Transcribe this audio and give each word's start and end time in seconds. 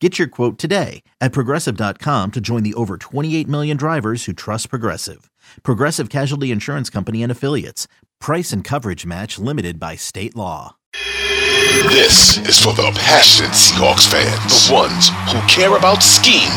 Get 0.00 0.18
your 0.18 0.28
quote 0.28 0.58
today 0.58 1.02
at 1.22 1.32
progressive.com 1.32 2.32
to 2.32 2.40
join 2.40 2.62
the 2.62 2.74
over 2.74 2.98
28 2.98 3.48
million 3.48 3.76
drivers 3.78 4.26
who 4.26 4.34
trust 4.34 4.68
Progressive. 4.68 5.30
Progressive 5.62 6.10
Casualty 6.10 6.50
Insurance 6.50 6.90
Company 6.90 7.22
and 7.22 7.32
Affiliates. 7.32 7.88
Price 8.20 8.52
and 8.52 8.62
coverage 8.62 9.06
match 9.06 9.38
limited 9.38 9.80
by 9.80 9.96
state 9.96 10.36
law. 10.36 10.76
This 11.88 12.36
is 12.38 12.58
for 12.58 12.74
the 12.74 12.90
passionate 12.96 13.52
Seahawks 13.52 14.06
fans, 14.10 14.68
the 14.68 14.74
ones 14.74 15.08
who 15.32 15.40
care 15.48 15.76
about 15.76 16.02
scheme 16.02 16.52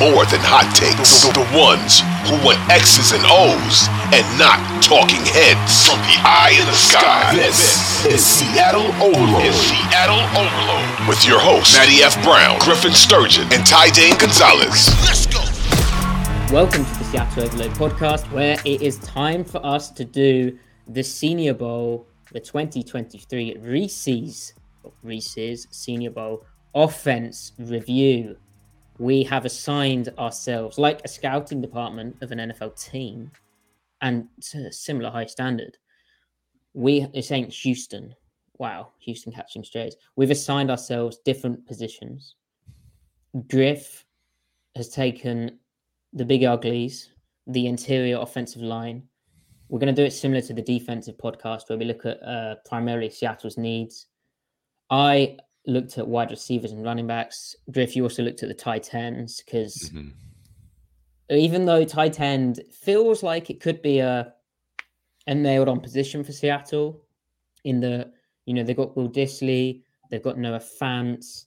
more 0.00 0.26
than 0.26 0.40
hot 0.40 0.68
takes, 0.74 1.22
the, 1.22 1.32
the 1.32 1.48
ones 1.56 2.00
who 2.28 2.36
want 2.44 2.58
X's 2.68 3.12
and 3.12 3.24
O's 3.24 3.88
and 4.12 4.38
not 4.38 4.60
talking 4.82 5.24
heads. 5.24 5.88
From 5.88 5.98
the 6.00 6.20
eye 6.20 6.54
in 6.60 6.66
the 6.66 6.74
sky, 6.74 7.34
this 7.34 8.04
is 8.04 8.22
Seattle 8.22 8.92
Overload. 9.00 9.42
Is 9.42 9.56
Seattle 9.56 10.20
Overload 10.36 11.08
with 11.08 11.26
your 11.26 11.40
hosts 11.40 11.74
Matty 11.74 12.02
F. 12.02 12.22
Brown, 12.22 12.58
Griffin 12.58 12.92
Sturgeon, 12.92 13.50
and 13.54 13.66
Ty 13.66 13.88
Dane 13.88 14.18
Gonzalez. 14.18 14.90
Let's 15.06 15.24
go. 15.26 15.40
Welcome 16.52 16.84
to 16.84 16.98
the 16.98 17.04
Seattle 17.04 17.44
Overload 17.44 17.70
podcast, 17.70 18.30
where 18.32 18.58
it 18.66 18.82
is 18.82 18.98
time 18.98 19.44
for 19.44 19.64
us 19.64 19.90
to 19.92 20.04
do 20.04 20.58
the 20.88 21.02
Senior 21.02 21.54
Bowl, 21.54 22.06
the 22.32 22.40
2023 22.40 23.56
Reese's 23.60 24.52
Reese's 25.02 25.68
Senior 25.70 26.10
Bowl 26.10 26.44
offense 26.74 27.52
review. 27.58 28.36
We 28.98 29.22
have 29.24 29.46
assigned 29.46 30.10
ourselves, 30.18 30.76
like 30.76 31.00
a 31.02 31.08
scouting 31.08 31.62
department 31.62 32.16
of 32.20 32.30
an 32.30 32.38
NFL 32.38 32.78
team, 32.78 33.30
and 34.02 34.26
similar 34.38 35.10
high 35.10 35.26
standard. 35.26 35.76
We 36.74 37.06
it's 37.14 37.30
ain't 37.30 37.52
Houston. 37.52 38.14
Wow, 38.58 38.92
Houston 39.00 39.32
catching 39.32 39.64
strays. 39.64 39.96
We've 40.16 40.30
assigned 40.30 40.70
ourselves 40.70 41.18
different 41.24 41.66
positions. 41.66 42.36
Griff 43.48 44.04
has 44.76 44.88
taken 44.90 45.58
the 46.12 46.24
big 46.24 46.44
uglies, 46.44 47.10
the 47.46 47.66
interior 47.66 48.18
offensive 48.20 48.62
line. 48.62 49.02
We're 49.68 49.78
going 49.78 49.94
to 49.94 50.00
do 50.02 50.06
it 50.06 50.12
similar 50.12 50.42
to 50.42 50.52
the 50.52 50.62
defensive 50.62 51.16
podcast 51.16 51.68
where 51.68 51.78
we 51.78 51.86
look 51.86 52.04
at 52.04 52.22
uh, 52.22 52.56
primarily 52.66 53.08
Seattle's 53.08 53.56
needs 53.56 54.06
I 54.92 55.38
looked 55.66 55.96
at 55.96 56.06
wide 56.06 56.30
receivers 56.30 56.72
and 56.72 56.84
running 56.84 57.06
backs. 57.06 57.56
Griff, 57.72 57.96
you 57.96 58.02
also 58.02 58.22
looked 58.22 58.42
at 58.42 58.50
the 58.50 58.54
tight 58.54 58.94
ends 58.94 59.42
because 59.42 59.90
mm-hmm. 59.90 60.10
Even 61.30 61.64
though 61.64 61.84
tight 61.84 62.20
end 62.20 62.60
feels 62.70 63.22
like 63.22 63.50
it 63.50 63.60
could 63.60 63.80
be 63.82 63.98
a 64.00 64.34
a 65.28 65.34
nailed 65.34 65.68
on 65.68 65.80
position 65.80 66.24
for 66.24 66.32
Seattle, 66.32 67.04
in 67.64 67.80
the 67.80 68.10
you 68.46 68.54
know 68.54 68.62
they've 68.62 68.76
got 68.76 68.96
Will 68.96 69.08
Dissly, 69.08 69.82
they've 70.10 70.22
got 70.22 70.38
Noah 70.38 70.60
Fant, 70.60 71.44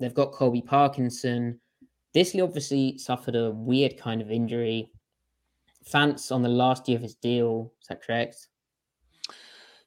they've 0.00 0.14
got 0.14 0.32
Colby 0.32 0.62
Parkinson. 0.62 1.60
Disley 2.14 2.42
obviously 2.42 2.98
suffered 2.98 3.36
a 3.36 3.50
weird 3.50 3.96
kind 3.96 4.20
of 4.20 4.30
injury. 4.30 4.90
Fant's 5.88 6.30
on 6.30 6.42
the 6.42 6.48
last 6.48 6.88
year 6.88 6.96
of 6.96 7.02
his 7.02 7.14
deal. 7.14 7.72
Is 7.80 7.88
that 7.88 8.02
correct? 8.02 8.48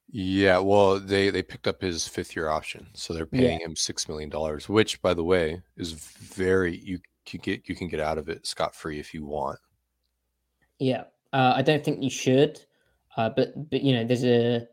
Yeah, 0.10 0.60
well, 0.60 1.00
they 1.00 1.30
they 1.32 1.42
picked 1.42 1.68
up 1.68 1.82
his 1.82 2.08
fifth 2.08 2.36
year 2.36 2.50
option, 2.50 2.88
so 2.94 3.14
they're 3.14 3.26
paying 3.26 3.60
yeah. 3.60 3.66
him 3.66 3.76
six 3.76 4.08
million 4.08 4.30
dollars, 4.30 4.70
which, 4.70 5.02
by 5.02 5.14
the 5.14 5.24
way, 5.24 5.62
is 5.76 5.92
very 5.92 6.78
you 6.78 7.00
can 7.26 7.40
get 7.42 7.68
you 7.68 7.76
can 7.76 7.88
get 7.88 8.00
out 8.00 8.18
of 8.18 8.30
it 8.30 8.46
scot 8.46 8.76
free 8.76 9.00
if 9.00 9.14
you 9.14 9.26
want. 9.26 9.60
Yeah, 10.80 11.04
uh, 11.32 11.54
I 11.56 11.62
don't 11.62 11.84
think 11.84 12.04
you 12.04 12.10
should, 12.10 12.60
uh, 13.18 13.30
but 13.30 13.70
but 13.70 13.82
you 13.82 13.94
know, 13.94 14.06
there's 14.06 14.24
a 14.24 14.68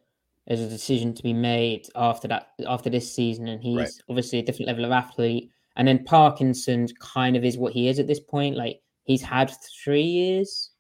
there's 0.47 0.61
a 0.61 0.69
decision 0.69 1.15
to 1.15 1.23
be 1.23 1.33
made 1.33 1.87
after 1.95 2.29
that 2.29 2.49
after 2.67 2.91
this 2.91 3.15
season, 3.15 3.49
and 3.49 3.63
he's 3.63 3.77
right. 3.77 3.91
obviously 4.09 4.39
a 4.39 4.43
different 4.43 4.69
level 4.69 4.85
of 4.85 4.93
athlete. 4.93 5.51
And 5.77 5.87
then 5.87 6.05
Parkinson 6.05 6.89
kind 6.99 7.37
of 7.37 7.45
is 7.45 7.57
what 7.57 7.73
he 7.73 7.89
is 7.89 7.99
at 7.99 8.07
this 8.07 8.21
point. 8.21 8.57
Like 8.57 8.83
he's 9.05 9.23
had 9.23 9.53
three 9.85 10.03
years. 10.03 10.71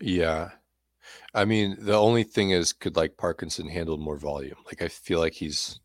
Yeah, 0.00 0.50
I 1.34 1.44
mean, 1.44 1.76
the 1.80 1.94
only 1.94 2.22
thing 2.22 2.50
is, 2.50 2.72
could 2.72 2.96
like 2.96 3.16
Parkinson 3.16 3.68
handle 3.68 3.98
more 3.98 4.16
volume? 4.16 4.56
Like, 4.66 4.82
I 4.82 4.88
feel 4.88 5.18
like 5.18 5.32
he's 5.32 5.80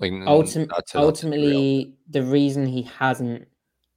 like 0.00 0.12
Ultim- 0.12 0.70
ultimately 0.94 1.94
the 2.08 2.22
reason 2.22 2.66
he 2.66 2.82
hasn't 2.82 3.46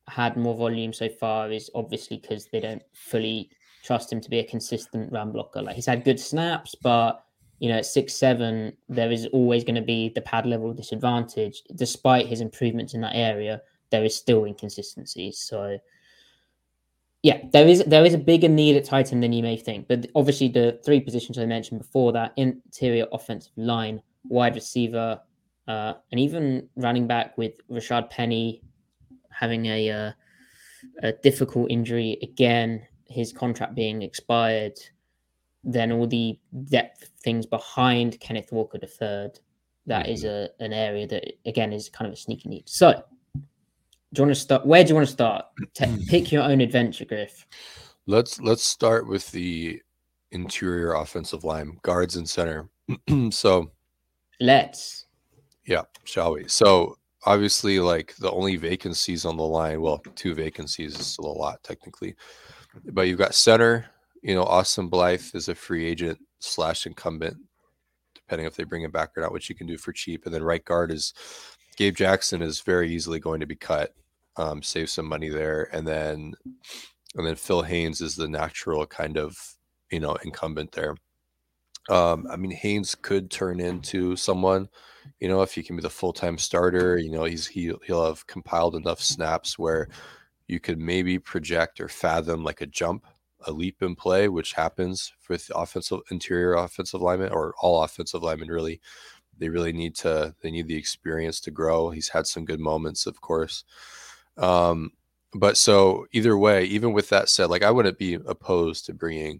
had 0.08 0.36
more 0.36 0.56
volume 0.56 0.92
so 0.92 1.08
far 1.08 1.52
is 1.52 1.70
obviously 1.74 2.18
because 2.18 2.48
they 2.52 2.60
don't 2.60 2.84
fully 2.94 3.50
trust 3.84 4.12
him 4.12 4.20
to 4.22 4.30
be 4.30 4.40
a 4.40 4.44
consistent 4.44 5.12
run 5.12 5.32
blocker. 5.32 5.62
Like 5.62 5.76
he's 5.76 5.86
had 5.86 6.04
good 6.04 6.20
snaps, 6.20 6.76
but 6.82 7.24
you 7.60 7.70
know, 7.70 7.78
at 7.78 7.86
six 7.86 8.14
seven, 8.14 8.74
there 8.90 9.12
is 9.12 9.28
always 9.28 9.64
going 9.64 9.76
to 9.76 9.82
be 9.82 10.10
the 10.10 10.22
pad 10.22 10.46
level 10.46 10.74
disadvantage. 10.74 11.64
Despite 11.76 12.28
his 12.28 12.42
improvements 12.42 12.94
in 12.94 13.02
that 13.02 13.16
area, 13.16 13.62
there 13.90 14.04
is 14.04 14.16
still 14.16 14.44
inconsistencies. 14.44 15.40
So 15.40 15.78
yeah, 17.22 17.40
there 17.54 17.68
is 17.68 17.82
there 17.86 18.06
is 18.06 18.14
a 18.14 18.18
bigger 18.18 18.50
need 18.50 18.76
at 18.76 18.84
tight 18.84 19.14
end 19.14 19.24
than 19.24 19.32
you 19.32 19.44
may 19.44 19.56
think. 19.56 19.88
But 19.88 20.08
obviously, 20.16 20.50
the 20.50 20.80
three 20.84 21.00
positions 21.00 21.38
I 21.38 21.46
mentioned 21.46 21.80
before 21.80 22.12
that 22.12 22.34
interior 22.36 23.08
offensive 23.14 23.54
line, 23.56 24.02
wide 24.26 24.56
receiver, 24.56 25.22
uh, 25.68 25.94
and 26.12 26.20
even 26.20 26.68
running 26.76 27.08
back 27.08 27.38
with 27.38 27.66
Rashad 27.70 28.10
Penny 28.10 28.62
having 29.30 29.66
a 29.66 29.90
uh, 29.90 30.12
a 31.02 31.14
difficult 31.14 31.72
injury 31.72 32.18
again, 32.22 32.86
his 33.08 33.32
contract 33.32 33.76
being 33.76 34.02
expired, 34.02 34.78
then 35.64 35.92
all 35.92 36.08
the 36.08 36.38
depth 36.66 37.10
things 37.24 37.46
behind 37.46 38.20
Kenneth 38.20 38.52
Walker 38.52 38.78
the 38.78 38.88
third. 38.88 39.40
That 39.86 40.06
mm-hmm. 40.06 40.14
is 40.14 40.24
a 40.24 40.50
an 40.60 40.74
area 40.74 41.08
that 41.08 41.34
again 41.46 41.74
is 41.74 41.90
kind 41.90 42.08
of 42.08 42.14
a 42.14 42.18
sneaky 42.18 42.50
need. 42.50 42.70
So 42.70 43.04
do 44.14 44.22
you 44.22 44.26
want 44.28 44.36
to 44.36 44.42
start? 44.42 44.66
Where 44.66 44.84
do 44.84 44.90
you 44.90 44.96
want 44.96 45.08
to 45.08 45.14
start? 45.14 45.46
Pick 46.08 46.32
your 46.32 46.44
own 46.44 46.62
adventure, 46.62 47.06
Griff. 47.06 47.48
Let's 48.06 48.40
let's 48.40 48.64
start 48.64 49.08
with 49.08 49.32
the 49.32 49.82
interior 50.32 50.94
offensive 50.94 51.44
line, 51.44 51.80
guards 51.82 52.16
and 52.16 52.30
center. 52.30 52.70
so, 53.32 53.72
let's. 54.40 55.03
Yeah, 55.66 55.84
shall 56.04 56.34
we? 56.34 56.48
So 56.48 56.98
obviously, 57.26 57.80
like 57.80 58.16
the 58.18 58.32
only 58.32 58.58
vacancies 58.58 59.26
on 59.26 59.38
the 59.38 59.44
line. 59.44 59.82
Well, 59.82 60.02
two 60.16 60.34
vacancies 60.36 61.00
is 61.00 61.06
still 61.06 61.28
a 61.28 61.34
lot 61.34 61.64
technically, 61.64 62.16
but 62.92 63.08
you've 63.08 63.20
got 63.20 63.36
center. 63.36 63.86
You 64.22 64.36
know, 64.36 64.44
Austin 64.44 64.88
Blythe 64.88 65.24
is 65.34 65.50
a 65.50 65.56
free 65.56 65.86
agent 65.86 66.20
slash 66.40 66.86
incumbent, 66.86 67.38
depending 68.16 68.48
if 68.48 68.56
they 68.56 68.64
bring 68.64 68.84
him 68.84 68.92
back 68.92 69.18
or 69.18 69.22
not, 69.22 69.34
which 69.34 69.50
you 69.50 69.56
can 69.56 69.68
do 69.68 69.78
for 69.78 69.92
cheap. 69.92 70.26
And 70.26 70.34
then 70.34 70.44
right 70.44 70.64
guard 70.64 70.92
is 70.92 71.14
Gabe 71.76 71.96
Jackson 71.96 72.42
is 72.42 72.62
very 72.62 72.90
easily 72.90 73.20
going 73.20 73.40
to 73.40 73.46
be 73.46 73.56
cut 73.56 73.94
um, 74.38 74.62
save 74.62 74.90
some 74.90 75.06
money 75.06 75.30
there, 75.30 75.70
and 75.72 75.88
then 75.88 76.34
and 77.16 77.26
then 77.26 77.36
Phil 77.36 77.62
Haynes 77.62 78.02
is 78.02 78.16
the 78.16 78.28
natural 78.28 78.86
kind 78.86 79.18
of 79.18 79.38
you 79.92 80.00
know 80.00 80.16
incumbent 80.24 80.72
there. 80.72 80.96
Um, 81.90 82.26
I 82.30 82.38
mean, 82.38 82.52
Haynes 82.52 82.96
could 82.96 83.30
turn 83.30 83.60
into 83.60 84.16
someone, 84.16 84.70
you 85.24 85.30
know, 85.30 85.42
if 85.42 85.54
he 85.54 85.64
can 85.64 85.78
be 85.78 85.82
the 85.82 85.90
full 85.90 86.12
time 86.12 86.38
starter. 86.38 86.98
You 86.98 87.10
know, 87.10 87.24
he's 87.24 87.48
he 87.48 87.72
he'll 87.86 88.06
have 88.06 88.28
compiled 88.28 88.76
enough 88.76 89.02
snaps 89.02 89.58
where 89.58 89.88
you 90.50 90.60
could 90.60 90.78
maybe 90.78 91.18
project 91.18 91.80
or 91.80 91.88
fathom 91.88 92.44
like 92.44 92.60
a 92.60 92.66
jump, 92.66 93.06
a 93.48 93.52
leap 93.54 93.82
in 93.82 93.96
play, 93.96 94.28
which 94.28 94.52
happens 94.52 95.14
with 95.30 95.50
offensive 95.56 96.02
interior 96.12 96.56
offensive 96.56 97.02
linemen 97.02 97.32
or 97.32 97.54
all 97.62 97.84
offensive 97.84 98.22
linemen. 98.22 98.50
Really, 98.50 98.82
they 99.38 99.48
really 99.48 99.72
need 99.72 99.96
to 99.96 100.36
they 100.42 100.52
need 100.52 100.68
the 100.68 100.76
experience 100.76 101.40
to 101.42 101.52
grow. 101.52 101.90
He's 101.90 102.10
had 102.10 102.28
some 102.28 102.44
good 102.44 102.60
moments, 102.60 103.06
of 103.06 103.22
course. 103.22 103.64
Um, 104.36 104.92
but 105.34 105.56
so 105.56 106.06
either 106.12 106.38
way, 106.38 106.66
even 106.66 106.92
with 106.92 107.08
that 107.10 107.30
said, 107.30 107.50
like 107.50 107.64
I 107.64 107.72
wouldn't 107.72 107.98
be 107.98 108.16
opposed 108.16 108.88
to 108.88 108.94
bringing 108.94 109.40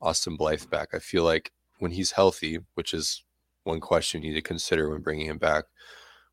Austin 0.00 0.36
Blythe 0.36 0.70
back. 0.70 0.94
I 0.94 1.00
feel 1.00 1.24
like 1.24 1.52
when 1.80 1.90
he's 1.90 2.12
healthy, 2.12 2.60
which 2.76 2.94
is 2.94 3.24
one 3.68 3.80
question 3.80 4.22
you 4.22 4.30
need 4.30 4.34
to 4.34 4.42
consider 4.42 4.90
when 4.90 5.02
bringing 5.02 5.26
him 5.26 5.38
back. 5.38 5.64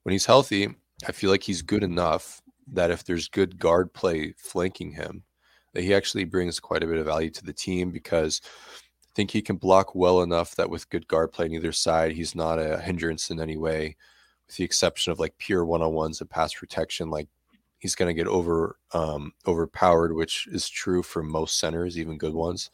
When 0.03 0.13
he's 0.13 0.25
healthy, 0.25 0.69
I 1.07 1.11
feel 1.11 1.29
like 1.29 1.43
he's 1.43 1.61
good 1.61 1.83
enough 1.83 2.41
that 2.71 2.89
if 2.89 3.03
there's 3.03 3.27
good 3.27 3.59
guard 3.59 3.93
play 3.93 4.33
flanking 4.37 4.91
him, 4.91 5.23
that 5.73 5.83
he 5.83 5.93
actually 5.93 6.23
brings 6.23 6.59
quite 6.59 6.83
a 6.83 6.87
bit 6.87 6.97
of 6.97 7.05
value 7.05 7.29
to 7.29 7.43
the 7.43 7.53
team 7.53 7.91
because 7.91 8.41
I 8.45 9.11
think 9.13 9.29
he 9.29 9.41
can 9.41 9.57
block 9.57 9.93
well 9.93 10.23
enough 10.23 10.55
that 10.55 10.69
with 10.69 10.89
good 10.89 11.07
guard 11.07 11.31
play 11.31 11.45
on 11.45 11.53
either 11.53 11.71
side, 11.71 12.13
he's 12.13 12.33
not 12.33 12.57
a 12.57 12.79
hindrance 12.79 13.29
in 13.29 13.39
any 13.39 13.57
way, 13.57 13.95
with 14.47 14.55
the 14.55 14.63
exception 14.63 15.11
of 15.11 15.19
like 15.19 15.37
pure 15.37 15.65
one 15.65 15.81
on 15.81 15.93
ones 15.93 16.21
and 16.21 16.29
pass 16.29 16.53
protection. 16.53 17.09
Like 17.09 17.27
he's 17.79 17.95
going 17.95 18.07
to 18.07 18.19
get 18.19 18.27
over 18.27 18.77
um, 18.93 19.33
overpowered, 19.45 20.15
which 20.15 20.47
is 20.47 20.69
true 20.69 21.03
for 21.03 21.21
most 21.21 21.59
centers, 21.59 21.99
even 21.99 22.17
good 22.17 22.33
ones 22.33 22.71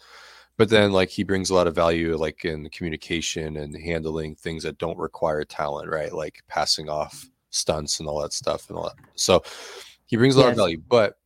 but 0.57 0.69
then 0.69 0.91
like 0.91 1.09
he 1.09 1.23
brings 1.23 1.49
a 1.49 1.55
lot 1.55 1.67
of 1.67 1.75
value 1.75 2.15
like 2.15 2.45
in 2.45 2.69
communication 2.69 3.57
and 3.57 3.75
handling 3.75 4.35
things 4.35 4.63
that 4.63 4.77
don't 4.77 4.97
require 4.97 5.43
talent 5.43 5.89
right 5.89 6.13
like 6.13 6.41
passing 6.47 6.89
off 6.89 7.25
stunts 7.49 7.99
and 7.99 8.07
all 8.07 8.21
that 8.21 8.33
stuff 8.33 8.69
and 8.69 8.77
all 8.77 8.83
that 8.83 8.95
so 9.15 9.43
he 10.05 10.15
brings 10.15 10.35
a 10.35 10.39
lot 10.39 10.45
yes. 10.45 10.51
of 10.51 10.57
value 10.57 10.81
but 10.87 11.17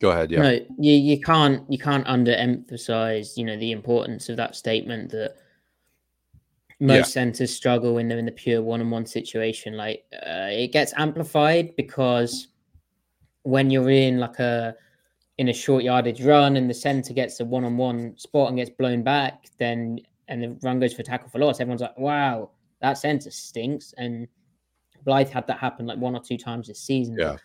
go 0.00 0.10
ahead 0.10 0.30
yeah 0.30 0.40
no 0.40 0.50
you, 0.78 0.92
you 0.92 1.20
can't 1.20 1.70
you 1.70 1.78
can't 1.78 2.06
underemphasize 2.06 3.36
you 3.36 3.44
know 3.44 3.56
the 3.56 3.72
importance 3.72 4.28
of 4.28 4.36
that 4.36 4.54
statement 4.54 5.10
that 5.10 5.36
most 6.78 6.96
yeah. 6.96 7.02
centers 7.04 7.54
struggle 7.54 7.94
when 7.94 8.06
they're 8.06 8.18
in 8.18 8.26
the 8.26 8.32
pure 8.32 8.60
one-on-one 8.62 9.06
situation 9.06 9.76
like 9.76 10.04
uh, 10.12 10.48
it 10.50 10.72
gets 10.72 10.92
amplified 10.96 11.74
because 11.76 12.48
when 13.44 13.70
you're 13.70 13.88
in 13.88 14.18
like 14.18 14.38
a 14.40 14.74
in 15.38 15.48
a 15.48 15.52
short 15.52 15.84
yardage 15.84 16.22
run 16.22 16.56
and 16.56 16.68
the 16.68 16.74
center 16.74 17.12
gets 17.12 17.40
a 17.40 17.44
one 17.44 17.64
on 17.64 17.76
one 17.76 18.16
spot 18.16 18.48
and 18.48 18.56
gets 18.56 18.70
blown 18.70 19.02
back, 19.02 19.46
then 19.58 20.00
and 20.28 20.42
the 20.42 20.58
run 20.62 20.80
goes 20.80 20.94
for 20.94 21.02
tackle 21.02 21.28
for 21.28 21.38
loss, 21.38 21.60
everyone's 21.60 21.82
like, 21.82 21.98
wow, 21.98 22.50
that 22.80 22.94
center 22.94 23.30
stinks. 23.30 23.94
And 23.96 24.26
Blythe 25.04 25.30
had 25.30 25.46
that 25.46 25.58
happen 25.58 25.86
like 25.86 25.98
one 25.98 26.16
or 26.16 26.20
two 26.20 26.36
times 26.36 26.68
this 26.68 26.80
season. 26.80 27.16
Yeah. 27.18 27.36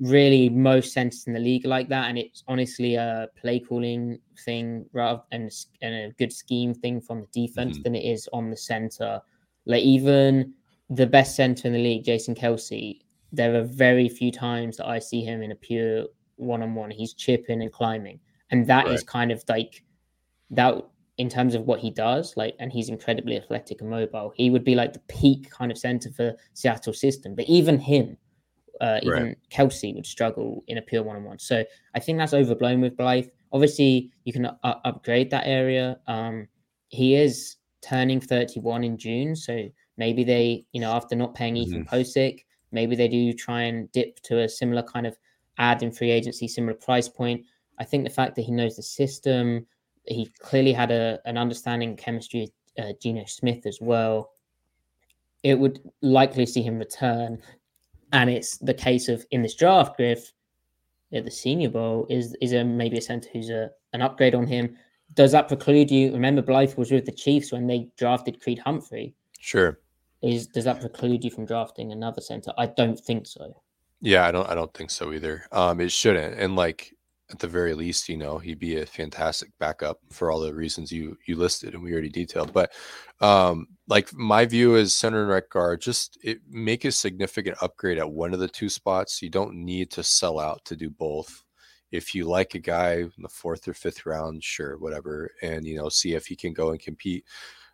Really, 0.00 0.48
most 0.48 0.92
centers 0.92 1.24
in 1.26 1.32
the 1.32 1.40
league 1.40 1.66
like 1.66 1.88
that, 1.88 2.08
and 2.08 2.16
it's 2.16 2.44
honestly 2.46 2.94
a 2.94 3.26
play 3.36 3.58
calling 3.58 4.20
thing 4.44 4.86
rather 4.92 5.22
and, 5.32 5.50
and 5.82 5.94
a 5.94 6.14
good 6.18 6.32
scheme 6.32 6.72
thing 6.72 7.00
from 7.00 7.20
the 7.22 7.46
defense 7.46 7.74
mm-hmm. 7.74 7.82
than 7.82 7.94
it 7.96 8.04
is 8.04 8.28
on 8.32 8.48
the 8.48 8.56
center. 8.56 9.20
Like 9.66 9.82
even 9.82 10.54
the 10.88 11.06
best 11.06 11.34
center 11.34 11.66
in 11.66 11.74
the 11.74 11.82
league, 11.82 12.04
Jason 12.04 12.36
Kelce, 12.36 13.00
there 13.32 13.56
are 13.56 13.64
very 13.64 14.08
few 14.08 14.30
times 14.30 14.76
that 14.76 14.86
I 14.86 15.00
see 15.00 15.22
him 15.22 15.42
in 15.42 15.50
a 15.50 15.56
pure 15.56 16.06
one 16.38 16.62
on 16.62 16.74
one. 16.74 16.90
He's 16.90 17.14
chipping 17.14 17.62
and 17.62 17.72
climbing, 17.72 18.20
and 18.50 18.66
that 18.66 18.86
right. 18.86 18.94
is 18.94 19.02
kind 19.02 19.30
of 19.30 19.42
like 19.48 19.84
that 20.50 20.74
in 21.18 21.28
terms 21.28 21.54
of 21.54 21.66
what 21.66 21.80
he 21.80 21.90
does. 21.90 22.36
Like, 22.36 22.54
and 22.58 22.72
he's 22.72 22.88
incredibly 22.88 23.36
athletic 23.36 23.80
and 23.80 23.90
mobile. 23.90 24.32
He 24.34 24.50
would 24.50 24.64
be 24.64 24.74
like 24.74 24.92
the 24.92 25.00
peak 25.00 25.50
kind 25.50 25.70
of 25.70 25.78
center 25.78 26.10
for 26.10 26.34
Seattle 26.54 26.92
system. 26.92 27.34
But 27.34 27.46
even 27.46 27.78
him, 27.78 28.16
uh, 28.80 29.00
even 29.02 29.22
right. 29.22 29.38
Kelce 29.50 29.94
would 29.94 30.06
struggle 30.06 30.64
in 30.68 30.78
a 30.78 30.82
pure 30.82 31.02
one 31.02 31.16
on 31.16 31.24
one. 31.24 31.38
So 31.38 31.64
I 31.94 32.00
think 32.00 32.18
that's 32.18 32.34
overblown 32.34 32.80
with 32.80 32.96
Blythe. 32.96 33.26
Obviously, 33.52 34.12
you 34.24 34.32
can 34.32 34.44
u- 34.44 34.50
upgrade 34.62 35.30
that 35.30 35.46
area. 35.46 35.98
Um, 36.06 36.48
he 36.88 37.16
is 37.16 37.56
turning 37.82 38.20
31 38.20 38.84
in 38.84 38.96
June, 38.96 39.34
so 39.34 39.68
maybe 39.96 40.24
they, 40.24 40.64
you 40.72 40.80
know, 40.80 40.92
after 40.92 41.16
not 41.16 41.34
paying 41.34 41.56
Ethan 41.56 41.84
mm-hmm. 41.84 41.94
Pocic, 41.94 42.44
maybe 42.72 42.94
they 42.94 43.08
do 43.08 43.32
try 43.32 43.62
and 43.62 43.90
dip 43.92 44.20
to 44.20 44.40
a 44.40 44.48
similar 44.48 44.82
kind 44.82 45.06
of 45.06 45.16
add 45.58 45.82
in 45.82 45.92
free 45.92 46.10
agency, 46.10 46.48
similar 46.48 46.74
price 46.74 47.08
point. 47.08 47.44
I 47.78 47.84
think 47.84 48.04
the 48.04 48.10
fact 48.10 48.34
that 48.36 48.42
he 48.42 48.52
knows 48.52 48.76
the 48.76 48.82
system, 48.82 49.66
he 50.04 50.30
clearly 50.40 50.72
had 50.72 50.90
a, 50.90 51.20
an 51.24 51.36
understanding 51.36 51.96
chemistry 51.96 52.52
uh, 52.78 52.92
Geno 53.00 53.24
Smith 53.26 53.66
as 53.66 53.78
well. 53.80 54.30
It 55.42 55.58
would 55.58 55.80
likely 56.00 56.46
see 56.46 56.62
him 56.62 56.78
return. 56.78 57.38
And 58.12 58.30
it's 58.30 58.56
the 58.58 58.74
case 58.74 59.08
of 59.08 59.24
in 59.30 59.42
this 59.42 59.54
draft, 59.54 59.96
Griff, 59.96 60.32
at 61.12 61.24
the 61.24 61.30
Senior 61.30 61.70
Bowl, 61.70 62.06
is 62.08 62.34
is 62.40 62.52
a 62.52 62.64
maybe 62.64 62.98
a 62.98 63.02
center 63.02 63.28
who's 63.32 63.50
a 63.50 63.70
an 63.92 64.02
upgrade 64.02 64.34
on 64.34 64.46
him. 64.46 64.76
Does 65.14 65.32
that 65.32 65.48
preclude 65.48 65.90
you? 65.90 66.12
Remember, 66.12 66.42
Blythe 66.42 66.74
was 66.74 66.90
with 66.90 67.06
the 67.06 67.12
Chiefs 67.12 67.52
when 67.52 67.66
they 67.66 67.90
drafted 67.96 68.40
Creed 68.42 68.58
Humphrey. 68.58 69.14
Sure. 69.38 69.78
Is 70.22 70.46
does 70.46 70.64
that 70.64 70.80
preclude 70.80 71.24
you 71.24 71.30
from 71.30 71.46
drafting 71.46 71.92
another 71.92 72.20
center? 72.20 72.52
I 72.58 72.66
don't 72.66 72.98
think 72.98 73.26
so. 73.26 73.54
Yeah, 74.00 74.26
I 74.26 74.30
don't 74.30 74.48
I 74.48 74.54
don't 74.54 74.72
think 74.74 74.90
so 74.90 75.12
either. 75.12 75.44
Um, 75.52 75.80
it 75.80 75.90
shouldn't. 75.90 76.38
And 76.38 76.54
like 76.56 76.94
at 77.30 77.38
the 77.40 77.48
very 77.48 77.74
least, 77.74 78.08
you 78.08 78.16
know, 78.16 78.38
he'd 78.38 78.58
be 78.58 78.78
a 78.78 78.86
fantastic 78.86 79.50
backup 79.58 79.98
for 80.10 80.30
all 80.30 80.40
the 80.40 80.54
reasons 80.54 80.92
you 80.92 81.16
you 81.26 81.36
listed 81.36 81.74
and 81.74 81.82
we 81.82 81.92
already 81.92 82.08
detailed. 82.08 82.52
But 82.52 82.72
um, 83.20 83.66
like 83.88 84.12
my 84.14 84.46
view 84.46 84.76
is 84.76 84.94
center 84.94 85.22
and 85.22 85.30
right 85.30 85.48
guard, 85.50 85.80
just 85.80 86.18
it, 86.22 86.40
make 86.48 86.84
a 86.84 86.92
significant 86.92 87.58
upgrade 87.60 87.98
at 87.98 88.10
one 88.10 88.32
of 88.32 88.40
the 88.40 88.48
two 88.48 88.68
spots. 88.68 89.20
You 89.20 89.30
don't 89.30 89.54
need 89.54 89.90
to 89.92 90.02
sell 90.04 90.38
out 90.38 90.64
to 90.66 90.76
do 90.76 90.90
both. 90.90 91.42
If 91.90 92.14
you 92.14 92.26
like 92.26 92.54
a 92.54 92.58
guy 92.58 92.96
in 92.96 93.12
the 93.18 93.28
fourth 93.28 93.66
or 93.66 93.74
fifth 93.74 94.04
round, 94.06 94.44
sure, 94.44 94.76
whatever, 94.78 95.30
and 95.42 95.66
you 95.66 95.76
know, 95.76 95.88
see 95.88 96.14
if 96.14 96.26
he 96.26 96.36
can 96.36 96.52
go 96.52 96.70
and 96.70 96.80
compete. 96.80 97.24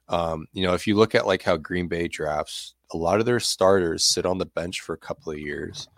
Um, 0.08 0.46
you 0.52 0.64
know, 0.66 0.74
if 0.74 0.86
you 0.86 0.96
look 0.96 1.14
at 1.14 1.26
like 1.26 1.42
how 1.42 1.56
Green 1.56 1.88
Bay 1.88 2.08
drafts, 2.08 2.74
a 2.92 2.96
lot 2.96 3.20
of 3.20 3.26
their 3.26 3.40
starters 3.40 4.04
sit 4.04 4.26
on 4.26 4.38
the 4.38 4.46
bench 4.46 4.80
for 4.82 4.94
a 4.94 4.98
couple 4.98 5.32
of 5.32 5.38
years 5.38 5.88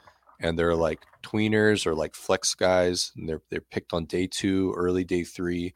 and 0.40 0.58
they're 0.58 0.74
like 0.74 1.00
tweeners 1.22 1.86
or 1.86 1.94
like 1.94 2.14
flex 2.14 2.54
guys 2.54 3.12
and 3.16 3.28
they're 3.28 3.42
they're 3.50 3.60
picked 3.60 3.92
on 3.92 4.04
day 4.06 4.26
2 4.26 4.74
early 4.76 5.04
day 5.04 5.24
3 5.24 5.72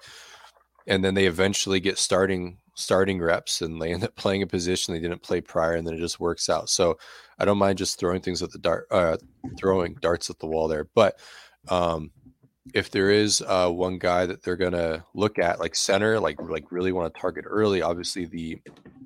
and 0.86 1.04
then 1.04 1.14
they 1.14 1.26
eventually 1.26 1.80
get 1.80 1.98
starting 1.98 2.58
starting 2.74 3.20
reps 3.20 3.60
and 3.60 3.80
they 3.80 3.92
end 3.92 4.04
up 4.04 4.14
playing 4.16 4.42
a 4.42 4.46
position 4.46 4.94
they 4.94 5.00
didn't 5.00 5.22
play 5.22 5.40
prior 5.40 5.74
and 5.74 5.86
then 5.86 5.94
it 5.94 6.00
just 6.00 6.20
works 6.20 6.48
out 6.48 6.68
so 6.68 6.98
i 7.38 7.44
don't 7.44 7.58
mind 7.58 7.78
just 7.78 7.98
throwing 7.98 8.20
things 8.20 8.42
at 8.42 8.50
the 8.50 8.58
dart 8.58 8.86
uh, 8.90 9.16
throwing 9.58 9.94
darts 10.00 10.30
at 10.30 10.38
the 10.38 10.46
wall 10.46 10.68
there 10.68 10.88
but 10.94 11.18
um 11.68 12.10
if 12.72 12.90
there 12.90 13.10
is 13.10 13.42
uh, 13.48 13.68
one 13.68 13.98
guy 13.98 14.26
that 14.26 14.42
they're 14.42 14.56
gonna 14.56 15.04
look 15.14 15.38
at 15.38 15.58
like 15.58 15.74
center 15.74 16.20
like 16.20 16.40
like 16.42 16.70
really 16.70 16.92
want 16.92 17.12
to 17.12 17.20
target 17.20 17.44
early 17.48 17.82
obviously 17.82 18.26
the 18.26 18.58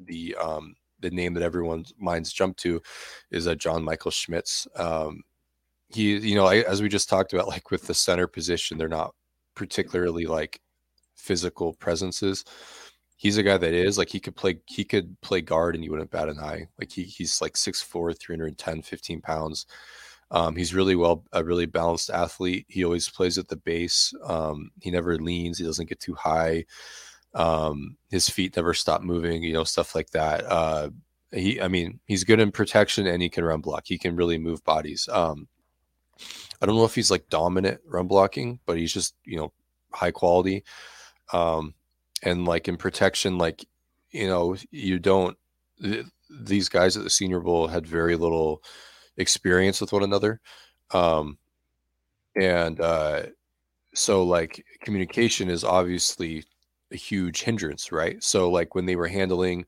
the 0.06 0.36
um 0.36 0.74
the 1.04 1.10
name 1.10 1.34
that 1.34 1.42
everyone's 1.42 1.92
minds 1.98 2.32
jump 2.32 2.56
to 2.56 2.82
is 3.30 3.46
uh, 3.46 3.54
John 3.54 3.84
Michael 3.84 4.10
Schmitz. 4.10 4.66
Um, 4.74 5.22
he, 5.94 6.16
you 6.18 6.34
know, 6.34 6.46
as 6.46 6.82
we 6.82 6.88
just 6.88 7.08
talked 7.08 7.32
about, 7.32 7.48
like 7.48 7.70
with 7.70 7.86
the 7.86 7.94
center 7.94 8.26
position, 8.26 8.78
they're 8.78 8.88
not 8.88 9.14
particularly 9.54 10.26
like 10.26 10.60
physical 11.14 11.74
presences. 11.74 12.44
He's 13.16 13.38
a 13.38 13.42
guy 13.42 13.56
that 13.56 13.72
is 13.72 13.96
like 13.96 14.08
he 14.08 14.20
could 14.20 14.36
play 14.36 14.58
he 14.66 14.84
could 14.84 15.18
play 15.22 15.40
guard 15.40 15.74
and 15.74 15.84
you 15.84 15.90
wouldn't 15.90 16.10
bat 16.10 16.28
an 16.28 16.38
eye. 16.38 16.66
Like 16.78 16.90
he 16.90 17.04
he's 17.04 17.40
like 17.40 17.54
6'4, 17.54 18.18
310, 18.18 18.82
15 18.82 19.20
pounds. 19.20 19.66
Um, 20.30 20.56
he's 20.56 20.74
really 20.74 20.96
well 20.96 21.24
a 21.32 21.44
really 21.44 21.66
balanced 21.66 22.10
athlete. 22.10 22.66
He 22.68 22.84
always 22.84 23.08
plays 23.08 23.38
at 23.38 23.48
the 23.48 23.56
base. 23.56 24.12
Um, 24.24 24.70
he 24.80 24.90
never 24.90 25.16
leans, 25.18 25.58
he 25.58 25.64
doesn't 25.64 25.88
get 25.88 26.00
too 26.00 26.14
high. 26.14 26.64
Um, 27.34 27.96
his 28.10 28.28
feet 28.28 28.56
never 28.56 28.74
stop 28.74 29.02
moving, 29.02 29.42
you 29.42 29.52
know, 29.52 29.64
stuff 29.64 29.94
like 29.94 30.10
that. 30.10 30.44
Uh, 30.46 30.90
he 31.32 31.60
I 31.60 31.68
mean, 31.68 32.00
he's 32.06 32.24
good 32.24 32.40
in 32.40 32.52
protection 32.52 33.06
and 33.06 33.22
he 33.22 33.28
can 33.28 33.44
run 33.44 33.60
block. 33.60 33.84
He 33.86 33.98
can 33.98 34.16
really 34.16 34.38
move 34.38 34.62
bodies. 34.64 35.08
Um, 35.10 35.48
I 36.60 36.66
don't 36.66 36.76
know 36.76 36.84
if 36.84 36.94
he's 36.94 37.10
like 37.10 37.28
dominant 37.28 37.80
run 37.86 38.06
blocking, 38.06 38.60
but 38.66 38.78
he's 38.78 38.92
just, 38.92 39.14
you 39.24 39.36
know, 39.36 39.52
high 39.92 40.10
quality. 40.10 40.64
Um, 41.32 41.74
and 42.22 42.46
like 42.46 42.68
in 42.68 42.76
protection, 42.76 43.38
like, 43.38 43.64
you 44.10 44.26
know, 44.26 44.56
you 44.70 44.98
don't, 44.98 45.36
th- 45.82 46.06
these 46.30 46.68
guys 46.68 46.96
at 46.96 47.04
the 47.04 47.10
Senior 47.10 47.40
Bowl 47.40 47.66
had 47.66 47.86
very 47.86 48.16
little 48.16 48.62
experience 49.16 49.80
with 49.80 49.92
one 49.92 50.02
another. 50.02 50.40
Um, 50.92 51.38
and 52.36 52.80
uh, 52.80 53.24
so, 53.94 54.24
like, 54.24 54.64
communication 54.80 55.48
is 55.48 55.64
obviously 55.64 56.44
a 56.92 56.96
huge 56.96 57.42
hindrance, 57.42 57.92
right? 57.92 58.22
So, 58.22 58.50
like, 58.50 58.74
when 58.74 58.86
they 58.86 58.96
were 58.96 59.06
handling 59.06 59.66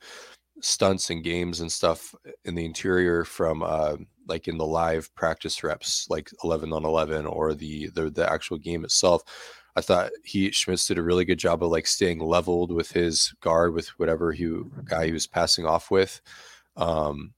stunts 0.60 1.10
and 1.10 1.22
games 1.22 1.60
and 1.60 1.70
stuff 1.70 2.14
in 2.44 2.54
the 2.54 2.64
interior 2.64 3.24
from, 3.24 3.62
uh, 3.62 3.96
like 4.28 4.48
in 4.48 4.58
the 4.58 4.66
live 4.66 5.14
practice 5.14 5.62
reps, 5.62 6.06
like 6.10 6.30
11 6.42 6.72
on 6.72 6.84
11 6.84 7.26
or 7.26 7.54
the, 7.54 7.88
the, 7.88 8.10
the 8.10 8.30
actual 8.30 8.58
game 8.58 8.84
itself. 8.84 9.22
I 9.76 9.82
thought 9.82 10.10
he 10.24 10.50
Schmitz 10.50 10.86
did 10.86 10.96
a 10.96 11.02
really 11.02 11.26
good 11.26 11.38
job 11.38 11.62
of 11.62 11.70
like 11.70 11.86
staying 11.86 12.20
leveled 12.20 12.72
with 12.72 12.90
his 12.90 13.34
guard 13.42 13.74
with 13.74 13.88
whatever 13.98 14.32
he 14.32 14.62
guy 14.84 15.06
he 15.06 15.12
was 15.12 15.26
passing 15.26 15.66
off 15.66 15.90
with, 15.90 16.22
um, 16.78 17.34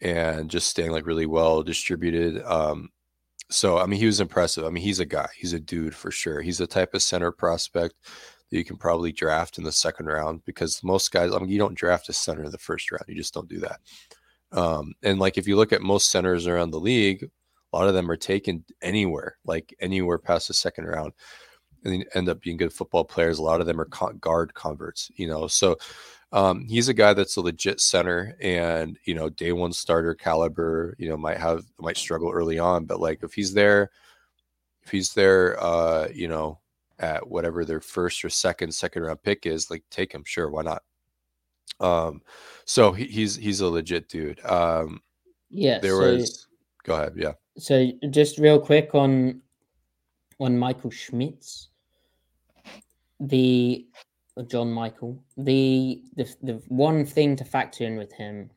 and 0.00 0.50
just 0.50 0.68
staying 0.68 0.92
like 0.92 1.06
really 1.06 1.26
well 1.26 1.62
distributed. 1.62 2.42
Um, 2.42 2.88
so 3.50 3.78
I 3.78 3.84
mean, 3.84 4.00
he 4.00 4.06
was 4.06 4.20
impressive. 4.20 4.64
I 4.64 4.70
mean, 4.70 4.82
he's 4.82 5.00
a 5.00 5.04
guy. 5.04 5.28
He's 5.36 5.52
a 5.52 5.60
dude 5.60 5.94
for 5.94 6.10
sure. 6.10 6.40
He's 6.40 6.58
the 6.58 6.66
type 6.66 6.94
of 6.94 7.02
center 7.02 7.30
prospect 7.30 7.94
that 8.54 8.58
you 8.58 8.64
can 8.64 8.76
probably 8.76 9.10
draft 9.10 9.58
in 9.58 9.64
the 9.64 9.72
second 9.72 10.06
round 10.06 10.44
because 10.44 10.80
most 10.84 11.10
guys. 11.10 11.32
I 11.32 11.40
mean, 11.40 11.50
you 11.50 11.58
don't 11.58 11.74
draft 11.74 12.08
a 12.08 12.12
center 12.12 12.44
in 12.44 12.52
the 12.52 12.58
first 12.58 12.92
round. 12.92 13.02
You 13.08 13.16
just 13.16 13.34
don't 13.34 13.48
do 13.48 13.58
that. 13.58 13.80
Um, 14.52 14.94
and 15.02 15.18
like 15.18 15.36
if 15.36 15.48
you 15.48 15.56
look 15.56 15.72
at 15.72 15.82
most 15.82 16.12
centers 16.12 16.46
around 16.46 16.70
the 16.70 16.78
league, 16.78 17.24
a 17.24 17.76
lot 17.76 17.88
of 17.88 17.94
them 17.94 18.08
are 18.08 18.16
taken 18.16 18.64
anywhere, 18.80 19.38
like 19.44 19.74
anywhere 19.80 20.18
past 20.18 20.46
the 20.46 20.54
second 20.54 20.84
round 20.84 21.14
and 21.84 22.06
end 22.14 22.28
up 22.28 22.40
being 22.42 22.56
good 22.56 22.72
football 22.72 23.04
players. 23.04 23.40
A 23.40 23.42
lot 23.42 23.60
of 23.60 23.66
them 23.66 23.80
are 23.80 23.88
guard 24.20 24.54
converts, 24.54 25.10
you 25.16 25.26
know. 25.26 25.48
So 25.48 25.76
um, 26.30 26.64
he's 26.68 26.88
a 26.88 26.94
guy 26.94 27.12
that's 27.12 27.36
a 27.36 27.40
legit 27.40 27.80
center, 27.80 28.36
and 28.40 28.96
you 29.04 29.16
know, 29.16 29.30
day 29.30 29.50
one 29.50 29.72
starter 29.72 30.14
caliber. 30.14 30.94
You 30.96 31.08
know, 31.08 31.16
might 31.16 31.38
have 31.38 31.64
might 31.80 31.96
struggle 31.96 32.30
early 32.30 32.60
on, 32.60 32.84
but 32.84 33.00
like 33.00 33.24
if 33.24 33.34
he's 33.34 33.52
there, 33.52 33.90
if 34.84 34.92
he's 34.92 35.12
there, 35.12 35.60
uh, 35.60 36.06
you 36.14 36.28
know, 36.28 36.60
at 36.98 37.26
whatever 37.26 37.64
their 37.64 37.80
first 37.80 38.24
or 38.24 38.30
second 38.30 38.74
second 38.74 39.02
round 39.02 39.22
pick 39.22 39.46
is, 39.46 39.70
like 39.70 39.84
take 39.90 40.12
him, 40.12 40.24
sure, 40.24 40.50
why 40.50 40.62
not? 40.62 40.82
Um, 41.80 42.22
so 42.64 42.92
he, 42.92 43.06
he's 43.06 43.36
he's 43.36 43.60
a 43.60 43.68
legit 43.68 44.08
dude. 44.08 44.44
Um, 44.44 45.00
yeah, 45.50 45.78
there 45.78 45.96
so, 45.96 46.14
was. 46.14 46.46
Go 46.84 46.94
ahead, 46.94 47.14
yeah. 47.16 47.32
So 47.58 47.90
just 48.10 48.38
real 48.38 48.60
quick 48.60 48.94
on 48.94 49.40
on 50.40 50.58
Michael 50.58 50.90
Schmitz 50.90 51.68
the 53.28 53.86
John 54.48 54.72
Michael, 54.72 55.22
the, 55.36 56.02
the 56.16 56.34
the 56.42 56.62
one 56.68 57.04
thing 57.06 57.36
to 57.36 57.44
factor 57.44 57.84
in 57.84 57.96
with 57.96 58.12
him, 58.12 58.50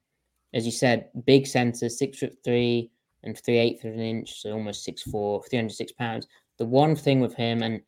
as 0.54 0.66
you 0.66 0.72
said, 0.72 1.10
big 1.26 1.46
centre, 1.46 1.90
six 1.90 2.20
foot 2.20 2.36
three 2.44 2.92
and 3.24 3.38
three 3.38 3.58
eighths 3.58 3.84
of 3.84 3.94
an 3.94 4.00
inch, 4.00 4.42
so 4.42 4.52
almost 4.52 4.84
six 4.84 5.04
four, 5.04 5.44
306 5.44 5.92
pounds. 5.94 6.28
The 6.58 6.66
one 6.66 6.96
thing 6.96 7.20
with 7.20 7.36
him, 7.36 7.62
and 7.62 7.82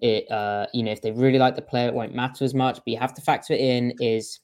it, 0.00 0.30
uh, 0.30 0.66
you 0.72 0.82
know, 0.82 0.92
if 0.92 1.00
they 1.02 1.12
really 1.12 1.38
like 1.38 1.56
the 1.56 1.62
player, 1.62 1.88
it 1.88 1.94
won't 1.94 2.14
matter 2.14 2.44
as 2.44 2.54
much, 2.54 2.76
but 2.76 2.88
you 2.88 2.98
have 2.98 3.14
to 3.14 3.22
factor 3.22 3.54
in 3.54 3.92
is 4.00 4.40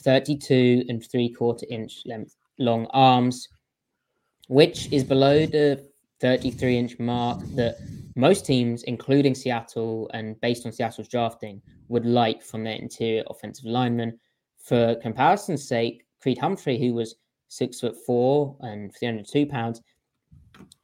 32 0.00 0.84
and 0.88 1.04
three 1.04 1.28
quarter 1.32 1.66
inch 1.70 2.02
length 2.06 2.36
long 2.58 2.86
arms, 2.90 3.48
which 4.48 4.92
is 4.92 5.04
below 5.04 5.46
the 5.46 5.88
33 6.20 6.78
inch 6.78 6.98
mark 6.98 7.40
that 7.54 7.76
most 8.16 8.44
teams, 8.44 8.82
including 8.84 9.34
Seattle 9.34 10.10
and 10.12 10.40
based 10.40 10.66
on 10.66 10.72
Seattle's 10.72 11.08
drafting, 11.08 11.62
would 11.88 12.04
like 12.04 12.42
from 12.42 12.64
their 12.64 12.74
interior 12.74 13.22
offensive 13.30 13.64
linemen. 13.64 14.18
For 14.58 14.96
comparison's 14.96 15.66
sake, 15.66 16.04
Creed 16.20 16.38
Humphrey, 16.38 16.78
who 16.78 16.94
was 16.94 17.14
six 17.48 17.80
foot 17.80 17.96
four 18.04 18.56
and 18.60 18.94
302 18.94 19.46
pounds, 19.46 19.80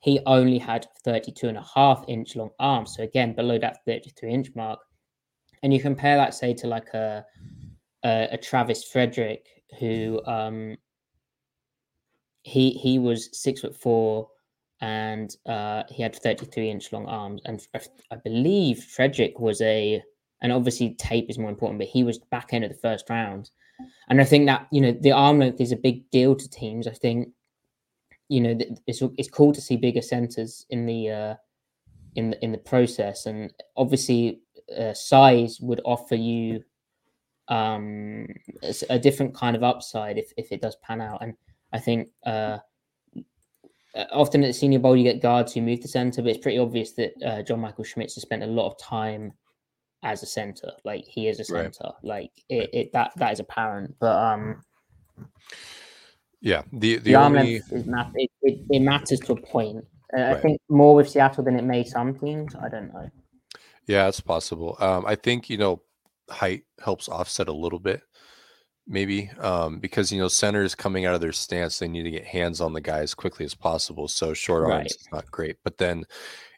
he 0.01 0.21
only 0.27 0.59
had 0.59 0.87
32 1.05 1.49
and 1.49 1.59
a 1.59 1.65
half 1.75 2.05
inch 2.09 2.37
long 2.37 2.51
arms. 2.59 2.95
So 2.97 3.03
again, 3.03 3.35
below 3.35 3.59
that 3.59 3.85
33 3.87 4.33
inch 4.33 4.49
mark. 4.55 4.81
And 5.63 5.73
you 5.73 5.81
compare 5.81 6.17
that, 6.17 6.35
say, 6.35 6.53
to 6.55 6.67
like 6.67 6.89
a 6.95 7.25
a, 8.05 8.29
a 8.33 8.37
Travis 8.37 8.85
Frederick, 8.85 9.47
who 9.81 10.21
um, 10.27 10.77
he 12.43 12.71
he 12.71 12.99
was 12.99 13.31
six 13.33 13.63
foot 13.63 13.75
four 13.75 14.29
and 14.81 15.37
uh, 15.47 15.85
he 15.89 16.03
had 16.03 16.15
33 16.15 16.71
inch 16.71 16.93
long 16.93 17.07
arms. 17.07 17.41
And 17.47 17.67
I 18.11 18.17
believe 18.17 18.85
Frederick 18.85 19.41
was 19.41 19.61
a, 19.63 20.03
and 20.43 20.53
obviously 20.53 20.95
tape 20.97 21.31
is 21.31 21.39
more 21.39 21.49
important, 21.49 21.79
but 21.79 21.89
he 21.89 22.05
was 22.05 22.19
back 22.19 22.53
end 22.53 22.65
of 22.65 22.71
the 22.71 22.79
first 22.79 23.09
round. 23.09 23.51
And 24.09 24.21
I 24.21 24.25
think 24.25 24.47
that, 24.47 24.69
you 24.71 24.83
know, 24.83 24.93
the 24.93 25.13
arm 25.13 25.39
length 25.39 25.61
is 25.61 25.73
a 25.73 25.77
big 25.77 26.09
deal 26.11 26.35
to 26.37 26.51
teams. 26.51 26.87
I 26.87 26.93
think, 26.93 27.29
you 28.35 28.41
know, 28.41 28.59
it's, 28.87 29.03
it's 29.17 29.31
cool 29.31 29.53
to 29.53 29.61
see 29.61 29.77
bigger 29.77 30.03
centers 30.03 30.67
in 30.71 30.87
the, 30.87 31.01
uh, 31.11 31.35
in 32.17 32.31
the, 32.31 32.45
in 32.45 32.51
the 32.53 32.59
process. 32.59 33.27
And 33.27 33.53
obviously, 33.77 34.41
uh, 34.77 34.95
size 34.95 35.61
would 35.61 35.81
offer 35.85 36.17
you 36.17 36.63
um, 37.49 38.27
a 38.91 38.99
different 38.99 39.35
kind 39.35 39.55
of 39.57 39.63
upside 39.63 40.19
if, 40.19 40.33
if 40.37 40.51
it 40.51 40.61
does 40.61 40.77
pan 40.83 41.01
out. 41.01 41.23
And 41.23 41.35
I 41.73 41.79
think, 41.79 42.09
uh, 42.27 42.59
uh, 43.95 44.07
often 44.11 44.43
at 44.43 44.49
the 44.49 44.53
Senior 44.53 44.81
Bowl, 44.81 44.97
you 44.97 45.05
get 45.05 45.23
guards 45.23 45.53
who 45.53 45.63
move 45.63 45.81
to 45.81 45.89
center, 45.89 46.21
but 46.21 46.31
it's 46.31 46.43
pretty 46.43 46.59
obvious 46.59 46.93
that 46.93 47.13
uh, 47.25 47.43
John 47.43 47.61
Michael 47.61 47.85
Schmitz 47.85 48.15
has 48.17 48.23
spent 48.23 48.43
a 48.43 48.47
lot 48.47 48.67
of 48.67 48.79
time 48.79 49.33
as 50.03 50.23
a 50.23 50.27
center. 50.27 50.73
Like 50.85 51.05
he 51.05 51.29
is 51.29 51.39
a 51.41 51.45
center. 51.45 51.85
Right. 51.85 52.05
Like 52.05 52.33
it, 52.49 52.71
it, 52.73 52.93
that 52.93 53.13
that 53.17 53.33
is 53.33 53.41
apparent. 53.41 53.95
But 54.01 54.17
um, 54.17 54.63
yeah, 56.45 56.63
the 56.73 56.97
the, 56.99 57.13
the 57.13 57.17
only... 57.17 57.57
is 57.57 57.73
it, 57.73 58.31
it, 58.43 58.61
it, 58.71 58.81
matters 58.83 59.19
to 59.21 59.33
a 59.33 59.41
point. 59.41 59.79
Uh, 60.17 60.21
right. 60.21 60.37
I 60.37 60.41
think 60.41 60.61
more 60.69 60.95
with 60.95 61.09
Seattle 61.09 61.43
than 61.43 61.59
it 61.59 61.65
may 61.65 61.85
some 61.85 62.15
teams. 62.15 62.55
I 62.55 62.69
don't 62.69 62.93
know. 62.93 63.11
Yeah, 63.87 64.09
it's 64.09 64.21
possible. 64.21 64.77
Um, 64.79 65.05
I 65.07 65.15
think 65.15 65.49
you 65.49 65.57
know 65.57 65.83
height 66.29 66.65
helps 66.83 67.09
offset 67.09 67.49
a 67.49 67.53
little 67.53 67.79
bit 67.79 68.03
maybe 68.87 69.31
um, 69.39 69.79
because 69.79 70.13
you 70.13 70.21
know 70.21 70.29
centers 70.29 70.75
coming 70.75 71.07
out 71.07 71.15
of 71.15 71.21
their 71.21 71.33
stance 71.33 71.79
they 71.79 71.89
need 71.89 72.03
to 72.03 72.11
get 72.11 72.25
hands 72.25 72.61
on 72.61 72.73
the 72.73 72.81
guy 72.81 72.99
as 72.99 73.15
quickly 73.15 73.45
as 73.45 73.55
possible 73.55 74.09
so 74.09 74.35
short 74.35 74.65
arms 74.65 74.75
right. 74.75 74.87
is 74.87 75.09
not 75.13 75.31
great 75.31 75.57
but 75.65 75.79
then 75.79 76.05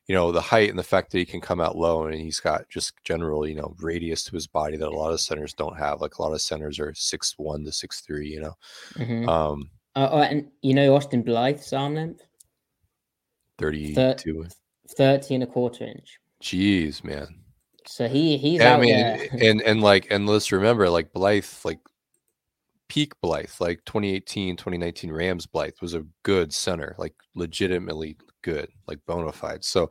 you 0.08 0.14
know 0.14 0.32
the 0.32 0.40
height 0.40 0.70
and 0.70 0.78
the 0.78 0.84
fact 0.84 1.10
that 1.10 1.18
he 1.18 1.24
can 1.24 1.40
come 1.40 1.60
out 1.60 1.76
low 1.76 2.06
and 2.06 2.14
he's 2.14 2.40
got 2.40 2.68
just 2.68 2.94
general 3.04 3.46
you 3.46 3.54
know 3.54 3.74
radius 3.78 4.24
to 4.24 4.32
his 4.32 4.46
body 4.46 4.76
that 4.76 4.88
a 4.88 4.90
lot 4.90 5.12
of 5.12 5.20
centers 5.20 5.54
don't 5.54 5.78
have 5.78 6.00
like 6.00 6.16
a 6.16 6.22
lot 6.22 6.32
of 6.32 6.40
centers 6.40 6.80
are 6.80 6.92
six 6.94 7.34
one 7.36 7.64
to 7.64 7.72
six 7.72 8.00
three 8.00 8.28
you 8.28 8.40
know 8.40 8.54
mm-hmm. 8.94 9.28
um 9.28 9.70
uh, 9.96 10.08
oh, 10.12 10.20
and 10.20 10.46
you 10.62 10.74
know 10.74 10.94
austin 10.94 11.22
blythe's 11.22 11.72
arm 11.72 11.94
length 11.94 12.22
32 13.58 14.46
30 14.96 15.34
and 15.34 15.42
a 15.42 15.46
quarter 15.46 15.84
inch 15.84 16.18
jeez 16.40 17.02
man 17.02 17.26
so 17.88 18.08
he 18.08 18.36
he's 18.36 18.60
yeah, 18.60 18.76
I 18.76 18.80
mean, 18.80 18.90
there. 18.90 19.28
and 19.40 19.62
and 19.62 19.80
like 19.80 20.08
and 20.10 20.28
let's 20.28 20.50
remember 20.50 20.90
like 20.90 21.12
Blythe 21.12 21.46
like 21.64 21.78
peak 22.88 23.12
Blythe, 23.20 23.50
like 23.60 23.84
2018, 23.84 24.56
2019 24.56 25.12
Rams 25.12 25.46
Blythe 25.46 25.74
was 25.80 25.94
a 25.94 26.04
good 26.22 26.52
center, 26.52 26.94
like 26.98 27.14
legitimately 27.34 28.16
good, 28.42 28.68
like 28.86 28.98
bona 29.06 29.32
fide. 29.32 29.64
So, 29.64 29.90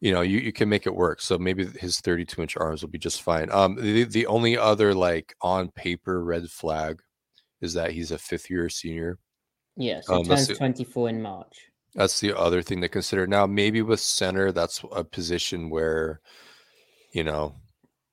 you 0.00 0.12
know, 0.12 0.20
you, 0.20 0.38
you 0.38 0.52
can 0.52 0.68
make 0.68 0.86
it 0.86 0.94
work. 0.94 1.20
So 1.20 1.38
maybe 1.38 1.66
his 1.80 2.00
32 2.00 2.42
inch 2.42 2.56
arms 2.56 2.82
will 2.82 2.90
be 2.90 2.98
just 2.98 3.22
fine. 3.22 3.50
Um, 3.50 3.76
the, 3.76 4.04
the 4.04 4.26
only 4.26 4.58
other 4.58 4.94
like 4.94 5.34
on 5.40 5.70
paper 5.70 6.22
red 6.22 6.48
flag 6.50 7.00
is 7.60 7.74
that 7.74 7.92
he's 7.92 8.10
a 8.10 8.18
fifth 8.18 8.50
year 8.50 8.68
senior. 8.68 9.18
Yeah, 9.78 10.00
so 10.02 10.16
um, 10.16 10.24
turns 10.24 10.48
24 10.48 11.08
in 11.08 11.22
March. 11.22 11.70
That's 11.94 12.20
the 12.20 12.36
other 12.36 12.62
thing 12.62 12.80
to 12.82 12.88
consider. 12.88 13.26
Now, 13.26 13.46
maybe 13.46 13.80
with 13.80 14.00
center, 14.00 14.52
that's 14.52 14.82
a 14.92 15.04
position 15.04 15.70
where, 15.70 16.20
you 17.12 17.24
know, 17.24 17.54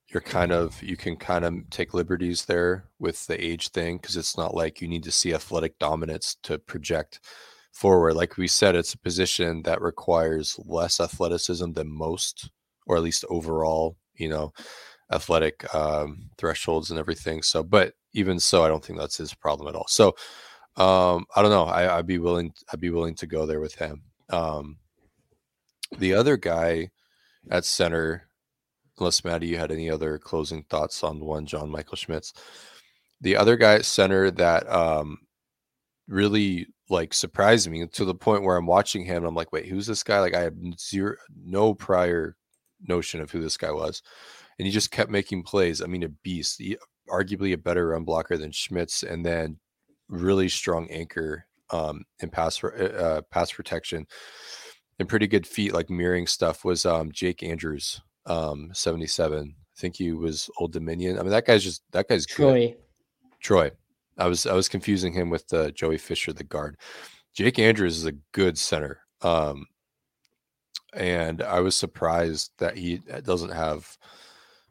you're 0.07 0.21
kind 0.21 0.51
of 0.51 0.81
you 0.81 0.95
can 0.95 1.17
kind 1.17 1.43
of 1.43 1.53
take 1.69 1.93
liberties 1.93 2.45
there 2.45 2.85
with 2.99 3.25
the 3.27 3.43
age 3.43 3.69
thing 3.69 3.97
because 3.97 4.15
it's 4.15 4.37
not 4.37 4.55
like 4.55 4.79
you 4.79 4.87
need 4.87 5.03
to 5.03 5.11
see 5.11 5.33
athletic 5.33 5.77
dominance 5.79 6.37
to 6.43 6.57
project 6.59 7.19
forward 7.73 8.13
like 8.13 8.37
we 8.37 8.47
said 8.47 8.75
it's 8.75 8.93
a 8.93 8.97
position 8.97 9.61
that 9.63 9.81
requires 9.81 10.57
less 10.63 11.01
athleticism 11.01 11.73
than 11.73 11.91
most 11.91 12.49
or 12.87 12.95
at 12.95 13.03
least 13.03 13.25
overall 13.29 13.97
you 14.15 14.29
know 14.29 14.53
athletic 15.11 15.73
um, 15.75 16.29
thresholds 16.37 16.91
and 16.91 16.99
everything 16.99 17.41
so 17.41 17.61
but 17.61 17.93
even 18.13 18.39
so 18.39 18.63
i 18.63 18.69
don't 18.69 18.85
think 18.85 18.97
that's 18.97 19.17
his 19.17 19.33
problem 19.33 19.67
at 19.67 19.75
all 19.75 19.87
so 19.89 20.15
um, 20.77 21.25
i 21.35 21.41
don't 21.41 21.51
know 21.51 21.65
I, 21.65 21.97
i'd 21.97 22.07
be 22.07 22.19
willing 22.19 22.53
i'd 22.71 22.79
be 22.79 22.89
willing 22.89 23.15
to 23.15 23.27
go 23.27 23.45
there 23.45 23.59
with 23.59 23.75
him 23.75 24.01
um, 24.29 24.77
the 25.97 26.13
other 26.13 26.35
guy 26.37 26.89
at 27.49 27.63
center 27.63 28.27
unless 28.99 29.23
Matty, 29.23 29.47
you 29.47 29.57
had 29.57 29.71
any 29.71 29.89
other 29.89 30.17
closing 30.17 30.63
thoughts 30.63 31.03
on 31.03 31.19
one 31.19 31.45
John 31.45 31.69
Michael 31.69 31.97
Schmitz. 31.97 32.33
The 33.21 33.35
other 33.35 33.55
guy 33.55 33.75
at 33.75 33.85
center 33.85 34.31
that 34.31 34.69
um, 34.71 35.19
really 36.07 36.67
like 36.89 37.13
surprised 37.13 37.69
me 37.69 37.85
to 37.87 38.05
the 38.05 38.15
point 38.15 38.43
where 38.43 38.57
I'm 38.57 38.67
watching 38.67 39.05
him. 39.05 39.25
I'm 39.25 39.35
like, 39.35 39.51
wait, 39.51 39.67
who's 39.67 39.87
this 39.87 40.03
guy? 40.03 40.19
Like 40.19 40.35
I 40.35 40.41
had 40.41 40.79
zero, 40.79 41.15
no 41.43 41.73
prior 41.73 42.35
notion 42.87 43.21
of 43.21 43.31
who 43.31 43.41
this 43.41 43.57
guy 43.57 43.71
was, 43.71 44.01
and 44.59 44.65
he 44.65 44.71
just 44.71 44.91
kept 44.91 45.11
making 45.11 45.43
plays. 45.43 45.81
I 45.81 45.87
mean, 45.87 46.03
a 46.03 46.09
beast. 46.09 46.59
He, 46.59 46.77
arguably 47.09 47.53
a 47.53 47.57
better 47.57 47.89
run 47.89 48.03
blocker 48.03 48.37
than 48.37 48.51
Schmitz, 48.51 49.03
and 49.03 49.25
then 49.25 49.59
really 50.07 50.49
strong 50.49 50.89
anchor 50.89 51.45
um, 51.71 52.03
in 52.19 52.29
pass 52.29 52.63
uh, 52.63 52.67
uh, 52.67 53.21
pass 53.31 53.51
protection 53.51 54.05
and 54.99 55.09
pretty 55.09 55.27
good 55.27 55.45
feet 55.45 55.73
like 55.73 55.89
mirroring 55.89 56.27
stuff 56.27 56.63
was 56.63 56.85
um, 56.85 57.11
Jake 57.11 57.43
Andrews 57.43 58.01
um, 58.25 58.69
77. 58.73 59.55
I 59.57 59.79
think 59.79 59.95
he 59.95 60.13
was 60.13 60.49
Old 60.57 60.71
Dominion. 60.71 61.19
I 61.19 61.21
mean, 61.21 61.31
that 61.31 61.45
guy's 61.45 61.63
just 61.63 61.83
that 61.91 62.07
guy's 62.07 62.25
Troy. 62.25 62.67
Good. 62.67 62.77
Troy. 63.41 63.71
I 64.17 64.27
was 64.27 64.45
I 64.45 64.53
was 64.53 64.69
confusing 64.69 65.13
him 65.13 65.29
with 65.29 65.53
uh, 65.53 65.71
Joey 65.71 65.97
Fisher, 65.97 66.31
the 66.31 66.43
guard. 66.43 66.77
Jake 67.33 67.59
Andrews 67.59 67.97
is 67.97 68.05
a 68.05 68.13
good 68.31 68.57
center. 68.57 69.01
Um, 69.21 69.65
and 70.93 71.41
I 71.41 71.59
was 71.59 71.75
surprised 71.75 72.51
that 72.59 72.77
he 72.77 73.01
uh, 73.11 73.19
doesn't 73.19 73.51
have 73.51 73.97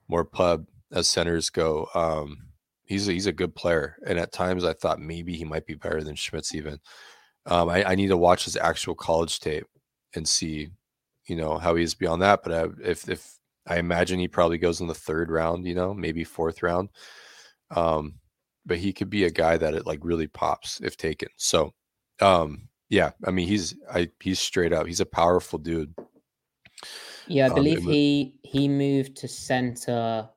more 0.09 0.25
pub 0.25 0.67
as 0.91 1.07
centers 1.07 1.51
go. 1.51 1.89
Um, 1.95 2.39
he's 2.85 3.09
a, 3.09 3.13
he's 3.13 3.27
a 3.27 3.33
good 3.33 3.55
player, 3.55 3.97
and 4.07 4.19
at 4.19 4.33
times 4.33 4.65
I 4.65 4.73
thought 4.73 5.01
maybe 5.01 5.35
he 5.35 5.45
might 5.45 5.67
be 5.67 5.75
better 5.75 6.03
than 6.03 6.15
Schmitz 6.15 6.55
even. 6.55 6.79
Um, 7.47 7.69
I, 7.69 7.91
I, 7.91 7.95
need 7.95 8.09
to 8.09 8.17
watch 8.17 8.47
his 8.47 8.57
actual 8.57 8.95
college 8.95 9.39
tape 9.39 9.67
and 10.15 10.27
see, 10.27 10.71
you 11.27 11.37
know, 11.37 11.59
how 11.59 11.75
he 11.75 11.85
is 11.85 11.95
beyond 11.95 12.23
that. 12.23 12.43
But 12.43 12.53
I, 12.53 12.67
if 12.83 13.09
if 13.09 13.39
I 13.67 13.79
imagine 13.79 14.19
he 14.19 14.29
probably 14.29 14.59
goes 14.59 14.81
in 14.81 14.87
the 14.87 14.95
third 14.95 15.31
round, 15.31 15.67
you 15.67 15.75
know, 15.75 15.93
maybe 15.93 16.25
fourth 16.25 16.63
round. 16.63 16.91
Um, 17.71 18.15
but 18.67 18.79
he 18.79 18.93
could 18.93 19.11
be 19.11 19.25
a 19.25 19.31
guy 19.31 19.57
that 19.57 19.75
it 19.75 19.87
like 19.87 20.01
really 20.03 20.27
pops 20.27 20.81
if 20.81 20.97
taken. 20.97 21.29
So, 21.37 21.75
um, 22.21 22.69
yeah, 22.89 23.11
I 23.27 23.31
mean, 23.31 23.49
he's 23.49 23.75
I 23.93 24.11
he's 24.21 24.39
straight 24.39 24.73
up. 24.73 24.87
He's 24.87 25.01
a 25.01 25.07
powerful 25.07 25.59
dude. 25.59 25.95
Yeah, 27.27 27.47
I 27.47 27.49
um, 27.49 27.55
believe 27.55 27.79
um, 27.79 27.93
he 27.93 28.35
he 28.43 28.69
moved 28.69 29.17
to 29.17 29.29
center 29.29 30.29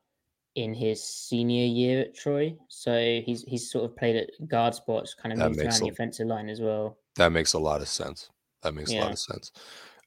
in 0.58 0.74
his 0.74 1.04
senior 1.04 1.66
year 1.66 2.02
at 2.02 2.16
Troy. 2.16 2.58
So 2.68 3.22
he's 3.24 3.44
he's 3.44 3.72
sort 3.72 3.86
of 3.86 3.96
played 3.96 4.16
at 4.16 4.30
guard 4.48 4.74
spots, 4.74 5.14
kind 5.14 5.32
of 5.32 5.38
moved 5.38 5.60
around 5.62 5.76
a, 5.76 5.80
the 5.86 5.90
offensive 5.90 6.28
line 6.28 6.50
as 6.50 6.60
well. 6.60 6.98
That 7.16 7.32
makes 7.32 7.54
a 7.54 7.60
lot 7.60 7.82
of 7.82 7.88
sense. 7.88 8.30
That 8.64 8.74
makes 8.74 8.92
yeah. 8.92 9.02
a 9.02 9.04
lot 9.04 9.12
of 9.12 9.20
sense. 9.20 9.52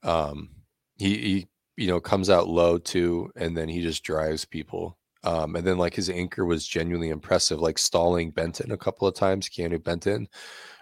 Um, 0.03 0.51
he 0.97 1.17
he 1.17 1.49
you 1.77 1.87
know 1.87 2.01
comes 2.01 2.29
out 2.29 2.49
low 2.49 2.79
too, 2.79 3.31
and 3.37 3.57
then 3.57 3.69
he 3.69 3.81
just 3.81 4.03
drives 4.03 4.45
people. 4.45 4.99
Um, 5.23 5.55
and 5.55 5.65
then 5.65 5.79
like 5.79 5.95
his 5.95 6.11
anchor 6.11 6.45
was 6.45 6.67
genuinely 6.67 7.11
impressive, 7.11 7.61
like 7.61 7.79
stalling 7.79 8.33
Benton 8.33 8.73
a 8.73 8.77
couple 8.77 9.07
of 9.07 9.15
times. 9.15 9.49
Keanu 9.49 9.83
Benton, 9.83 10.27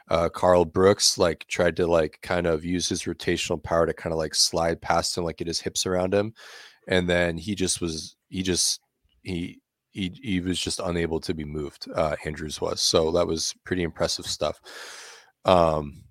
uh, 0.09 0.31
Karl 0.31 0.65
Brooks 0.65 1.19
like 1.19 1.45
tried 1.49 1.77
to 1.77 1.87
like 1.87 2.21
kind 2.23 2.47
of 2.47 2.65
use 2.65 2.89
his 2.89 3.03
rotational 3.03 3.63
power 3.63 3.85
to 3.85 3.93
kind 3.93 4.15
of 4.15 4.19
like 4.19 4.35
slide 4.35 4.81
past 4.81 5.19
him, 5.19 5.25
like 5.25 5.37
get 5.37 5.47
his 5.47 5.61
hips 5.61 5.85
around 5.85 6.15
him, 6.15 6.33
and 6.87 7.07
then 7.07 7.37
he 7.37 7.55
just 7.55 7.83
was 7.83 8.17
he 8.31 8.43
just 8.43 8.81
he 9.23 9.61
he 9.91 10.13
he 10.23 10.41
was 10.41 10.59
just 10.59 10.81
unable 10.81 11.21
to 11.21 11.35
be 11.35 11.45
moved. 11.45 11.89
Uh, 11.95 12.17
Andrews 12.25 12.61
was 12.61 12.81
so 12.81 13.11
that 13.13 13.27
was 13.27 13.55
pretty 13.65 13.83
impressive 13.83 14.27
stuff. 14.27 14.61
Um, 15.45 16.03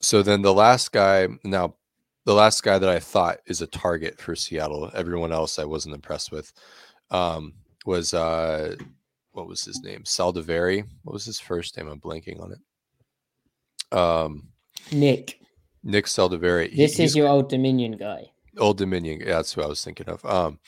so 0.00 0.22
then 0.22 0.42
the 0.42 0.54
last 0.54 0.92
guy 0.92 1.28
now 1.44 1.74
the 2.24 2.34
last 2.34 2.62
guy 2.62 2.78
that 2.78 2.88
I 2.88 3.00
thought 3.00 3.38
is 3.46 3.60
a 3.62 3.66
target 3.66 4.20
for 4.20 4.34
Seattle. 4.34 4.90
Everyone 4.94 5.32
else 5.32 5.58
I 5.58 5.64
wasn't 5.64 5.94
impressed 5.94 6.30
with. 6.30 6.52
Um, 7.10 7.54
was 7.86 8.14
uh, 8.14 8.76
what 9.32 9.48
was 9.48 9.64
his 9.64 9.82
name? 9.82 10.02
Saldiveri. 10.04 10.84
What 11.02 11.12
was 11.12 11.24
his 11.24 11.40
first 11.40 11.76
name? 11.76 11.88
I'm 11.88 12.00
blanking 12.00 12.40
on 12.40 12.52
it. 12.52 13.96
Um, 13.96 14.48
Nick. 14.92 15.40
Nick 15.82 16.06
Saldiveri. 16.06 16.74
This 16.76 16.96
he, 16.96 17.04
is 17.04 17.16
your 17.16 17.28
Old 17.28 17.48
Dominion 17.48 17.96
guy. 17.96 18.30
Old 18.58 18.78
Dominion. 18.78 19.20
Yeah, 19.20 19.36
that's 19.36 19.52
who 19.52 19.62
I 19.62 19.66
was 19.66 19.82
thinking 19.82 20.08
of. 20.08 20.24
Um, 20.24 20.58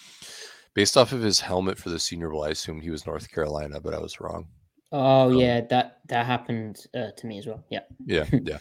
based 0.74 0.96
off 0.96 1.12
of 1.12 1.20
his 1.20 1.40
helmet 1.40 1.78
for 1.78 1.90
the 1.90 1.98
Senior 1.98 2.30
Bowl, 2.30 2.44
I 2.44 2.50
assumed 2.50 2.82
he 2.82 2.90
was 2.90 3.06
North 3.06 3.30
Carolina, 3.30 3.80
but 3.80 3.94
I 3.94 3.98
was 3.98 4.20
wrong. 4.20 4.48
Oh 4.92 5.30
um, 5.30 5.38
yeah, 5.38 5.62
that 5.62 6.00
that 6.08 6.26
happened 6.26 6.86
uh, 6.94 7.12
to 7.16 7.26
me 7.26 7.38
as 7.38 7.46
well. 7.46 7.64
Yeah. 7.70 7.80
Yeah, 8.04 8.26
yeah. 8.32 8.58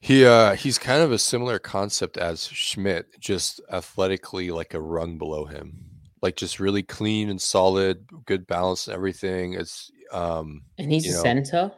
he 0.00 0.26
uh 0.26 0.54
he's 0.54 0.78
kind 0.78 1.00
of 1.00 1.12
a 1.12 1.18
similar 1.18 1.58
concept 1.58 2.16
as 2.18 2.46
Schmitz, 2.46 3.16
just 3.18 3.60
athletically 3.70 4.50
like 4.50 4.74
a 4.74 4.80
rung 4.80 5.16
below 5.16 5.44
him. 5.44 5.84
Like 6.20 6.34
just 6.34 6.58
really 6.58 6.82
clean 6.82 7.30
and 7.30 7.40
solid, 7.40 8.04
good 8.26 8.46
balance 8.48 8.88
and 8.88 8.94
everything. 8.94 9.54
It's 9.54 9.92
um 10.12 10.62
and 10.76 10.90
he's 10.90 11.08
a 11.08 11.16
know, 11.16 11.22
center. 11.22 11.72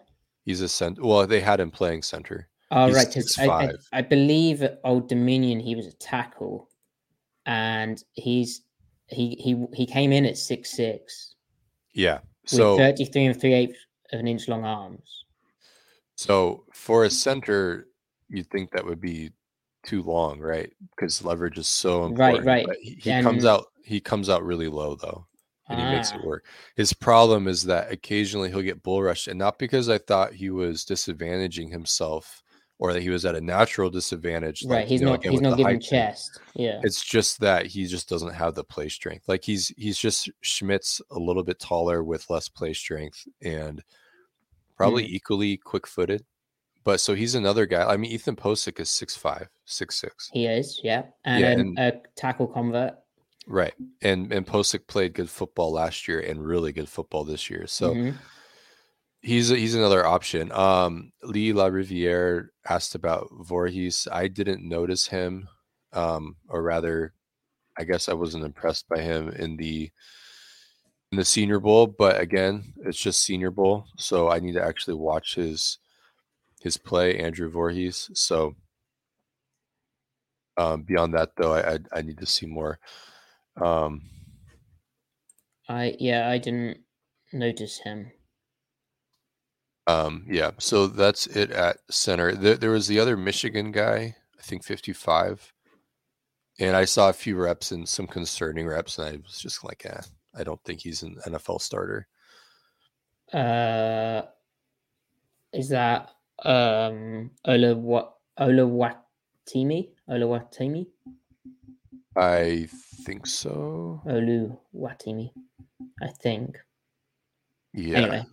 He's 0.44 0.62
a 0.62 0.68
center. 0.68 1.02
Well, 1.02 1.26
they 1.26 1.40
had 1.40 1.61
him 1.61 1.70
playing 1.70 2.02
center. 2.02 2.49
Oh, 2.70 2.87
he's 2.87 2.97
right. 2.97 3.06
Because 3.09 3.38
I, 3.38 3.47
I, 3.47 3.73
I, 3.92 4.02
believe 4.02 4.62
at 4.62 4.80
Old 4.85 5.09
Dominion 5.09 5.59
he 5.59 5.75
was 5.75 5.87
a 5.87 5.92
tackle, 5.92 6.70
and 7.44 8.02
he's 8.12 8.62
he 9.11 9.37
he 9.38 9.67
he 9.75 9.87
came 9.87 10.12
in 10.12 10.25
at 10.25 10.37
six 10.37 10.71
six. 10.71 11.35
Yeah. 11.93 12.21
So 12.47 12.76
thirty 12.76 13.05
three 13.05 13.26
and 13.26 13.40
three 13.40 13.55
eighths 13.55 13.79
of 14.12 14.21
an 14.21 14.26
inch 14.26 14.49
long 14.49 14.64
arms. 14.64 15.25
So 16.17 16.64
for 16.73 17.05
a 17.05 17.11
center, 17.11 17.88
you'd 18.29 18.51
think 18.51 18.70
that 18.73 18.85
would 18.85 19.01
be 19.01 19.31
too 19.85 20.03
long, 20.03 20.38
right? 20.38 20.70
Because 20.90 21.25
leverage 21.25 21.59
is 21.59 21.68
so 21.68 22.05
important. 22.05 22.44
Right, 22.44 22.66
right. 22.66 22.77
he, 22.81 22.94
he 22.94 23.23
comes 23.23 23.44
out 23.44 23.66
he 23.85 24.01
comes 24.01 24.29
out 24.29 24.44
really 24.44 24.68
low 24.68 24.94
though 24.94 25.27
and 25.70 25.81
he 25.81 25.87
makes 25.87 26.11
it 26.11 26.20
ah. 26.23 26.27
work. 26.27 26.44
His 26.77 26.92
problem 26.92 27.49
is 27.49 27.62
that 27.64 27.92
occasionally 27.92 28.51
he'll 28.51 28.61
get 28.61 28.83
bull 28.83 29.03
rushed, 29.03 29.29
and 29.29 29.38
not 29.38 29.59
because 29.59 29.88
I 29.88 29.99
thought 29.99 30.35
he 30.35 30.51
was 30.51 30.85
disadvantaging 30.85 31.70
himself 31.70 32.42
or 32.81 32.95
that 32.95 33.03
he 33.03 33.11
was 33.11 33.27
at 33.27 33.37
a 33.37 33.40
natural 33.40 33.90
disadvantage. 33.90 34.64
Right, 34.64 34.79
like, 34.79 34.88
he's 34.88 35.03
not 35.03 35.23
know, 35.23 35.31
he's 35.31 35.40
not 35.40 35.57
giving 35.57 35.79
chest. 35.79 36.40
Yeah, 36.55 36.81
it's 36.83 37.05
just 37.05 37.38
that 37.40 37.66
he 37.66 37.87
just 37.87 38.09
doesn't 38.09 38.35
have 38.35 38.55
the 38.55 38.64
play 38.64 38.88
strength. 38.88 39.29
Like 39.29 39.45
he's 39.45 39.69
he's 39.77 39.99
just 39.99 40.29
Schmidt's 40.40 41.01
a 41.11 41.19
little 41.19 41.45
bit 41.45 41.61
taller 41.61 42.03
with 42.03 42.29
less 42.31 42.49
play 42.49 42.73
strength 42.73 43.29
and 43.43 43.85
probably 44.77 45.05
mm. 45.05 45.11
equally 45.11 45.57
quick 45.59 45.87
footed. 45.87 46.25
But 46.83 47.01
so 47.01 47.14
he's 47.14 47.35
another 47.35 47.66
guy. 47.66 47.85
I 47.85 47.99
mean, 47.99 48.11
Ethan 48.11 48.37
Pocic 48.37 48.81
is 48.81 48.90
six 48.90 49.14
five, 49.14 49.49
six 49.66 49.97
six. 49.97 50.31
He 50.33 50.47
is, 50.47 50.81
yeah, 50.83 51.03
and, 51.27 51.40
yeah, 51.40 51.51
and 51.51 51.79
a 51.79 51.93
tackle 52.16 52.47
convert. 52.47 52.95
Right. 53.47 53.75
And 54.01 54.33
and 54.33 54.47
Pocic 54.47 54.87
played 54.87 55.12
good 55.12 55.29
football 55.29 55.73
last 55.73 56.09
year 56.09 56.21
and 56.21 56.45
really 56.45 56.73
good 56.73 56.88
football 56.88 57.25
this 57.25 57.51
year. 57.51 57.66
So 57.66 57.95
mm-hmm. 57.95 58.16
He's 59.20 59.48
he's 59.48 59.74
another 59.74 60.04
option. 60.06 60.52
Um 60.52 61.12
Lee 61.22 61.52
La 61.52 61.66
Riviere 61.66 62.52
asked 62.68 62.94
about 62.94 63.28
Voorhees. 63.33 64.06
I 64.11 64.28
didn't 64.28 64.66
notice 64.68 65.06
him. 65.06 65.48
Um, 65.92 66.37
or 66.48 66.62
rather, 66.62 67.14
I 67.76 67.85
guess 67.85 68.09
I 68.09 68.12
wasn't 68.12 68.44
impressed 68.44 68.88
by 68.88 69.00
him 69.00 69.30
in 69.30 69.56
the 69.56 69.90
in 71.11 71.18
the 71.18 71.24
senior 71.24 71.59
bowl, 71.59 71.88
but 71.88 72.20
again, 72.20 72.72
it's 72.85 73.00
just 73.00 73.22
senior 73.22 73.50
bowl. 73.50 73.87
So 73.96 74.30
I 74.30 74.38
need 74.38 74.52
to 74.52 74.62
actually 74.62 74.94
watch 74.94 75.35
his 75.35 75.78
his 76.61 76.76
play, 76.76 77.18
Andrew 77.18 77.50
Voorhees. 77.50 78.11
So 78.14 78.54
um, 80.56 80.83
beyond 80.83 81.14
that 81.14 81.35
though, 81.37 81.54
I, 81.54 81.74
I 81.74 81.78
I 81.92 82.02
need 82.02 82.18
to 82.18 82.26
see 82.26 82.46
more. 82.46 82.78
Um, 83.61 84.02
I 85.68 85.96
yeah, 85.98 86.28
I 86.28 86.38
didn't 86.38 86.80
notice 87.33 87.78
him. 87.78 88.12
Um, 89.90 90.24
yeah, 90.29 90.50
so 90.59 90.87
that's 90.87 91.26
it 91.26 91.50
at 91.50 91.79
center. 91.90 92.35
There, 92.35 92.57
there 92.57 92.70
was 92.70 92.87
the 92.87 93.00
other 93.00 93.16
Michigan 93.16 93.72
guy, 93.72 94.16
I 94.38 94.42
think 94.42 94.64
55, 94.64 95.53
and 96.59 96.76
I 96.76 96.85
saw 96.85 97.09
a 97.09 97.14
few 97.14 97.37
reps 97.37 97.72
and 97.72 97.88
some 97.88 98.07
concerning 98.07 98.66
reps, 98.66 98.98
and 98.98 99.09
I 99.09 99.16
was 99.24 99.38
just 99.38 99.64
like, 99.64 99.85
eh, 99.87 100.00
I 100.35 100.44
don't 100.44 100.62
think 100.64 100.81
he's 100.81 101.03
an 101.03 101.16
NFL 101.26 101.61
starter. 101.61 102.07
Uh, 103.33 104.22
is 105.53 105.68
that 105.70 106.11
um 106.44 107.31
Ola 107.44 107.74
what 107.74 108.14
Ola 108.38 108.62
Watimi? 108.62 109.90
Ola 110.09 110.26
Watimi? 110.26 110.87
I 112.16 112.68
think 113.05 113.26
so. 113.26 114.03
Olu 114.07 114.57
Watimi, 114.74 115.31
I 116.03 116.09
think. 116.09 116.59
Yeah. 117.72 117.98
Anyway. 117.98 118.24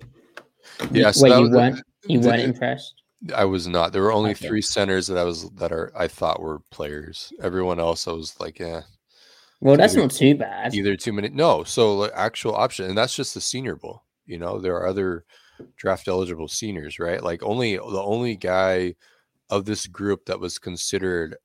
Yeah. 0.91 1.12
So 1.12 1.23
Wait, 1.23 1.39
you 1.39 1.51
weren't 1.51 1.82
you 2.08 2.19
weren't 2.19 2.41
impressed? 2.41 3.01
I 3.36 3.45
was 3.45 3.67
not. 3.67 3.93
There 3.93 4.03
were 4.03 4.13
only 4.13 4.32
okay. 4.32 4.47
three 4.47 4.62
centers 4.62 5.08
that 5.08 5.17
I 5.17 5.23
was 5.23 5.49
that 5.51 5.71
are 5.71 5.91
I 5.95 6.08
thought 6.08 6.41
were 6.41 6.62
players. 6.71 7.34
Everyone 7.41 7.80
else 7.80 8.08
I 8.08 8.12
was 8.12 8.39
like, 8.39 8.60
yeah. 8.60 8.82
Well, 9.60 9.75
that's 9.75 9.93
either, 9.93 10.03
not 10.03 10.12
too 10.12 10.36
bad. 10.36 10.75
Either 10.75 10.95
too 10.95 11.13
many. 11.13 11.30
No, 11.30 11.63
so 11.63 11.95
like, 11.95 12.12
actual 12.13 12.56
option, 12.56 12.86
and 12.86 12.97
that's 12.97 13.15
just 13.15 13.34
the 13.34 13.41
Senior 13.41 13.75
Bowl. 13.75 14.03
You 14.27 14.38
know, 14.38 14.60
there 14.60 14.75
are 14.75 14.86
other 14.86 15.25
draft 15.77 16.08
eligible 16.08 16.47
seniors, 16.47 16.99
right? 16.99 17.23
Like 17.23 17.41
only 17.41 17.77
the 17.77 18.03
only 18.03 18.36
guy 18.36 18.93
of 19.49 19.65
this 19.65 19.88
group 19.88 20.25
that 20.25 20.39
was 20.39 20.60
considered 20.60 21.38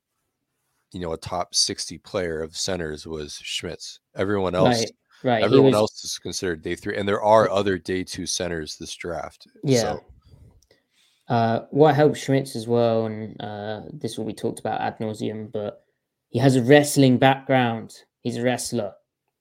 you 0.93 1.01
know 1.01 1.13
a 1.13 1.19
top 1.19 1.55
60 1.55 1.99
player 1.99 2.43
of 2.43 2.57
centers 2.57 3.07
was 3.07 3.41
Schmitz. 3.43 4.01
Everyone 4.15 4.55
else 4.55 4.81
right, 4.81 4.91
right. 5.23 5.43
everyone 5.43 5.67
was, 5.67 5.75
else 5.75 6.05
is 6.05 6.19
considered 6.19 6.63
day 6.63 6.75
3 6.75 6.97
and 6.97 7.09
there 7.09 7.23
are 7.23 7.51
other 7.51 7.79
day 7.79 8.05
2 8.05 8.27
centers 8.27 8.77
this 8.77 8.95
draft. 8.95 9.47
Yeah. 9.65 9.81
So. 9.81 10.05
Uh, 11.29 11.67
what 11.71 11.95
helps 11.95 12.21
Schmitz 12.21 12.57
as 12.57 12.67
well, 12.67 13.07
and 13.07 13.41
uh, 13.41 13.83
this 13.93 14.19
will 14.19 14.25
be 14.25 14.35
talked 14.35 14.61
about 14.61 14.81
ad 14.81 14.99
nauseum, 14.99 15.51
but 15.51 15.85
he 16.29 16.39
has 16.39 16.57
a 16.57 16.63
wrestling 16.63 17.17
background. 17.17 17.95
He's 18.23 18.37
a 18.37 18.43
wrestler. 18.43 18.93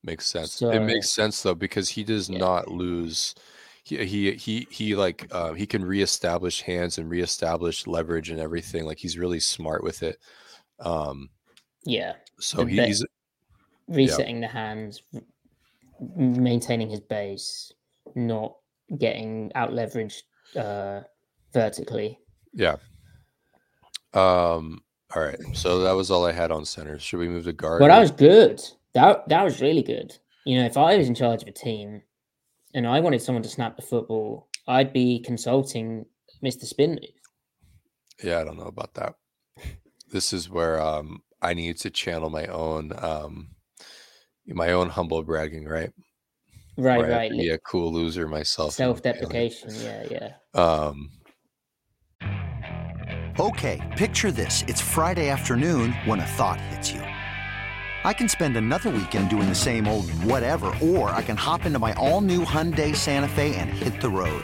Makes 0.03 0.27
sense. 0.27 0.53
So, 0.53 0.69
it 0.69 0.79
makes 0.79 1.11
sense 1.11 1.41
though 1.41 1.55
because 1.55 1.89
he 1.89 2.03
does 2.03 2.29
yeah. 2.29 2.39
not 2.39 2.69
lose. 2.69 3.35
He 3.83 4.05
he 4.05 4.31
he 4.33 4.67
he 4.69 4.95
like 4.95 5.27
uh, 5.31 5.53
he 5.53 5.65
can 5.65 5.83
reestablish 5.83 6.61
hands 6.61 6.97
and 6.97 7.09
reestablish 7.09 7.85
leverage 7.87 8.29
and 8.29 8.39
everything. 8.39 8.85
Like 8.85 8.97
he's 8.97 9.17
really 9.17 9.39
smart 9.39 9.83
with 9.83 10.01
it. 10.01 10.17
Um, 10.79 11.29
yeah. 11.83 12.13
So 12.39 12.65
he's 12.65 13.05
resetting 13.87 14.41
yeah. 14.41 14.47
the 14.47 14.53
hands, 14.53 15.03
maintaining 16.15 16.89
his 16.89 16.99
base, 16.99 17.71
not 18.15 18.55
getting 18.97 19.51
out 19.55 19.71
leveraged 19.71 20.23
uh, 20.55 21.01
vertically. 21.53 22.19
Yeah. 22.53 22.77
Um. 24.13 24.81
All 25.15 25.21
right. 25.23 25.39
So 25.53 25.79
that 25.79 25.91
was 25.91 26.09
all 26.11 26.25
I 26.25 26.31
had 26.31 26.51
on 26.51 26.65
centers. 26.65 27.01
Should 27.01 27.19
we 27.19 27.27
move 27.27 27.45
to 27.45 27.53
guard? 27.53 27.81
Well, 27.81 27.89
that 27.89 27.99
was 27.99 28.11
good. 28.11 28.61
That 28.93 29.27
that 29.29 29.43
was 29.43 29.61
really 29.61 29.83
good. 29.83 30.17
You 30.45 30.59
know, 30.59 30.65
if 30.65 30.77
I 30.77 30.97
was 30.97 31.07
in 31.07 31.15
charge 31.15 31.43
of 31.43 31.47
a 31.47 31.51
team 31.51 32.01
and 32.73 32.87
I 32.87 32.99
wanted 32.99 33.21
someone 33.21 33.43
to 33.43 33.49
snap 33.49 33.75
the 33.75 33.81
football, 33.81 34.47
I'd 34.67 34.91
be 34.91 35.19
consulting 35.19 36.05
Mr. 36.43 36.65
Spin 36.65 36.91
Move. 36.91 36.99
Yeah, 38.23 38.39
I 38.39 38.43
don't 38.43 38.57
know 38.57 38.65
about 38.65 38.93
that. 38.95 39.15
This 40.11 40.33
is 40.33 40.49
where 40.49 40.81
um 40.81 41.21
I 41.41 41.53
need 41.53 41.77
to 41.77 41.89
channel 41.89 42.29
my 42.29 42.47
own 42.47 42.91
um 42.97 43.49
my 44.53 44.71
own 44.71 44.89
humble 44.89 45.23
bragging, 45.23 45.65
right? 45.65 45.91
Right, 46.77 46.99
Where 46.99 47.09
right. 47.09 47.31
Be 47.31 47.49
a 47.49 47.57
cool 47.59 47.91
loser 47.91 48.27
myself. 48.27 48.73
Self-deprecation, 48.73 49.71
Yeah, 49.83 50.03
yeah. 50.09 50.33
Um 50.53 51.11
Okay, 53.39 53.79
picture 53.97 54.31
this. 54.31 54.63
It's 54.67 54.81
Friday 54.81 55.29
afternoon 55.29 55.93
when 56.05 56.19
a 56.19 56.25
thought 56.25 56.59
hits 56.59 56.91
you. 56.91 57.01
I 58.03 58.13
can 58.13 58.27
spend 58.27 58.57
another 58.57 58.89
weekend 58.89 59.29
doing 59.29 59.47
the 59.47 59.55
same 59.55 59.87
old 59.87 60.09
whatever, 60.25 60.73
or 60.81 61.11
I 61.11 61.21
can 61.21 61.37
hop 61.37 61.65
into 61.65 61.79
my 61.79 61.93
all 61.93 62.21
new 62.21 62.43
Hyundai 62.43 62.95
Santa 62.95 63.27
Fe 63.27 63.55
and 63.55 63.69
hit 63.69 64.01
the 64.01 64.09
road. 64.09 64.43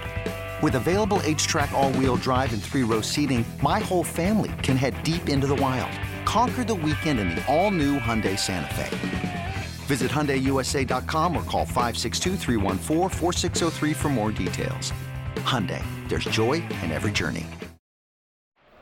With 0.61 0.75
available 0.75 1.17
HTRAC, 1.19 1.71
all 1.71 1.91
wheel 1.93 2.15
drive, 2.17 2.53
and 2.53 2.61
three 2.61 2.83
row 2.83 3.01
seating, 3.01 3.43
my 3.61 3.79
whole 3.79 4.03
family 4.03 4.51
can 4.63 4.77
head 4.77 5.01
deep 5.03 5.27
into 5.27 5.47
the 5.47 5.55
wild. 5.55 5.91
Conquer 6.25 6.63
the 6.63 6.75
weekend 6.75 7.19
in 7.19 7.29
the 7.29 7.45
all 7.47 7.71
new 7.71 7.99
Hyundai 7.99 8.37
Santa 8.37 8.73
Fe. 8.73 9.46
Visit 9.87 10.11
HyundaiUSA.com 10.11 11.35
or 11.35 11.41
call 11.43 11.65
562-314-4603 11.65 13.95
for 13.95 14.09
more 14.09 14.31
details. 14.33 14.91
Hyundai, 15.37 15.81
there's 16.09 16.25
joy 16.25 16.55
in 16.83 16.91
every 16.91 17.13
journey. 17.13 17.45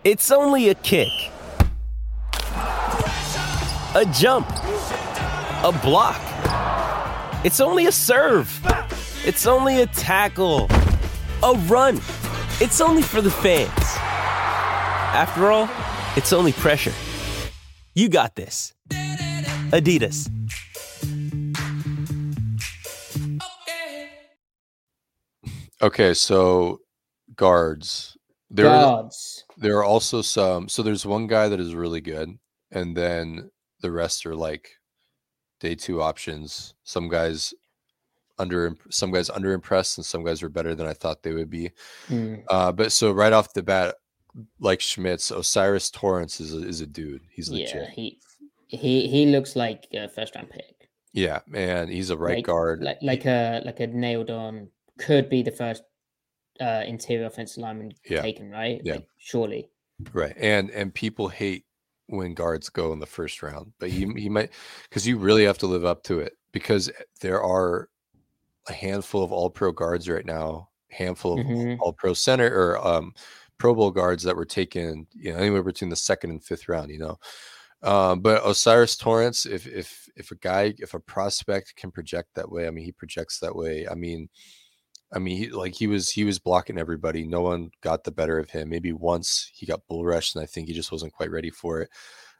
It's 0.04 0.32
only 0.32 0.70
a 0.70 0.76
kick, 0.76 1.10
a 3.96 4.06
jump, 4.14 4.50
a 4.50 5.72
block. 5.84 6.20
It's 7.46 7.60
only 7.60 7.86
a 7.86 7.92
serve. 7.92 8.50
It's 9.26 9.46
only 9.46 9.82
a 9.82 9.88
tackle, 9.88 10.68
a 11.44 11.54
run. 11.68 11.98
It's 12.60 12.82
only 12.82 13.04
for 13.04 13.22
the 13.22 13.32
fans. 13.32 13.72
After 15.14 15.52
all, 15.52 15.70
it's 16.16 16.34
only 16.34 16.54
pressure. 16.54 16.94
You 17.94 18.10
got 18.10 18.36
this. 18.36 18.74
Adidas. 19.72 20.30
Okay, 25.82 26.14
so 26.14 26.82
guards. 27.36 28.18
There 28.50 28.66
Guards. 28.66 29.44
there 29.58 29.78
are 29.78 29.84
also 29.84 30.22
some 30.22 30.70
so 30.70 30.84
there's 30.84 31.06
one 31.06 31.28
guy 31.28 31.50
that 31.50 31.60
is 31.60 31.76
really 31.76 32.02
good, 32.02 32.38
and 32.72 32.96
then 32.96 33.50
the 33.82 33.92
rest 33.92 34.26
are 34.26 34.36
like 34.36 34.70
day 35.60 35.76
two 35.76 36.02
options. 36.02 36.76
Some 36.84 37.10
guys 37.10 37.54
under 38.38 38.76
some 38.90 39.12
guys 39.12 39.30
under 39.30 39.54
impressed 39.54 39.98
and 39.98 40.06
some 40.06 40.24
guys 40.24 40.42
were 40.42 40.50
better 40.50 40.76
than 40.76 40.88
I 40.88 40.94
thought 40.94 41.24
they 41.24 41.34
would 41.34 41.50
be. 41.50 41.72
Hmm. 42.08 42.36
Uh, 42.50 42.72
but 42.72 42.92
so 42.92 43.12
right 43.12 43.34
off 43.34 43.54
the 43.54 43.64
bat, 43.64 43.96
like 44.60 44.82
Schmitz, 44.82 45.32
O'Cyrus 45.32 45.90
Torrence 45.90 46.40
is 46.40 46.54
a, 46.54 46.68
is 46.68 46.82
a 46.82 46.88
dude. 46.88 47.22
He's 47.32 47.50
legit. 47.50 47.76
Yeah, 47.76 47.90
he 47.90 48.20
he 48.68 49.08
he 49.08 49.26
looks 49.28 49.56
like 49.56 49.88
a 49.94 50.08
first 50.08 50.36
round 50.36 50.50
pick. 50.50 50.90
Yeah, 51.14 51.40
man, 51.48 51.88
he's 51.88 52.10
a 52.10 52.18
right 52.18 52.38
like, 52.38 52.46
guard. 52.46 52.82
like 52.82 53.00
like 53.02 53.26
a 53.26 53.62
like 53.66 53.80
a 53.80 53.88
nailed 53.88 54.30
on. 54.30 54.70
Could 54.98 55.30
be 55.30 55.44
the 55.44 55.52
first 55.52 55.84
uh 56.62 56.84
interior 56.88 57.26
offensive 57.26 57.62
lineman 57.62 57.92
Yeah. 58.10 58.22
taken, 58.22 58.50
right? 58.50 58.82
Yeah. 58.84 58.96
Like, 58.96 59.08
surely. 59.18 59.70
Right. 60.14 60.34
And 60.38 60.70
and 60.72 60.94
people 60.94 61.28
hate 61.30 61.66
when 62.08 62.34
guards 62.34 62.70
go 62.70 62.94
in 62.94 63.00
the 63.00 63.06
first 63.06 63.42
round, 63.44 63.74
but 63.80 63.90
he 63.90 64.06
he 64.16 64.30
might 64.30 64.52
because 64.84 65.08
you 65.08 65.18
really 65.18 65.44
have 65.44 65.58
to 65.60 65.68
live 65.68 65.86
up 65.86 66.04
to 66.04 66.20
it 66.20 66.34
because 66.52 66.90
there 67.22 67.42
are 67.42 67.90
a 68.70 68.74
handful 68.74 69.24
of 69.24 69.32
all 69.32 69.50
pro 69.50 69.72
guards 69.72 70.10
right 70.10 70.26
now, 70.26 70.70
handful 70.92 71.34
of 71.40 71.46
Mhm. 71.46 71.78
all 71.82 71.94
pro 71.94 72.14
center 72.14 72.48
or 72.54 72.86
um 72.88 73.14
pro 73.58 73.74
bowl 73.76 73.92
guards 73.92 74.24
that 74.24 74.36
were 74.36 74.46
taken, 74.46 75.08
you 75.14 75.32
know, 75.34 75.40
anywhere 75.40 75.64
between 75.64 75.90
the 75.90 75.96
second 75.96 76.30
and 76.32 76.44
fifth 76.44 76.68
round, 76.70 76.92
you 76.92 77.00
know. 77.00 77.18
Um, 77.84 78.22
but 78.22 78.44
O'Cyrus 78.46 78.98
Torrence, 78.98 79.46
if 79.46 79.68
if 79.68 80.10
if 80.18 80.32
a 80.32 80.36
guy, 80.36 80.74
if 80.80 80.94
a 80.94 81.00
prospect 81.00 81.76
can 81.78 81.92
project 81.92 82.30
that 82.36 82.50
way, 82.52 82.68
I 82.68 82.72
mean, 82.72 82.86
he 82.86 82.92
projects 82.94 83.40
that 83.40 83.56
way. 83.56 83.88
I 83.88 83.96
mean, 83.96 84.30
I 85.16 85.20
mean, 85.20 85.38
he, 85.38 85.50
like 85.50 85.74
he 85.74 85.88
was 85.88 86.10
he 86.10 86.26
was 86.26 86.40
blocking 86.40 86.78
everybody. 86.78 87.26
No 87.26 87.42
one 87.42 87.72
got 87.82 88.04
the 88.04 88.12
better 88.12 88.38
of 88.38 88.50
him. 88.50 88.70
Maybe 88.70 88.92
once 88.92 89.50
he 89.54 89.66
got 89.66 89.88
bull 89.88 90.06
rushed, 90.06 90.36
and 90.36 90.44
I 90.44 90.46
think 90.46 90.68
he 90.68 90.74
just 90.74 90.92
wasn't 90.92 91.14
quite 91.14 91.32
ready 91.32 91.50
for 91.50 91.82
it. 91.82 91.90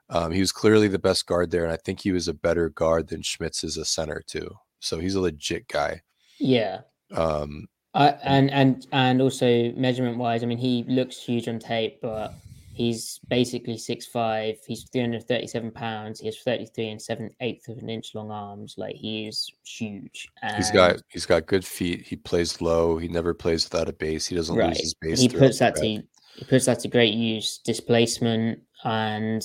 Um, 0.10 0.32
he 0.32 0.42
was 0.42 0.52
clearly 0.52 0.88
the 0.88 1.00
best 1.00 1.26
guard 1.26 1.50
there, 1.50 1.64
and 1.64 1.72
I 1.72 1.78
think 1.78 2.02
he 2.02 2.12
was 2.12 2.28
a 2.28 2.34
better 2.34 2.70
guard 2.70 3.08
than 3.08 3.22
Schmitz 3.22 3.64
as 3.64 3.78
a 3.78 3.86
center 3.86 4.22
too. 4.28 4.50
So 4.80 5.00
he's 5.00 5.16
a 5.16 5.22
legit 5.22 5.68
guy. 5.70 6.02
Yeah. 6.38 6.82
Um, 7.16 7.68
I, 7.94 8.10
and 8.24 8.52
and 8.52 8.86
and 8.92 9.22
also 9.22 9.72
measurement 9.72 10.18
wise, 10.18 10.44
I 10.44 10.48
mean, 10.48 10.58
he 10.58 10.84
looks 10.88 11.24
huge 11.24 11.48
on 11.48 11.60
tape, 11.60 12.00
but 12.02 12.34
he's 12.76 13.20
basically 13.30 13.78
six 13.78 14.06
five. 14.06 14.58
He's 14.68 14.88
three 14.92 15.02
hundred 15.02 15.28
thirty 15.28 15.48
seven 15.48 15.72
pounds. 15.72 16.20
He 16.20 16.28
has 16.28 16.38
thirty 16.40 16.66
three 16.66 16.90
and 16.90 17.02
seven 17.02 17.32
eighth 17.40 17.68
of 17.70 17.78
an 17.78 17.90
inch 17.90 18.14
long 18.14 18.30
arms. 18.30 18.76
Like 18.78 18.96
he 18.96 19.28
is 19.28 19.50
huge. 19.64 20.28
And 20.44 20.58
he's 20.58 20.72
got 20.72 20.98
he's 21.10 21.26
got 21.26 21.48
good 21.48 21.66
feet. 21.66 22.02
He 22.06 22.18
plays 22.18 22.62
low. 22.62 22.98
He 22.98 23.08
never 23.08 23.34
plays 23.34 23.64
without 23.64 23.90
a 23.90 23.94
base. 23.94 24.28
He 24.28 24.36
doesn't 24.36 24.56
right. 24.56 24.70
lose 24.70 24.82
his 24.82 24.94
base. 24.94 25.20
He 25.20 25.30
puts 25.30 25.60
that 25.60 25.76
to 25.78 25.82
he 25.82 26.46
puts 26.48 26.66
that 26.66 26.80
to 26.80 26.88
great 26.90 27.14
use. 27.14 27.60
Displacement 27.60 28.60
and 28.84 29.44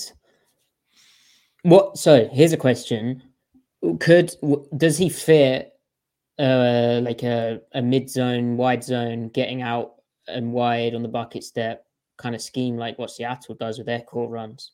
what? 1.63 1.97
So 1.97 2.27
here's 2.31 2.53
a 2.53 2.57
question: 2.57 3.23
Could 3.99 4.35
does 4.77 4.97
he 4.97 5.09
fit 5.09 5.71
uh 6.37 6.99
like 7.01 7.23
a 7.23 7.61
a 7.71 7.81
mid 7.81 8.09
zone, 8.09 8.57
wide 8.57 8.83
zone, 8.83 9.29
getting 9.29 9.61
out 9.61 9.93
and 10.27 10.51
wide 10.51 10.95
on 10.95 11.01
the 11.01 11.07
bucket 11.07 11.43
step 11.43 11.85
kind 12.21 12.35
of 12.35 12.41
scheme 12.41 12.77
like 12.77 12.97
what 12.99 13.11
Seattle 13.11 13.55
does 13.55 13.77
with 13.77 13.87
their 13.87 14.01
core 14.01 14.29
runs? 14.29 14.71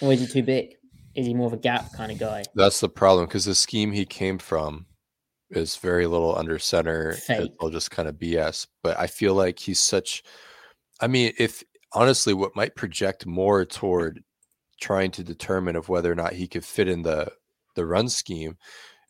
Or 0.00 0.12
is 0.12 0.20
he 0.20 0.26
too 0.26 0.42
big? 0.42 0.76
Is 1.14 1.26
he 1.26 1.34
more 1.34 1.48
of 1.48 1.52
a 1.52 1.58
gap 1.58 1.92
kind 1.92 2.12
of 2.12 2.18
guy? 2.18 2.44
That's 2.54 2.80
the 2.80 2.88
problem 2.88 3.26
because 3.26 3.44
the 3.44 3.54
scheme 3.54 3.92
he 3.92 4.04
came 4.04 4.38
from 4.38 4.86
is 5.50 5.76
very 5.76 6.06
little 6.06 6.36
under 6.36 6.58
center. 6.58 7.14
Fake. 7.14 7.52
It'll 7.54 7.70
just 7.70 7.90
kind 7.90 8.08
of 8.08 8.14
BS. 8.16 8.66
But 8.82 8.98
I 8.98 9.06
feel 9.06 9.34
like 9.34 9.58
he's 9.58 9.80
such. 9.80 10.22
I 11.00 11.08
mean, 11.08 11.32
if 11.38 11.64
honestly, 11.92 12.34
what 12.34 12.54
might 12.54 12.76
project 12.76 13.26
more 13.26 13.64
toward 13.64 14.22
trying 14.80 15.10
to 15.12 15.24
determine 15.24 15.76
of 15.76 15.88
whether 15.88 16.10
or 16.10 16.14
not 16.14 16.32
he 16.32 16.46
could 16.46 16.64
fit 16.64 16.88
in 16.88 17.02
the 17.02 17.30
the 17.74 17.86
run 17.86 18.08
scheme 18.08 18.56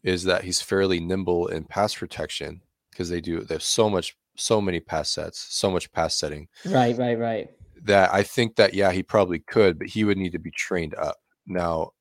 is 0.02 0.24
that 0.24 0.44
he's 0.44 0.60
fairly 0.60 1.00
nimble 1.00 1.46
in 1.48 1.64
pass 1.64 1.94
protection 1.94 2.60
because 2.90 3.08
they 3.08 3.20
do 3.20 3.40
they 3.40 3.54
have 3.54 3.62
so 3.62 3.88
much 3.88 4.16
so 4.36 4.60
many 4.60 4.80
pass 4.80 5.10
sets 5.10 5.46
so 5.50 5.70
much 5.70 5.90
pass 5.92 6.16
setting 6.16 6.48
Right, 6.64 6.96
right, 6.96 7.18
right. 7.18 7.50
that 7.82 8.12
I 8.12 8.22
think 8.22 8.56
that 8.56 8.74
yeah, 8.74 8.92
he 8.92 9.02
probably 9.02 9.40
could, 9.40 9.78
but 9.78 9.88
he 9.88 10.04
would 10.04 10.18
need 10.18 10.32
to 10.32 10.38
be 10.38 10.50
trained 10.50 10.94
up. 10.94 11.16
Now, 11.46 11.92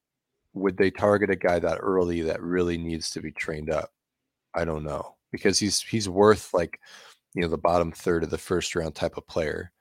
would 0.54 0.78
they 0.78 0.92
target 0.92 1.30
a 1.30 1.36
guy 1.36 1.60
that 1.60 1.78
early 1.80 2.22
that 2.22 2.42
really 2.42 2.78
needs 2.78 3.10
to 3.12 3.22
be 3.22 3.32
trained 3.32 3.70
up? 3.70 3.92
I 4.54 4.65
don't 4.65 4.84
know 4.84 5.15
because 5.32 5.60
he's 5.60 5.82
he's 5.82 6.10
worth 6.10 6.54
like 6.54 6.80
you 7.36 7.42
know 7.42 7.48
the 7.48 7.58
bottom 7.58 7.92
third 7.92 8.24
of 8.24 8.30
the 8.30 8.38
first 8.38 8.76
round 8.76 8.96
type 8.96 9.15
of 9.18 9.28
player. 9.28 9.72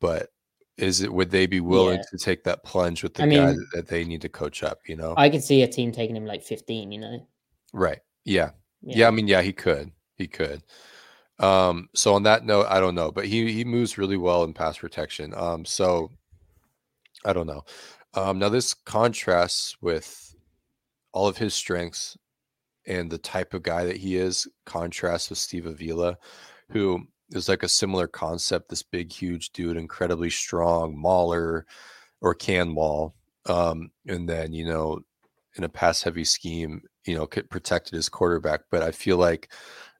But 0.00 0.28
is 0.78 1.02
it 1.02 1.12
would 1.12 1.30
they 1.30 1.46
be 1.46 1.60
willing 1.60 1.98
Yeah. 1.98 2.04
to 2.10 2.18
take 2.18 2.44
that 2.44 2.64
plunge 2.64 3.02
with 3.02 3.14
the 3.14 3.24
I 3.24 3.26
guy 3.26 3.46
mean, 3.46 3.46
that, 3.56 3.66
that 3.74 3.88
they 3.88 4.04
need 4.04 4.22
to 4.22 4.28
coach 4.28 4.62
up? 4.62 4.78
You 4.86 4.96
know, 4.96 5.14
I 5.16 5.28
could 5.28 5.42
see 5.42 5.62
a 5.62 5.68
team 5.68 5.92
taking 5.92 6.16
him 6.16 6.24
like 6.26 6.42
15, 6.42 6.90
you 6.92 6.98
know? 7.00 7.26
right? 7.72 8.00
Yeah, 8.24 8.50
yeah. 8.82 9.08
I 9.08 9.10
mean, 9.10 9.26
yeah, 9.28 9.42
he 9.42 9.52
could, 9.52 9.90
he 10.16 10.26
could. 10.28 10.62
Um, 11.42 11.88
so 11.94 12.14
on 12.14 12.22
that 12.22 12.46
note, 12.46 12.66
I 12.70 12.80
don't 12.80 12.94
know, 12.94 13.10
but 13.10 13.26
he 13.26 13.52
he 13.52 13.64
moves 13.64 13.98
really 13.98 14.16
well 14.16 14.44
in 14.44 14.54
pass 14.54 14.78
protection. 14.78 15.34
Um, 15.36 15.64
so 15.64 16.10
I 17.24 17.32
don't 17.32 17.48
know. 17.48 17.64
Um, 18.14 18.38
now 18.38 18.48
this 18.48 18.74
contrasts 18.74 19.76
with 19.80 20.34
all 21.12 21.26
of 21.26 21.36
his 21.36 21.52
strengths 21.52 22.16
and 22.86 23.10
the 23.10 23.18
type 23.18 23.54
of 23.54 23.62
guy 23.62 23.84
that 23.84 23.96
he 23.96 24.16
is. 24.16 24.46
Contrasts 24.66 25.30
with 25.30 25.38
Steve 25.38 25.66
Avila, 25.66 26.16
who 26.70 27.06
is 27.30 27.48
like 27.48 27.64
a 27.64 27.68
similar 27.68 28.06
concept. 28.06 28.68
This 28.68 28.82
big, 28.82 29.12
huge 29.12 29.50
dude, 29.50 29.76
incredibly 29.76 30.30
strong, 30.30 30.96
mauler 30.96 31.66
or 32.20 32.34
can 32.34 32.68
maul. 32.68 33.14
Um, 33.46 33.90
and 34.06 34.28
then 34.28 34.52
you 34.52 34.64
know, 34.64 35.00
in 35.56 35.64
a 35.64 35.68
pass-heavy 35.68 36.24
scheme, 36.24 36.82
you 37.04 37.14
know, 37.14 37.26
could 37.26 37.50
protected 37.50 37.94
his 37.94 38.08
quarterback. 38.08 38.62
But 38.70 38.82
I 38.82 38.90
feel 38.90 39.18
like 39.18 39.52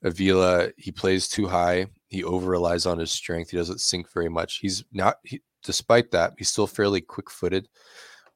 Avila, 0.02 0.70
he 0.76 0.90
plays 0.90 1.28
too 1.28 1.46
high. 1.46 1.86
He 2.08 2.24
over 2.24 2.50
relies 2.50 2.86
on 2.86 2.98
his 2.98 3.10
strength. 3.10 3.50
He 3.50 3.56
doesn't 3.56 3.80
sink 3.80 4.12
very 4.12 4.28
much. 4.28 4.58
He's 4.58 4.84
not, 4.92 5.16
he, 5.24 5.42
despite 5.62 6.10
that, 6.10 6.34
he's 6.38 6.50
still 6.50 6.66
fairly 6.66 7.00
quick 7.00 7.30
footed. 7.30 7.68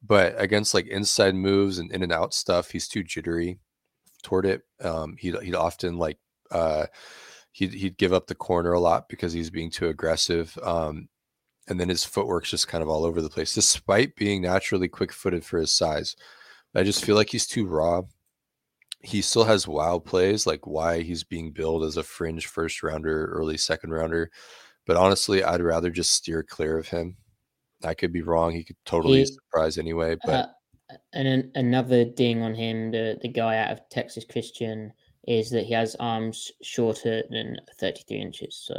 But 0.01 0.35
against 0.37 0.73
like 0.73 0.87
inside 0.87 1.35
moves 1.35 1.79
and 1.79 1.91
in 1.91 2.03
and 2.03 2.13
out 2.13 2.33
stuff, 2.33 2.69
he's 2.69 2.87
too 2.87 3.03
jittery 3.03 3.59
toward 4.23 4.45
it. 4.45 4.61
Um, 4.81 5.15
he'd, 5.17 5.39
he'd 5.41 5.55
often 5.55 5.97
like, 5.97 6.19
uh, 6.51 6.85
he'd, 7.51 7.73
he'd 7.73 7.97
give 7.97 8.13
up 8.13 8.27
the 8.27 8.35
corner 8.35 8.73
a 8.73 8.79
lot 8.79 9.09
because 9.09 9.33
he's 9.33 9.49
being 9.49 9.71
too 9.71 9.87
aggressive. 9.87 10.57
Um, 10.61 11.09
and 11.67 11.79
then 11.79 11.89
his 11.89 12.05
footwork's 12.05 12.51
just 12.51 12.67
kind 12.67 12.83
of 12.83 12.89
all 12.89 13.03
over 13.03 13.21
the 13.21 13.29
place, 13.29 13.53
despite 13.53 14.15
being 14.15 14.43
naturally 14.43 14.87
quick 14.87 15.11
footed 15.11 15.43
for 15.43 15.59
his 15.59 15.71
size. 15.71 16.15
I 16.77 16.83
just 16.83 17.03
feel 17.03 17.15
like 17.15 17.29
he's 17.31 17.47
too 17.47 17.65
raw. 17.65 18.03
He 19.01 19.21
still 19.21 19.43
has 19.43 19.67
wild 19.67 20.05
plays, 20.05 20.45
like 20.45 20.67
why 20.67 21.01
he's 21.01 21.23
being 21.23 21.51
billed 21.51 21.83
as 21.83 21.97
a 21.97 22.03
fringe 22.03 22.45
first 22.45 22.83
rounder, 22.83 23.25
early 23.33 23.57
second 23.57 23.91
rounder. 23.91 24.29
But 24.85 24.95
honestly, 24.95 25.43
I'd 25.43 25.61
rather 25.61 25.89
just 25.89 26.11
steer 26.13 26.43
clear 26.43 26.77
of 26.77 26.87
him. 26.87 27.17
I 27.83 27.93
could 27.95 28.13
be 28.13 28.21
wrong. 28.21 28.51
He 28.53 28.63
could 28.63 28.77
totally 28.85 29.19
He- 29.19 29.25
surprise 29.25 29.77
anyway. 29.77 30.17
But 30.23 30.49
Uh, 30.89 30.95
and 31.13 31.27
an, 31.27 31.51
another 31.55 32.05
ding 32.05 32.41
on 32.43 32.53
him, 32.53 32.91
the 32.91 33.17
the 33.21 33.27
guy 33.27 33.57
out 33.57 33.71
of 33.71 33.81
Texas 33.89 34.23
Christian, 34.23 34.93
is 35.27 35.49
that 35.49 35.65
he 35.65 35.73
has 35.73 35.95
arms 35.99 36.51
shorter 36.61 37.23
than 37.29 37.57
33 37.79 38.21
inches. 38.21 38.55
So 38.55 38.75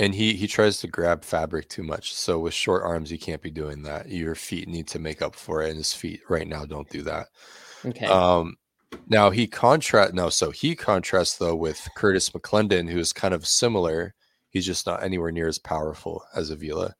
and 0.00 0.14
he 0.14 0.34
he 0.34 0.46
tries 0.46 0.78
to 0.80 0.88
grab 0.88 1.24
fabric 1.24 1.68
too 1.68 1.82
much. 1.82 2.14
So 2.14 2.38
with 2.40 2.54
short 2.54 2.82
arms, 2.82 3.12
you 3.12 3.18
can't 3.18 3.42
be 3.42 3.50
doing 3.50 3.82
that. 3.82 4.08
Your 4.08 4.34
feet 4.34 4.66
need 4.66 4.88
to 4.88 4.98
make 4.98 5.20
up 5.22 5.36
for 5.36 5.62
it, 5.62 5.68
and 5.68 5.76
his 5.76 5.92
feet 5.92 6.22
right 6.28 6.48
now 6.48 6.64
don't 6.64 6.88
do 6.88 7.02
that. 7.02 7.28
okay, 7.84 8.06
Um, 8.06 8.56
now 9.08 9.30
he 9.30 9.46
contrast 9.46 10.14
no, 10.14 10.30
so 10.30 10.50
he 10.50 10.74
contrasts 10.74 11.36
though 11.36 11.54
with 11.54 11.86
Curtis 11.96 12.30
McClendon, 12.30 12.90
who 12.90 12.98
is 12.98 13.12
kind 13.12 13.34
of 13.34 13.46
similar. 13.46 14.14
He's 14.48 14.66
just 14.66 14.86
not 14.86 15.02
anywhere 15.04 15.30
near 15.30 15.46
as 15.46 15.58
powerful 15.58 16.24
as 16.34 16.50
Avila. 16.50 16.94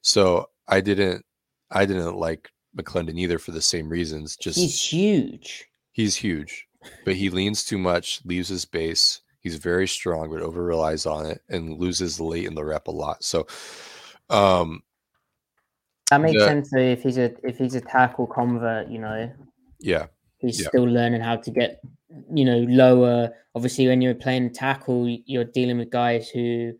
So 0.00 0.46
I 0.66 0.80
didn't, 0.80 1.24
I 1.70 1.84
didn't 1.84 2.16
like 2.16 2.50
McClendon 2.76 3.18
either 3.18 3.38
for 3.38 3.52
the 3.52 3.62
same 3.62 3.88
reasons. 3.88 4.36
Just 4.36 4.58
he's 4.58 4.80
huge. 4.80 5.66
he's 5.92 6.16
huge, 6.16 6.66
but 7.04 7.14
he 7.14 7.30
leans 7.30 7.64
too 7.64 7.78
much, 7.78 8.20
leaves 8.24 8.48
his 8.48 8.64
base. 8.64 9.20
He's 9.48 9.56
very 9.56 9.88
strong, 9.88 10.28
but 10.30 10.42
over 10.42 10.62
relies 10.62 11.06
on 11.06 11.24
it 11.24 11.40
and 11.48 11.78
loses 11.78 12.20
late 12.20 12.44
in 12.44 12.54
the 12.54 12.62
rep 12.64 12.86
a 12.86 12.90
lot. 12.90 13.24
So, 13.24 13.46
um, 14.28 14.82
That 16.10 16.20
makes 16.20 16.38
the- 16.38 16.46
sense 16.46 16.70
though. 16.70 16.78
If 16.80 17.02
he's 17.02 17.16
a 17.16 17.34
if 17.48 17.56
he's 17.56 17.74
a 17.74 17.80
tackle 17.80 18.26
convert, 18.26 18.88
you 18.88 18.98
know, 18.98 19.32
yeah, 19.78 20.08
he's 20.36 20.60
Yeah. 20.60 20.68
still 20.68 20.84
learning 20.84 21.22
how 21.22 21.36
to 21.36 21.50
get 21.50 21.80
you 22.30 22.44
know 22.44 22.58
lower. 22.68 23.34
Obviously, 23.54 23.86
when 23.88 24.02
you're 24.02 24.14
playing 24.14 24.52
tackle, 24.52 25.08
you're 25.08 25.44
dealing 25.44 25.78
with 25.78 25.88
guys 25.88 26.28
who 26.28 26.72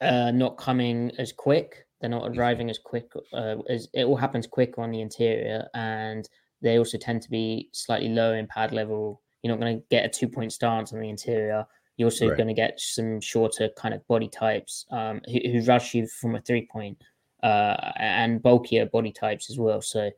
are 0.00 0.32
not 0.32 0.56
coming 0.58 1.12
as 1.18 1.32
quick. 1.32 1.86
They're 2.00 2.10
not 2.10 2.22
Mm-hmm. 2.24 2.40
arriving 2.40 2.70
as 2.70 2.78
quick. 2.80 3.12
Uh, 3.32 3.58
as 3.68 3.88
it 3.94 4.02
all 4.04 4.16
happens 4.16 4.48
quick 4.48 4.78
on 4.78 4.90
the 4.90 5.00
interior, 5.00 5.68
and 5.74 6.28
they 6.60 6.76
also 6.78 6.98
tend 6.98 7.22
to 7.22 7.30
be 7.30 7.68
slightly 7.72 8.08
lower 8.08 8.34
in 8.36 8.48
pad 8.48 8.72
level. 8.72 9.22
You're 9.42 9.52
not 9.54 9.60
going 9.60 9.78
to 9.78 9.84
get 9.90 10.04
a 10.04 10.08
two 10.08 10.28
point 10.28 10.52
stance 10.52 10.92
on 10.92 11.00
the 11.00 11.08
interior. 11.08 11.66
You're 11.96 12.06
also 12.06 12.28
Right. 12.28 12.36
going 12.36 12.48
to 12.48 12.54
get 12.54 12.80
some 12.80 13.20
shorter 13.20 13.68
kind 13.76 13.92
of 13.94 14.06
body 14.06 14.28
types 14.28 14.86
um, 14.90 15.20
who, 15.26 15.38
who 15.52 15.60
rush 15.66 15.94
you 15.94 16.06
from 16.06 16.34
a 16.34 16.40
three 16.40 16.66
point 16.70 16.96
uh, 17.42 17.92
and 17.96 18.42
bulkier 18.42 18.86
body 18.86 19.12
types 19.12 19.50
as 19.50 19.58
well. 19.58 19.80
So 19.82 20.10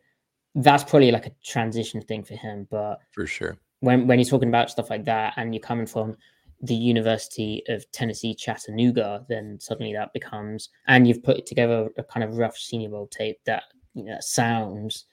that's 0.55 0.85
probably 0.85 1.11
like 1.11 1.27
a 1.27 1.33
transition 1.45 2.01
thing 2.03 2.23
for 2.25 2.35
him. 2.35 2.67
But 2.71 3.01
for 3.13 3.27
sure. 3.27 3.57
when 3.81 4.07
when 4.07 4.19
he's 4.19 4.31
talking 4.31 4.49
about 4.49 4.71
stuff 4.71 4.91
like 4.91 5.05
that, 5.07 5.35
and 5.37 5.55
you're 5.55 5.61
coming 5.63 5.87
from 5.87 6.17
the 6.65 6.75
University 6.75 7.63
of 7.69 7.91
Tennessee 7.91 8.35
Chattanooga, 8.35 9.25
then 9.29 9.59
suddenly 9.59 9.93
that 9.95 10.13
becomes, 10.13 10.69
and 10.87 11.09
you've 11.09 11.23
put 11.25 11.45
together 11.47 11.91
a 11.97 12.05
kind 12.05 12.23
of 12.23 12.37
rough 12.37 12.57
Senior 12.57 12.91
Bowl 12.91 13.09
tape 13.09 13.41
that 13.47 13.65
you 13.95 14.05
know 14.05 14.17
sounds 14.21 15.07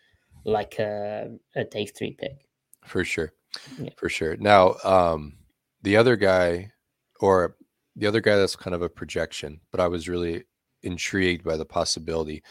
like 0.45 0.77
a, 0.79 1.31
a 1.55 1.63
day 1.63 1.85
three 1.85 2.11
pick. 2.19 2.47
for 2.85 3.03
sure 3.03 3.33
Yeah. 3.79 3.89
for 3.97 4.09
sure 4.09 4.35
now 4.37 4.75
um 4.83 5.33
the 5.81 5.97
other 5.97 6.15
guy 6.15 6.71
or 7.19 7.55
the 7.95 8.05
other 8.07 8.21
guy 8.21 8.35
that's 8.35 8.55
kind 8.55 8.75
of 8.75 8.81
a 8.81 8.89
projection 8.89 9.59
but 9.71 9.79
i 9.79 9.87
was 9.87 10.07
really 10.07 10.43
intrigued 10.83 11.43
by 11.43 11.57
the 11.57 11.65
possibility 11.65 12.43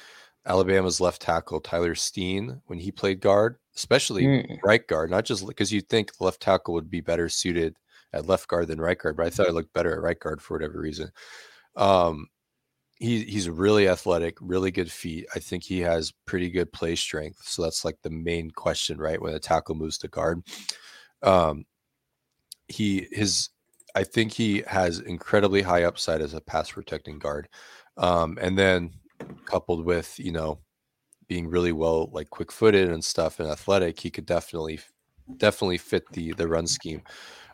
alabama's 0.47 1.01
left 1.01 1.23
tackle 1.23 1.61
tyler 1.61 1.95
steen 1.95 2.61
when 2.67 2.79
he 2.79 2.91
played 2.91 3.21
guard 3.21 3.57
especially 3.77 4.25
Mm. 4.25 4.59
right 4.65 4.87
guard 4.89 5.11
not 5.11 5.25
just 5.25 5.47
because 5.47 5.73
you'd 5.73 5.89
think 5.89 6.11
left 6.21 6.41
tackle 6.41 6.75
would 6.75 6.91
be 6.91 7.01
better 7.01 7.29
suited 7.29 7.77
at 8.13 8.27
left 8.27 8.49
guard 8.49 8.67
than 8.69 8.81
right 8.81 8.99
guard 8.99 9.17
but 9.17 9.27
i 9.27 9.31
thought 9.31 9.47
it 9.47 9.55
looked 9.55 9.73
better 9.75 9.93
at 9.93 10.03
right 10.03 10.19
guard 10.19 10.43
for 10.43 10.55
whatever 10.55 10.81
reason 10.81 11.11
um 11.77 12.27
he 12.99 13.23
he's 13.25 13.49
really 13.49 13.89
athletic, 13.89 14.37
really 14.41 14.71
good 14.71 14.91
feet. 14.91 15.27
I 15.35 15.39
think 15.39 15.63
he 15.63 15.81
has 15.81 16.13
pretty 16.27 16.51
good 16.51 16.73
play 16.73 16.97
strength. 16.97 17.43
So 17.45 17.63
that's 17.63 17.85
like 17.85 17.97
the 18.03 18.11
main 18.11 18.51
question, 18.51 18.99
right? 18.99 19.21
When 19.21 19.35
a 19.35 19.39
tackle 19.39 19.75
moves 19.75 19.99
to 19.99 20.09
guard. 20.09 20.43
Um 21.23 21.65
he 22.69 23.09
his 23.13 23.51
I 23.95 24.05
think 24.05 24.33
he 24.33 24.63
has 24.67 24.99
incredibly 25.01 25.63
high 25.63 25.85
upside 25.85 26.21
as 26.21 26.35
a 26.35 26.41
pass 26.41 26.71
protecting 26.73 27.19
guard. 27.19 27.49
Um 27.97 28.39
and 28.41 28.59
then 28.59 28.93
coupled 29.45 29.85
with, 29.85 30.19
you 30.19 30.33
know, 30.33 30.59
being 31.29 31.49
really 31.49 31.73
well 31.73 32.11
like 32.13 32.31
quick 32.31 32.51
footed 32.51 32.91
and 32.91 33.05
stuff 33.05 33.39
and 33.41 33.49
athletic, 33.49 34.01
he 34.01 34.11
could 34.11 34.27
definitely 34.27 34.81
definitely 35.37 35.79
fit 35.79 36.05
the 36.13 36.33
the 36.33 36.49
run 36.49 36.67
scheme. 36.67 37.03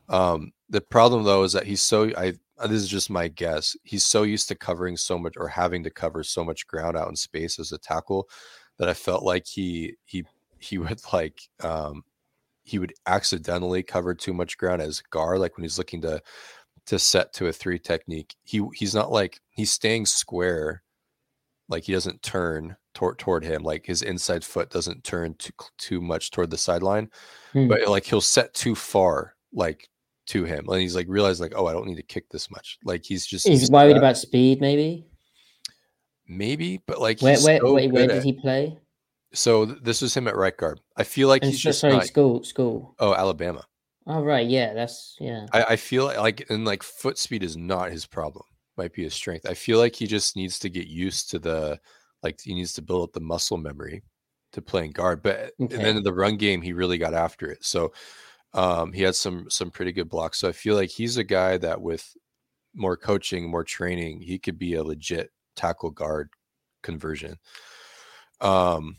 Um 0.09 0.53
the 0.69 0.81
problem 0.81 1.25
though 1.25 1.43
is 1.45 1.53
that 1.53 1.67
he's 1.67 1.83
so 1.83 2.11
I 2.17 2.35
uh, 2.59 2.67
this 2.67 2.83
is 2.83 2.89
just 2.89 3.11
my 3.11 3.29
guess. 3.29 3.77
He's 3.83 4.07
so 4.07 4.23
used 4.23 4.49
to 4.49 4.55
covering 4.55 4.97
so 4.97 5.19
much 5.19 5.35
or 5.37 5.49
having 5.49 5.83
to 5.85 5.91
cover 5.91 6.23
so 6.23 6.45
much 6.45 6.67
ground 6.67 6.97
out 6.97 7.09
in 7.09 7.17
space 7.17 7.59
as 7.59 7.73
a 7.73 7.79
tackle 7.79 8.29
that 8.79 8.89
I 8.89 8.95
felt 8.95 9.23
like 9.25 9.47
he 9.47 9.97
he 10.05 10.25
he 10.59 10.79
would 10.79 11.01
like 11.13 11.41
um 11.61 12.05
he 12.63 12.79
would 12.79 12.95
accidentally 13.07 13.83
cover 13.83 14.15
too 14.15 14.33
much 14.33 14.57
ground 14.57 14.81
as 14.81 15.03
guard 15.11 15.39
like 15.39 15.57
when 15.57 15.65
he's 15.65 15.79
looking 15.79 16.01
to 16.03 16.21
to 16.87 16.99
set 16.99 17.33
to 17.35 17.47
a 17.49 17.53
three 17.53 17.79
technique. 17.79 18.35
He 18.43 18.63
he's 18.75 18.95
not 18.95 19.11
like 19.11 19.41
he's 19.51 19.71
staying 19.73 20.07
square 20.07 20.83
like 21.69 21.85
he 21.85 21.93
doesn't 21.93 22.23
turn 22.23 22.77
toward 22.95 23.19
toward 23.19 23.43
him 23.45 23.63
like 23.63 23.85
his 23.87 24.03
inside 24.03 24.45
foot 24.45 24.71
doesn't 24.71 25.03
turn 25.03 25.35
too 25.39 25.53
too 25.79 26.01
much 26.01 26.31
toward 26.31 26.51
the 26.51 26.59
sideline 26.59 27.11
Hmm. 27.53 27.69
but 27.69 27.89
like 27.89 28.05
he'll 28.05 28.21
set 28.21 28.53
too 28.55 28.75
far 28.75 29.35
like 29.53 29.89
to 30.27 30.45
him 30.45 30.69
and 30.69 30.81
he's 30.81 30.95
like 30.97 31.07
realized 31.09 31.41
like 31.41 31.53
oh 31.57 31.67
i 31.67 31.73
don't 31.73 31.87
need 31.87 31.97
to 31.97 32.03
kick 32.03 32.29
this 32.31 32.51
much 32.51 32.79
like 32.85 33.05
he's 33.05 33.27
just 33.27 33.47
He's 33.47 33.71
worried 33.71 33.97
about 33.97 34.17
speed, 34.17 34.61
maybe. 34.61 35.07
maybe 36.27 36.81
but 36.87 37.01
like 37.01 37.21
Where 37.21 37.37
where 37.41 37.59
so 37.61 37.75
where, 37.75 37.89
where 37.89 38.07
did 38.07 38.17
at- 38.19 38.25
he 38.25 38.33
play? 38.33 38.79
so 39.33 39.67
th- 39.67 39.79
this 39.83 40.01
was 40.01 40.15
him 40.17 40.27
at 40.29 40.37
right 40.37 40.57
guard 40.57 40.81
i 40.97 41.03
feel 41.03 41.29
like 41.29 41.43
And 41.43 41.51
he's 41.51 41.63
so- 41.63 41.69
just 41.69 41.81
sorry, 41.81 41.95
not 41.95 42.07
school 42.07 42.43
school. 42.45 42.95
oh 42.99 43.15
alabama 43.15 43.65
Oh 44.07 44.23
right, 44.23 44.47
yeah, 44.47 44.75
that's 44.75 45.17
yeah. 45.19 45.47
I, 45.55 45.65
I 45.65 45.77
feel 45.77 46.05
like 46.05 46.45
and 46.51 46.67
like 46.67 46.83
foot 46.83 47.17
speed 47.17 47.43
is 47.43 47.57
not 47.57 47.91
his 47.91 48.05
problem 48.05 48.45
might 48.77 48.93
be 48.93 49.03
his 49.03 49.15
strength 49.15 49.47
i 49.49 49.55
feel 49.55 49.79
like 49.79 49.95
he 49.97 50.07
just 50.07 50.37
needs 50.37 50.59
to 50.59 50.69
get 50.69 50.87
used 50.89 51.31
to 51.31 51.39
the 51.39 51.81
like 52.23 52.39
he 52.43 52.55
needs 52.55 52.75
to 52.75 52.83
build 52.83 53.03
up 53.03 53.13
the 53.15 53.21
muscle 53.21 53.57
memory 53.57 54.03
to 54.53 54.61
playing 54.61 54.91
guard 54.93 55.23
but 55.23 55.53
and 55.59 55.71
then 55.71 55.97
in 55.97 56.03
the 56.03 56.13
run 56.13 56.37
game 56.37 56.61
he 56.61 56.75
really 56.75 56.99
got 56.99 57.15
after 57.15 57.51
it 57.51 57.65
so 57.65 57.93
um 58.55 58.93
he 58.93 59.03
had 59.03 59.15
some 59.15 59.49
some 59.51 59.71
pretty 59.71 59.93
good 59.93 60.09
blocks 60.09 60.39
so 60.39 60.49
i 60.49 60.53
feel 60.53 60.75
like 60.75 60.91
he's 60.91 61.17
a 61.17 61.25
guy 61.25 61.59
that 61.59 61.81
with 61.81 62.17
more 62.75 62.97
coaching 62.97 63.51
more 63.51 63.65
training 63.65 64.21
he 64.21 64.39
could 64.39 64.59
be 64.59 64.75
a 64.75 64.85
legit 64.85 65.31
tackle 65.57 65.91
guard 65.91 66.31
conversion 66.83 67.37
um 68.41 68.97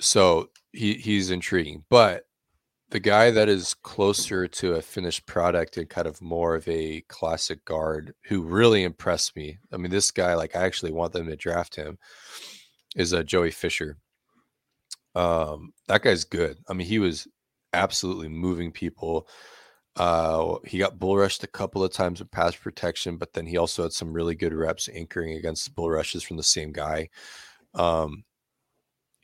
so 0.00 0.48
he 0.72 0.94
he's 0.94 1.30
intriguing 1.30 1.84
but 1.88 2.24
the 2.90 3.00
guy 3.00 3.30
that 3.30 3.48
is 3.48 3.74
closer 3.74 4.48
to 4.48 4.74
a 4.74 4.82
finished 4.82 5.26
product 5.26 5.76
and 5.76 5.90
kind 5.90 6.06
of 6.06 6.22
more 6.22 6.54
of 6.54 6.66
a 6.68 7.02
classic 7.02 7.64
guard 7.64 8.14
who 8.24 8.42
really 8.42 8.82
impressed 8.82 9.36
me. 9.36 9.58
I 9.72 9.76
mean, 9.76 9.90
this 9.90 10.10
guy, 10.10 10.34
like, 10.34 10.56
I 10.56 10.62
actually 10.62 10.92
want 10.92 11.12
them 11.12 11.26
to 11.26 11.36
draft 11.36 11.76
him, 11.76 11.98
is 12.96 13.12
a 13.12 13.22
Joey 13.22 13.50
Fisher. 13.50 13.98
Um, 15.14 15.72
that 15.86 16.02
guy's 16.02 16.24
good. 16.24 16.58
I 16.68 16.72
mean, 16.72 16.86
he 16.86 16.98
was 16.98 17.28
absolutely 17.72 18.28
moving 18.28 18.72
people. 18.72 19.28
Uh, 19.96 20.56
he 20.64 20.78
got 20.78 20.98
bull 20.98 21.16
rushed 21.16 21.42
a 21.42 21.48
couple 21.48 21.82
of 21.82 21.92
times 21.92 22.20
with 22.20 22.30
pass 22.30 22.54
protection, 22.54 23.16
but 23.16 23.32
then 23.32 23.46
he 23.46 23.56
also 23.56 23.82
had 23.82 23.92
some 23.92 24.12
really 24.12 24.34
good 24.34 24.54
reps 24.54 24.88
anchoring 24.94 25.32
against 25.32 25.74
bull 25.74 25.90
rushes 25.90 26.22
from 26.22 26.36
the 26.36 26.42
same 26.42 26.72
guy. 26.72 27.08
Um, 27.74 28.24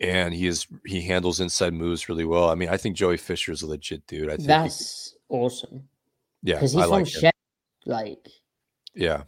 and 0.00 0.35
he 0.35 0.46
is 0.46 0.66
he 0.85 1.00
handles 1.02 1.40
inside 1.40 1.72
moves 1.72 2.09
really 2.09 2.24
well. 2.24 2.48
I 2.48 2.57
mean, 2.57 2.68
I 2.68 2.76
think 2.76 2.96
Joey 2.96 3.16
Fisher 3.16 3.52
is 3.52 3.62
a 3.62 3.66
legit 3.66 4.07
dude. 4.07 4.28
I 4.28 4.33
think 4.33 4.40
he- 4.40 4.46
That's 4.46 5.16
awesome 5.28 5.88
yeah, 6.42 6.57
because 6.57 6.72
he's 6.72 6.83
I 6.83 6.85
from 6.85 6.92
like. 6.92 7.07
Shep, 7.07 7.35
like 7.87 8.28
Yeah, 8.94 9.22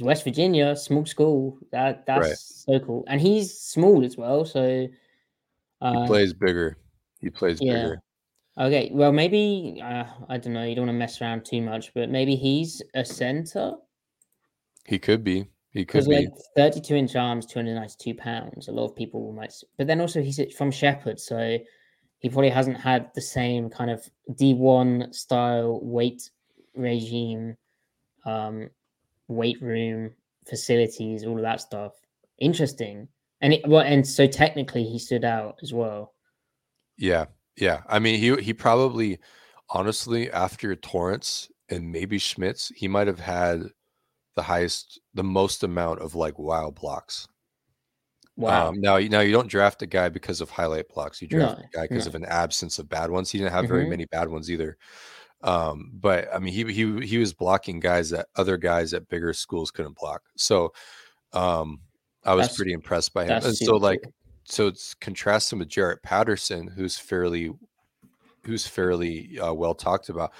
West 0.00 0.24
Virginia, 0.24 0.76
small 0.76 1.06
school. 1.06 1.58
That 1.72 2.06
that's 2.06 2.28
Right. 2.28 2.36
so 2.36 2.80
cool, 2.80 3.04
and 3.06 3.20
he's 3.20 3.58
small 3.58 4.04
as 4.04 4.16
well. 4.16 4.44
So 4.44 4.68
he 4.68 4.88
uh, 5.80 6.06
plays 6.06 6.32
bigger. 6.34 6.76
He 7.20 7.30
plays 7.30 7.58
yeah. 7.60 7.72
bigger. 7.72 8.02
Okay, 8.58 8.90
well 8.92 9.12
maybe 9.12 9.80
uh, 9.82 10.04
I 10.28 10.38
don't 10.38 10.52
know. 10.52 10.64
You 10.64 10.74
don't 10.74 10.86
want 10.86 10.94
to 10.94 10.98
mess 10.98 11.20
around 11.20 11.44
too 11.44 11.62
much, 11.62 11.92
but 11.94 12.10
maybe 12.10 12.36
he's 12.36 12.82
a 12.94 13.04
center 13.04 13.74
He 14.86 14.98
could 14.98 15.24
be. 15.24 15.46
He 15.70 15.84
could 15.84 16.06
be. 16.06 16.16
like 16.16 16.28
32 16.56 16.94
inch 16.96 17.16
arms, 17.16 17.46
292 17.46 18.14
pounds. 18.14 18.68
A 18.68 18.72
lot 18.72 18.86
of 18.86 18.96
people 18.96 19.32
might, 19.32 19.52
but 19.78 19.86
then 19.86 20.00
also 20.00 20.20
he's 20.20 20.40
from 20.56 20.70
Shepherd, 20.70 21.20
so 21.20 21.58
he 22.18 22.28
probably 22.28 22.50
hasn't 22.50 22.76
had 22.76 23.10
the 23.14 23.22
same 23.22 23.70
kind 23.70 23.90
of 23.90 24.08
D1 24.32 25.14
style 25.14 25.80
weight 25.82 26.28
regime, 26.74 27.56
um, 28.26 28.68
weight 29.28 29.62
room 29.62 30.10
facilities, 30.48 31.24
all 31.24 31.36
of 31.36 31.42
that 31.42 31.60
stuff 31.60 31.92
interesting. 32.40 33.08
And 33.40 33.54
it, 33.54 33.66
well, 33.66 33.82
and 33.82 34.06
so 34.06 34.26
technically 34.26 34.84
he 34.84 34.98
stood 34.98 35.24
out 35.24 35.58
as 35.62 35.72
well. 35.72 36.14
Yeah, 36.98 37.26
yeah. 37.60 37.82
I 37.88 37.98
mean, 37.98 38.18
he 38.18 38.34
he 38.42 38.52
probably, 38.54 39.18
honestly, 39.68 40.30
after 40.30 40.74
Torrence 40.74 41.48
and 41.68 41.92
maybe 41.92 42.18
Schmitz, 42.18 42.72
he 42.74 42.88
might 42.88 43.06
have 43.06 43.20
had 43.20 43.70
the 44.36 44.42
highest, 44.42 45.00
the 45.14 45.24
most 45.24 45.62
amount 45.62 46.00
of 46.00 46.14
like 46.14 46.38
wild 46.38 46.74
blocks. 46.74 47.28
Wow. 48.36 48.68
Um, 48.68 48.80
now, 48.80 48.96
now 48.98 49.20
you 49.20 49.32
don't 49.32 49.48
draft 49.48 49.82
a 49.82 49.86
guy 49.86 50.08
because 50.08 50.40
of 50.40 50.48
highlight 50.50 50.88
blocks. 50.88 51.20
You 51.20 51.28
draft 51.28 51.58
No, 51.58 51.64
a 51.64 51.68
guy 51.72 51.82
because 51.88 52.06
no. 52.06 52.10
of 52.10 52.14
an 52.14 52.24
absence 52.24 52.78
of 52.78 52.88
bad 52.88 53.10
ones. 53.10 53.30
He 53.30 53.38
didn't 53.38 53.52
have 53.52 53.68
very 53.68 53.84
Mhm. 53.84 53.90
many 53.90 54.04
bad 54.06 54.28
ones 54.30 54.50
either. 54.50 54.78
Um, 55.42 55.90
but 55.94 56.28
I 56.34 56.38
mean, 56.38 56.52
he 56.52 56.64
he 56.72 57.06
he 57.06 57.18
was 57.18 57.34
blocking 57.34 57.80
guys 57.80 58.10
that 58.10 58.28
other 58.36 58.56
guys 58.56 58.94
at 58.94 59.08
bigger 59.08 59.32
schools 59.34 59.70
couldn't 59.70 59.96
block. 59.96 60.22
So, 60.36 60.72
um, 61.32 61.80
I 62.24 62.34
was 62.34 62.44
That's- 62.44 62.56
pretty 62.56 62.72
impressed 62.72 63.12
by 63.14 63.24
him. 63.24 63.42
And 63.42 63.56
so, 63.56 63.76
like, 63.76 64.02
cool. 64.02 64.12
So 64.50 64.66
it's 64.66 64.94
contrasting 64.94 65.58
with 65.58 65.68
Jarrett 65.68 66.02
Patterson, 66.02 66.66
who's 66.66 66.98
fairly, 66.98 67.52
who's 68.44 68.66
fairly 68.66 69.38
uh, 69.38 69.52
well 69.52 69.74
talked 69.74 70.08
about. 70.08 70.32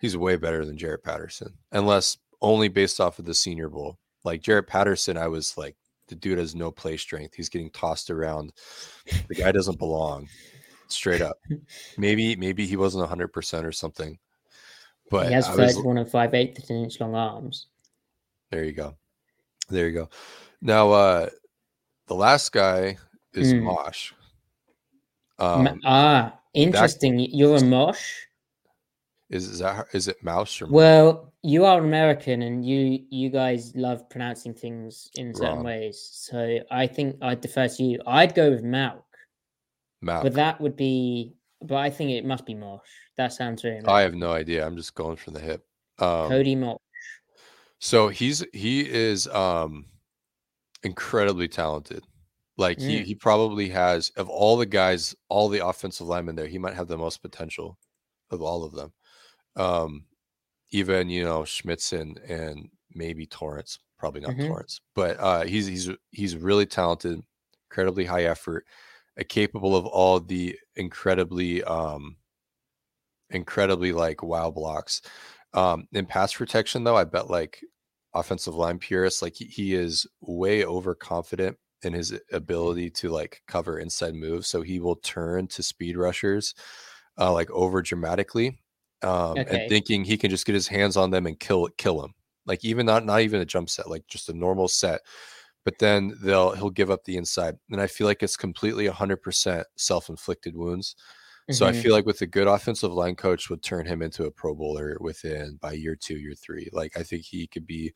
He's 0.00 0.16
way 0.16 0.36
better 0.36 0.64
than 0.64 0.76
Jarrett 0.78 1.02
Patterson, 1.02 1.54
unless 1.72 2.16
only 2.40 2.68
based 2.68 3.00
off 3.00 3.18
of 3.18 3.24
the 3.24 3.34
Senior 3.34 3.68
Bowl. 3.68 3.98
Like 4.24 4.42
Jarrett 4.42 4.66
Patterson, 4.66 5.16
I 5.16 5.28
was 5.28 5.56
like, 5.56 5.74
the 6.08 6.14
dude 6.14 6.38
has 6.38 6.54
no 6.54 6.70
play 6.70 6.96
strength. 6.96 7.34
He's 7.34 7.48
getting 7.48 7.70
tossed 7.70 8.10
around. 8.10 8.52
The 9.28 9.34
guy 9.34 9.52
doesn't 9.52 9.78
belong. 9.78 10.28
Straight 10.88 11.20
up. 11.22 11.38
Maybe 11.98 12.36
maybe 12.36 12.64
he 12.66 12.76
wasn't 12.76 13.08
hundred 13.08 13.28
percent 13.32 13.66
or 13.66 13.72
something. 13.72 14.18
But 15.10 15.26
he 15.28 15.32
has 15.32 15.48
was- 15.48 15.74
31 15.74 15.98
and 15.98 16.10
5 16.10 16.34
eighths 16.34 16.70
inch 16.70 17.00
long 17.00 17.14
arms. 17.14 17.66
there 18.50 18.64
you 18.64 18.72
go. 18.72 18.96
There 19.68 19.88
you 19.88 19.94
go. 19.94 20.08
Now 20.62 20.90
uh 20.90 21.28
the 22.06 22.14
last 22.14 22.52
guy 22.52 22.98
is 23.36 23.52
Mm. 23.52 23.62
Mosh. 23.62 24.12
Um 25.38 25.80
ah, 25.84 26.38
interesting. 26.54 27.18
You're 27.20 27.56
a 27.56 27.64
mosh. 27.64 28.22
is, 29.28 29.48
is 29.48 29.58
that 29.58 29.86
is 29.92 30.08
it 30.08 30.22
mouse 30.22 30.62
or 30.62 30.66
Well, 30.66 31.32
you 31.42 31.64
are 31.64 31.78
American, 31.78 32.42
and 32.42 32.64
you 32.64 33.04
you 33.10 33.28
guys 33.30 33.74
love 33.76 34.08
pronouncing 34.08 34.54
things 34.54 35.10
in 35.16 35.34
certain 35.34 35.56
Wrong. 35.56 35.64
ways. 35.64 36.00
So 36.12 36.58
I 36.70 36.86
think 36.86 37.16
I'd 37.22 37.40
defer 37.40 37.68
to 37.68 37.82
you. 37.82 38.00
I'd 38.06 38.34
go 38.34 38.50
with 38.50 38.64
Malk, 38.64 39.02
Mouse? 40.00 40.22
but 40.22 40.34
that 40.34 40.60
would 40.60 40.76
be. 40.76 41.34
But 41.62 41.76
I 41.76 41.90
think 41.90 42.10
it 42.10 42.24
must 42.24 42.44
be 42.46 42.54
Mosh. 42.54 42.88
That 43.16 43.32
sounds 43.32 43.62
very. 43.62 43.80
I 43.86 44.02
have 44.02 44.14
no 44.14 44.32
idea. 44.32 44.66
I'm 44.66 44.76
just 44.76 44.94
going 44.94 45.16
from 45.16 45.34
the 45.34 45.40
hip. 45.40 45.66
Um 45.98 46.28
Cody 46.28 46.54
Mosh. 46.54 46.78
So 47.78 48.08
he's 48.08 48.44
he 48.52 48.88
is 48.88 49.26
um 49.28 49.86
incredibly 50.82 51.48
talented. 51.48 52.04
Like 52.56 52.80
he 52.80 53.02
Mm. 53.02 53.04
he 53.04 53.14
probably 53.14 53.68
has 53.70 54.10
of 54.16 54.28
all 54.30 54.56
the 54.56 54.66
guys, 54.66 55.14
all 55.28 55.48
the 55.48 55.66
offensive 55.66 56.06
linemen 56.06 56.36
there, 56.36 56.46
he 56.48 56.58
might 56.58 56.74
have 56.74 56.88
the 56.88 56.98
most 56.98 57.22
potential 57.22 57.78
of 58.30 58.42
all 58.42 58.64
of 58.64 58.72
them. 58.74 58.92
Um 59.56 60.06
even 60.70 61.08
you 61.10 61.24
know 61.24 61.42
Schmitzen 61.42 62.18
and 62.30 62.70
maybe 62.94 63.26
Torrence, 63.26 63.78
probably 63.98 64.20
not 64.20 64.36
Mhm. 64.36 64.56
Torrence, 64.56 64.80
but 64.94 65.18
uh 65.20 65.44
he's 65.44 65.66
he's 65.66 65.90
he's 66.12 66.36
really 66.36 66.66
talented, 66.66 67.22
incredibly 67.70 68.04
high 68.06 68.24
effort, 68.24 68.66
uh, 69.20 69.24
capable 69.28 69.76
of 69.76 69.86
all 69.86 70.20
the 70.20 70.58
incredibly 70.76 71.62
um 71.64 72.16
incredibly 73.30 73.92
like 73.92 74.22
wow 74.22 74.50
blocks. 74.50 75.02
Um, 75.54 75.88
in 75.92 76.06
pass 76.06 76.34
protection, 76.34 76.84
though, 76.84 76.96
I 76.96 77.04
bet 77.04 77.30
like 77.30 77.60
offensive 78.14 78.54
line 78.54 78.78
purists, 78.78 79.22
like 79.22 79.34
he, 79.34 79.46
he 79.46 79.74
is 79.74 80.06
way 80.20 80.64
overconfident 80.64 81.58
in 81.82 81.92
his 81.92 82.18
ability 82.32 82.90
to 82.90 83.10
like 83.10 83.42
cover 83.46 83.78
inside 83.78 84.14
moves. 84.14 84.48
So 84.48 84.62
he 84.62 84.80
will 84.80 84.96
turn 84.96 85.46
to 85.48 85.62
speed 85.62 85.96
rushers 85.96 86.54
uh, 87.18 87.32
like 87.32 87.50
over 87.50 87.82
dramatically 87.82 88.58
um, 89.02 89.44
Okay. 89.44 89.46
and 89.50 89.66
thinking 89.68 90.04
he 90.04 90.18
can 90.18 90.30
just 90.30 90.46
get 90.46 90.54
his 90.54 90.68
hands 90.68 90.96
on 90.96 91.10
them 91.10 91.26
and 91.26 91.38
kill 91.38 91.68
kill 91.78 92.00
them. 92.00 92.14
Like 92.46 92.64
even 92.64 92.86
not 92.86 93.04
not 93.04 93.20
even 93.22 93.40
a 93.40 93.44
jump 93.44 93.70
set, 93.70 93.90
like 93.90 94.06
just 94.08 94.28
a 94.28 94.32
normal 94.34 94.68
set. 94.68 95.00
But 95.64 95.78
then 95.78 96.14
they'll 96.22 96.52
he'll 96.54 96.70
give 96.70 96.90
up 96.90 97.04
the 97.04 97.16
inside, 97.16 97.56
and 97.70 97.80
I 97.80 97.88
feel 97.88 98.06
like 98.06 98.22
it's 98.22 98.36
completely 98.36 98.86
100% 98.86 99.66
self-inflicted 99.76 100.56
wounds. 100.56 100.94
So 101.50 101.66
I 101.66 101.72
Mhm. 101.72 101.82
feel 101.82 101.92
like 101.94 102.06
with 102.06 102.22
a 102.22 102.26
good 102.26 102.48
offensive 102.48 102.92
line 102.92 103.16
coach 103.16 103.50
would 103.50 103.62
turn 103.62 103.86
him 103.86 104.02
into 104.02 104.24
a 104.26 104.30
pro 104.32 104.54
bowler 104.54 104.96
within 105.00 105.56
by 105.56 105.72
year 105.72 105.96
two, 105.96 106.18
year 106.18 106.34
three. 106.34 106.68
Like 106.72 106.96
I 106.98 107.02
think 107.04 107.24
he 107.24 107.46
could 107.48 107.66
be 107.66 107.94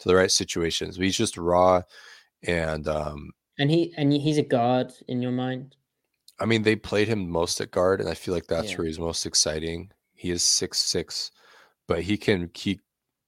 to 0.00 0.08
the 0.08 0.16
right 0.16 0.30
situations. 0.32 0.96
But 0.98 1.04
he's 1.06 1.16
just 1.18 1.36
raw 1.38 1.82
and 2.44 2.88
um 2.88 3.30
and 3.58 3.70
he 3.70 3.92
and 3.96 4.12
he's 4.12 4.38
a 4.38 4.42
guard 4.42 4.92
in 5.08 5.20
your 5.22 5.32
mind. 5.32 5.76
I 6.40 6.46
mean 6.46 6.62
they 6.62 6.76
played 6.76 7.08
him 7.08 7.28
most 7.30 7.60
at 7.60 7.70
guard 7.70 8.00
and 8.00 8.08
I 8.08 8.14
feel 8.14 8.34
like 8.34 8.46
that's 8.46 8.70
Yeah. 8.72 8.78
where 8.78 8.86
he's 8.86 8.98
most 8.98 9.26
exciting. 9.26 9.90
He 10.14 10.30
is 10.30 10.42
six 10.42 10.78
six, 10.78 11.30
but 11.88 12.02
he 12.02 12.16
can 12.16 12.48
keep 12.48 12.80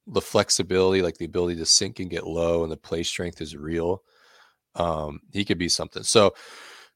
the 0.06 0.20
flexibility, 0.20 1.00
like 1.02 1.16
the 1.16 1.24
ability 1.24 1.56
to 1.56 1.66
sink 1.66 1.98
and 2.00 2.10
get 2.10 2.26
low 2.26 2.62
and 2.62 2.70
the 2.72 2.76
play 2.76 3.02
strength 3.02 3.40
is 3.40 3.56
real. 3.56 4.02
Um 4.74 5.20
he 5.32 5.44
could 5.44 5.58
be 5.58 5.68
something. 5.68 6.02
So 6.02 6.34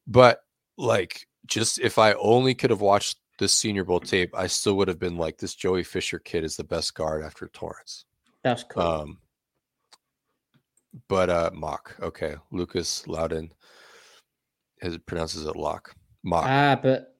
but 0.06 0.40
like 0.76 1.26
just 1.46 1.78
if 1.78 1.98
I 1.98 2.12
only 2.14 2.54
could 2.54 2.70
have 2.70 2.80
watched 2.80 3.18
this 3.38 3.54
senior 3.54 3.84
bowl 3.84 4.00
tape, 4.00 4.30
I 4.34 4.48
still 4.48 4.76
would 4.78 4.88
have 4.88 4.98
been 4.98 5.16
like 5.16 5.38
this 5.38 5.54
Joey 5.54 5.84
Fisher 5.84 6.18
kid 6.18 6.42
is 6.42 6.56
the 6.56 6.64
best 6.64 6.94
guard 6.94 7.22
after 7.22 7.46
Torrence. 7.48 8.04
That's 8.42 8.64
cool. 8.64 8.82
Um 8.82 9.18
but 11.08 11.30
uh 11.30 11.50
mock. 11.54 11.96
Okay. 12.00 12.34
Lucas 12.50 13.06
Loudon 13.06 13.52
his 14.80 14.98
pronounces 14.98 15.44
it 15.46 15.56
lock. 15.56 15.94
Mock. 16.22 16.44
ah, 16.46 16.78
but 16.82 17.14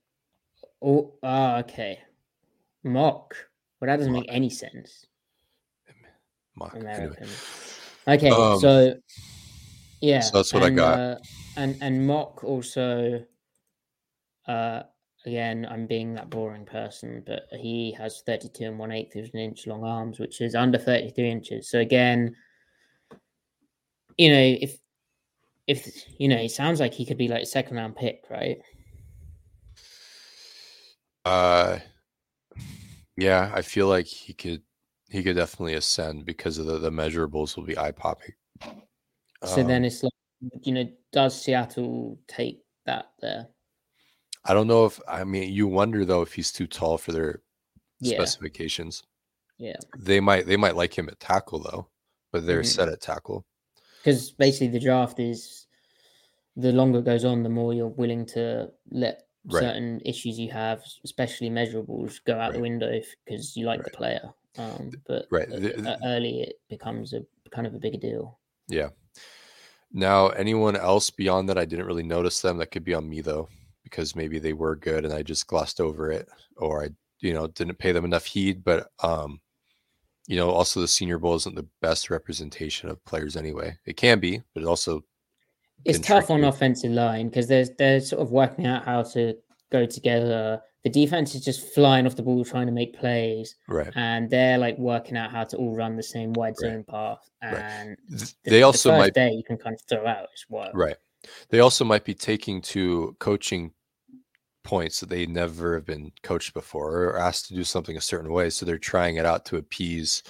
oh, 0.82 1.14
ah, 1.22 1.58
okay. 1.58 1.98
Mock. 2.84 3.34
Well, 3.80 3.88
that 3.88 3.96
doesn't 3.96 4.12
Mock. 4.12 4.22
make 4.22 4.34
any 4.34 4.50
sense. 4.50 5.06
mock. 6.56 6.74
Anyway. 6.76 7.16
Okay, 8.06 8.30
Um, 8.30 8.58
so 8.58 8.94
yeah, 10.00 10.20
so 10.20 10.38
that's 10.38 10.54
what 10.54 10.62
I 10.62 10.70
got. 10.70 10.98
Uh, 10.98 11.16
and 11.56 11.76
and 11.80 12.06
mock 12.06 12.42
also. 12.44 13.24
Uh, 14.46 14.82
again, 15.26 15.66
I'm 15.70 15.86
being 15.86 16.14
that 16.14 16.30
boring 16.30 16.64
person, 16.64 17.22
but 17.26 17.42
he 17.52 17.92
has 17.98 18.22
32 18.24 18.64
and 18.64 18.78
one 18.78 18.92
eighth 18.92 19.14
of 19.16 19.28
an 19.34 19.40
inch 19.40 19.66
long 19.66 19.84
arms, 19.84 20.18
which 20.18 20.40
is 20.40 20.54
under 20.54 20.78
33 20.78 21.30
inches. 21.30 21.70
So 21.70 21.80
again, 21.80 22.34
you 24.18 24.28
know, 24.30 24.56
if 24.60 24.78
if 25.66 26.04
you 26.18 26.28
know, 26.28 26.36
it 26.36 26.50
sounds 26.50 26.80
like 26.80 26.92
he 26.94 27.06
could 27.06 27.18
be 27.18 27.28
like 27.28 27.42
a 27.42 27.46
second 27.46 27.76
round 27.76 27.96
pick, 27.96 28.24
right? 28.30 28.58
Uh 31.24 31.78
yeah, 33.16 33.50
I 33.54 33.62
feel 33.62 33.88
like 33.88 34.06
he 34.06 34.32
could 34.32 34.62
he 35.08 35.22
could 35.22 35.36
definitely 35.36 35.74
ascend 35.74 36.24
because 36.24 36.58
of 36.58 36.66
the, 36.66 36.78
the 36.78 36.90
measurables 36.90 37.56
will 37.56 37.64
be 37.64 37.78
eye 37.78 37.92
popping. 37.92 38.32
So 39.44 39.56
then 39.56 39.70
Um, 39.82 39.84
it's 39.84 40.02
like, 40.02 40.12
you 40.62 40.72
know, 40.72 40.88
does 41.12 41.40
Seattle 41.40 42.18
take 42.26 42.60
that 42.86 43.12
there? 43.20 43.48
I 44.44 44.54
don't 44.54 44.66
know 44.66 44.84
if 44.84 45.00
I 45.08 45.24
mean 45.24 45.52
you 45.52 45.66
wonder 45.66 46.04
though 46.04 46.22
if 46.22 46.32
he's 46.32 46.52
too 46.52 46.66
tall 46.66 46.98
for 46.98 47.12
their 47.12 47.42
Yeah. 48.00 48.14
specifications. 48.14 49.02
Yeah. 49.58 49.76
They 49.98 50.20
might 50.20 50.46
they 50.46 50.56
might 50.56 50.76
like 50.76 50.96
him 50.96 51.08
at 51.08 51.20
tackle 51.20 51.60
though, 51.60 51.88
but 52.32 52.46
they're 52.46 52.62
Mhm. 52.62 52.66
set 52.66 52.88
at 52.88 53.00
tackle. 53.00 53.44
Because 53.98 54.30
basically 54.30 54.68
the 54.68 54.80
draft 54.80 55.18
is 55.20 55.66
the 56.56 56.72
longer 56.72 56.98
it 56.98 57.04
goes 57.04 57.24
on, 57.24 57.42
the 57.42 57.48
more 57.48 57.72
you're 57.74 57.88
willing 57.88 58.26
to 58.26 58.70
let 58.90 59.24
Right. 59.50 59.62
certain 59.62 60.00
issues 60.04 60.38
you 60.38 60.50
have, 60.50 60.82
especially 61.04 61.48
measurables, 61.48 62.22
go 62.24 62.38
out 62.38 62.52
the 62.52 62.60
window 62.60 63.00
because 63.24 63.56
you 63.56 63.64
like 63.64 63.82
the 63.82 63.90
player. 63.90 64.34
Um, 64.58 64.90
but 65.06 65.26
Right. 65.30 65.48
The- 65.48 65.98
early 66.04 66.42
it 66.42 66.60
becomes 66.68 67.14
a 67.14 67.24
kind 67.50 67.66
of 67.66 67.74
a 67.74 67.78
bigger 67.78 67.96
deal. 67.98 68.38
Yeah. 68.68 68.90
Now, 69.92 70.28
anyone 70.30 70.76
else 70.76 71.08
beyond 71.08 71.48
that, 71.48 71.56
I 71.56 71.64
didn't 71.64 71.86
really 71.86 72.02
notice 72.02 72.42
them. 72.42 72.58
That 72.58 72.66
could 72.72 72.84
be 72.84 72.92
on 72.92 73.08
me 73.08 73.22
though, 73.22 73.48
because 73.84 74.14
maybe 74.14 74.38
they 74.38 74.52
were 74.52 74.76
good 74.76 75.04
and 75.06 75.14
I 75.14 75.22
just 75.22 75.46
glossed 75.46 75.80
over 75.80 76.10
it, 76.12 76.28
or 76.56 76.84
I, 76.84 76.90
you 77.20 77.32
know, 77.32 77.46
didn't 77.46 77.78
pay 77.78 77.92
them 77.92 78.04
enough 78.04 78.26
heed. 78.26 78.62
But, 78.64 78.90
um, 79.02 79.40
you 80.28 80.36
know, 80.36 80.50
also 80.50 80.80
the 80.80 80.86
Senior 80.86 81.18
Bowl 81.18 81.34
isn't 81.34 81.56
the 81.56 81.66
best 81.80 82.10
representation 82.10 82.88
of 82.90 83.02
players 83.04 83.34
anyway. 83.36 83.76
It 83.86 83.96
can 83.96 84.20
be, 84.20 84.42
but 84.54 84.62
it 84.62 84.66
also 84.66 85.02
It's 85.84 85.98
tough 85.98 86.30
on 86.30 86.44
offensive 86.44 86.92
line 86.92 87.28
because 87.28 87.48
there's 87.48 87.70
they're 87.78 88.00
sort 88.00 88.22
of 88.22 88.30
working 88.30 88.66
out 88.66 88.84
how 88.84 89.02
to 89.14 89.34
go 89.72 89.86
together. 89.86 90.60
The 90.84 90.90
defense 90.90 91.34
is 91.34 91.44
just 91.44 91.74
flying 91.74 92.06
off 92.06 92.14
the 92.14 92.22
ball 92.22 92.44
trying 92.44 92.66
to 92.66 92.72
make 92.72 92.96
plays, 92.98 93.56
right. 93.68 93.90
and 93.96 94.30
they're 94.30 94.58
like 94.58 94.78
working 94.78 95.16
out 95.16 95.30
how 95.32 95.44
to 95.44 95.56
all 95.56 95.74
run 95.74 95.96
the 95.96 96.02
same 96.02 96.32
wide 96.34 96.54
Right. 96.62 96.70
zone 96.70 96.84
path. 96.84 97.18
Right. 97.42 97.54
And 97.56 97.96
Th- 98.08 98.20
the, 98.20 98.34
They 98.44 98.58
the 98.58 98.62
also 98.62 98.90
first 98.90 98.98
might 99.00 99.14
day 99.14 99.30
you 99.32 99.42
can 99.44 99.56
kind 99.56 99.74
of 99.74 99.80
throw 99.88 100.06
out 100.06 100.28
as 100.32 100.44
well. 100.48 100.70
Right. 100.74 100.96
They 101.48 101.60
also 101.60 101.84
might 101.84 102.04
be 102.04 102.14
taking 102.14 102.60
to 102.62 103.16
coaching 103.18 103.72
points 104.68 105.00
that 105.00 105.08
they 105.08 105.24
never 105.24 105.76
have 105.76 105.86
been 105.86 106.12
coached 106.22 106.52
before 106.52 107.04
or 107.04 107.18
asked 107.18 107.46
to 107.46 107.54
do 107.54 107.64
something 107.64 107.96
a 107.96 108.02
certain 108.02 108.30
way. 108.30 108.50
So 108.50 108.66
they're 108.66 108.76
trying 108.76 109.16
it 109.16 109.24
out 109.24 109.46
to 109.46 109.56
appease 109.56 110.22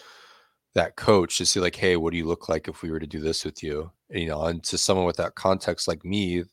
that 0.77 0.95
coach 0.95 1.39
to 1.39 1.45
see 1.45 1.59
like, 1.59 1.75
hey, 1.75 1.97
what 1.97 2.13
do 2.13 2.19
you 2.19 2.25
look 2.25 2.49
like 2.49 2.69
if 2.69 2.81
we 2.81 2.93
were 2.93 3.01
to 3.01 3.07
do 3.07 3.19
this 3.19 3.45
with 3.45 3.65
you? 3.65 3.91
And, 4.11 4.21
you 4.21 4.29
know, 4.29 4.45
and 4.45 4.63
to 4.63 4.79
someone 4.79 5.07
with 5.07 5.17
that 5.17 5.35
context 5.35 5.89
like 5.89 6.05
me, 6.05 6.45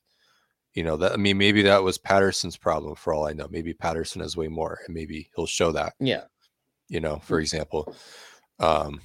you 0.73 0.83
know, 0.83 0.97
that 0.97 1.11
I 1.11 1.17
mean, 1.17 1.37
maybe 1.37 1.61
that 1.61 1.83
was 1.83 1.99
Patterson's 1.99 2.57
problem 2.57 2.95
for 2.95 3.13
all 3.13 3.27
I 3.27 3.33
know. 3.33 3.47
Maybe 3.51 3.71
Patterson 3.71 4.19
has 4.21 4.35
way 4.35 4.47
more, 4.47 4.79
and 4.87 4.95
maybe 4.95 5.29
he'll 5.35 5.45
show 5.45 5.71
that. 5.73 5.93
Yeah. 5.99 6.23
You 6.89 7.01
know, 7.01 7.17
for 7.17 7.39
example. 7.39 7.95
Um, 8.59 8.99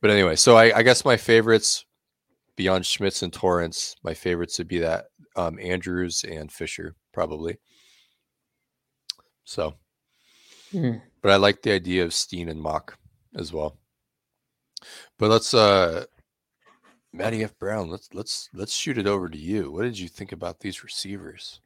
but 0.00 0.10
anyway, 0.10 0.36
so 0.36 0.56
I, 0.56 0.78
I 0.78 0.82
guess 0.84 1.04
my 1.04 1.16
favorites 1.16 1.84
beyond 2.54 2.86
Schmitz 2.86 3.24
and 3.24 3.32
Torrence, 3.32 3.96
my 4.04 4.14
favorites 4.14 4.58
would 4.58 4.68
be 4.68 4.78
that 4.78 5.06
um, 5.34 5.58
Andrews 5.60 6.24
and 6.24 6.52
Fisher 6.52 6.94
probably. 7.12 7.56
So, 9.44 9.74
Mhm. 10.72 11.02
but 11.20 11.32
I 11.32 11.36
like 11.36 11.62
the 11.62 11.72
idea 11.72 12.04
of 12.04 12.14
Steen 12.14 12.48
and 12.48 12.60
Mauch 12.60 12.94
as 13.34 13.52
well. 13.52 13.76
But 15.18 15.30
let's 15.30 15.54
uh 15.54 16.06
Matty 17.12 17.44
F. 17.44 17.58
Brown, 17.58 17.90
let's 17.90 18.12
let's 18.14 18.48
let's 18.54 18.72
shoot 18.74 18.98
it 18.98 19.06
over 19.06 19.28
to 19.28 19.38
you. 19.38 19.70
What 19.70 19.82
did 19.82 19.98
you 19.98 20.08
think 20.08 20.32
about 20.32 20.60
these 20.60 20.82
receivers? 20.82 21.60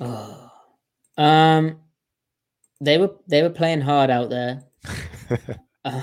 Oh. 0.00 0.50
Um, 1.16 1.80
they 2.80 2.98
were 2.98 3.16
they 3.26 3.42
were 3.42 3.50
playing 3.50 3.80
hard 3.80 4.10
out 4.10 4.30
there. 4.30 4.64
Uh, 5.84 6.02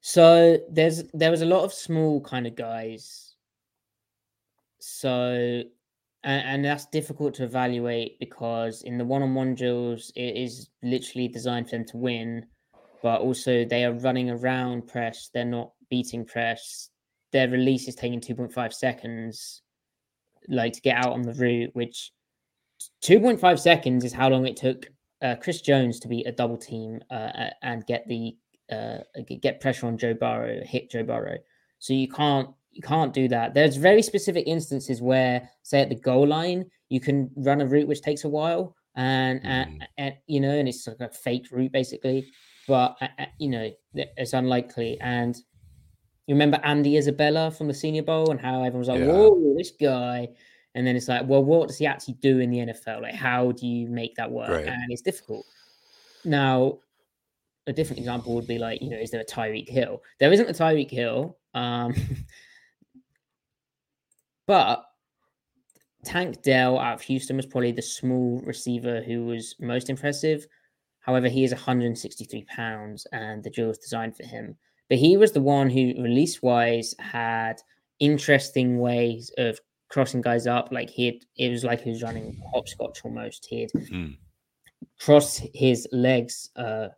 so 0.00 0.56
there's 0.70 1.02
there 1.12 1.30
was 1.30 1.42
a 1.42 1.46
lot 1.46 1.64
of 1.64 1.72
small 1.72 2.20
kind 2.20 2.46
of 2.46 2.54
guys. 2.54 3.34
So 4.78 5.64
and, 6.24 6.42
and 6.46 6.64
that's 6.64 6.86
difficult 6.86 7.34
to 7.34 7.44
evaluate 7.44 8.18
because 8.18 8.82
in 8.82 8.98
the 8.98 9.04
one-on-one 9.04 9.54
drills 9.54 10.12
it 10.16 10.36
is 10.36 10.68
literally 10.82 11.28
designed 11.28 11.68
for 11.68 11.76
them 11.76 11.84
to 11.86 11.96
win, 11.96 12.46
but 13.02 13.20
also 13.20 13.64
they 13.64 13.84
are 13.84 13.92
running 13.92 14.30
around 14.30 14.86
press. 14.86 15.30
They're 15.32 15.44
not 15.44 15.72
beating 15.88 16.24
press. 16.24 16.90
Their 17.32 17.48
release 17.48 17.88
is 17.88 17.94
taking 17.94 18.20
2.5 18.20 18.72
seconds, 18.72 19.62
like 20.48 20.72
to 20.74 20.80
get 20.80 20.96
out 20.96 21.12
on 21.12 21.22
the 21.22 21.34
route, 21.34 21.70
which 21.74 22.12
2.5 23.04 23.58
seconds 23.58 24.04
is 24.04 24.12
how 24.12 24.28
long 24.28 24.46
it 24.46 24.56
took 24.56 24.86
uh, 25.22 25.36
Chris 25.36 25.60
Jones 25.60 26.00
to 26.00 26.08
be 26.08 26.22
a 26.24 26.32
double 26.32 26.56
team 26.56 27.00
uh, 27.10 27.50
and 27.62 27.86
get 27.86 28.06
the 28.08 28.36
uh, 28.72 28.98
get 29.40 29.60
pressure 29.60 29.86
on 29.86 29.98
Joe 29.98 30.14
Burrow, 30.14 30.60
hit 30.64 30.90
Joe 30.90 31.02
Burrow. 31.02 31.38
So 31.78 31.92
you 31.92 32.08
can't 32.08 32.50
you 32.72 32.82
can't 32.82 33.12
do 33.12 33.28
that. 33.28 33.54
There's 33.54 33.76
very 33.76 34.02
specific 34.02 34.46
instances 34.46 35.00
where, 35.02 35.48
say, 35.62 35.80
at 35.80 35.88
the 35.88 35.94
goal 35.96 36.26
line, 36.26 36.70
you 36.88 37.00
can 37.00 37.30
run 37.36 37.60
a 37.60 37.66
route 37.66 37.88
which 37.88 38.02
takes 38.02 38.24
a 38.24 38.28
while, 38.28 38.76
and 38.96 39.40
and, 39.44 39.80
Mhm. 39.80 39.86
and 39.98 40.14
you 40.26 40.40
know, 40.40 40.50
and 40.50 40.68
it's 40.68 40.86
like 40.86 41.00
a 41.00 41.08
fake 41.10 41.46
route 41.52 41.72
basically. 41.72 42.26
But 42.68 42.96
uh, 43.00 43.08
you 43.38 43.48
know, 43.48 43.70
it's 43.94 44.32
unlikely. 44.32 44.98
And 45.00 45.36
you 46.26 46.34
remember 46.34 46.60
Andy 46.62 46.96
Isabella 46.96 47.50
from 47.50 47.66
the 47.68 47.74
Senior 47.74 48.02
Bowl 48.02 48.30
and 48.30 48.40
how 48.40 48.58
everyone 48.62 48.78
was 48.80 48.88
like, 48.88 49.00
Yeah. 49.00 49.06
"Whoa, 49.12 49.54
this 49.56 49.72
guy." 49.72 50.28
And 50.76 50.86
then 50.86 50.94
it's 50.94 51.08
like, 51.08 51.26
well, 51.26 51.42
what 51.42 51.66
does 51.66 51.78
he 51.78 51.86
actually 51.86 52.14
do 52.14 52.38
in 52.38 52.48
the 52.50 52.58
NFL? 52.60 53.02
Like, 53.02 53.14
how 53.16 53.50
do 53.50 53.66
you 53.66 53.88
make 53.88 54.14
that 54.14 54.30
work? 54.30 54.50
Right. 54.50 54.68
And 54.68 54.92
it's 54.92 55.02
difficult. 55.02 55.44
Now, 56.24 56.78
a 57.66 57.72
different 57.72 57.98
example 57.98 58.36
would 58.36 58.46
be 58.46 58.58
like, 58.58 58.80
you 58.80 58.88
know, 58.88 58.96
is 58.96 59.10
there 59.10 59.20
a 59.20 59.24
Tyreek 59.24 59.68
Hill? 59.68 60.00
There 60.20 60.32
isn't 60.32 60.48
a 60.48 60.52
Tyreek 60.52 60.88
Hill. 60.90 61.36
Um, 61.54 61.92
but 64.50 64.84
Tank 66.04 66.42
Dell 66.42 66.78
out 66.78 66.94
of 66.94 67.02
Houston 67.02 67.36
was 67.36 67.46
probably 67.46 67.72
the 67.72 67.82
small 67.82 68.40
receiver 68.44 69.00
who 69.00 69.26
was 69.26 69.54
most 69.60 69.88
impressive. 69.90 70.44
However, 71.00 71.28
he 71.28 71.44
is 71.44 71.52
163 71.52 72.44
pounds 72.44 73.06
and 73.12 73.44
the 73.44 73.50
drill 73.50 73.68
was 73.68 73.78
designed 73.78 74.16
for 74.16 74.24
him. 74.26 74.56
But 74.88 74.98
he 74.98 75.16
was 75.16 75.30
the 75.32 75.40
one 75.40 75.70
who, 75.70 75.94
release 76.02 76.42
wise, 76.42 76.94
had 76.98 77.60
interesting 78.00 78.78
ways 78.80 79.30
of 79.38 79.60
crossing 79.88 80.20
guys 80.20 80.46
up. 80.46 80.70
Like 80.72 80.90
he 80.90 81.06
had, 81.06 81.14
it 81.36 81.50
was 81.50 81.62
like 81.62 81.82
he 81.82 81.90
was 81.90 82.02
running 82.02 82.36
hopscotch 82.52 83.04
almost. 83.04 83.46
He'd 83.48 83.70
Mm. 83.72 84.16
cross 84.98 85.40
his 85.54 85.86
legs 85.92 86.50
uh, 86.56 86.88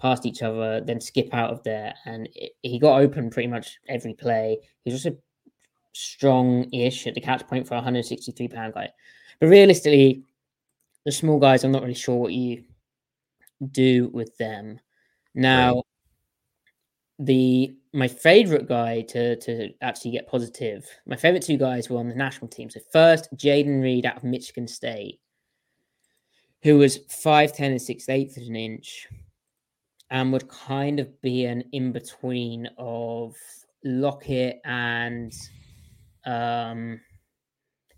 past 0.00 0.24
each 0.26 0.42
other, 0.42 0.80
then 0.82 1.00
skip 1.00 1.32
out 1.34 1.50
of 1.50 1.62
there, 1.64 1.94
and 2.04 2.28
it, 2.34 2.52
he 2.62 2.78
got 2.78 3.00
open 3.00 3.30
pretty 3.30 3.48
much 3.48 3.78
every 3.88 4.14
play. 4.14 4.58
He's 4.84 4.94
also 4.94 5.16
strong-ish 5.96 7.06
at 7.06 7.14
the 7.14 7.20
catch 7.20 7.46
point 7.46 7.66
for 7.66 7.74
a 7.74 7.78
163 7.78 8.48
pound 8.48 8.74
guy. 8.74 8.90
But 9.40 9.48
realistically, 9.48 10.24
the 11.04 11.12
small 11.12 11.38
guys, 11.38 11.64
I'm 11.64 11.72
not 11.72 11.82
really 11.82 11.94
sure 11.94 12.16
what 12.16 12.32
you 12.32 12.64
do 13.70 14.08
with 14.12 14.36
them. 14.38 14.80
Now, 15.34 15.82
the 17.18 17.74
my 17.92 18.08
favorite 18.08 18.68
guy 18.68 19.00
to 19.02 19.36
to 19.36 19.70
actually 19.80 20.10
get 20.10 20.28
positive, 20.28 20.86
my 21.06 21.16
favorite 21.16 21.42
two 21.42 21.56
guys 21.56 21.88
were 21.88 21.98
on 21.98 22.08
the 22.08 22.14
national 22.14 22.48
team. 22.48 22.70
So 22.70 22.80
first, 22.92 23.28
Jayden 23.36 23.82
Reed 23.82 24.06
out 24.06 24.18
of 24.18 24.24
Michigan 24.24 24.68
State 24.68 25.20
who 26.66 26.78
was 26.78 26.98
5'10 26.98 27.60
and 27.60 27.82
6 27.82 28.08
eighths 28.08 28.36
of 28.36 28.42
an 28.44 28.56
inch 28.56 29.06
and 30.10 30.32
would 30.32 30.48
kind 30.48 30.98
of 30.98 31.20
be 31.22 31.44
an 31.44 31.62
in 31.70 31.92
between 31.92 32.68
of 32.76 33.36
Lockett 33.84 34.60
and 34.64 35.32
um 36.26 37.00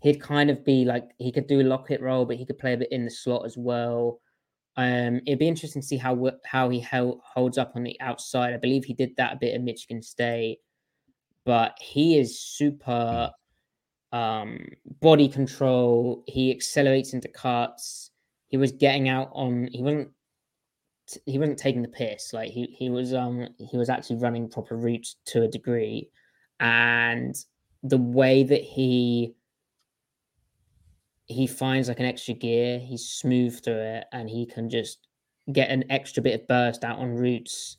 he'd 0.01 0.21
kind 0.21 0.49
of 0.49 0.63
be 0.63 0.85
like 0.85 1.09
he 1.17 1.31
could 1.31 1.47
do 1.47 1.61
a 1.61 1.63
Lockett 1.63 2.01
role, 2.01 2.25
but 2.25 2.37
he 2.37 2.45
could 2.45 2.57
play 2.57 2.73
a 2.73 2.77
bit 2.77 2.91
in 2.91 3.05
the 3.05 3.11
slot 3.11 3.45
as 3.45 3.57
well. 3.57 4.21
Um, 4.77 5.19
it'd 5.25 5.39
be 5.39 5.47
interesting 5.47 5.81
to 5.81 5.87
see 5.87 5.97
how 5.97 6.31
how 6.45 6.69
he 6.69 6.79
held, 6.79 7.19
holds 7.23 7.57
up 7.57 7.73
on 7.75 7.83
the 7.83 7.99
outside. 7.99 8.53
I 8.53 8.57
believe 8.57 8.85
he 8.85 8.93
did 8.93 9.15
that 9.17 9.33
a 9.33 9.39
bit 9.39 9.55
at 9.55 9.61
Michigan 9.61 10.01
State, 10.01 10.59
but 11.45 11.77
he 11.81 12.17
is 12.17 12.39
super 12.39 13.31
um 14.11 14.59
body 15.01 15.27
control. 15.27 16.23
He 16.27 16.51
accelerates 16.51 17.13
into 17.13 17.27
cuts. 17.27 18.11
He 18.47 18.57
was 18.57 18.71
getting 18.71 19.09
out 19.09 19.29
on. 19.33 19.69
He 19.71 19.83
wasn't. 19.83 20.09
He 21.25 21.39
wasn't 21.39 21.57
taking 21.57 21.81
the 21.81 21.87
piss. 21.87 22.33
Like 22.33 22.51
he 22.51 22.73
he 22.77 22.89
was 22.89 23.13
um 23.13 23.49
he 23.57 23.77
was 23.77 23.89
actually 23.89 24.17
running 24.17 24.49
proper 24.49 24.77
routes 24.77 25.17
to 25.25 25.43
a 25.43 25.47
degree, 25.47 26.09
and 26.59 27.35
the 27.83 27.97
way 27.97 28.43
that 28.43 28.63
he 28.63 29.35
he 31.27 31.45
finds 31.47 31.87
like 31.87 31.99
an 31.99 32.05
extra 32.05 32.33
gear, 32.33 32.79
he's 32.79 33.07
smooth 33.07 33.63
through 33.63 33.79
it, 33.79 34.07
and 34.11 34.29
he 34.29 34.45
can 34.45 34.69
just 34.69 35.07
get 35.51 35.69
an 35.69 35.89
extra 35.91 36.21
bit 36.21 36.41
of 36.41 36.47
burst 36.47 36.83
out 36.83 36.99
on 36.99 37.15
roots 37.15 37.77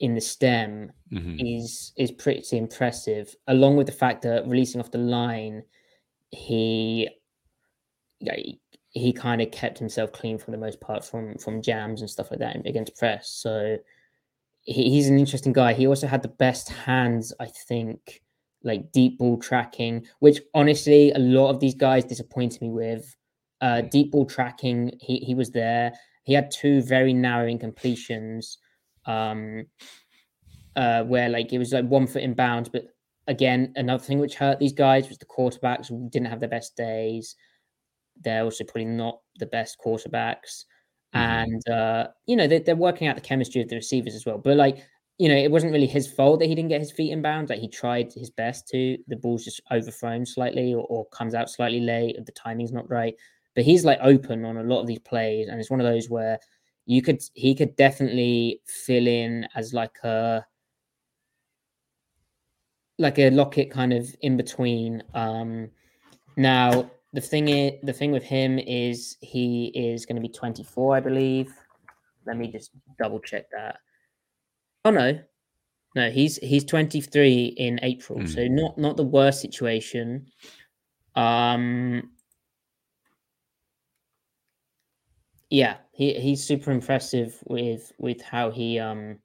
in 0.00 0.14
the 0.14 0.20
stem 0.20 0.92
Mhm. 1.10 1.38
is 1.38 1.92
is 1.96 2.10
pretty 2.12 2.56
impressive. 2.56 3.34
Along 3.46 3.76
with 3.76 3.86
the 3.86 3.92
fact 3.92 4.22
that 4.22 4.46
releasing 4.46 4.80
off 4.80 4.90
the 4.90 4.98
line, 4.98 5.62
he 6.32 7.10
he, 8.20 8.60
he 8.90 9.12
kind 9.12 9.40
of 9.40 9.50
kept 9.50 9.78
himself 9.78 10.12
clean 10.12 10.38
for 10.38 10.50
the 10.50 10.56
most 10.56 10.80
part 10.80 11.04
from 11.04 11.36
from 11.38 11.62
jams 11.62 12.00
and 12.00 12.10
stuff 12.10 12.30
like 12.30 12.40
that 12.40 12.56
against 12.66 12.96
press. 12.96 13.30
So 13.30 13.78
he, 14.62 14.90
he's 14.90 15.08
an 15.08 15.18
interesting 15.18 15.54
guy. 15.54 15.74
He 15.74 15.86
also 15.86 16.06
had 16.08 16.22
the 16.22 16.28
best 16.28 16.70
hands, 16.70 17.32
I 17.40 17.46
think, 17.46 18.22
like 18.64 18.92
deep 18.92 19.18
ball 19.18 19.38
tracking, 19.38 20.06
which 20.20 20.40
honestly 20.54 21.12
a 21.12 21.18
lot 21.18 21.50
of 21.50 21.60
these 21.60 21.74
guys 21.74 22.04
disappointed 22.04 22.60
me 22.62 22.70
with. 22.70 23.14
Uh, 23.60 23.80
deep 23.82 24.12
ball 24.12 24.24
tracking, 24.26 24.92
he 25.00 25.18
he 25.18 25.34
was 25.34 25.50
there. 25.50 25.92
He 26.24 26.32
had 26.34 26.50
two 26.50 26.82
very 26.82 27.12
narrow 27.12 27.48
incompletions, 27.48 28.56
um, 29.06 29.66
uh, 30.76 31.02
where 31.04 31.28
like 31.28 31.52
it 31.52 31.58
was 31.58 31.72
like 31.72 31.86
one 31.86 32.06
foot 32.06 32.22
in 32.22 32.34
bounds. 32.34 32.68
But 32.68 32.86
again, 33.26 33.72
another 33.76 34.02
thing 34.02 34.18
which 34.18 34.34
hurt 34.36 34.58
these 34.58 34.72
guys 34.72 35.08
was 35.08 35.18
the 35.18 35.26
quarterbacks 35.26 35.88
didn't 36.10 36.28
have 36.28 36.40
their 36.40 36.48
best 36.48 36.76
days. 36.76 37.36
They're 38.20 38.44
also 38.44 38.64
probably 38.64 38.86
not 38.86 39.20
the 39.38 39.46
best 39.46 39.78
quarterbacks, 39.84 40.64
Mhm. 41.14 41.20
and 41.20 41.68
uh, 41.68 42.08
you 42.26 42.36
know 42.36 42.46
they, 42.46 42.58
they're 42.60 42.76
working 42.76 43.08
out 43.08 43.16
the 43.16 43.22
chemistry 43.22 43.62
of 43.62 43.68
the 43.68 43.76
receivers 43.76 44.14
as 44.14 44.26
well. 44.26 44.38
But 44.38 44.56
like 44.56 44.84
you 45.18 45.28
know, 45.28 45.36
it 45.36 45.50
wasn't 45.50 45.72
really 45.72 45.86
his 45.86 46.10
fault 46.10 46.38
that 46.38 46.46
he 46.46 46.54
didn't 46.54 46.68
get 46.68 46.80
his 46.80 46.92
feet 46.92 47.10
in 47.10 47.20
bounds. 47.20 47.50
Like 47.50 47.58
he 47.58 47.68
tried 47.68 48.12
his 48.12 48.30
best 48.30 48.68
to. 48.68 48.96
The 49.08 49.16
ball's 49.16 49.44
just 49.44 49.60
overthrown 49.72 50.24
slightly 50.24 50.72
or, 50.74 50.84
or 50.84 51.06
comes 51.06 51.34
out 51.34 51.50
slightly 51.50 51.80
late. 51.80 52.16
The 52.24 52.32
timing's 52.32 52.72
not 52.72 52.88
right. 52.88 53.14
But 53.56 53.64
he's 53.64 53.84
like 53.84 53.98
open 54.00 54.44
on 54.44 54.58
a 54.58 54.62
lot 54.62 54.80
of 54.80 54.86
these 54.86 55.00
plays, 55.00 55.48
and 55.48 55.58
it's 55.58 55.70
one 55.70 55.80
of 55.80 55.86
those 55.86 56.08
where 56.08 56.38
you 56.86 57.02
could 57.02 57.20
he 57.34 57.54
could 57.54 57.74
definitely 57.74 58.60
fill 58.66 59.08
in 59.08 59.48
as 59.56 59.74
like 59.74 59.98
a 60.04 60.46
like 62.98 63.18
a 63.18 63.30
Lockett 63.30 63.72
kind 63.72 63.92
of 63.92 64.14
in 64.20 64.36
between. 64.36 65.02
Um 65.14 65.68
now 66.36 66.88
the 67.12 67.20
thing 67.20 67.48
is 67.48 67.72
the 67.82 67.92
thing 67.92 68.12
with 68.12 68.22
him 68.22 68.58
is 68.60 69.16
he 69.20 69.72
is 69.74 70.06
going 70.06 70.16
to 70.16 70.22
be 70.22 70.28
24, 70.28 70.96
I 70.96 71.00
believe. 71.00 71.52
Let 72.26 72.36
me 72.36 72.52
just 72.52 72.70
double 72.98 73.18
check 73.18 73.50
that. 73.50 73.78
Oh 74.84 74.90
no. 74.90 75.20
No, 75.96 76.10
he's 76.10 76.36
he's 76.38 76.64
23 76.64 77.46
in 77.56 77.80
April. 77.82 78.26
So 78.26 78.46
not 78.48 78.78
not 78.78 78.96
the 78.96 79.04
worst 79.04 79.40
situation. 79.40 80.26
Um 81.16 82.12
Yeah, 85.50 85.78
he 85.92 86.14
he's 86.14 86.44
super 86.44 86.70
impressive 86.70 87.42
with 87.46 87.92
with 87.98 88.20
how 88.20 88.50
he 88.50 88.78
um 88.78 89.18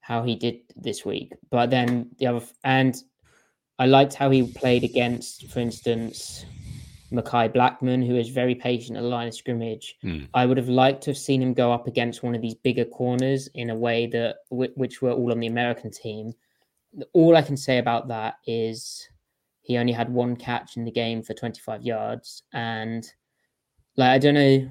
how 0.00 0.22
he 0.22 0.36
did 0.36 0.60
this 0.76 1.04
week. 1.04 1.32
But 1.50 1.70
then 1.70 2.10
the 2.18 2.28
other 2.28 2.46
and 2.64 2.96
I 3.78 3.86
liked 3.86 4.14
how 4.14 4.30
he 4.30 4.52
played 4.52 4.84
against, 4.84 5.48
for 5.50 5.60
instance, 5.60 6.46
Mekhi 7.12 7.52
Blackman, 7.52 8.02
who 8.02 8.16
is 8.16 8.28
very 8.28 8.54
patient 8.54 8.96
at 8.96 9.02
the 9.02 9.08
line 9.08 9.28
of 9.28 9.34
scrimmage. 9.34 9.96
Hmm. 10.02 10.24
I 10.34 10.46
would 10.46 10.56
have 10.56 10.68
liked 10.68 11.02
to 11.04 11.10
have 11.10 11.18
seen 11.18 11.42
him 11.42 11.54
go 11.54 11.72
up 11.72 11.86
against 11.86 12.22
one 12.22 12.34
of 12.34 12.42
these 12.42 12.54
bigger 12.54 12.84
corners 12.84 13.48
in 13.54 13.70
a 13.70 13.74
way 13.76 14.06
that 14.08 14.36
which 14.50 15.02
were 15.02 15.12
all 15.12 15.30
on 15.32 15.40
the 15.40 15.46
American 15.46 15.90
team. 15.90 16.32
All 17.12 17.36
I 17.36 17.42
can 17.42 17.56
say 17.56 17.78
about 17.78 18.08
that 18.08 18.34
is 18.46 19.08
he 19.62 19.78
only 19.78 19.92
had 19.92 20.12
one 20.12 20.36
catch 20.36 20.76
in 20.76 20.84
the 20.84 20.90
game 20.90 21.22
for 21.22 21.34
25 21.34 21.82
yards, 21.82 22.42
and 22.52 23.04
like 23.96 24.10
I 24.10 24.18
don't 24.18 24.34
know, 24.34 24.70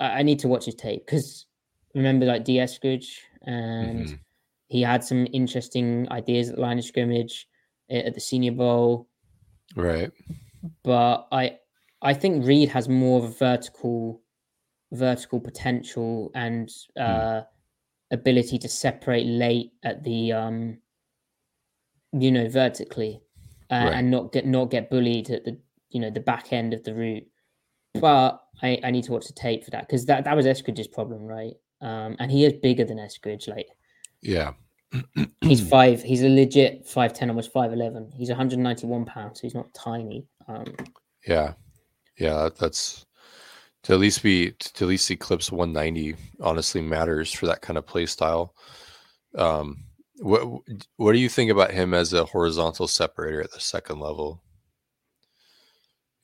I, 0.00 0.06
I 0.20 0.22
need 0.22 0.38
to 0.40 0.48
watch 0.48 0.66
his 0.66 0.74
tape 0.76 1.04
because 1.06 1.46
remember 1.94 2.26
like 2.26 2.44
Dee 2.44 2.56
Eskridge 2.58 3.18
and 3.42 4.06
Mhm. 4.06 4.18
he 4.68 4.82
had 4.82 5.02
some 5.02 5.26
interesting 5.32 6.06
ideas 6.10 6.50
at 6.50 6.56
the 6.56 6.60
line 6.60 6.78
of 6.78 6.84
scrimmage 6.84 7.48
at 7.90 8.14
the 8.14 8.20
Senior 8.20 8.52
Bowl 8.52 9.08
Right. 9.74 10.10
but 10.82 11.26
I 11.32 11.58
I 12.02 12.14
think 12.14 12.46
Reed 12.46 12.68
has 12.70 12.88
more 12.88 13.18
of 13.18 13.24
a 13.24 13.28
vertical 13.34 14.20
vertical 14.92 15.38
potential 15.38 16.30
and 16.34 16.70
uh 16.98 17.42
ability 18.10 18.58
to 18.58 18.68
separate 18.68 19.26
late 19.26 19.72
at 19.84 20.02
the 20.02 20.32
um 20.32 20.78
you 22.12 22.32
know 22.32 22.48
vertically 22.48 23.20
uh, 23.70 23.74
Right. 23.84 23.94
and 23.96 24.10
not 24.10 24.32
get 24.32 24.46
not 24.46 24.70
get 24.70 24.88
bullied 24.88 25.28
at 25.30 25.44
the 25.44 25.58
you 25.90 26.00
know 26.00 26.08
the 26.10 26.20
back 26.20 26.54
end 26.54 26.72
of 26.72 26.82
the 26.84 26.94
route 26.94 27.26
but 28.00 28.40
I, 28.62 28.80
I 28.82 28.90
need 28.90 29.04
to 29.04 29.12
watch 29.12 29.26
the 29.26 29.34
tape 29.34 29.62
for 29.64 29.70
that 29.72 29.86
because 29.86 30.06
that, 30.06 30.24
that 30.24 30.34
was 30.34 30.46
Eskridge's 30.46 30.88
problem 30.88 31.22
right 31.26 31.54
um 31.82 32.16
and 32.18 32.30
he 32.30 32.46
is 32.46 32.54
bigger 32.54 32.84
than 32.84 32.96
Eskridge 32.96 33.46
like 33.46 33.68
Yeah. 34.22 34.52
he's 35.42 35.60
five 35.68 36.02
he's 36.02 36.22
a 36.22 36.28
legit 36.30 36.86
5'10 36.86 37.28
almost 37.28 37.52
5'11 37.52 38.14
he's 38.14 38.30
191 38.30 39.04
pounds 39.04 39.38
so 39.38 39.42
he's 39.42 39.54
not 39.54 39.72
tiny 39.74 40.26
um 40.48 40.64
Yeah. 41.26 41.52
Yeah. 42.18 42.48
That's 42.58 43.06
to 43.84 43.94
at 43.94 44.00
least 44.00 44.22
be 44.22 44.52
to 44.52 44.84
at 44.84 44.88
least 44.88 45.10
eclipse 45.10 45.50
190 45.52 46.16
honestly 46.40 46.80
matters 46.80 47.32
for 47.32 47.46
that 47.46 47.62
kind 47.62 47.78
of 47.78 47.86
play 47.86 48.06
style. 48.06 48.54
Um, 49.36 49.84
what 50.18 50.42
what 50.96 51.12
do 51.12 51.18
you 51.18 51.28
think 51.28 51.50
about 51.50 51.70
him 51.70 51.94
as 51.94 52.12
a 52.12 52.24
horizontal 52.24 52.88
separator 52.88 53.40
at 53.40 53.52
the 53.52 53.60
second 53.60 54.00
level? 54.00 54.42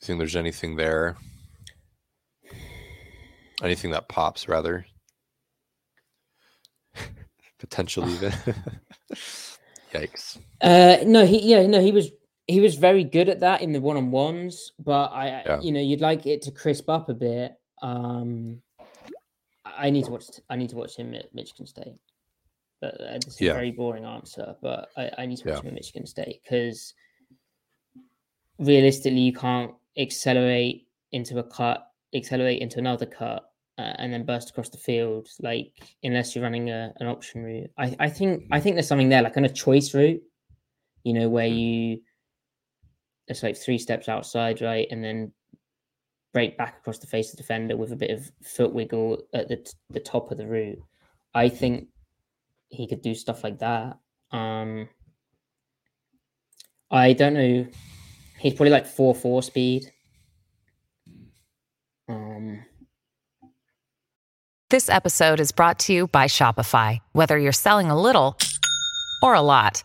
You 0.00 0.06
think 0.06 0.18
there's 0.18 0.36
anything 0.36 0.76
there? 0.76 1.16
Anything 3.62 3.92
that 3.92 4.08
pops, 4.08 4.48
rather? 4.48 4.84
Potential, 7.58 8.08
even. 8.10 8.32
Yikes! 9.94 10.38
Uh, 10.60 10.98
no, 11.06 11.24
he 11.24 11.40
yeah, 11.48 11.66
no, 11.66 11.80
he 11.80 11.92
was 11.92 12.10
he 12.46 12.60
was 12.60 12.74
very 12.74 13.04
good 13.04 13.28
at 13.28 13.40
that 13.40 13.62
in 13.62 13.72
the 13.72 13.80
one 13.80 13.96
on 13.96 14.10
ones, 14.10 14.72
but 14.78 15.06
I, 15.12 15.42
Yeah. 15.46 15.60
you 15.60 15.72
know, 15.72 15.80
you'd 15.80 16.00
like 16.00 16.26
it 16.26 16.42
to 16.42 16.50
crisp 16.50 16.88
up 16.88 17.08
a 17.08 17.14
bit. 17.14 17.54
Um, 17.82 18.60
I 19.64 19.86
I 19.86 19.90
need 19.90 20.04
to 20.04 20.10
watch. 20.10 20.24
I 20.50 20.56
need 20.56 20.70
to 20.70 20.76
watch 20.76 20.96
him 20.96 21.14
at 21.14 21.34
Michigan 21.34 21.66
State. 21.66 21.96
But 22.80 23.00
uh, 23.00 23.14
this 23.14 23.34
is 23.34 23.40
Yeah. 23.40 23.52
a 23.52 23.54
very 23.54 23.70
boring 23.70 24.04
answer, 24.04 24.56
but 24.60 24.90
I, 24.96 25.10
I 25.18 25.26
need 25.26 25.38
to 25.38 25.48
watch 25.48 25.56
Yeah. 25.56 25.62
him 25.62 25.68
at 25.68 25.74
Michigan 25.74 26.06
State 26.06 26.42
because 26.42 26.92
realistically, 28.58 29.20
you 29.20 29.32
can't 29.32 29.72
accelerate 29.96 30.86
into 31.12 31.38
a 31.38 31.42
cut, 31.44 31.86
accelerate 32.14 32.60
into 32.60 32.78
another 32.78 33.06
cut, 33.06 33.50
uh, 33.78 33.94
and 33.98 34.12
then 34.12 34.24
burst 34.24 34.50
across 34.50 34.68
the 34.68 34.78
field. 34.78 35.28
Like 35.40 35.72
unless 36.02 36.34
you're 36.34 36.44
running 36.44 36.70
a, 36.70 36.92
an 37.00 37.06
option 37.06 37.42
route, 37.42 37.70
I, 37.78 37.96
I 38.00 38.08
think 38.10 38.44
I 38.52 38.60
think 38.60 38.76
there's 38.76 38.88
something 38.88 39.08
there, 39.08 39.22
like 39.22 39.36
on 39.36 39.44
a 39.44 39.48
choice 39.48 39.94
route, 39.94 40.22
you 41.04 41.12
know, 41.14 41.28
where 41.28 41.46
you 41.46 42.00
it's 43.28 43.42
like 43.42 43.56
three 43.56 43.78
steps 43.78 44.08
outside, 44.08 44.60
right, 44.60 44.86
and 44.90 45.02
then 45.02 45.32
break 46.32 46.58
back 46.58 46.78
across 46.78 46.98
the 46.98 47.06
face 47.06 47.30
of 47.30 47.36
the 47.36 47.42
defender 47.42 47.76
with 47.76 47.92
a 47.92 47.96
bit 47.96 48.10
of 48.10 48.30
foot 48.42 48.72
wiggle 48.72 49.22
at 49.32 49.48
the 49.48 49.56
t- 49.56 49.72
the 49.90 50.00
top 50.00 50.30
of 50.30 50.38
the 50.38 50.46
route. 50.46 50.78
I 51.34 51.48
think 51.48 51.88
he 52.68 52.86
could 52.86 53.02
do 53.02 53.14
stuff 53.14 53.44
like 53.44 53.58
that. 53.60 53.98
Um, 54.30 54.88
I 56.90 57.12
don't 57.12 57.34
know. 57.34 57.66
He's 58.38 58.54
probably 58.54 58.70
like 58.70 58.86
four 58.86 59.14
four 59.14 59.42
speed. 59.42 59.90
Um, 62.08 62.64
This 64.70 64.88
episode 64.88 65.38
is 65.40 65.52
brought 65.52 65.78
to 65.80 65.92
you 65.92 66.08
by 66.08 66.24
Shopify. 66.24 66.98
Whether 67.12 67.38
you're 67.38 67.52
selling 67.52 67.90
a 67.90 68.00
little 68.00 68.36
or 69.22 69.34
a 69.34 69.40
lot, 69.40 69.84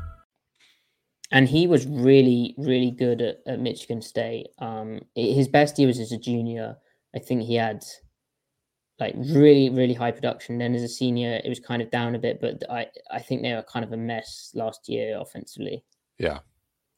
And 1.31 1.47
he 1.47 1.67
was 1.67 1.87
really, 1.87 2.53
really 2.57 2.91
good 2.91 3.21
at, 3.21 3.37
at 3.47 3.59
Michigan 3.59 4.01
State. 4.01 4.47
Um, 4.59 5.01
his 5.15 5.47
best 5.47 5.79
year 5.79 5.87
was 5.87 5.99
as 5.99 6.11
a 6.11 6.17
junior. 6.17 6.75
I 7.15 7.19
think 7.19 7.43
he 7.43 7.55
had 7.55 7.83
like 8.99 9.15
really, 9.17 9.69
really 9.69 9.93
high 9.93 10.11
production. 10.11 10.57
Then 10.57 10.75
as 10.75 10.83
a 10.83 10.89
senior, 10.89 11.39
it 11.43 11.49
was 11.49 11.59
kind 11.59 11.81
of 11.81 11.89
down 11.89 12.15
a 12.15 12.19
bit, 12.19 12.39
but 12.41 12.61
I, 12.69 12.87
I 13.09 13.19
think 13.19 13.41
they 13.41 13.53
were 13.53 13.63
kind 13.63 13.85
of 13.85 13.93
a 13.93 13.97
mess 13.97 14.51
last 14.53 14.89
year 14.89 15.17
offensively. 15.19 15.83
Yeah. 16.19 16.39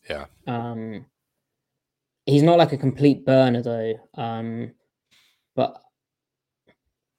Yeah. 0.09 0.25
Um, 0.47 1.05
he's 2.25 2.43
not 2.43 2.57
like 2.57 2.73
a 2.73 2.77
complete 2.77 3.25
burner 3.25 3.61
though. 3.61 3.93
Um, 4.15 4.71
but 5.55 5.79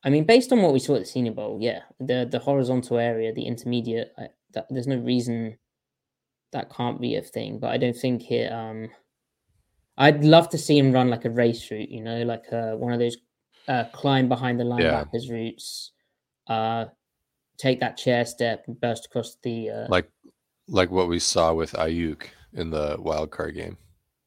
I 0.03 0.11
mean, 0.11 0.25
based 0.25 0.53
on 0.53 0.61
what 0.63 0.73
we 0.73 0.81
saw 0.81 0.97
at 0.97 1.01
the 1.01 1.07
Senior 1.07 1.33
Bowl, 1.33 1.59
yeah, 1.63 1.81
the 1.99 2.29
the 2.31 2.39
horizontal 2.39 2.99
area, 2.99 3.33
the 3.33 3.47
intermediate, 3.47 4.13
I, 4.19 4.29
that, 4.53 4.67
there's 4.69 4.87
no 4.87 4.99
reason 4.99 5.57
that 6.55 6.71
can't 6.75 7.01
be 7.01 7.17
a 7.17 7.23
thing. 7.23 7.59
But 7.59 7.71
I 7.73 7.77
don't 7.77 7.97
think 7.97 8.31
it. 8.31 8.51
Um, 8.51 8.89
I'd 9.99 10.25
love 10.25 10.49
to 10.51 10.59
see 10.59 10.79
him 10.79 10.91
run 10.93 11.11
like 11.11 11.25
a 11.25 11.31
race 11.31 11.71
route, 11.71 11.91
you 11.91 12.03
know, 12.03 12.23
like 12.23 12.53
uh, 12.53 12.73
one 12.73 12.93
of 12.93 12.99
those 12.99 13.17
uh, 13.69 13.85
climb 13.93 14.29
behind 14.29 14.59
the 14.59 14.65
Yeah. 14.65 15.05
linebackers 15.05 15.31
routes, 15.31 15.93
uh, 16.49 16.87
take 17.59 17.79
that 17.81 17.97
chair 17.97 18.25
step 18.25 18.65
and 18.67 18.81
burst 18.81 19.07
across 19.07 19.37
the. 19.43 19.71
Uh, 19.71 19.87
Like 19.89 20.11
like 20.69 20.91
what 20.91 21.09
we 21.09 21.19
saw 21.19 21.53
with 21.53 21.73
Aiyuk 21.75 22.23
in 22.55 22.71
the 22.71 22.97
wild 22.99 23.31
card 23.31 23.55
game. 23.55 23.77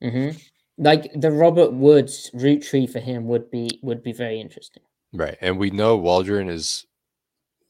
Mhm. 0.03 0.39
Like 0.77 1.11
the 1.19 1.31
Robert 1.31 1.73
Woods 1.73 2.29
route 2.33 2.61
tree 2.61 2.85
for 2.87 2.99
him 2.99 3.25
would 3.27 3.49
be 3.49 3.79
would 3.81 4.03
be 4.03 4.13
very 4.13 4.39
interesting. 4.39 4.83
Right. 5.13 5.37
And 5.41 5.57
we 5.57 5.71
know 5.71 5.97
Waldron 5.97 6.49
is 6.49 6.85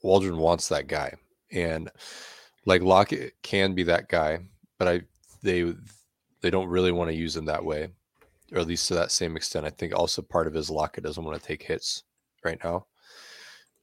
Waldron 0.03 0.37
wants 0.37 0.67
that 0.67 0.87
guy. 0.87 1.13
And 1.51 1.89
like 2.68 2.82
Lockett 2.82 3.34
can 3.41 3.74
be 3.74 3.84
that 3.84 4.09
guy, 4.09 4.39
but 4.78 4.88
I 4.89 5.01
they 5.41 5.74
they 6.41 6.49
don't 6.49 6.68
really 6.68 6.91
want 6.91 7.09
to 7.09 7.15
use 7.15 7.36
him 7.36 7.45
that 7.45 7.63
way. 7.63 7.88
Or 8.51 8.59
at 8.59 8.68
least 8.68 8.88
to 8.89 8.93
that 8.95 9.11
same 9.11 9.36
extent. 9.36 9.65
I 9.65 9.70
think 9.70 9.93
also 9.93 10.22
part 10.22 10.47
of 10.47 10.53
his 10.53 10.70
Lockett 10.70 11.03
doesn't 11.03 11.24
want 11.24 11.41
to 11.41 11.45
take 11.45 11.63
hits 11.63 12.03
right 12.43 12.61
now. 12.63 12.86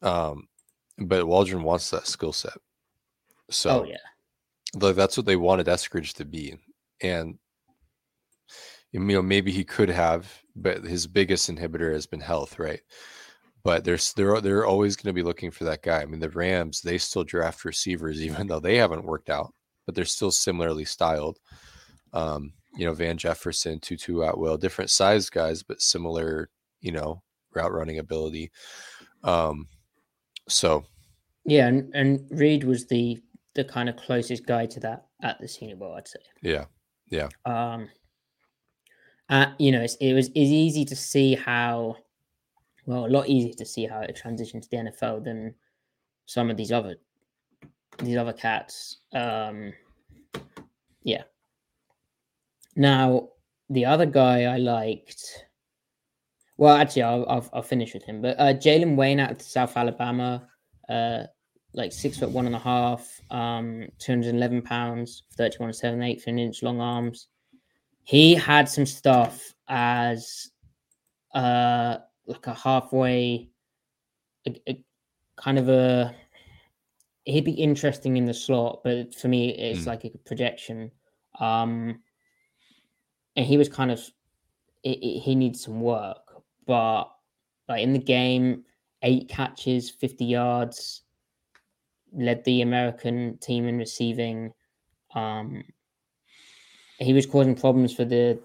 Um 0.03 0.49
but 0.99 1.27
Waldron 1.27 1.63
wants 1.63 1.91
that 1.91 2.07
skill 2.07 2.33
set. 2.33 2.59
So 3.51 3.83
oh 3.83 3.85
yeah, 3.85 3.97
like 4.75 4.97
that's 4.97 5.17
what 5.17 5.27
they 5.27 5.37
wanted 5.37 5.67
Eskridge 5.67 6.13
to 6.15 6.27
be. 6.27 6.59
And 7.01 7.39
you 8.93 9.01
know, 9.01 9.23
maybe 9.23 9.51
he 9.51 9.65
could 9.65 9.89
have, 9.89 10.31
but 10.55 10.85
his 10.85 11.07
biggest 11.07 11.51
inhibitor 11.51 11.93
has 11.93 12.07
been 12.07 12.21
health, 12.21 12.59
right? 12.59 12.81
But 13.65 13.83
there's 13.85 14.13
they're 14.13 14.41
they're 14.41 14.67
always 14.67 14.95
going 14.95 15.09
to 15.15 15.19
be 15.19 15.27
looking 15.27 15.51
for 15.51 15.65
that 15.65 15.83
guy. 15.83 16.03
I 16.03 16.07
mean, 16.07 16.21
the 16.21 16.29
Rams 16.31 16.83
they 16.83 16.99
still 16.99 17.25
draft 17.25 17.65
receivers 17.65 18.23
even 18.25 18.47
though 18.47 18.61
they 18.61 18.77
haven't 18.77 19.05
worked 19.05 19.31
out. 19.31 19.55
but 19.87 19.95
they're 19.95 20.05
still 20.05 20.31
similarly 20.31 20.85
styled. 20.85 21.39
Um, 22.13 22.53
you 22.77 22.85
know, 22.85 22.93
Van 22.95 23.17
Jefferson, 23.17 23.81
Tutu 23.81 24.21
Atwell, 24.23 24.57
different 24.57 24.91
size 24.91 25.31
guys, 25.31 25.63
but 25.63 25.81
similar, 25.81 26.51
you 26.81 26.93
know, 26.93 27.23
route 27.55 27.73
running 27.73 27.99
ability. 27.99 28.51
Um, 29.23 29.69
so 30.49 30.85
Yeah, 31.47 31.69
and, 31.69 31.91
and 31.95 32.27
Reed 32.31 32.65
was 32.65 32.87
the 32.87 33.19
the 33.55 33.65
kind 33.65 33.89
of 33.89 33.97
closest 33.97 34.45
guy 34.47 34.67
to 34.67 34.81
that 34.81 35.07
at 35.23 35.41
the 35.41 35.49
Senior 35.49 35.77
Bowl, 35.77 35.95
I'd 35.95 36.09
say. 36.09 36.19
yeah, 36.43 36.65
yeah, 37.11 37.29
Um, 37.47 37.89
uh, 39.31 39.47
you 39.59 39.71
know, 39.73 39.81
it's, 39.81 39.95
it 39.97 40.13
was 40.13 40.27
it's 40.29 40.51
easy 40.51 40.85
to 40.87 40.97
see 40.97 41.35
how, 41.35 41.97
well, 42.87 43.07
a 43.07 43.09
lot 43.09 43.29
easier 43.29 43.55
to 43.55 43.65
see 43.65 43.87
how 43.87 44.01
it 44.01 44.21
transitioned 44.23 44.63
to 44.63 44.71
the 44.71 44.77
NFL 44.77 45.25
than 45.25 45.55
some 46.27 46.51
of 46.51 46.57
these 46.57 46.73
other 46.73 46.97
these 47.99 48.17
other 48.17 48.33
cats. 48.33 48.99
Um, 49.13 49.73
yeah. 51.03 51.23
Now 52.77 53.29
the 53.71 53.85
other 53.85 54.07
guy 54.07 54.45
I 54.45 54.59
liked. 54.59 55.47
Well, 56.57 56.77
actually, 56.77 57.03
I'll 57.03 57.27
I'll, 57.29 57.51
I'll 57.53 57.63
finish 57.63 57.95
with 57.95 58.05
him. 58.05 58.21
But 58.21 58.39
uh, 58.39 58.55
Jalen 58.55 58.97
Wayne 58.97 59.21
out 59.21 59.33
of 59.33 59.43
South 59.43 59.77
Alabama, 59.77 60.47
uh, 60.89 61.25
like 61.73 61.93
six 61.93 62.19
foot 62.19 62.31
one 62.31 62.47
and 62.47 62.55
a 62.55 62.61
half, 62.61 63.21
um, 63.31 63.87
two 63.99 64.13
hundred 64.13 64.35
eleven 64.35 64.63
pounds, 64.63 65.25
thirty 65.37 65.57
one 65.59 65.73
seven 65.73 66.03
eighth 66.03 66.27
an 66.27 66.39
inch 66.39 66.63
long 66.63 66.81
arms. 66.81 67.29
He 68.03 68.35
had 68.35 68.69
some 68.69 68.87
stuff 68.87 69.55
as 69.69 70.51
uh 71.35 71.97
like 72.27 72.47
a 72.47 72.55
halfway, 72.55 73.49
a, 74.47 74.61
a 74.69 74.85
kind 75.37 75.59
of 75.59 75.69
a. 75.69 76.15
He'd 77.27 77.45
be 77.45 77.53
interesting 77.53 78.17
in 78.19 78.27
the 78.27 78.35
slot, 78.35 78.83
but 78.85 79.15
for 79.15 79.29
me, 79.29 79.51
it's 79.57 79.81
Mm. 79.85 79.87
like 79.87 80.05
a 80.05 80.11
projection. 80.27 80.91
Um, 81.41 82.03
and 83.37 83.47
he 83.47 83.57
was 83.57 83.69
kind 83.69 83.91
of 83.91 84.01
it, 84.83 84.99
it- 85.03 85.21
he 85.21 85.35
needs 85.35 85.63
some 85.65 85.81
work, 85.81 86.43
but 86.67 87.05
like 87.69 87.83
in 87.83 87.93
the 87.95 87.99
game, 87.99 88.65
eight 89.03 89.29
catches, 89.29 89.91
fifty 89.91 90.27
yards, 90.27 91.03
led 92.13 92.45
the 92.45 92.61
American 92.63 93.39
team 93.39 93.67
in 93.67 93.79
receiving. 93.79 94.53
Um, 95.15 95.65
he 96.99 97.13
was 97.13 97.27
causing 97.27 97.55
problems 97.55 97.95
for 97.95 98.05
the 98.05 98.39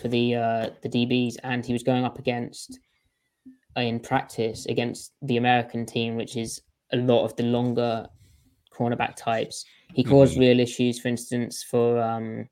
for 0.00 0.08
the 0.08 0.34
uh, 0.34 0.70
the 0.82 0.88
DBs, 0.90 1.36
and 1.42 1.64
he 1.64 1.72
was 1.72 1.82
going 1.82 2.04
up 2.04 2.18
against 2.18 2.78
in 3.82 4.00
practice 4.00 4.66
against 4.66 5.12
the 5.22 5.36
American 5.36 5.86
team, 5.86 6.16
which 6.16 6.36
is 6.36 6.60
a 6.92 6.96
lot 6.96 7.24
of 7.24 7.36
the 7.36 7.42
longer 7.42 8.06
cornerback 8.72 9.16
types. 9.16 9.64
He 9.94 10.04
caused 10.04 10.38
real 10.38 10.60
issues, 10.60 11.00
for 11.00 11.08
instance, 11.08 11.62
for 11.62 12.00
um, 12.02 12.48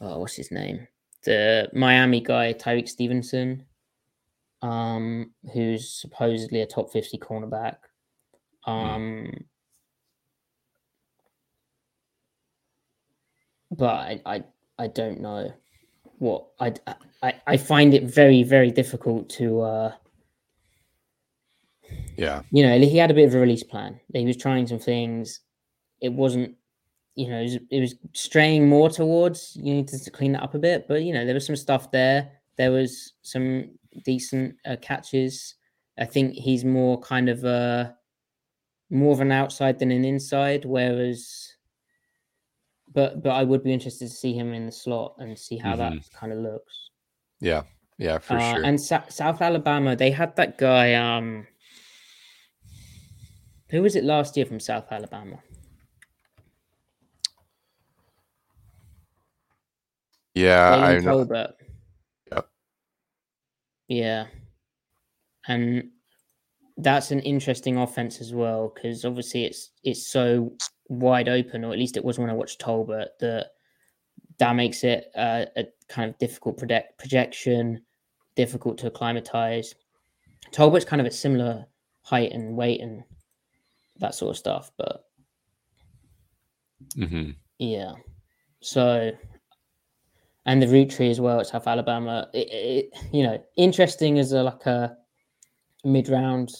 oh, 0.00 0.18
what's 0.18 0.36
his 0.36 0.50
name? 0.50 0.86
The 1.24 1.68
Miami 1.74 2.20
guy, 2.20 2.54
Tyrique 2.54 2.88
Stevenson, 2.88 3.64
um, 4.62 5.32
who's 5.52 5.92
supposedly 6.00 6.62
a 6.62 6.66
top 6.66 6.90
50 6.90 7.18
cornerback. 7.18 7.76
Um, 8.66 9.30
but 13.70 13.94
I, 13.94 14.20
I, 14.26 14.44
I 14.78 14.86
don't 14.88 15.20
know 15.20 15.52
what 16.20 16.48
I, 16.60 16.74
I, 17.22 17.34
I 17.46 17.56
find 17.56 17.94
it 17.94 18.04
very, 18.04 18.42
very 18.42 18.70
difficult 18.70 19.28
to, 19.30 19.62
uh, 19.62 19.92
yeah, 22.16 22.42
you 22.52 22.62
know, 22.62 22.78
he 22.78 22.98
had 22.98 23.10
a 23.10 23.14
bit 23.14 23.26
of 23.26 23.34
a 23.34 23.38
release 23.38 23.62
plan. 23.62 23.98
He 24.12 24.26
was 24.26 24.36
trying 24.36 24.66
some 24.66 24.78
things. 24.78 25.40
It 26.00 26.12
wasn't, 26.12 26.54
you 27.14 27.28
know, 27.28 27.40
it 27.40 27.42
was, 27.42 27.58
it 27.70 27.80
was 27.80 27.94
straying 28.12 28.68
more 28.68 28.90
towards 28.90 29.56
you 29.56 29.72
need 29.72 29.88
to 29.88 30.10
clean 30.10 30.32
that 30.32 30.42
up 30.42 30.54
a 30.54 30.58
bit. 30.58 30.86
But 30.86 31.02
you 31.02 31.14
know, 31.14 31.24
there 31.24 31.34
was 31.34 31.46
some 31.46 31.56
stuff 31.56 31.90
there. 31.90 32.30
There 32.56 32.70
was 32.70 33.14
some 33.22 33.70
decent 34.04 34.56
uh, 34.66 34.76
catches. 34.82 35.54
I 35.98 36.04
think 36.04 36.34
he's 36.34 36.64
more 36.64 37.00
kind 37.00 37.30
of 37.30 37.44
a 37.44 37.96
more 38.90 39.14
of 39.14 39.20
an 39.20 39.32
outside 39.32 39.78
than 39.78 39.90
an 39.90 40.04
inside. 40.04 40.66
Whereas, 40.66 41.49
but 42.92 43.22
but 43.22 43.30
I 43.30 43.44
would 43.44 43.62
be 43.62 43.72
interested 43.72 44.08
to 44.08 44.14
see 44.14 44.32
him 44.32 44.52
in 44.52 44.66
the 44.66 44.72
slot 44.72 45.14
and 45.18 45.38
see 45.38 45.56
how 45.56 45.76
that 45.76 45.92
kind 46.12 46.32
of 46.32 46.38
looks. 46.40 46.90
yeah, 47.40 47.62
yeah, 47.98 48.18
for 48.18 48.34
Uh, 48.34 48.54
sure. 48.54 48.64
And 48.64 48.80
Sa- 48.80 49.08
South 49.08 49.40
Alabama, 49.42 49.94
they 49.96 50.10
had 50.10 50.34
that 50.36 50.58
guy. 50.58 50.94
Um, 50.94 51.46
who 53.70 53.82
was 53.82 53.94
it 53.96 54.04
last 54.04 54.36
year 54.36 54.46
from 54.46 54.60
South 54.60 54.86
Alabama? 54.90 55.38
yeah, 60.34 60.70
I 60.70 60.98
know. 61.00 61.24
Yep. 62.32 62.48
Yeah, 63.88 64.26
and 65.48 65.90
that's 66.76 67.10
an 67.10 67.20
interesting 67.20 67.76
offense 67.76 68.20
as 68.20 68.32
well 68.32 68.72
because 68.74 69.04
obviously 69.04 69.44
it's 69.44 69.70
it's 69.84 70.08
so 70.08 70.52
wide 70.90 71.28
open, 71.28 71.64
or 71.64 71.72
at 71.72 71.78
least 71.78 71.96
it 71.96 72.04
was 72.04 72.18
when 72.18 72.28
I 72.28 72.34
watched 72.34 72.60
Tolbert. 72.60 73.08
That 73.20 73.46
that 74.38 74.52
makes 74.54 74.84
it 74.84 75.06
uh, 75.16 75.46
a 75.56 75.64
kind 75.88 76.10
of 76.10 76.18
difficult 76.18 76.58
project 76.58 76.98
projection, 76.98 77.80
difficult 78.34 78.76
to 78.78 78.88
acclimatize. 78.88 79.74
Tolbert's 80.52 80.84
kind 80.84 81.00
of 81.00 81.06
a 81.06 81.10
similar 81.10 81.64
height 82.02 82.32
and 82.32 82.56
weight 82.56 82.80
and 82.80 83.02
that 83.98 84.14
sort 84.14 84.30
of 84.30 84.36
stuff, 84.36 84.70
but 84.76 85.04
hmm 86.94 87.30
yeah. 87.58 87.92
So, 88.62 89.12
and 90.46 90.62
the 90.62 90.68
root 90.68 90.90
tree 90.90 91.10
as 91.10 91.20
well 91.20 91.40
at 91.40 91.46
South 91.46 91.66
Alabama. 91.66 92.28
It, 92.32 92.48
it, 92.50 92.98
you 93.12 93.22
know, 93.22 93.42
interesting 93.56 94.18
as 94.18 94.32
a 94.32 94.42
like 94.42 94.66
a 94.66 94.96
mid 95.84 96.08
round 96.08 96.50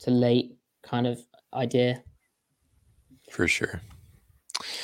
to 0.00 0.10
late 0.10 0.56
kind 0.82 1.06
of 1.06 1.20
idea. 1.54 2.02
For 3.30 3.48
sure. 3.48 3.80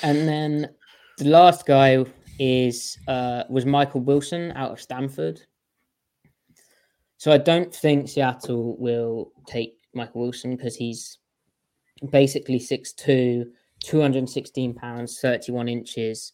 And 0.02 0.28
then 0.28 0.70
the 1.18 1.28
last 1.28 1.66
guy 1.66 2.04
is 2.38 2.98
uh, 3.08 3.44
was 3.48 3.66
Michael 3.66 4.00
Wilson 4.00 4.52
out 4.56 4.72
of 4.72 4.80
Stanford. 4.80 5.40
So 7.18 7.30
I 7.30 7.38
don't 7.38 7.72
think 7.72 8.08
Seattle 8.08 8.76
will 8.78 9.30
take 9.46 9.76
Michael 9.94 10.22
Wilson 10.22 10.56
because 10.56 10.74
he's 10.74 11.18
basically 12.10 12.58
6'2", 12.58 13.44
216 13.84 14.74
pounds, 14.74 15.20
31 15.20 15.68
inches 15.68 16.32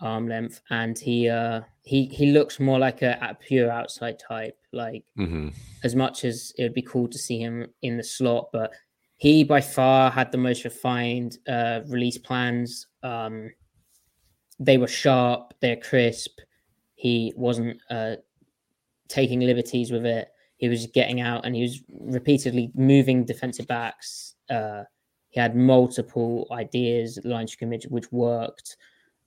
arm 0.00 0.28
length, 0.28 0.60
and 0.70 0.98
he 0.98 1.28
uh 1.28 1.60
he 1.82 2.06
he 2.06 2.32
looks 2.32 2.58
more 2.58 2.78
like 2.78 3.02
a, 3.02 3.16
a 3.22 3.34
pure 3.34 3.70
outside 3.70 4.18
type. 4.18 4.58
Like 4.72 5.04
mm-hmm. 5.18 5.48
as 5.84 5.94
much 5.94 6.24
as 6.24 6.52
it 6.58 6.64
would 6.64 6.74
be 6.74 6.82
cool 6.82 7.08
to 7.08 7.18
see 7.18 7.38
him 7.38 7.68
in 7.82 7.96
the 7.96 8.02
slot, 8.02 8.48
but 8.52 8.72
he 9.24 9.42
by 9.42 9.58
far 9.58 10.10
had 10.10 10.30
the 10.30 10.36
most 10.36 10.64
refined 10.64 11.38
uh, 11.48 11.80
release 11.86 12.18
plans. 12.18 12.88
Um, 13.02 13.50
they 14.60 14.76
were 14.76 14.86
sharp, 14.86 15.54
they're 15.60 15.78
crisp. 15.78 16.40
He 16.94 17.32
wasn't 17.34 17.78
uh, 17.88 18.16
taking 19.08 19.40
liberties 19.40 19.90
with 19.90 20.04
it. 20.04 20.28
He 20.58 20.68
was 20.68 20.86
getting 20.88 21.22
out 21.22 21.46
and 21.46 21.56
he 21.56 21.62
was 21.62 21.80
repeatedly 21.88 22.70
moving 22.74 23.24
defensive 23.24 23.66
backs. 23.66 24.34
Uh, 24.50 24.82
he 25.30 25.40
had 25.40 25.56
multiple 25.56 26.46
ideas, 26.52 27.18
line 27.24 27.48
scrimmage, 27.48 27.86
which 27.86 28.12
worked. 28.12 28.76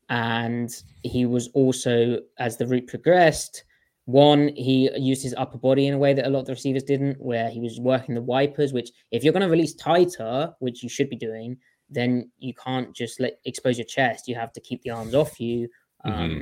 And 0.09 0.69
he 1.01 1.25
was 1.25 1.47
also, 1.55 2.19
as 2.37 2.55
the 2.55 2.67
route 2.67 2.85
progressed, 2.85 3.63
one, 4.08 4.53
he 4.55 4.89
used 4.95 5.22
his 5.22 5.36
upper 5.38 5.58
body 5.58 5.86
in 5.86 5.93
a 5.93 5.97
way 5.97 6.14
that 6.14 6.26
a 6.26 6.30
lot 6.30 6.39
of 6.39 6.45
the 6.45 6.53
receivers 6.53 6.84
didn't, 6.84 7.20
where 7.20 7.49
he 7.49 7.60
was 7.60 7.78
working 7.78 8.16
the 8.16 8.22
wipers, 8.22 8.72
which 8.72 8.89
if 9.12 9.22
you're 9.22 9.34
going 9.34 9.43
to 9.43 9.49
release 9.49 9.74
tighter, 9.76 10.53
which 10.60 10.82
you 10.82 10.88
should 10.88 11.10
be 11.10 11.18
doing, 11.18 11.58
then 11.89 12.32
you 12.39 12.53
can't 12.53 12.95
just 12.95 13.20
let 13.20 13.38
expose 13.43 13.78
your 13.78 13.86
chest. 13.86 14.30
You 14.30 14.36
have 14.36 14.53
to 14.53 14.62
keep 14.62 14.82
the 14.82 14.91
arms 14.91 15.14
off 15.14 15.41
you. 15.41 15.68
Um, 16.05 16.41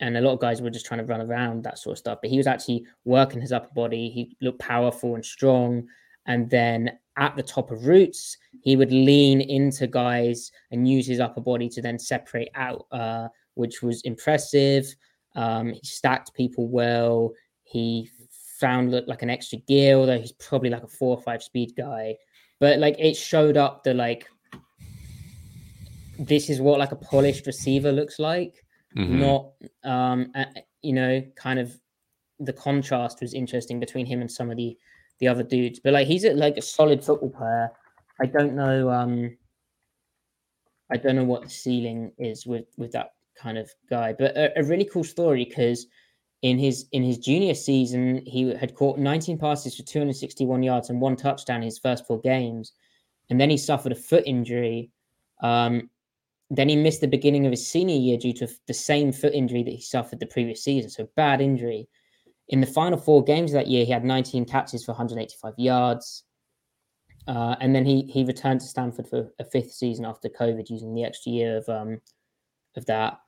and 0.00 0.16
a 0.16 0.22
lot 0.22 0.32
of 0.32 0.40
guys 0.40 0.62
were 0.62 0.70
just 0.70 0.86
trying 0.86 1.00
to 1.00 1.04
run 1.04 1.20
around 1.20 1.64
that 1.64 1.78
sort 1.78 1.92
of 1.92 1.98
stuff. 1.98 2.18
But 2.22 2.30
he 2.30 2.38
was 2.38 2.46
actually 2.46 2.86
working 3.04 3.42
his 3.42 3.52
upper 3.52 3.74
body. 3.74 4.08
He 4.08 4.34
looked 4.40 4.60
powerful 4.60 5.16
and 5.16 5.24
strong. 5.24 5.86
And 6.24 6.48
then 6.48 6.92
at 7.18 7.36
the 7.36 7.42
top 7.42 7.70
of 7.70 7.84
routes, 7.84 8.38
he 8.62 8.76
would 8.76 8.90
lean 8.90 9.42
into 9.42 9.86
guys 9.86 10.50
and 10.70 10.88
use 10.88 11.06
his 11.06 11.20
upper 11.20 11.42
body 11.42 11.68
to 11.68 11.82
then 11.82 11.98
separate 11.98 12.48
out, 12.54 12.86
uh, 12.90 13.28
which 13.52 13.82
was 13.82 14.00
impressive. 14.02 14.86
Um, 15.34 15.72
he 15.72 15.80
stacked 15.82 16.34
people 16.34 16.68
well. 16.68 17.32
He 17.64 18.10
found 18.58 18.90
looked 18.90 19.08
like 19.08 19.22
an 19.22 19.30
extra 19.30 19.58
gear, 19.58 19.94
although 19.96 20.18
he's 20.18 20.32
probably 20.32 20.70
like 20.70 20.82
a 20.82 20.88
four 20.88 21.16
or 21.16 21.22
five 21.22 21.42
speed 21.42 21.72
guy. 21.76 22.16
But 22.58 22.78
like 22.78 22.96
it 22.98 23.16
showed 23.16 23.56
up 23.56 23.84
the 23.84 23.94
like 23.94 24.28
this 26.18 26.50
is 26.50 26.60
what 26.60 26.78
like 26.78 26.92
a 26.92 26.96
polished 26.96 27.46
receiver 27.46 27.92
looks 27.92 28.18
like 28.18 28.62
Mhm. 28.94 29.08
not 29.08 29.52
um 29.84 30.30
uh, 30.34 30.44
you 30.82 30.92
know 30.92 31.22
kind 31.34 31.58
of 31.58 31.74
the 32.40 32.52
contrast 32.52 33.20
was 33.22 33.32
interesting 33.32 33.80
between 33.80 34.04
him 34.04 34.20
and 34.20 34.30
some 34.30 34.50
of 34.50 34.56
the 34.56 34.76
the 35.20 35.28
other 35.28 35.42
dudes 35.42 35.80
but 35.80 35.92
like 35.94 36.06
he's 36.06 36.24
a, 36.24 36.34
like 36.34 36.56
a 36.58 36.62
solid 36.62 37.02
football 37.02 37.30
player 37.30 37.70
i 38.20 38.26
don't 38.26 38.54
know 38.54 38.90
um 38.90 39.36
I 40.92 40.96
don't 40.96 41.14
know 41.14 41.24
what 41.24 41.42
the 41.42 41.48
ceiling 41.50 42.12
is 42.18 42.46
with 42.46 42.66
with 42.76 42.92
that 42.92 43.12
kind 43.40 43.58
of 43.58 43.70
guy. 43.88 44.12
But 44.12 44.36
a, 44.36 44.58
a 44.58 44.64
really 44.64 44.84
cool 44.84 45.04
story 45.04 45.44
because 45.44 45.86
in 46.42 46.58
his 46.58 46.86
in 46.92 47.02
his 47.02 47.18
junior 47.18 47.54
season, 47.54 48.22
he 48.26 48.54
had 48.54 48.74
caught 48.74 48.98
19 48.98 49.38
passes 49.38 49.76
for 49.76 49.82
261 49.82 50.62
yards 50.62 50.90
and 50.90 51.00
one 51.00 51.16
touchdown 51.16 51.58
in 51.58 51.64
his 51.64 51.78
first 51.78 52.06
four 52.06 52.20
games, 52.20 52.72
and 53.28 53.40
then 53.40 53.50
he 53.50 53.56
suffered 53.56 53.92
a 53.92 53.96
foot 53.96 54.24
injury. 54.26 54.90
Um, 55.42 55.90
then 56.50 56.68
he 56.68 56.76
missed 56.76 57.00
the 57.00 57.06
beginning 57.06 57.46
of 57.46 57.52
his 57.52 57.66
senior 57.66 57.96
year 57.96 58.18
due 58.18 58.32
to 58.34 58.48
the 58.66 58.74
same 58.74 59.12
foot 59.12 59.34
injury 59.34 59.62
that 59.62 59.70
he 59.70 59.80
suffered 59.80 60.18
the 60.18 60.26
previous 60.26 60.64
season. 60.64 60.90
So 60.90 61.08
bad 61.14 61.40
injury. 61.40 61.88
In 62.48 62.60
the 62.60 62.66
final 62.66 62.98
four 62.98 63.22
games 63.22 63.52
that 63.52 63.68
year, 63.68 63.84
he 63.84 63.92
had 63.92 64.04
19 64.04 64.44
catches 64.46 64.84
for 64.84 64.90
185 64.92 65.54
yards. 65.56 66.24
Uh, 67.28 67.54
and 67.60 67.74
then 67.74 67.84
he 67.84 68.02
he 68.10 68.24
returned 68.24 68.60
to 68.60 68.66
Stanford 68.66 69.06
for 69.06 69.30
a 69.38 69.44
fifth 69.44 69.72
season 69.72 70.04
after 70.04 70.28
COVID, 70.28 70.70
using 70.70 70.94
the 70.94 71.04
extra 71.04 71.30
year 71.30 71.58
of 71.58 71.68
um, 71.68 72.00
of 72.76 72.86
that. 72.86 73.18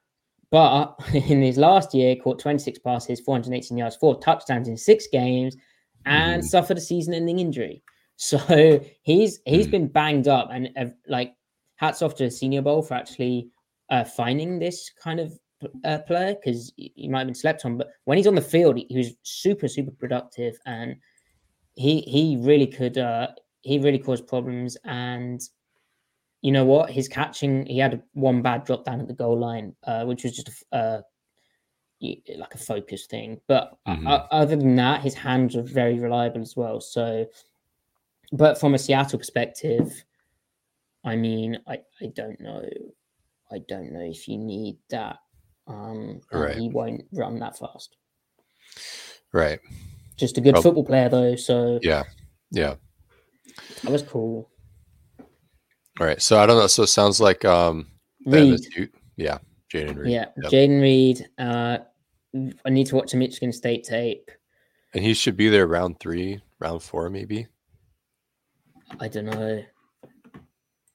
But 0.53 0.95
in 1.15 1.43
his 1.43 1.57
last 1.57 1.95
year, 1.95 2.15
caught 2.15 2.39
26 2.39 2.79
passes, 2.81 3.21
418 3.21 3.77
yards, 3.77 3.97
four 3.97 4.21
touchdowns 4.21 4.69
in 4.69 4.77
six 4.77 5.09
games, 5.11 5.57
and 6.05 6.43
mm. 6.43 6.47
suffered 6.47 6.79
a 6.79 6.81
season-ending 6.81 7.41
injury. 7.41 7.83
So 8.17 8.79
he's 9.03 9.41
he's 9.47 9.67
mm. 9.67 9.73
been 9.73 9.89
banged 9.89 10.29
up, 10.29 10.51
and 10.53 10.69
uh, 10.77 10.85
like 11.09 11.35
hats 11.77 12.03
off 12.03 12.15
to 12.17 12.25
the 12.25 12.31
Senior 12.31 12.63
Bowl 12.63 12.81
for 12.81 12.95
actually 12.95 13.49
uh, 13.91 14.05
finding 14.05 14.61
this 14.61 14.93
kind 15.03 15.19
of 15.19 15.33
uh, 15.85 15.99
player 16.07 16.37
because 16.37 16.73
he 16.77 17.09
might 17.09 17.21
have 17.21 17.27
been 17.27 17.35
slept 17.35 17.65
on. 17.65 17.79
But 17.79 17.89
when 18.05 18.19
he's 18.19 18.29
on 18.29 18.37
the 18.37 18.41
field, 18.41 18.77
he, 18.77 18.87
he 18.91 18.99
was 18.99 19.15
super 19.23 19.67
super 19.67 19.91
productive, 19.91 20.55
and 20.67 20.95
he 21.75 22.03
he 22.03 22.37
really 22.39 22.67
could 22.67 22.99
uh, 22.99 23.29
he 23.63 23.81
really 23.81 23.99
caused 23.99 24.29
problems. 24.29 24.77
And 24.85 25.41
you 26.43 26.53
know 26.53 26.65
what? 26.65 26.91
His 26.91 27.09
catching, 27.09 27.65
he 27.67 27.79
had 27.79 28.03
one 28.13 28.43
bad 28.43 28.65
drop 28.65 28.85
down 28.85 29.01
at 29.01 29.09
the 29.09 29.15
goal 29.15 29.39
line, 29.39 29.75
uh, 29.85 30.05
which 30.05 30.25
was 30.25 30.37
just 30.37 30.51
a, 30.73 30.77
uh, 30.77 31.01
like 32.37 32.55
a 32.55 32.59
focus 32.59 33.07
thing. 33.07 33.41
But 33.47 33.79
mm-hmm. 33.87 34.07
other 34.09 34.57
than 34.57 34.75
that, 34.77 35.03
his 35.03 35.15
hands 35.15 35.57
are 35.57 35.63
very 35.63 35.99
reliable 36.01 36.43
as 36.43 36.57
well. 36.57 36.81
So, 36.81 37.27
but 38.33 38.59
from 38.59 38.75
a 38.75 38.79
Seattle 38.79 39.21
perspective, 39.21 40.05
I 41.05 41.17
mean, 41.17 41.59
I, 41.67 41.79
I 42.01 42.07
don't 42.15 42.41
know. 42.41 42.69
I 43.53 43.59
don't 43.69 43.93
know 43.93 44.01
if 44.01 44.27
you 44.27 44.37
need 44.39 44.79
that. 44.91 45.19
Um, 45.69 46.21
right. 46.33 46.57
He 46.57 46.69
won't 46.71 47.05
run 47.13 47.39
that 47.39 47.57
fast. 47.57 47.97
Right. 49.33 49.61
Just 50.17 50.39
a 50.39 50.41
good 50.41 50.59
football 50.59 50.85
player, 50.85 51.09
though. 51.09 51.37
So, 51.37 51.79
yeah. 51.83 52.03
Yeah. 52.51 52.75
That 53.83 53.93
was 53.93 54.03
cool. 54.03 54.51
All 56.01 56.07
right. 56.07 56.21
So 56.21 56.39
I 56.39 56.47
don't 56.47 56.59
know. 56.59 56.67
So 56.67 56.85
it 56.85 56.89
sounds 56.89 57.21
like 57.21 57.45
um 57.45 57.87
Reed. 58.27 58.61
Yeah, 59.17 59.39
Jayden 59.73 59.97
Reed. 59.97 60.13
Yeah, 60.13 60.27
yep. 60.43 60.53
Jayden 60.53 60.81
Reed. 60.81 61.29
Uh, 61.39 61.79
I 62.65 62.71
need 62.71 62.87
to 62.87 62.97
watch 62.97 63.13
a 63.15 63.17
Michigan 63.17 63.53
State 63.53 63.85
tape. 63.85 64.31
And 64.95 65.05
he 65.05 65.15
should 65.15 65.37
be 65.37 65.49
there 65.49 65.67
round 65.67 66.01
three, 66.01 66.41
round 66.59 66.83
four, 66.83 67.11
maybe. 67.11 67.47
I 69.01 69.09
don't 69.09 69.27
know. 69.27 69.65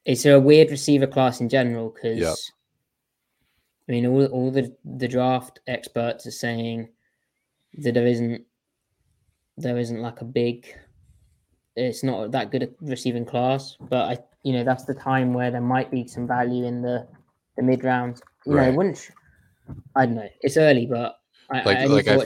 It's 0.06 0.26
a 0.26 0.40
weird 0.40 0.72
receiver 0.72 1.08
class 1.08 1.42
in 1.42 1.50
general 1.50 1.90
because 1.90 2.20
yep. 2.20 2.36
I 3.88 3.92
mean 3.92 4.06
all 4.06 4.26
all 4.28 4.52
the 4.52 4.76
the 4.86 5.08
draft 5.08 5.60
experts 5.68 6.26
are 6.26 6.32
saying 6.32 6.90
that 7.80 7.94
there 7.94 8.08
isn't 8.08 8.46
there 9.58 9.78
isn't 9.78 10.02
like 10.02 10.22
a 10.22 10.26
big 10.26 10.74
it's 11.76 12.04
not 12.04 12.32
that 12.32 12.52
good 12.52 12.64
a 12.64 12.70
receiving 12.82 13.26
class, 13.26 13.78
but 13.80 14.12
I, 14.12 14.18
you 14.48 14.54
know, 14.54 14.64
that's 14.64 14.86
the 14.86 14.94
time 14.94 15.34
where 15.34 15.52
there 15.52 15.60
might 15.60 15.92
be 15.92 16.08
some 16.08 16.26
value 16.26 16.64
in 16.64 16.82
the 16.82 17.06
the 17.58 17.64
mid 17.64 17.84
round. 17.84 18.22
You 18.46 18.54
right. 18.54 18.70
know, 18.70 18.78
wouldn't 18.78 19.10
I 19.94 20.06
don't 20.06 20.16
know. 20.16 20.30
It's 20.40 20.56
early, 20.56 20.86
but 20.86 21.18
I, 21.52 21.64
like, 21.64 21.78
I, 21.80 21.86
like 21.86 22.08
I, 22.08 22.26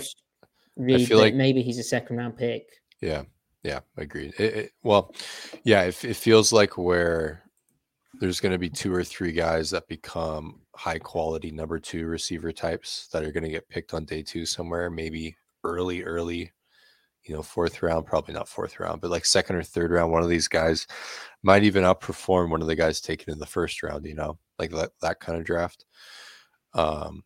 Reed, 0.77 1.01
I 1.01 1.05
feel 1.05 1.17
like 1.17 1.33
maybe 1.33 1.63
he's 1.63 1.79
a 1.79 1.83
second 1.83 2.17
round 2.17 2.37
pick. 2.37 2.67
Yeah, 3.01 3.23
yeah, 3.63 3.79
agreed. 3.97 4.35
It, 4.37 4.53
it, 4.53 4.71
well, 4.83 5.15
yeah, 5.63 5.81
it, 5.81 6.05
it 6.05 6.15
feels 6.15 6.53
like 6.53 6.77
where 6.77 7.41
there's 8.19 8.39
going 8.39 8.51
to 8.51 8.59
be 8.59 8.69
two 8.69 8.93
or 8.93 9.03
three 9.03 9.31
guys 9.31 9.71
that 9.71 9.87
become 9.87 10.61
high 10.75 10.99
quality 10.99 11.49
number 11.49 11.79
two 11.79 12.05
receiver 12.05 12.51
types 12.51 13.07
that 13.07 13.23
are 13.23 13.31
going 13.31 13.45
to 13.45 13.49
get 13.49 13.67
picked 13.67 13.95
on 13.95 14.05
day 14.05 14.21
two 14.21 14.45
somewhere, 14.45 14.91
maybe 14.91 15.35
early, 15.63 16.03
early 16.03 16.51
you 17.23 17.35
know, 17.35 17.43
fourth 17.43 17.81
round, 17.83 18.05
probably 18.05 18.33
not 18.33 18.49
fourth 18.49 18.79
round, 18.79 19.01
but 19.01 19.11
like 19.11 19.25
second 19.25 19.55
or 19.55 19.63
third 19.63 19.91
round, 19.91 20.11
one 20.11 20.23
of 20.23 20.29
these 20.29 20.47
guys 20.47 20.87
might 21.43 21.63
even 21.63 21.83
outperform 21.83 22.49
one 22.49 22.61
of 22.61 22.67
the 22.67 22.75
guys 22.75 23.01
taken 23.01 23.31
in 23.31 23.39
the 23.39 23.45
first 23.45 23.83
round, 23.83 24.05
you 24.05 24.15
know, 24.15 24.37
like 24.59 24.71
that, 24.71 24.91
that 25.01 25.19
kind 25.19 25.37
of 25.37 25.45
draft. 25.45 25.85
Um, 26.73 27.23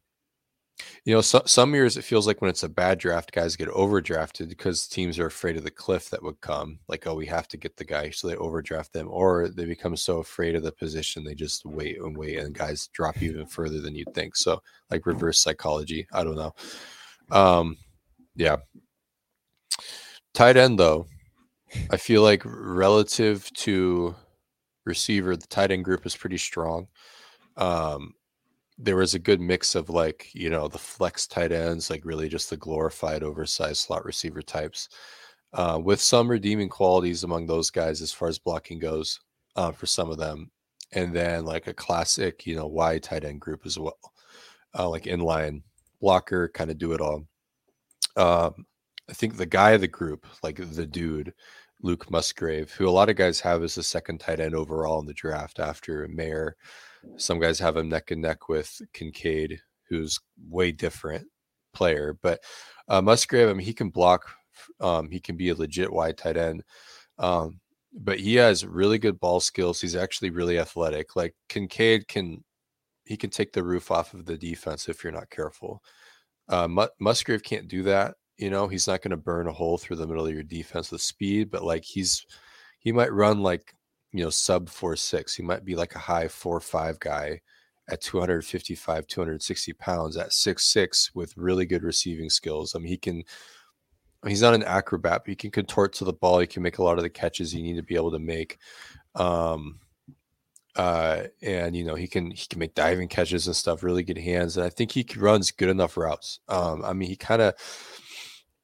you 1.06 1.14
know, 1.14 1.22
so, 1.22 1.42
some 1.46 1.74
years 1.74 1.98
it 1.98 2.04
feels 2.04 2.28
like 2.28 2.42
when 2.42 2.50
it's 2.50 2.64
a 2.64 2.70
bad 2.70 2.98
draft, 2.98 3.32
guys 3.32 3.56
get 3.56 3.70
overdrafted 3.70 4.50
because 4.50 4.88
teams 4.88 5.18
are 5.20 5.28
afraid 5.28 5.56
of 5.56 5.64
the 5.64 5.72
cliff 5.72 6.10
that 6.10 6.22
would 6.22 6.42
come. 6.42 6.80
Like, 6.88 7.08
oh, 7.08 7.16
we 7.16 7.26
have 7.28 7.48
to 7.50 7.58
get 7.58 7.78
the 7.78 7.86
guy, 7.86 8.10
so 8.10 8.28
they 8.28 8.36
overdraft 8.36 8.92
them, 8.92 9.08
or 9.10 9.48
they 9.48 9.66
become 9.66 9.96
so 9.96 10.18
afraid 10.18 10.56
of 10.56 10.64
the 10.64 10.72
position 10.72 11.24
they 11.24 11.36
just 11.36 11.66
wait 11.66 12.00
and 12.00 12.18
wait, 12.18 12.40
and 12.40 12.54
guys 12.54 12.88
drop 12.88 13.22
even 13.22 13.46
further 13.46 13.80
than 13.80 13.96
you'd 13.96 14.14
think. 14.14 14.36
So, 14.36 14.62
like 14.92 15.06
reverse 15.06 15.40
psychology. 15.40 16.08
I 16.12 16.24
don't 16.24 16.36
know. 16.36 16.54
Um, 17.32 17.78
yeah, 18.36 18.58
Tight 20.36 20.58
end, 20.58 20.78
though, 20.78 21.08
I 21.90 21.96
feel 21.96 22.22
like 22.22 22.42
relative 22.44 23.50
to 23.54 24.14
receiver, 24.84 25.38
the 25.38 25.48
tight 25.48 25.72
end 25.72 25.86
group 25.86 26.06
is 26.06 26.14
pretty 26.14 26.38
strong. 26.38 26.88
Um, 27.56 28.16
there 28.78 28.98
was 28.98 29.14
a 29.14 29.20
good 29.20 29.40
mix 29.40 29.76
of 29.76 29.90
like, 29.90 30.28
you 30.34 30.50
know, 30.50 30.68
the 30.68 30.78
flex 30.78 31.26
tight 31.26 31.54
ends, 31.54 31.90
like 31.90 32.04
really 32.04 32.28
just 32.28 32.50
the 32.50 32.58
glorified 32.58 33.24
oversized 33.24 33.78
slot 33.78 34.04
receiver 34.04 34.42
types, 34.42 34.90
uh, 35.54 35.80
with 35.82 36.02
some 36.02 36.28
redeeming 36.28 36.68
qualities 36.68 37.24
among 37.24 37.48
those 37.48 37.72
guys 37.72 38.02
as 38.02 38.12
far 38.12 38.28
as 38.28 38.38
blocking 38.38 38.78
goes 38.78 39.22
uh, 39.56 39.72
for 39.72 39.86
some 39.86 40.10
of 40.12 40.18
them. 40.18 40.52
And 40.92 41.16
then 41.16 41.46
like 41.46 41.68
a 41.68 41.74
classic, 41.74 42.46
you 42.46 42.58
know, 42.58 42.68
wide 42.68 43.04
tight 43.04 43.24
end 43.24 43.40
group 43.40 43.62
as 43.66 43.80
well, 43.80 43.98
uh, 44.78 44.90
like 44.90 45.04
inline 45.04 45.62
blocker, 46.02 46.50
kind 46.50 46.70
of 46.70 46.78
do 46.78 46.92
it 46.92 47.00
all. 47.00 47.26
Um, 48.18 48.66
I 49.10 49.14
think 49.14 49.38
the 49.38 49.46
guy 49.46 49.72
of 49.72 49.82
the 49.82 49.88
group, 49.88 50.26
like 50.42 50.58
the 50.58 50.86
dude, 50.86 51.34
Luke 51.82 52.10
Musgrave, 52.10 52.72
who 52.72 52.88
a 52.88 52.90
lot 52.90 53.10
of 53.10 53.16
guys 53.16 53.40
have 53.42 53.64
as 53.64 53.76
the 53.76 53.84
second 53.84 54.20
tight 54.20 54.40
end 54.40 54.56
overall 54.56 55.00
in 55.00 55.06
the 55.06 55.14
draft 55.14 55.60
after 55.60 56.08
Mayer. 56.08 56.56
Some 57.18 57.40
guys 57.40 57.60
have 57.60 57.78
him 57.78 57.90
neck 57.90 58.12
and 58.12 58.22
neck 58.22 58.50
with 58.50 58.82
Kincaid, 58.94 59.60
who's 59.88 60.20
way 60.50 60.72
different 60.72 61.28
player. 61.74 62.18
But 62.22 62.42
uh, 62.88 63.02
Musgrave, 63.02 63.50
I 63.50 63.54
mean, 63.54 63.66
he 63.66 63.74
can 63.74 63.90
block. 63.90 64.28
Um, 64.80 65.10
he 65.12 65.20
can 65.20 65.38
be 65.38 65.50
a 65.50 65.56
legit 65.56 65.92
wide 65.92 66.18
tight 66.18 66.38
end. 66.38 66.64
Um, 67.20 67.60
but 67.94 68.20
he 68.20 68.36
has 68.36 68.66
really 68.66 68.98
good 68.98 69.20
ball 69.20 69.40
skills. 69.40 69.80
He's 69.80 69.96
actually 69.96 70.32
really 70.32 70.58
athletic. 70.58 71.16
Like 71.16 71.36
Kincaid 71.48 72.08
can, 72.08 72.44
he 73.06 73.16
can 73.16 73.30
take 73.30 73.54
the 73.54 73.64
roof 73.64 73.92
off 73.92 74.14
of 74.14 74.26
the 74.26 74.38
defense 74.38 74.90
if 74.90 75.04
you're 75.04 75.14
not 75.14 75.30
careful. 75.30 75.84
Uh, 76.50 76.68
Musgrave 77.00 77.44
can't 77.44 77.68
do 77.68 77.84
that. 77.84 78.16
You 78.38 78.50
know, 78.50 78.68
he's 78.68 78.88
not 78.88 79.02
going 79.02 79.12
to 79.12 79.18
burn 79.18 79.48
a 79.48 79.54
hole 79.54 79.78
through 79.78 79.96
the 79.98 80.08
middle 80.08 80.26
of 80.26 80.34
your 80.34 80.44
defense 80.44 80.92
with 80.92 81.02
speed, 81.02 81.50
but 81.50 81.64
like 81.64 81.84
he's 81.84 82.26
he 82.80 82.92
might 82.92 83.14
run 83.14 83.42
like 83.42 83.74
you 84.12 84.24
know 84.24 84.30
sub 84.30 84.70
four 84.70 84.96
six. 84.96 85.36
He 85.36 85.44
might 85.44 85.66
be 85.66 85.76
like 85.76 85.96
a 85.96 86.00
high 86.00 86.28
four 86.28 86.60
five 86.60 87.00
guy 87.00 87.42
at 87.90 88.02
255, 88.02 89.06
260 89.08 89.74
pounds 89.74 90.18
at 90.18 90.34
six 90.34 90.66
six 90.66 91.14
with 91.14 91.38
really 91.38 91.66
good 91.66 91.84
receiving 91.84 92.30
skills. 92.30 92.76
I 92.76 92.80
mean, 92.80 92.88
he 92.88 92.98
can. 92.98 93.24
He's 94.26 94.42
not 94.42 94.56
an 94.56 94.64
acrobat, 94.64 95.22
but 95.24 95.30
he 95.30 95.36
can 95.36 95.52
contort 95.52 95.94
to 95.94 96.04
the 96.04 96.14
ball. 96.14 96.40
He 96.40 96.48
can 96.48 96.64
make 96.64 96.80
a 96.80 96.84
lot 96.84 96.98
of 96.98 97.04
the 97.04 97.10
catches 97.12 97.54
you 97.54 97.62
need 97.62 97.76
to 97.76 97.84
be 97.84 97.96
able 97.96 98.12
to 98.12 98.20
make. 98.20 98.58
Um, 99.14 99.80
uh, 100.76 101.24
and 101.42 101.76
you 101.76 101.86
know 101.86 101.96
he 101.96 102.08
can 102.08 102.32
he 102.32 102.48
can 102.48 102.60
make 102.60 102.76
diving 102.76 103.08
catches 103.08 103.48
and 103.48 103.56
stuff. 103.56 103.84
Really 103.84 104.04
good 104.04 104.18
hands, 104.18 104.58
and 104.58 104.66
I 104.66 104.70
think 104.70 104.92
he 104.92 105.06
runs 105.18 105.52
good 105.52 105.70
enough 105.70 105.96
routes. 105.96 106.40
Um, 106.48 106.84
I 106.84 106.94
mean, 106.94 107.10
he 107.10 107.16
kind 107.16 107.42
of 107.42 107.54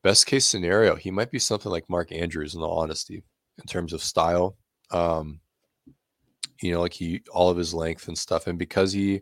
best 0.04 0.26
case 0.26 0.45
scenario, 0.45 0.95
he 0.95 1.12
might 1.12 1.32
be 1.32 1.39
something 1.39 1.72
like 1.72 1.89
Mark 1.89 2.12
Andrews 2.12 2.56
in 2.56 2.62
all 2.62 2.80
honesty, 2.80 3.24
in 3.60 3.66
terms 3.66 3.93
of 3.93 4.04
style. 4.04 4.58
Um, 4.91 5.39
you 6.62 6.72
know, 6.72 6.82
like 6.82 6.93
he 6.93 7.22
all 7.32 7.49
of 7.49 7.58
his 7.58 7.74
length 7.74 8.08
and 8.08 8.18
stuff. 8.18 8.47
And 8.47 8.58
because 8.58 8.93
he 8.93 9.22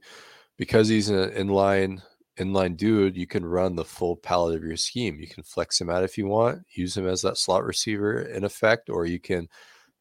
because 0.58 0.88
he's 0.88 1.10
an 1.10 1.30
inline 1.32 2.02
inline 2.38 2.78
dude, 2.78 3.18
you 3.18 3.28
can 3.28 3.46
run 3.46 3.76
the 3.76 3.86
full 3.86 4.16
palette 4.16 4.56
of 4.56 4.64
your 4.64 4.78
scheme. 4.78 5.20
You 5.20 5.28
can 5.28 5.44
flex 5.44 5.80
him 5.80 5.90
out 5.90 6.04
if 6.04 6.18
you 6.18 6.28
want, 6.28 6.64
use 6.76 6.96
him 6.96 7.08
as 7.08 7.22
that 7.22 7.38
slot 7.38 7.66
receiver 7.66 8.22
in 8.22 8.44
effect, 8.44 8.90
or 8.90 9.06
you 9.06 9.20
can, 9.20 9.48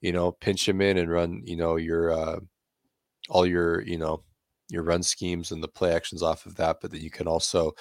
you 0.01 0.13
know, 0.13 0.33
pinch 0.33 0.69
him 0.69 0.81
in 0.81 0.99
and 0.99 1.11
run, 1.11 1.43
you 1.45 1.57
know, 1.57 1.77
your 1.77 2.13
uh 2.13 2.41
all 3.29 3.47
your, 3.47 3.83
you 3.83 3.99
know, 3.99 4.23
your 4.71 4.83
run 4.83 5.03
schemes 5.03 5.53
and 5.53 5.63
the 5.63 5.69
play 5.69 5.93
actions 5.93 6.23
off 6.23 6.47
of 6.47 6.57
that. 6.57 6.79
But 6.81 6.91
then 6.93 7.01
you 7.01 7.11
can 7.11 7.27
also, 7.27 7.73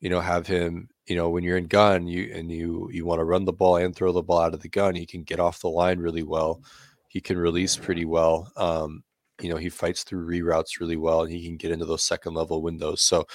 you 0.00 0.10
know, 0.10 0.20
have 0.20 0.46
him 0.46 0.88
you 1.10 1.16
know 1.16 1.28
when 1.28 1.44
you're 1.44 1.58
in 1.58 1.66
gun 1.66 2.06
you 2.06 2.32
and 2.34 2.50
you 2.50 2.88
you 2.92 3.04
want 3.04 3.18
to 3.18 3.24
run 3.24 3.44
the 3.44 3.52
ball 3.52 3.76
and 3.76 3.94
throw 3.94 4.12
the 4.12 4.22
ball 4.22 4.40
out 4.40 4.54
of 4.54 4.60
the 4.60 4.68
gun 4.68 4.94
he 4.94 5.04
can 5.04 5.22
get 5.22 5.40
off 5.40 5.60
the 5.60 5.68
line 5.68 5.98
really 5.98 6.22
well 6.22 6.62
he 7.08 7.20
can 7.20 7.36
release 7.36 7.76
pretty 7.76 8.04
well 8.04 8.50
um 8.56 9.02
you 9.42 9.50
know, 9.50 9.56
he 9.56 9.68
fights 9.68 10.02
through 10.02 10.26
reroutes 10.26 10.80
really 10.80 10.96
well 10.96 11.22
and 11.22 11.32
he 11.32 11.44
can 11.44 11.56
get 11.56 11.72
into 11.72 11.84
those 11.84 12.02
second 12.02 12.34
level 12.34 12.62
windows. 12.62 13.02
So 13.02 13.26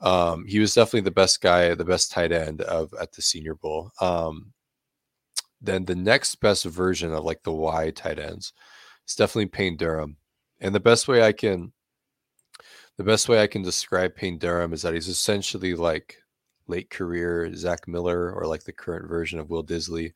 um, 0.00 0.44
he 0.46 0.58
was 0.58 0.74
definitely 0.74 1.02
the 1.02 1.10
best 1.10 1.40
guy, 1.40 1.74
the 1.74 1.84
best 1.84 2.10
tight 2.10 2.32
end 2.32 2.60
of 2.62 2.92
at 3.00 3.12
the 3.12 3.22
Senior 3.22 3.54
Bowl. 3.54 3.90
Um, 4.00 4.52
then 5.60 5.84
the 5.84 5.94
next 5.94 6.36
best 6.36 6.64
version 6.64 7.12
of 7.14 7.24
like 7.24 7.42
the 7.42 7.52
Y 7.52 7.90
tight 7.90 8.18
ends 8.18 8.52
is 9.08 9.14
definitely 9.14 9.46
Payne 9.46 9.76
Durham. 9.76 10.16
And 10.60 10.74
the 10.74 10.80
best 10.80 11.08
way 11.08 11.22
I 11.22 11.32
can 11.32 11.72
the 12.96 13.04
best 13.04 13.28
way 13.28 13.42
I 13.42 13.48
can 13.48 13.62
describe 13.62 14.14
Payne 14.14 14.38
Durham 14.38 14.72
is 14.72 14.82
that 14.82 14.94
he's 14.94 15.08
essentially 15.08 15.74
like 15.74 16.16
late 16.66 16.90
career 16.90 17.54
Zach 17.54 17.86
Miller 17.88 18.32
or 18.32 18.46
like 18.46 18.64
the 18.64 18.72
current 18.72 19.08
version 19.08 19.38
of 19.38 19.50
Will 19.50 19.64
Dissly. 19.64 20.12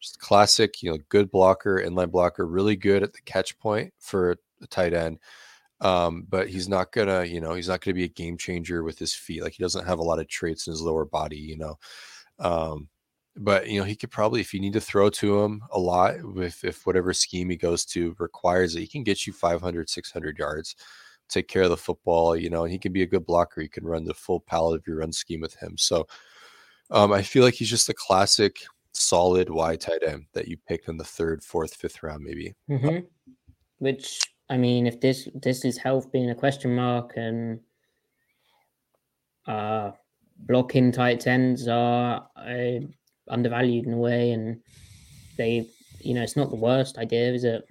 Just 0.00 0.18
classic, 0.18 0.82
you 0.82 0.90
know, 0.90 0.98
good 1.08 1.30
blocker, 1.30 1.80
inline 1.84 2.10
blocker, 2.10 2.46
really 2.46 2.76
good 2.76 3.02
at 3.02 3.12
the 3.12 3.20
catch 3.24 3.58
point 3.58 3.92
for 3.98 4.32
a 4.60 4.66
tight 4.66 4.92
end. 4.94 5.18
Um, 5.80 6.26
but 6.28 6.48
he's 6.48 6.68
not 6.68 6.92
gonna, 6.92 7.24
you 7.24 7.40
know, 7.40 7.54
he's 7.54 7.68
not 7.68 7.80
gonna 7.80 7.94
be 7.94 8.04
a 8.04 8.08
game 8.08 8.36
changer 8.36 8.82
with 8.82 8.98
his 8.98 9.14
feet. 9.14 9.42
Like 9.42 9.54
he 9.54 9.62
doesn't 9.62 9.86
have 9.86 9.98
a 9.98 10.02
lot 10.02 10.18
of 10.18 10.28
traits 10.28 10.66
in 10.66 10.72
his 10.72 10.82
lower 10.82 11.04
body, 11.04 11.38
you 11.38 11.56
know. 11.58 11.78
Um, 12.38 12.88
but 13.36 13.68
you 13.68 13.78
know, 13.80 13.84
he 13.84 13.96
could 13.96 14.10
probably, 14.10 14.40
if 14.40 14.52
you 14.52 14.60
need 14.60 14.74
to 14.74 14.80
throw 14.80 15.10
to 15.10 15.40
him 15.42 15.62
a 15.72 15.78
lot, 15.78 16.16
if 16.36 16.64
if 16.64 16.86
whatever 16.86 17.12
scheme 17.12 17.50
he 17.50 17.56
goes 17.56 17.84
to 17.86 18.14
requires 18.18 18.76
it, 18.76 18.80
he 18.80 18.86
can 18.86 19.04
get 19.04 19.26
you 19.26 19.32
500, 19.32 19.88
600 19.88 20.38
yards 20.38 20.76
take 21.32 21.48
care 21.48 21.62
of 21.62 21.70
the 21.70 21.76
football, 21.76 22.36
you 22.36 22.50
know, 22.50 22.64
he 22.64 22.78
can 22.78 22.92
be 22.92 23.02
a 23.02 23.06
good 23.06 23.26
blocker. 23.26 23.60
You 23.60 23.68
can 23.68 23.84
run 23.84 24.04
the 24.04 24.14
full 24.14 24.40
palette 24.40 24.80
of 24.80 24.86
your 24.86 24.98
run 24.98 25.12
scheme 25.12 25.40
with 25.40 25.54
him. 25.54 25.76
So 25.78 26.06
um, 26.90 27.12
I 27.12 27.22
feel 27.22 27.42
like 27.42 27.54
he's 27.54 27.70
just 27.70 27.88
a 27.88 27.94
classic, 27.94 28.58
solid 28.92 29.48
Y 29.48 29.76
tight 29.76 30.02
end 30.06 30.26
that 30.34 30.48
you 30.48 30.56
picked 30.68 30.88
in 30.88 30.96
the 30.96 31.04
third, 31.04 31.42
fourth, 31.42 31.74
fifth 31.74 32.02
round, 32.02 32.22
maybe. 32.22 32.54
Mm-hmm. 32.68 33.06
Which 33.78 34.20
I 34.48 34.56
mean, 34.58 34.86
if 34.86 35.00
this 35.00 35.28
this 35.34 35.64
is 35.64 35.78
health 35.78 36.12
being 36.12 36.30
a 36.30 36.34
question 36.34 36.74
mark 36.74 37.14
and 37.16 37.60
uh, 39.46 39.92
blocking 40.36 40.92
tight 40.92 41.26
ends 41.26 41.66
are 41.66 42.28
uh, 42.36 42.80
undervalued 43.28 43.86
in 43.86 43.94
a 43.94 43.96
way, 43.96 44.32
and 44.32 44.60
they, 45.38 45.66
you 46.00 46.14
know, 46.14 46.22
it's 46.22 46.36
not 46.36 46.50
the 46.50 46.56
worst 46.56 46.98
idea, 46.98 47.32
is 47.32 47.44
it? 47.44 47.64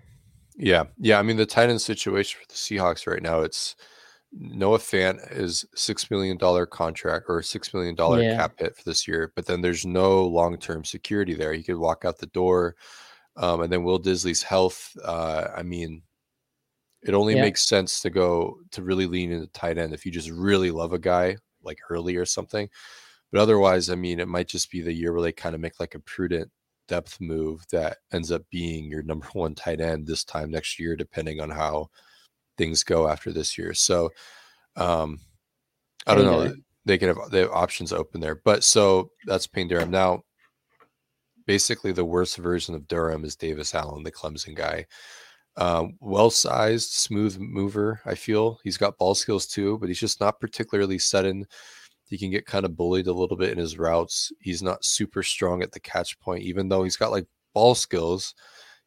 Yeah, 0.56 0.86
yeah. 0.98 1.18
I 1.20 1.22
mean, 1.24 1.38
the 1.38 1.46
tight 1.46 1.70
end 1.70 1.82
situation 1.82 2.40
for 2.42 2.48
the 2.48 2.54
Seahawks 2.56 3.08
right 3.08 3.22
now, 3.22 3.42
it's 3.42 3.76
Noah 4.34 4.80
Fant 4.80 5.32
is 5.32 5.66
six 5.76 6.12
million 6.12 6.38
dollar 6.38 6.66
contract 6.66 7.26
or 7.30 7.42
six 7.42 7.74
million 7.74 7.96
dollar 7.96 8.22
Yeah. 8.22 8.36
cap 8.36 8.54
hit 8.60 8.76
for 8.78 8.84
this 8.84 9.08
year, 9.08 9.32
but 9.36 9.46
then 9.46 9.62
there's 9.62 9.86
no 9.86 10.26
long 10.26 10.58
term 10.58 10.86
security 10.86 11.34
there. 11.36 11.54
He 11.54 11.64
could 11.64 11.78
walk 11.78 12.06
out 12.06 12.20
the 12.20 12.28
door, 12.28 12.76
um, 13.38 13.62
and 13.62 13.72
then 13.74 13.84
Will 13.84 14.00
Dissly's 14.02 14.44
health. 14.44 14.96
Uh, 15.04 15.50
I 15.56 15.64
mean, 15.64 16.04
it 17.04 17.14
only 17.14 17.36
Yeah. 17.36 17.42
makes 17.42 17.64
sense 17.68 18.02
to 18.02 18.10
go 18.10 18.60
to 18.72 18.84
really 18.84 19.08
lean 19.08 19.32
into 19.32 19.48
tight 19.48 19.78
end 19.78 19.94
if 19.94 20.06
you 20.06 20.12
just 20.12 20.30
really 20.30 20.72
love 20.72 20.94
a 20.94 21.00
guy 21.00 21.38
like 21.64 21.80
early 21.90 22.16
or 22.16 22.26
something. 22.26 22.70
But 23.32 23.42
otherwise, 23.42 23.90
I 23.90 23.96
mean, 23.96 24.20
it 24.20 24.28
might 24.28 24.48
just 24.50 24.72
be 24.72 24.82
the 24.82 24.94
year 24.94 25.14
where 25.14 25.22
they 25.24 25.32
kind 25.34 25.56
of 25.56 25.62
make 25.62 25.80
like 25.80 25.96
a 25.96 26.00
prudent 26.00 26.52
depth 26.92 27.22
move 27.22 27.64
that 27.72 28.00
ends 28.12 28.34
up 28.34 28.44
being 28.52 28.84
your 28.92 29.02
number 29.04 29.28
one 29.34 29.56
tight 29.56 29.80
end 29.80 30.06
this 30.06 30.26
time 30.26 30.52
next 30.52 30.78
year, 30.78 30.98
depending 30.98 31.40
on 31.40 31.50
how 31.50 31.90
things 32.58 32.84
go 32.84 33.08
after 33.08 33.32
this 33.32 33.58
year. 33.58 33.74
So, 33.74 34.10
um, 34.76 35.20
I 36.06 36.16
don't 36.16 36.26
know. 36.26 36.54
They 36.84 36.98
can 36.98 37.10
have 37.10 37.30
they 37.30 37.40
have 37.40 37.52
options 37.52 37.94
open 37.94 38.20
there, 38.20 38.42
but 38.44 38.64
so 38.64 39.12
that's 39.26 39.48
Payne 39.48 39.68
Durham. 39.68 39.92
Now, 39.92 40.24
basically, 41.46 41.92
the 41.92 42.04
worst 42.04 42.38
version 42.38 42.74
of 42.76 42.88
Durham 42.88 43.24
is 43.24 43.36
Davis 43.36 43.74
Allen, 43.76 44.04
the 44.04 44.12
Clemson 44.12 44.56
guy. 44.56 44.88
Um, 45.58 45.94
well 46.00 46.32
sized, 46.32 46.92
smooth 46.92 47.38
mover. 47.40 48.02
I 48.06 48.16
feel 48.16 48.60
he's 48.64 48.78
got 48.78 48.98
ball 48.98 49.14
skills 49.14 49.46
too, 49.46 49.78
but 49.78 49.90
he's 49.90 50.00
just 50.00 50.20
not 50.20 50.40
particularly 50.42 50.98
sudden. 50.98 51.46
He 52.12 52.18
can 52.18 52.30
get 52.30 52.46
kind 52.46 52.66
of 52.66 52.76
bullied 52.76 53.08
a 53.08 53.14
little 53.14 53.38
bit 53.38 53.52
in 53.52 53.58
his 53.58 53.80
routes. 53.80 54.34
He's 54.42 54.62
not 54.62 54.84
super 54.84 55.24
strong 55.24 55.64
at 55.64 55.72
the 55.72 55.80
catch 55.80 56.20
point, 56.20 56.44
even 56.44 56.68
though 56.68 56.84
he's 56.84 56.98
got 56.98 57.12
like 57.12 57.26
ball 57.54 57.74
skills. 57.74 58.36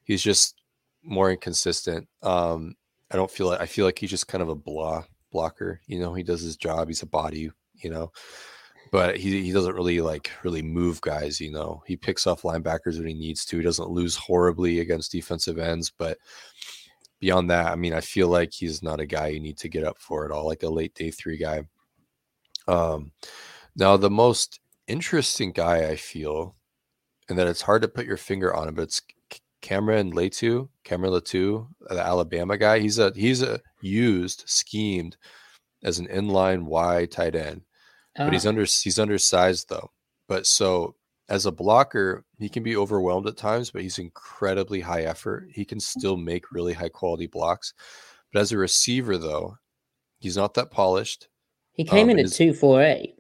He's 0.05 0.23
just 0.23 0.61
more 1.03 1.31
inconsistent. 1.31 2.07
Um, 2.23 2.75
I 3.11 3.17
don't 3.17 3.31
feel 3.31 3.47
like 3.47 3.61
I 3.61 3.67
feel 3.67 3.87
like 3.87 3.99
he's 3.99 4.11
just 4.11 4.29
kind 4.29 4.43
of 4.43 4.51
a 4.51 4.55
blah 4.55 5.05
blocker. 5.33 5.81
You 5.87 6.01
know, 6.01 6.13
he 6.13 6.23
does 6.23 6.43
his 6.43 6.59
job. 6.59 6.89
He's 6.89 7.03
a 7.03 7.07
body. 7.07 7.51
You 7.77 7.91
know, 7.91 8.13
but 8.93 9.17
he 9.17 9.43
he 9.43 9.53
doesn't 9.53 9.75
really 9.75 10.03
like 10.03 10.31
really 10.43 10.63
move 10.63 11.01
guys. 11.01 11.41
You 11.41 11.51
know, 11.51 11.83
he 11.87 11.97
picks 11.97 12.27
off 12.27 12.43
linebackers 12.43 12.99
when 12.99 13.07
he 13.07 13.15
needs 13.15 13.47
to. 13.47 13.57
He 13.57 13.65
doesn't 13.65 13.89
lose 13.89 14.17
horribly 14.17 14.81
against 14.81 15.13
defensive 15.13 15.59
ends, 15.59 15.91
but 15.97 16.19
beyond 17.21 17.51
that, 17.51 17.73
I 17.73 17.75
mean, 17.75 17.95
I 17.95 18.03
feel 18.03 18.29
like 18.29 18.53
he's 18.53 18.83
not 18.83 19.01
a 19.01 19.07
guy 19.07 19.29
you 19.29 19.41
need 19.41 19.57
to 19.59 19.69
get 19.69 19.83
up 19.83 19.99
for 19.99 20.27
at 20.27 20.31
all, 20.31 20.47
like 20.47 20.63
a 20.63 20.69
late 20.69 20.95
day 20.95 21.11
three 21.11 21.39
guy. 21.39 21.63
Um, 22.67 23.13
now 23.77 23.97
the 23.97 24.11
most 24.11 24.61
interesting 24.87 25.53
guy 25.53 25.89
I 25.89 25.97
feel, 25.97 26.57
and 27.29 27.39
that 27.39 27.47
it's 27.47 27.63
hard 27.63 27.83
to 27.83 27.89
put 27.89 28.07
your 28.07 28.17
finger 28.17 28.55
on 28.55 28.69
him, 28.69 28.75
but 28.75 28.83
it's 28.83 29.03
Cameron 29.61 30.13
Latu, 30.13 30.69
Cameron 30.85 31.13
Latu, 31.13 31.69
the 31.81 32.01
Alabama 32.01 32.59
guy. 32.59 32.79
He's 32.81 32.99
a 32.99 33.13
he's 33.15 33.43
a 33.43 33.61
used 33.81 34.45
schemed 34.47 35.17
as 35.83 35.99
an 35.99 36.07
inline 36.09 36.65
Y 36.65 37.07
tight 37.07 37.35
end, 37.35 37.63
but 38.25 38.33
he's 38.33 38.47
Ah, 38.47 38.51
under 38.51 38.63
he's 38.63 38.99
undersized 38.99 39.69
though. 39.69 39.91
But 40.29 40.47
so 40.47 40.97
as 41.29 41.47
a 41.47 41.53
blocker, 41.53 42.25
he 42.39 42.49
can 42.49 42.63
be 42.63 42.77
overwhelmed 42.77 43.27
at 43.27 43.37
times, 43.37 43.71
but 43.71 43.83
he's 43.83 43.99
incredibly 43.99 44.81
high 44.81 45.03
effort. 45.03 45.49
He 45.53 45.65
can 45.65 45.81
still 45.81 46.17
make 46.17 46.53
really 46.53 46.75
high 46.75 46.91
quality 46.91 47.27
blocks. 47.27 47.73
But 48.33 48.41
as 48.41 48.53
a 48.53 48.59
receiver, 48.59 49.17
though, 49.17 49.57
he's 50.19 50.37
not 50.37 50.55
that 50.55 50.71
polished. 50.71 51.29
He 51.75 51.85
came 51.85 52.05
um, 52.05 52.11
in 52.11 52.19
at 52.21 52.25
is- 52.27 52.37
two 52.37 52.55
four 52.55 52.83
eight. 52.83 53.17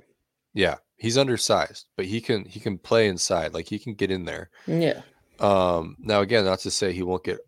Yeah, 0.55 0.76
he's 0.96 1.18
undersized, 1.18 1.86
but 1.96 2.07
he 2.07 2.20
can 2.20 2.44
he 2.44 2.61
can 2.61 2.78
play 2.78 3.09
inside. 3.09 3.52
Like 3.55 3.68
he 3.68 3.78
can 3.78 3.94
get 3.94 4.11
in 4.11 4.24
there. 4.24 4.50
Yeah, 4.66 5.02
Um, 5.40 5.96
now 5.98 6.20
again, 6.22 6.44
not 6.44 6.61
to 6.61 6.70
say 6.70 6.92
he 6.92 7.02
won't 7.02 7.24
get 7.24 7.40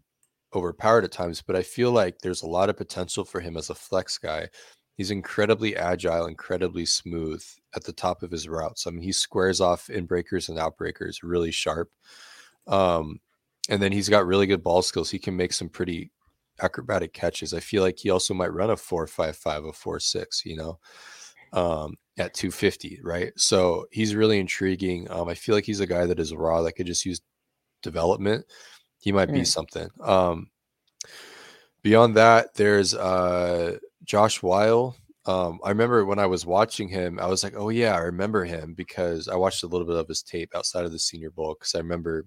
overpowered 0.54 1.04
at 1.04 1.12
times, 1.12 1.42
but 1.46 1.54
I 1.56 1.62
feel 1.62 1.90
like 1.92 2.18
there's 2.18 2.42
a 2.42 2.46
lot 2.48 2.68
of 2.68 2.76
potential 2.76 3.24
for 3.24 3.40
him 3.40 3.56
as 3.56 3.70
a 3.70 3.74
flex 3.74 4.18
guy. 4.18 4.48
He's 4.96 5.10
incredibly 5.10 5.76
agile, 5.76 6.26
incredibly 6.26 6.86
smooth 6.86 7.44
at 7.74 7.84
the 7.84 7.92
top 7.92 8.22
of 8.22 8.30
his 8.30 8.48
routes. 8.48 8.86
I 8.86 8.90
mean, 8.90 9.02
he 9.02 9.12
squares 9.12 9.60
off 9.60 9.90
in 9.90 10.06
breakers 10.06 10.48
and 10.48 10.58
outbreakers 10.58 11.16
really 11.22 11.50
sharp. 11.50 11.90
Um, 12.66 13.20
and 13.68 13.82
then 13.82 13.92
he's 13.92 14.08
got 14.08 14.26
really 14.26 14.46
good 14.46 14.62
ball 14.62 14.80
skills. 14.82 15.10
He 15.10 15.18
can 15.18 15.36
make 15.36 15.52
some 15.52 15.68
pretty 15.68 16.10
acrobatic 16.62 17.12
catches. 17.12 17.54
I 17.54 17.60
feel 17.60 17.82
like 17.82 17.98
he 17.98 18.10
also 18.10 18.34
might 18.34 18.52
run 18.52 18.70
a 18.70 18.76
four 18.76 19.06
five 19.06 19.36
five, 19.36 19.64
a 19.64 19.72
four 19.72 20.00
six, 20.00 20.44
you 20.44 20.56
know, 20.56 20.78
um, 21.52 21.96
at 22.18 22.34
250, 22.34 23.00
right? 23.02 23.32
So 23.36 23.86
he's 23.92 24.14
really 24.14 24.38
intriguing. 24.40 25.10
Um, 25.10 25.28
I 25.28 25.34
feel 25.34 25.54
like 25.54 25.64
he's 25.64 25.80
a 25.80 25.86
guy 25.86 26.06
that 26.06 26.20
is 26.20 26.34
raw 26.34 26.62
that 26.62 26.72
could 26.72 26.86
just 26.86 27.06
use 27.06 27.20
development. 27.82 28.46
He 29.00 29.12
might 29.12 29.32
be 29.32 29.42
Mm. 29.42 29.46
something. 29.46 29.90
Um, 30.02 30.50
beyond 31.82 32.16
that, 32.16 32.54
there's 32.54 32.94
uh, 32.94 33.78
Josh 34.04 34.42
Whyle. 34.42 34.96
Um, 35.26 35.58
I 35.64 35.70
remember 35.70 36.04
when 36.04 36.18
I 36.18 36.26
was 36.26 36.46
watching 36.46 36.88
him, 36.88 37.18
I 37.18 37.26
was 37.26 37.42
like, 37.42 37.54
"Oh 37.56 37.68
yeah, 37.68 37.94
I 37.94 37.98
remember 37.98 38.44
him," 38.44 38.74
because 38.74 39.28
I 39.28 39.34
watched 39.36 39.62
a 39.64 39.66
little 39.66 39.86
bit 39.86 39.96
of 39.96 40.08
his 40.08 40.22
tape 40.22 40.50
outside 40.54 40.84
of 40.84 40.92
the 40.92 40.98
Senior 40.98 41.30
Bowl. 41.30 41.54
Because 41.54 41.74
I 41.74 41.78
remember, 41.78 42.26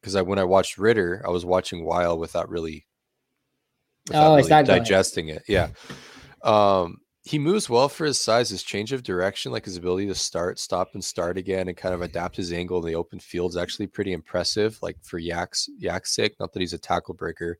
because 0.00 0.16
I 0.16 0.22
when 0.22 0.38
I 0.38 0.44
watched 0.44 0.78
Ridder, 0.78 1.22
I 1.26 1.30
was 1.30 1.44
watching 1.46 1.84
Whyle 1.84 2.18
without 2.18 2.48
really, 2.50 2.86
Oh, 4.14 4.36
it's 4.36 4.48
not 4.48 4.66
digesting 4.66 5.28
it. 5.28 5.42
Yeah. 5.48 5.68
Um, 6.42 6.98
he 7.24 7.38
moves 7.38 7.68
well 7.68 7.88
for 7.88 8.06
his 8.06 8.18
size. 8.18 8.48
His 8.48 8.62
change 8.62 8.92
of 8.92 9.02
direction, 9.02 9.52
like 9.52 9.66
his 9.66 9.76
ability 9.76 10.06
to 10.06 10.14
start, 10.14 10.58
stop, 10.58 10.94
and 10.94 11.04
start 11.04 11.36
again, 11.36 11.68
and 11.68 11.76
kind 11.76 11.94
of 11.94 12.00
adapt 12.00 12.36
his 12.36 12.52
angle 12.52 12.78
in 12.78 12.86
the 12.86 12.94
open 12.94 13.20
field, 13.20 13.50
is 13.50 13.56
actually 13.56 13.86
pretty 13.86 14.12
impressive. 14.12 14.78
Like 14.80 14.96
for 15.02 15.18
Yak's 15.18 15.68
Yak's 15.78 16.14
sake, 16.14 16.36
not 16.40 16.52
that 16.52 16.60
he's 16.60 16.72
a 16.72 16.78
tackle 16.78 17.14
breaker, 17.14 17.58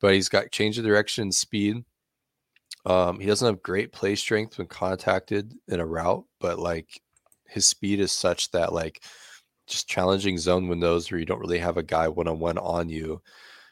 but 0.00 0.14
he's 0.14 0.28
got 0.28 0.52
change 0.52 0.76
of 0.76 0.84
direction, 0.84 1.22
and 1.22 1.34
speed. 1.34 1.84
Um, 2.84 3.20
he 3.20 3.26
doesn't 3.26 3.46
have 3.46 3.62
great 3.62 3.92
play 3.92 4.16
strength 4.16 4.58
when 4.58 4.66
contacted 4.66 5.54
in 5.68 5.80
a 5.80 5.86
route, 5.86 6.24
but 6.40 6.58
like 6.58 7.00
his 7.46 7.66
speed 7.66 8.00
is 8.00 8.12
such 8.12 8.50
that 8.52 8.72
like 8.72 9.02
just 9.66 9.88
challenging 9.88 10.36
zone 10.36 10.68
windows 10.68 11.10
where 11.10 11.18
you 11.18 11.26
don't 11.26 11.40
really 11.40 11.58
have 11.58 11.76
a 11.76 11.82
guy 11.82 12.08
one 12.08 12.28
on 12.28 12.38
one 12.38 12.58
on 12.58 12.88
you. 12.88 13.22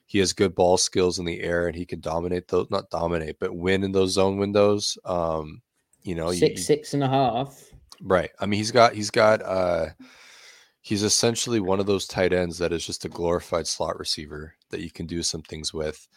He 0.08 0.18
has 0.20 0.32
good 0.32 0.54
ball 0.54 0.78
skills 0.78 1.18
in 1.18 1.26
the 1.26 1.40
air 1.42 1.66
and 1.68 1.76
he 1.76 1.84
can 1.84 2.00
dominate 2.00 2.48
those, 2.48 2.68
not 2.70 2.88
dominate, 2.90 3.38
but 3.38 3.54
win 3.54 3.84
in 3.84 3.92
those 3.92 4.14
zone 4.14 4.38
windows. 4.38 4.96
Um, 5.04 5.60
you 6.02 6.14
know, 6.14 6.30
you- 6.30 6.38
six 6.38 6.64
six 6.66 6.94
and 6.94 7.04
a 7.04 7.08
half. 7.08 7.62
Right. 8.00 8.30
I 8.40 8.46
mean, 8.46 8.56
he's 8.58 8.70
got 8.70 8.94
he's 8.94 9.10
got 9.10 9.42
uh 9.42 9.88
he's 10.80 11.02
essentially 11.02 11.60
one 11.60 11.78
of 11.78 11.86
those 11.86 12.06
tight 12.06 12.32
ends 12.32 12.56
that 12.58 12.72
is 12.72 12.86
just 12.86 13.04
a 13.04 13.08
glorified 13.08 13.66
slot 13.66 13.98
receiver 13.98 14.54
that 14.70 14.80
you 14.80 14.90
can 14.90 15.04
do 15.06 15.22
some 15.22 15.42
things 15.42 15.74
with. 15.74 16.08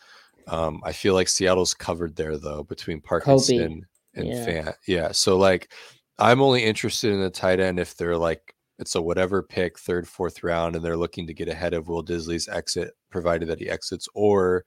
Um, 0.47 0.81
I 0.85 0.93
feel 0.93 1.13
like 1.13 1.27
Seattle's 1.27 1.73
covered 1.73 2.15
there 2.15 2.37
though 2.37 2.63
between 2.63 3.01
Parkinson 3.01 3.85
and 4.15 4.27
Yeah. 4.27 4.45
Fant. 4.45 4.75
Yeah. 4.87 5.11
So 5.11 5.37
like 5.37 5.73
I'm 6.17 6.41
only 6.41 6.63
interested 6.63 7.11
in 7.11 7.21
a 7.21 7.29
tight 7.29 7.59
end 7.59 7.77
if 7.79 7.97
they're 7.97 8.17
like 8.17 8.55
it's 8.81 8.95
a 8.95 9.01
whatever 9.01 9.43
pick, 9.43 9.77
third, 9.77 10.07
fourth 10.07 10.43
round, 10.43 10.75
and 10.75 10.83
they're 10.83 10.97
looking 10.97 11.27
to 11.27 11.33
get 11.33 11.47
ahead 11.47 11.73
of 11.73 11.87
Will 11.87 12.03
Dissly's 12.03 12.49
exit, 12.49 12.93
provided 13.11 13.47
that 13.47 13.59
he 13.59 13.69
exits, 13.69 14.09
or 14.15 14.65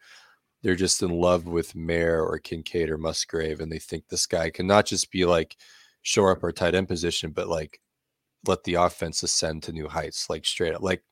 they're 0.63 0.77
just 0.77 1.03
in 1.03 1.11
love 1.11 1.47
with 1.47 1.75
Mayer 1.75 2.25
or 2.25 2.39
Kincaid 2.39 2.91
or 2.91 2.97
Musgrave, 2.97 3.61
and 3.61 3.71
they 3.71 3.81
think 3.81 4.09
this 4.09 4.27
guy 4.27 4.51
can 4.51 4.67
not 4.67 4.87
just 4.87 5.11
be 5.11 5.25
like 5.25 5.57
shore 6.03 6.31
up 6.31 6.45
our 6.45 6.53
tight 6.53 6.75
end 6.77 6.89
position, 6.89 7.33
but 7.33 7.49
like 7.49 7.81
let 8.47 8.63
the 8.65 8.75
offense 8.75 9.23
ascend 9.23 9.65
to 9.65 9.73
new 9.73 9.89
heights, 9.89 10.31
like 10.31 10.47
straight 10.47 10.75
up. 10.75 10.83
Like 10.83 11.03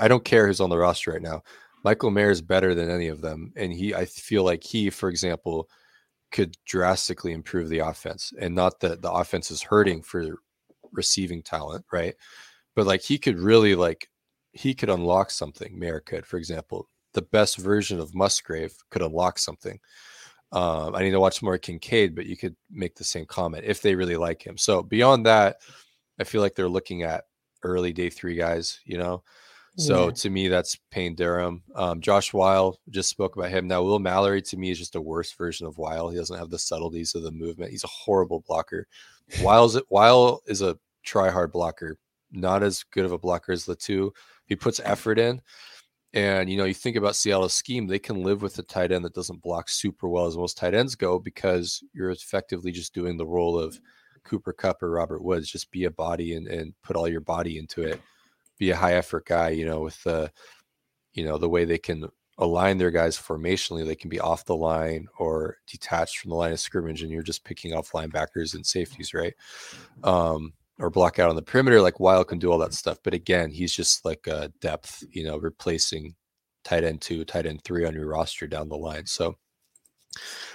I 0.00 0.08
don't 0.08 0.24
care 0.24 0.46
who's 0.46 0.60
on 0.60 0.70
the 0.70 0.78
roster 0.78 1.12
right 1.12 1.22
now. 1.22 1.42
Michael 1.84 2.10
Mayer 2.10 2.30
is 2.30 2.40
better 2.40 2.74
than 2.74 2.90
any 2.90 3.08
of 3.08 3.20
them, 3.20 3.52
and 3.56 3.72
he 3.72 3.94
I 3.94 4.06
feel 4.06 4.42
like 4.42 4.64
he, 4.64 4.88
for 4.90 5.08
example, 5.10 5.68
could 6.30 6.56
drastically 6.64 7.32
improve 7.32 7.68
the 7.68 7.80
offense, 7.80 8.32
and 8.40 8.54
not 8.54 8.80
that 8.80 9.02
the 9.02 9.12
offense 9.12 9.50
is 9.50 9.62
hurting 9.62 10.02
for 10.02 10.38
receiving 10.92 11.42
talent, 11.42 11.84
right? 11.92 12.14
But 12.74 12.86
like 12.86 13.02
he 13.02 13.18
could 13.18 13.38
really 13.38 13.74
like 13.74 14.08
he 14.52 14.74
could 14.74 14.90
unlock 14.90 15.30
something. 15.30 15.78
Mayer 15.78 16.00
could, 16.00 16.26
for 16.26 16.36
example, 16.36 16.88
the 17.14 17.22
best 17.22 17.58
version 17.58 18.00
of 18.00 18.14
Musgrave 18.14 18.74
could 18.90 19.02
unlock 19.02 19.38
something. 19.38 19.78
Um, 20.52 20.94
I 20.94 21.02
need 21.02 21.12
to 21.12 21.20
watch 21.20 21.42
more 21.42 21.56
Kincaid, 21.56 22.14
but 22.14 22.26
you 22.26 22.36
could 22.36 22.54
make 22.70 22.94
the 22.94 23.04
same 23.04 23.24
comment 23.24 23.64
if 23.66 23.80
they 23.80 23.94
really 23.94 24.16
like 24.16 24.46
him. 24.46 24.58
So 24.58 24.82
beyond 24.82 25.24
that, 25.26 25.56
I 26.20 26.24
feel 26.24 26.42
like 26.42 26.54
they're 26.54 26.68
looking 26.68 27.02
at 27.02 27.24
early 27.62 27.92
day 27.92 28.10
three 28.10 28.34
guys, 28.36 28.80
you 28.84 28.98
know. 28.98 29.22
So 29.78 30.06
Yeah. 30.06 30.12
to 30.12 30.30
me, 30.30 30.48
that's 30.48 30.76
Payne 30.90 31.14
Durham. 31.14 31.62
Um, 31.74 32.00
Josh 32.00 32.32
Whyle 32.34 32.78
just 32.90 33.08
spoke 33.08 33.36
about 33.36 33.50
him. 33.50 33.66
Now, 33.66 33.82
Will 33.82 33.98
Mallory 33.98 34.42
to 34.42 34.56
me 34.56 34.70
is 34.70 34.78
just 34.78 34.96
a 34.96 35.00
worse 35.00 35.32
version 35.32 35.66
of 35.66 35.78
Whyle. 35.78 36.10
He 36.10 36.18
doesn't 36.18 36.38
have 36.38 36.50
the 36.50 36.58
subtleties 36.58 37.14
of 37.14 37.22
the 37.22 37.30
movement. 37.30 37.70
He's 37.70 37.84
a 37.84 37.88
horrible 37.88 38.44
blocker. 38.46 38.86
Whyle's 39.40 39.76
Whyle 39.88 40.42
is 40.46 40.60
a 40.60 40.78
try 41.04 41.30
hard 41.30 41.52
blocker, 41.52 41.96
not 42.30 42.62
as 42.62 42.82
good 42.82 43.06
of 43.06 43.12
a 43.12 43.18
blocker 43.18 43.52
as 43.52 43.64
the 43.64 43.74
two. 43.76 44.12
He 44.44 44.56
puts 44.56 44.80
effort 44.84 45.18
in. 45.18 45.40
And 46.12 46.50
you 46.50 46.58
know, 46.58 46.64
you 46.66 46.74
think 46.74 46.96
about 46.96 47.16
Seattle's 47.16 47.54
scheme, 47.54 47.86
they 47.86 47.98
can 47.98 48.22
live 48.22 48.42
with 48.42 48.58
a 48.58 48.62
tight 48.62 48.92
end 48.92 49.06
that 49.06 49.14
doesn't 49.14 49.40
block 49.40 49.70
super 49.70 50.06
well 50.10 50.26
as 50.26 50.36
most 50.36 50.58
tight 50.58 50.74
ends 50.74 50.94
go 50.94 51.18
because 51.18 51.82
you're 51.94 52.10
effectively 52.10 52.70
just 52.70 52.92
doing 52.92 53.16
the 53.16 53.26
role 53.26 53.58
of 53.58 53.80
Cooper 54.22 54.52
Kupp 54.52 54.82
or 54.82 54.90
Robert 54.90 55.24
Woods. 55.24 55.50
Just 55.50 55.70
be 55.70 55.84
a 55.84 55.90
body 55.90 56.34
and, 56.34 56.46
and 56.46 56.74
put 56.82 56.96
all 56.96 57.08
your 57.08 57.22
body 57.22 57.56
into 57.56 57.82
it. 57.82 57.98
Be 58.62 58.70
a 58.70 58.76
high 58.76 58.94
effort 58.94 59.26
guy, 59.26 59.48
you 59.48 59.66
know, 59.66 59.80
with 59.80 60.00
the 60.04 60.30
you 61.14 61.24
know, 61.24 61.36
the 61.36 61.48
way 61.48 61.64
they 61.64 61.78
can 61.78 62.08
align 62.38 62.78
their 62.78 62.92
guys 62.92 63.18
formationally, 63.18 63.84
they 63.84 63.96
can 63.96 64.08
be 64.08 64.20
off 64.20 64.44
the 64.44 64.54
line 64.54 65.08
or 65.18 65.56
detached 65.66 66.18
from 66.18 66.30
the 66.30 66.36
line 66.36 66.52
of 66.52 66.60
scrimmage, 66.60 67.02
and 67.02 67.10
you're 67.10 67.24
just 67.24 67.42
picking 67.42 67.74
off 67.74 67.90
linebackers 67.90 68.54
and 68.54 68.64
safeties, 68.64 69.14
right? 69.14 69.34
Um, 70.04 70.52
or 70.78 70.90
block 70.90 71.18
out 71.18 71.28
on 71.28 71.34
the 71.34 71.42
perimeter, 71.42 71.80
like 71.80 71.98
Whyle 71.98 72.22
can 72.22 72.38
do 72.38 72.52
all 72.52 72.58
that 72.58 72.72
stuff. 72.72 72.98
But 73.02 73.14
again, 73.14 73.50
he's 73.50 73.74
just 73.74 74.04
like 74.04 74.28
a 74.28 74.52
depth, 74.60 75.02
you 75.10 75.24
know, 75.24 75.38
replacing 75.38 76.14
tight 76.62 76.84
end 76.84 77.00
two, 77.00 77.24
tight 77.24 77.46
end 77.46 77.64
three 77.64 77.84
on 77.84 77.94
your 77.94 78.06
roster 78.06 78.46
down 78.46 78.68
the 78.68 78.76
line. 78.76 79.06
So, 79.06 79.38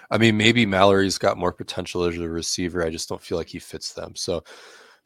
I 0.09 0.17
mean, 0.17 0.37
maybe 0.37 0.65
Mallory's 0.65 1.17
got 1.17 1.37
more 1.37 1.51
potential 1.51 2.05
as 2.05 2.17
a 2.17 2.29
receiver. 2.29 2.85
I 2.85 2.89
just 2.89 3.09
don't 3.09 3.21
feel 3.21 3.37
like 3.37 3.49
he 3.49 3.59
fits 3.59 3.91
them. 3.91 4.15
So, 4.15 4.45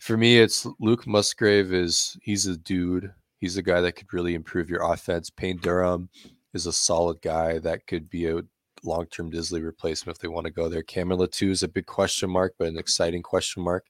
for 0.02 0.18
me, 0.18 0.40
it's 0.40 0.66
Luke 0.80 1.06
Musgrave 1.06 1.72
is 1.72 2.18
he's 2.24 2.48
a 2.48 2.58
dude. 2.58 3.14
He's 3.38 3.58
a 3.58 3.62
guy 3.62 3.82
that 3.82 3.92
could 3.92 4.12
really 4.12 4.34
improve 4.34 4.68
your 4.68 4.92
offense. 4.92 5.30
Payne 5.30 5.58
Durham 5.58 6.10
is 6.56 6.66
a 6.66 6.74
solid 6.74 7.22
guy 7.22 7.60
that 7.60 7.86
could 7.86 8.10
be 8.10 8.28
a 8.28 8.42
long-term 8.84 9.32
Dissly 9.32 9.64
replacement 9.64 10.18
if 10.18 10.20
they 10.20 10.28
want 10.28 10.48
to 10.48 10.52
go 10.52 10.68
there. 10.68 10.82
Cameron 10.82 11.20
Latu 11.20 11.52
is 11.52 11.62
a 11.62 11.68
big 11.68 11.86
question 11.86 12.32
mark, 12.32 12.56
but 12.58 12.68
an 12.68 12.80
exciting 12.80 13.22
question 13.22 13.62
mark. 13.62 13.86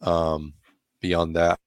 Um, 0.00 0.54
beyond 1.02 1.36
that, 1.36 1.60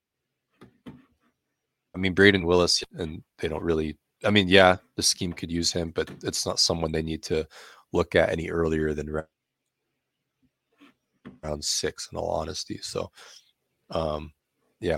I 0.88 2.00
mean 2.00 2.16
Brayden 2.16 2.46
Willis, 2.46 2.84
and 2.98 3.22
they 3.38 3.48
don't 3.48 3.64
really. 3.64 3.96
I 4.26 4.32
mean, 4.32 4.48
yeah, 4.48 4.78
the 4.96 5.04
scheme 5.04 5.34
could 5.34 5.52
use 5.52 5.72
him, 5.72 5.92
but 5.92 6.10
it's 6.24 6.48
not 6.48 6.60
someone 6.60 6.92
they 6.92 7.04
need 7.04 7.22
to 7.24 7.48
look 7.94 8.16
at 8.16 8.32
any 8.32 8.50
earlier 8.50 8.96
than 8.96 9.22
round 11.44 11.64
six. 11.64 12.10
In 12.12 12.18
all 12.18 12.32
honesty, 12.32 12.80
so 12.82 13.12
um, 13.92 14.32
yeah, 14.80 14.98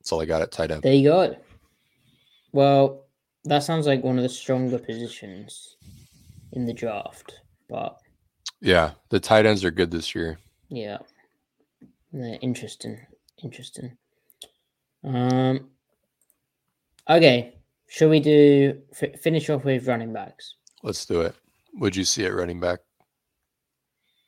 that's 0.00 0.12
all 0.12 0.20
I 0.20 0.26
got 0.26 0.42
at 0.42 0.52
tight 0.52 0.70
end. 0.70 0.82
There 0.82 0.92
you 0.92 1.08
go. 1.10 1.36
Well, 2.52 3.06
that 3.44 3.62
sounds 3.62 3.86
like 3.86 4.02
one 4.04 4.16
of 4.18 4.22
the 4.22 4.28
stronger 4.28 4.78
positions 4.78 5.76
in 6.52 6.66
the 6.66 6.72
draft, 6.72 7.40
but 7.68 7.98
Yeah, 8.60 8.92
the 9.10 9.20
tight 9.20 9.46
ends 9.46 9.64
are 9.64 9.70
good 9.70 9.90
this 9.90 10.14
year. 10.14 10.38
yeah, 10.68 10.98
Yeah, 12.12 12.34
interesting, 12.40 12.98
interesting. 13.42 13.96
Um, 15.02 15.70
okay, 17.10 17.54
shall 17.88 18.08
we 18.08 18.20
do 18.20 18.80
f- 18.98 19.20
finish 19.20 19.50
off 19.50 19.64
with 19.64 19.86
running 19.88 20.12
backs? 20.12 20.54
Let's 20.82 21.04
do 21.06 21.22
it. 21.22 21.34
Would 21.74 21.96
you 21.96 22.04
see 22.04 22.24
it 22.24 22.30
running 22.30 22.60
back? 22.60 22.78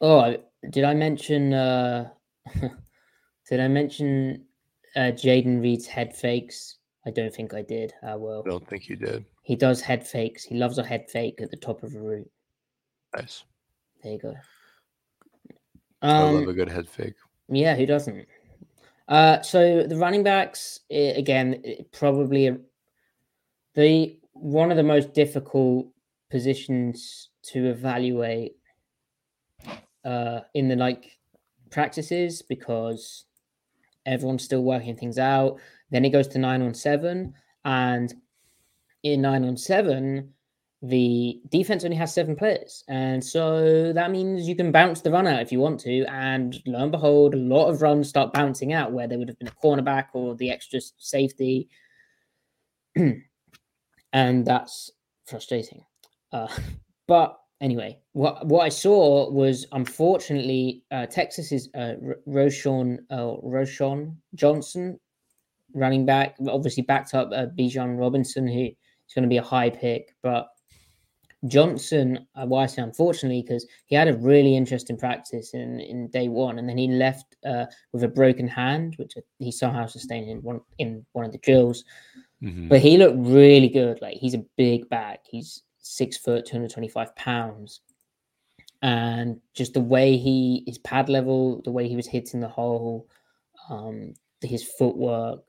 Oh, 0.01 0.37
did 0.69 0.85
I 0.85 0.95
mention? 0.95 1.55
uh 1.55 2.11
Did 3.49 3.61
I 3.61 3.69
mention 3.69 4.45
uh 4.97 5.13
Jayden 5.13 5.61
Reed's 5.63 5.87
head 5.87 6.15
fakes? 6.15 6.77
I 7.07 7.11
don't 7.11 7.33
think 7.35 7.55
I 7.55 7.63
did. 7.63 7.93
I 8.03 8.17
will. 8.17 8.43
I 8.47 8.51
don't 8.51 8.67
think 8.69 8.89
you 8.89 8.97
did. 8.97 9.25
He 9.43 9.55
does 9.55 9.81
head 9.81 10.05
fakes. 10.07 10.43
He 10.45 10.57
loves 10.57 10.79
a 10.79 10.85
head 10.85 11.09
fake 11.09 11.41
at 11.41 11.51
the 11.51 11.57
top 11.57 11.83
of 11.85 11.95
a 11.95 12.01
route. 12.01 12.31
Nice. 13.15 13.45
There 14.03 14.13
you 14.13 14.19
go. 14.19 14.35
I 16.03 16.21
love 16.23 16.43
Um, 16.43 16.49
a 16.49 16.53
good 16.53 16.69
head 16.69 16.89
fake. 16.89 17.15
yeah, 17.49 17.75
who 17.77 17.87
doesn't? 17.87 18.27
Uh, 19.09 19.41
so 19.43 19.85
the 19.85 19.97
running 19.97 20.25
backs 20.25 20.81
again, 20.91 21.63
probably 21.93 22.49
a- 22.49 22.59
the 23.75 24.19
one 24.33 24.71
of 24.73 24.77
the 24.77 24.83
most 24.83 25.13
difficult 25.15 25.87
positions 26.31 27.31
to 27.43 27.67
evaluate 27.69 28.57
uh, 30.05 30.41
in 30.55 30.67
the 30.69 30.77
like 30.77 31.19
practices 31.71 32.43
because 32.43 33.27
everyone's 34.07 34.45
still 34.45 34.63
working 34.63 34.97
things 34.97 35.19
out. 35.19 35.59
Then 35.91 36.05
it 36.05 36.11
goes 36.11 36.29
to 36.29 36.39
nine 36.39 36.63
on 36.63 36.75
seven, 36.75 37.35
and 37.65 38.15
in 39.03 39.21
nine 39.21 39.45
on 39.45 39.57
seven, 39.57 40.33
the 40.83 41.41
defense 41.51 41.85
only 41.85 41.97
has 41.97 42.13
seven 42.13 42.37
players, 42.37 42.85
and 42.89 43.23
so 43.23 43.93
that 43.93 44.11
means 44.11 44.49
you 44.49 44.57
can 44.57 44.73
bounce 44.73 45.01
the 45.01 45.11
run 45.11 45.27
out 45.27 45.43
if 45.43 45.53
you 45.53 45.61
want 45.61 45.81
to. 45.81 46.05
And 46.07 46.61
lo 46.67 46.83
and 46.83 46.93
behold, 46.93 47.35
a 47.35 47.39
lot 47.39 47.69
of 47.69 47.83
runs 47.83 48.09
start 48.09 48.33
bouncing 48.33 48.73
out 48.73 48.93
where 48.93 49.07
there 49.07 49.19
would 49.19 49.29
have 49.29 49.39
been 49.39 49.49
a 49.49 49.65
cornerback 49.65 50.07
or 50.13 50.35
the 50.35 50.51
extra 50.51 50.81
safety, 50.99 51.69
and 52.97 54.47
that's 54.47 54.91
frustrating. 55.27 55.85
Uh, 56.33 56.49
but 57.07 57.39
anyway, 57.61 57.99
what 58.13 58.47
what 58.47 58.61
I 58.61 58.69
saw 58.69 59.31
was 59.31 59.67
unfortunately 59.73 60.83
uh, 60.91 61.07
Texas's 61.07 61.69
uh, 61.75 61.95
R- 62.05 62.19
Roshan 62.27 63.05
uh, 63.11 63.37
Roschon 63.43 64.17
Johnson, 64.35 64.99
running 65.75 66.07
back, 66.07 66.37
obviously 66.49 66.83
backed 66.83 67.15
up 67.15 67.31
uh, 67.33 67.47
Bijan 67.59 67.99
Robinson, 67.99 68.47
who 68.47 68.65
is 68.65 69.15
going 69.15 69.23
to 69.25 69.29
be 69.29 69.39
a 69.39 69.43
high 69.43 69.71
pick, 69.71 70.15
but 70.23 70.49
Johnson, 71.47 72.27
uh, 72.35 72.47
why 72.47 72.65
I 72.65 72.67
say 72.67 72.83
unfortunately, 72.83 73.43
because 73.43 73.67
he 73.87 73.95
had 73.95 74.09
a 74.09 74.17
really 74.17 74.57
interesting 74.57 74.97
practice 74.97 75.55
in, 75.55 75.81
in 75.81 76.09
day 76.09 76.29
one, 76.29 76.59
and 76.59 76.69
then 76.69 76.79
he 76.79 76.89
left 76.89 77.37
uh, 77.45 77.67
with 77.93 78.03
a 78.03 78.09
broken 78.09 78.49
hand, 78.49 78.95
which 78.97 79.15
he 79.39 79.53
somehow 79.53 79.87
sustained 79.87 80.29
in 80.29 80.43
one 80.43 80.61
in 80.79 81.05
one 81.13 81.25
of 81.25 81.33
the 81.33 81.39
drills. 81.39 81.85
Mhm. 82.43 82.69
But 82.69 82.81
he 82.81 82.99
looked 82.99 83.19
really 83.19 83.69
good. 83.69 84.01
Like 84.03 84.17
he's 84.17 84.35
a 84.35 84.45
big 84.57 84.89
back. 84.89 85.21
He's 85.29 85.63
six 85.87 86.17
foot, 86.17 86.47
225 86.47 87.15
pounds. 87.17 87.81
And 88.83 89.41
just 89.55 89.75
the 89.75 89.81
way 89.81 90.17
he 90.17 90.63
his 90.67 90.79
pad 90.79 91.09
level, 91.09 91.63
the 91.65 91.73
way 91.73 91.89
he 91.89 91.97
was 91.97 92.07
hitting 92.07 92.41
the 92.41 92.49
hole, 92.49 93.09
um, 93.71 94.15
his 94.43 94.63
footwork, 94.63 95.41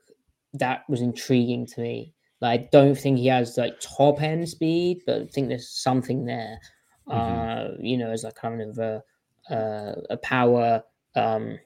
that 0.54 0.84
was 0.88 1.02
intriguing 1.02 1.66
to 1.66 1.80
me. 1.80 2.14
Like 2.40 2.60
I 2.60 2.68
don't 2.72 2.94
think 2.94 3.18
he 3.18 3.26
has 3.26 3.58
like 3.58 3.80
top 3.80 4.22
end 4.22 4.48
speed, 4.48 5.02
but 5.06 5.22
I 5.22 5.26
think 5.26 5.48
there's 5.48 5.68
something 5.68 6.24
there. 6.24 6.58
Uh, 7.06 7.68
you 7.80 7.96
know, 7.96 8.10
as 8.10 8.24
like 8.24 8.34
kind 8.34 8.60
of 8.60 8.78
a 8.78 9.02
uh, 9.50 9.94
a 10.10 10.16
power 10.18 10.82
um 11.16 11.58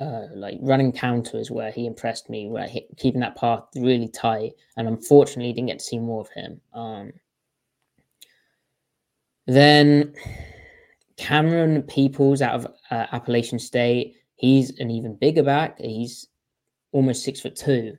uh, 0.00 0.26
like 0.34 0.58
running 0.60 0.92
counters 0.92 1.50
where 1.50 1.70
he 1.70 1.86
impressed 1.86 2.28
me, 2.28 2.48
where 2.48 2.66
he, 2.66 2.86
keeping 2.96 3.20
that 3.20 3.36
path 3.36 3.62
really 3.76 4.08
tight, 4.08 4.52
and 4.76 4.88
unfortunately 4.88 5.52
didn't 5.52 5.68
get 5.68 5.78
to 5.78 5.84
see 5.84 5.98
more 5.98 6.20
of 6.20 6.28
him. 6.30 6.60
Um, 6.72 7.12
then 9.46 10.14
Camerun 11.16 11.86
Peoples 11.88 12.42
out 12.42 12.54
of 12.54 12.66
uh, 12.90 13.06
Appalachian 13.12 13.58
State, 13.58 14.16
he's 14.36 14.78
an 14.80 14.90
even 14.90 15.14
bigger 15.16 15.42
back. 15.42 15.78
He's 15.80 16.28
almost 16.92 17.22
six 17.24 17.40
foot 17.40 17.56
two, 17.56 17.96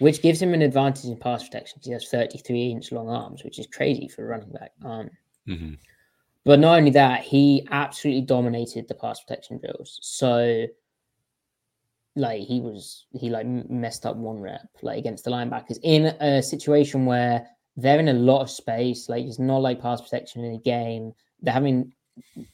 which 0.00 0.22
gives 0.22 0.40
him 0.40 0.54
an 0.54 0.62
advantage 0.62 1.04
in 1.06 1.16
pass 1.16 1.44
protection. 1.44 1.78
'cause 1.78 1.86
He 1.86 1.92
has 1.92 2.08
33 2.08 2.70
inch 2.70 2.92
long 2.92 3.08
arms, 3.08 3.44
which 3.44 3.58
is 3.58 3.66
crazy 3.66 4.08
for 4.08 4.24
a 4.24 4.28
running 4.28 4.50
back. 4.50 4.72
Um, 4.82 5.10
Mhm. 5.46 5.78
but 6.44 6.58
not 6.58 6.78
only 6.78 6.90
that, 6.92 7.22
he 7.22 7.66
absolutely 7.70 8.22
dominated 8.22 8.88
the 8.88 8.94
pass 8.94 9.20
protection 9.22 9.58
drills. 9.58 9.98
So, 10.02 10.66
like, 12.16 12.42
he 12.42 12.60
was 12.60 13.06
he 13.12 13.30
like 13.30 13.46
messed 13.46 14.06
up 14.06 14.16
one 14.16 14.40
rep 14.40 14.68
like 14.82 14.98
against 14.98 15.24
the 15.24 15.30
linebackers 15.30 15.78
in 15.82 16.06
a 16.06 16.42
situation 16.42 17.06
where 17.06 17.48
they're 17.76 17.98
in 18.00 18.08
a 18.08 18.14
lot 18.14 18.42
of 18.42 18.50
space. 18.50 19.08
Like 19.08 19.24
it's 19.24 19.38
not 19.38 19.58
like 19.58 19.80
pass 19.82 20.00
protection 20.00 20.44
in 20.44 20.54
a 20.54 20.58
game. 20.58 21.12
They're 21.42 21.54
having 21.54 21.92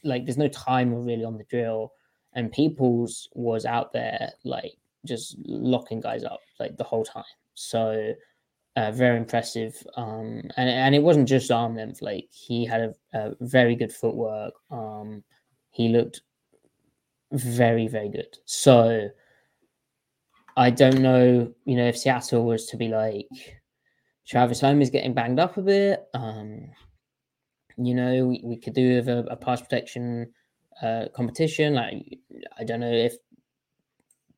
like 0.03 0.25
there's 0.25 0.37
no 0.37 0.47
timer 0.47 0.99
really 0.99 1.23
on 1.23 1.37
the 1.37 1.43
drill, 1.45 1.93
and 2.33 2.51
Peoples 2.51 3.29
was 3.33 3.65
out 3.65 3.93
there 3.93 4.31
like 4.43 4.73
just 5.05 5.37
locking 5.45 5.99
guys 5.99 6.23
up 6.23 6.39
like 6.59 6.77
the 6.77 6.83
whole 6.83 7.05
time. 7.05 7.23
So 7.53 8.13
uh, 8.75 8.91
very 8.91 9.17
impressive. 9.17 9.75
Um, 9.95 10.41
and 10.57 10.69
and 10.69 10.95
it 10.95 11.03
wasn't 11.03 11.27
just 11.27 11.51
arm 11.51 11.75
length. 11.75 12.01
Like 12.01 12.27
he 12.31 12.65
had 12.65 12.81
a, 12.81 12.93
a 13.13 13.35
very 13.41 13.75
good 13.75 13.93
footwork. 13.93 14.53
Um, 14.71 15.23
he 15.69 15.89
looked 15.89 16.21
very 17.31 17.87
very 17.87 18.09
good. 18.09 18.37
So 18.45 19.09
I 20.57 20.69
don't 20.69 20.99
know, 20.99 21.53
you 21.65 21.75
know, 21.77 21.87
if 21.87 21.97
Seattle 21.97 22.45
was 22.45 22.65
to 22.67 22.77
be 22.77 22.89
like 22.89 23.60
Travis 24.27 24.61
Homer 24.61 24.81
is 24.81 24.89
getting 24.89 25.13
banged 25.13 25.39
up 25.39 25.57
a 25.57 25.61
bit. 25.61 26.03
Um, 26.13 26.69
you 27.77 27.93
know, 27.95 28.25
we, 28.25 28.41
we 28.43 28.57
could 28.57 28.73
do 28.73 28.95
with 28.95 29.09
a, 29.09 29.19
a 29.31 29.35
pass 29.35 29.61
protection 29.61 30.31
uh, 30.81 31.05
competition. 31.13 31.75
Like 31.75 32.19
I 32.57 32.63
don't 32.63 32.79
know 32.79 32.91
if 32.91 33.15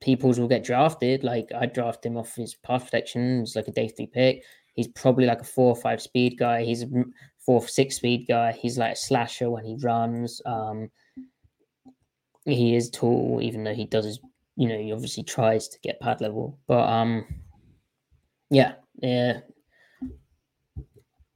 Peoples 0.02 0.40
will 0.40 0.48
get 0.48 0.64
drafted. 0.64 1.24
Like 1.24 1.50
I 1.56 1.66
draft 1.66 2.06
him 2.06 2.18
off 2.18 2.36
his 2.36 2.56
pass 2.56 2.84
protection. 2.84 3.42
It's 3.42 3.56
like 3.56 3.68
a 3.68 3.72
day 3.72 3.88
three 3.88 4.08
pick. 4.08 4.44
He's 4.74 4.88
probably 4.88 5.26
like 5.26 5.42
a 5.42 5.46
four 5.46 5.70
or 5.70 5.76
five 5.76 6.02
speed 6.02 6.38
guy. 6.38 6.64
He's 6.64 6.84
a 6.84 6.88
four 7.46 7.62
or 7.62 7.68
six 7.68 7.98
speed 7.98 8.26
guy. 8.28 8.52
He's 8.52 8.78
like 8.78 8.94
a 8.94 8.98
slasher 8.98 9.50
when 9.50 9.66
he 9.66 9.78
runs. 9.82 10.42
Um, 10.46 10.90
he 12.46 12.76
is 12.76 12.90
tall, 12.90 13.40
even 13.42 13.64
though 13.64 13.74
he 13.74 13.86
does 13.86 14.06
his, 14.06 14.20
you 14.58 14.68
know, 14.68 14.78
he 14.78 14.92
obviously 14.92 15.24
tries 15.24 15.68
to 15.70 15.80
get 15.80 16.02
pad 16.02 16.22
level. 16.22 16.60
But 16.68 16.90
um, 16.90 17.26
yeah, 18.50 18.74
yeah. 19.02 19.40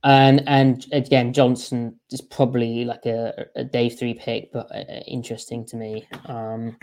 And 0.07 0.41
and 0.47 0.85
again, 0.93 1.33
Johnson 1.33 1.99
is 2.11 2.21
probably 2.21 2.85
like 2.85 3.05
a, 3.05 3.47
a 3.57 3.65
day 3.65 3.89
three 3.89 4.13
pick, 4.13 4.53
but 4.53 4.73
uh, 4.73 5.01
interesting 5.05 5.65
to 5.65 5.75
me. 5.75 6.07
Um, 6.27 6.77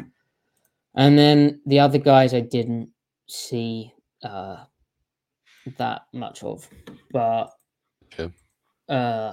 and 0.94 1.18
then 1.18 1.62
the 1.64 1.80
other 1.80 1.96
guys 1.96 2.34
I 2.34 2.40
didn't 2.40 2.90
see 3.26 3.94
uh, 4.22 4.64
that 5.78 6.02
much 6.12 6.42
of, 6.42 6.68
but 7.12 7.48
Okay. 8.12 8.30
uh, 8.90 9.32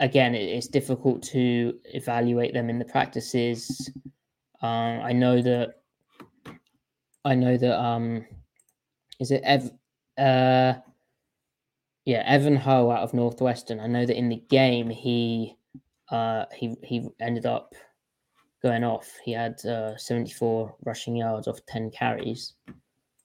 again, 0.00 0.34
it, 0.34 0.48
it's 0.48 0.68
difficult 0.68 1.22
to 1.24 1.78
evaluate 1.92 2.54
them 2.54 2.70
in 2.70 2.78
the 2.78 2.86
practices. 2.86 3.90
Um, 4.62 5.00
I 5.02 5.12
know 5.12 5.42
that 5.42 5.74
I 7.26 7.34
know 7.34 7.58
that 7.58 7.78
um, 7.78 8.24
is 9.20 9.30
it 9.30 9.42
Ev? 9.44 9.72
Uh, 10.16 10.80
yeah, 12.08 12.22
Evan 12.24 12.56
Hull 12.56 12.90
out 12.90 13.02
of 13.02 13.12
Northwestern. 13.12 13.80
I 13.80 13.86
know 13.86 14.06
that 14.06 14.16
in 14.16 14.30
the 14.30 14.42
game 14.48 14.88
he 14.88 15.58
uh, 16.10 16.46
he 16.56 16.74
he 16.82 17.06
ended 17.20 17.44
up 17.44 17.74
going 18.62 18.82
off. 18.82 19.06
He 19.22 19.32
had 19.32 19.62
uh, 19.66 19.94
74 19.98 20.74
rushing 20.86 21.16
yards 21.16 21.46
off 21.46 21.60
10 21.66 21.90
carries. 21.90 22.54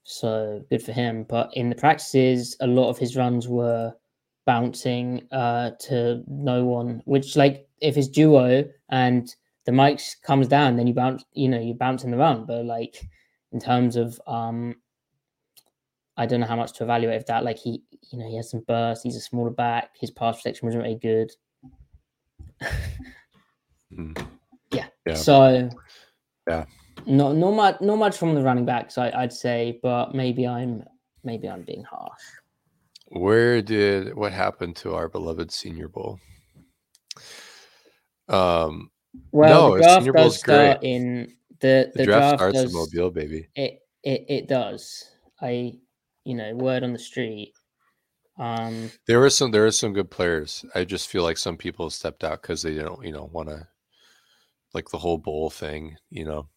So 0.03 0.61
good 0.69 0.83
for 0.83 0.91
him. 0.91 1.25
But 1.29 1.51
in 1.53 1.69
the 1.69 1.77
practices, 1.77 2.57
a 2.59 2.67
lot 2.67 2.89
of 2.89 2.97
his 2.97 3.15
runs 3.15 3.47
were 3.47 3.93
bouncing 4.45 5.29
uh, 5.31 5.71
to 5.87 6.21
no 6.27 6.65
one, 6.65 7.01
which, 7.05 7.37
like, 7.37 7.65
if 7.79 7.95
it's 7.95 8.09
duo 8.09 8.65
and 8.89 9.33
the 9.63 9.71
mic 9.71 10.01
comes 10.23 10.49
down, 10.49 10.75
then 10.75 10.87
you 10.87 10.93
bounce, 10.93 11.23
you 11.31 11.47
know, 11.47 11.61
you 11.61 11.73
bounce 11.73 12.03
in 12.03 12.11
the 12.11 12.17
run. 12.17 12.45
But, 12.45 12.65
like, 12.65 13.01
in 13.53 13.61
terms 13.61 13.95
of, 13.95 14.19
um, 14.27 14.75
I 16.17 16.25
don't 16.25 16.41
know 16.41 16.47
how 16.47 16.57
much 16.57 16.73
to 16.73 16.83
evaluate 16.83 17.21
of 17.21 17.25
that. 17.27 17.45
Like, 17.45 17.59
he, 17.59 17.81
you 18.11 18.19
know, 18.19 18.27
he 18.27 18.35
has 18.37 18.49
some 18.51 18.61
bursts. 18.67 19.03
He's 19.03 19.15
a 19.15 19.21
smaller 19.21 19.49
back. 19.51 19.91
His 19.99 20.11
pass 20.11 20.37
protection 20.37 20.65
wasn't 20.67 20.83
very 20.83 20.95
good. 20.95 21.31
Mm. 23.93 24.25
Yeah. 24.71 24.87
Yeah. 25.05 25.13
So 25.15 25.69
Yeah. 26.49 26.65
not 27.05 27.35
not 27.35 27.51
much 27.51 27.81
not 27.81 27.97
much 27.97 28.17
from 28.17 28.35
the 28.35 28.41
running 28.41 28.65
backs, 28.65 28.97
I, 28.97 29.11
I'd 29.11 29.33
say, 29.33 29.79
but 29.83 30.15
maybe 30.15 30.47
I'm 30.47 30.83
maybe 31.23 31.47
I'm 31.49 31.61
being 31.63 31.83
harsh. 31.83 32.21
Where 33.07 33.61
did 33.61 34.15
what 34.15 34.31
happened 34.31 34.75
to 34.77 34.95
our 34.95 35.07
beloved 35.07 35.51
Senior 35.51 35.87
Bowl? 35.87 36.19
Um, 38.29 38.89
Well, 39.31 39.69
No, 39.69 39.75
the 39.77 39.83
draft 39.83 39.99
Senior 39.99 40.11
does 40.13 40.21
Bowl's 40.23 40.39
start 40.39 40.79
great. 40.79 40.89
in 40.91 41.33
the 41.59 41.91
the, 41.93 41.99
the 41.99 42.05
draft, 42.05 42.39
draft, 42.39 42.39
starts 42.39 42.55
does, 42.63 42.73
in 42.73 42.79
Mobile, 42.79 43.11
baby. 43.11 43.47
It, 43.55 43.79
it 44.03 44.25
it 44.27 44.47
does. 44.47 45.11
I 45.41 45.73
you 46.23 46.35
know 46.35 46.55
word 46.55 46.83
on 46.83 46.93
the 46.93 46.99
street. 46.99 47.53
Um, 48.37 48.91
There 49.05 49.19
were 49.19 49.29
some 49.29 49.51
there 49.51 49.65
are 49.65 49.71
some 49.71 49.93
good 49.93 50.09
players. 50.09 50.65
I 50.73 50.83
just 50.85 51.07
feel 51.07 51.23
like 51.23 51.37
some 51.37 51.57
people 51.57 51.89
stepped 51.89 52.23
out 52.23 52.41
because 52.41 52.61
they 52.61 52.75
don't, 52.75 53.03
you 53.05 53.11
know, 53.11 53.29
want 53.31 53.49
to 53.49 53.67
like 54.73 54.89
the 54.89 54.97
whole 54.97 55.17
bowl 55.19 55.49
thing, 55.49 55.97
you 56.09 56.25
know, 56.25 56.47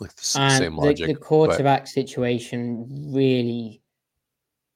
like 0.00 0.14
the 0.16 0.24
same 0.24 0.74
the, 0.74 0.80
logic. 0.80 1.06
the 1.06 1.14
but- 1.14 1.22
quarterback 1.22 1.86
situation 1.86 3.12
really, 3.12 3.82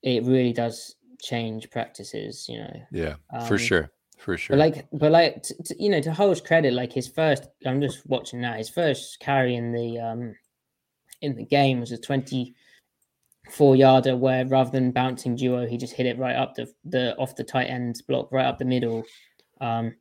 it 0.01 0.23
really 0.23 0.53
does 0.53 0.95
change 1.21 1.69
practices. 1.69 2.47
You 2.47 2.59
know, 2.59 2.81
yeah, 2.91 3.15
for 3.47 3.55
um, 3.55 3.59
sure, 3.59 3.91
for 4.17 4.37
sure. 4.37 4.55
But 4.55 4.59
like, 4.59 4.87
but 4.93 5.11
like, 5.11 5.43
t- 5.43 5.55
t- 5.65 5.75
you 5.77 5.89
know, 5.89 6.01
to 6.01 6.13
Hull's 6.13 6.39
credit, 6.39 6.73
like 6.73 6.93
his 6.93 7.09
first, 7.09 7.49
I'm 7.65 7.81
just 7.81 8.05
watching 8.07 8.39
now. 8.39 8.53
His 8.53 8.69
first 8.69 9.19
carry 9.19 9.55
in 9.55 9.73
the 9.73 9.99
um 9.99 10.35
in 11.21 11.35
the 11.35 11.45
game 11.45 11.81
was 11.81 11.91
a 11.91 11.97
24 13.49 13.75
yarder, 13.75 14.15
where 14.15 14.45
rather 14.45 14.69
than 14.71 14.91
bouncing 14.91 15.35
duo, 15.35 15.65
he 15.65 15.77
just 15.77 15.93
hit 15.93 16.05
it 16.05 16.17
right 16.17 16.35
up 16.35 16.55
the 16.55 16.71
the 16.85 17.15
off 17.17 17.35
the 17.35 17.43
tight 17.43 17.65
end 17.65 18.01
block, 18.07 18.31
right 18.31 18.45
up 18.45 18.57
the 18.57 18.65
middle. 18.65 19.03
Um, 19.59 19.95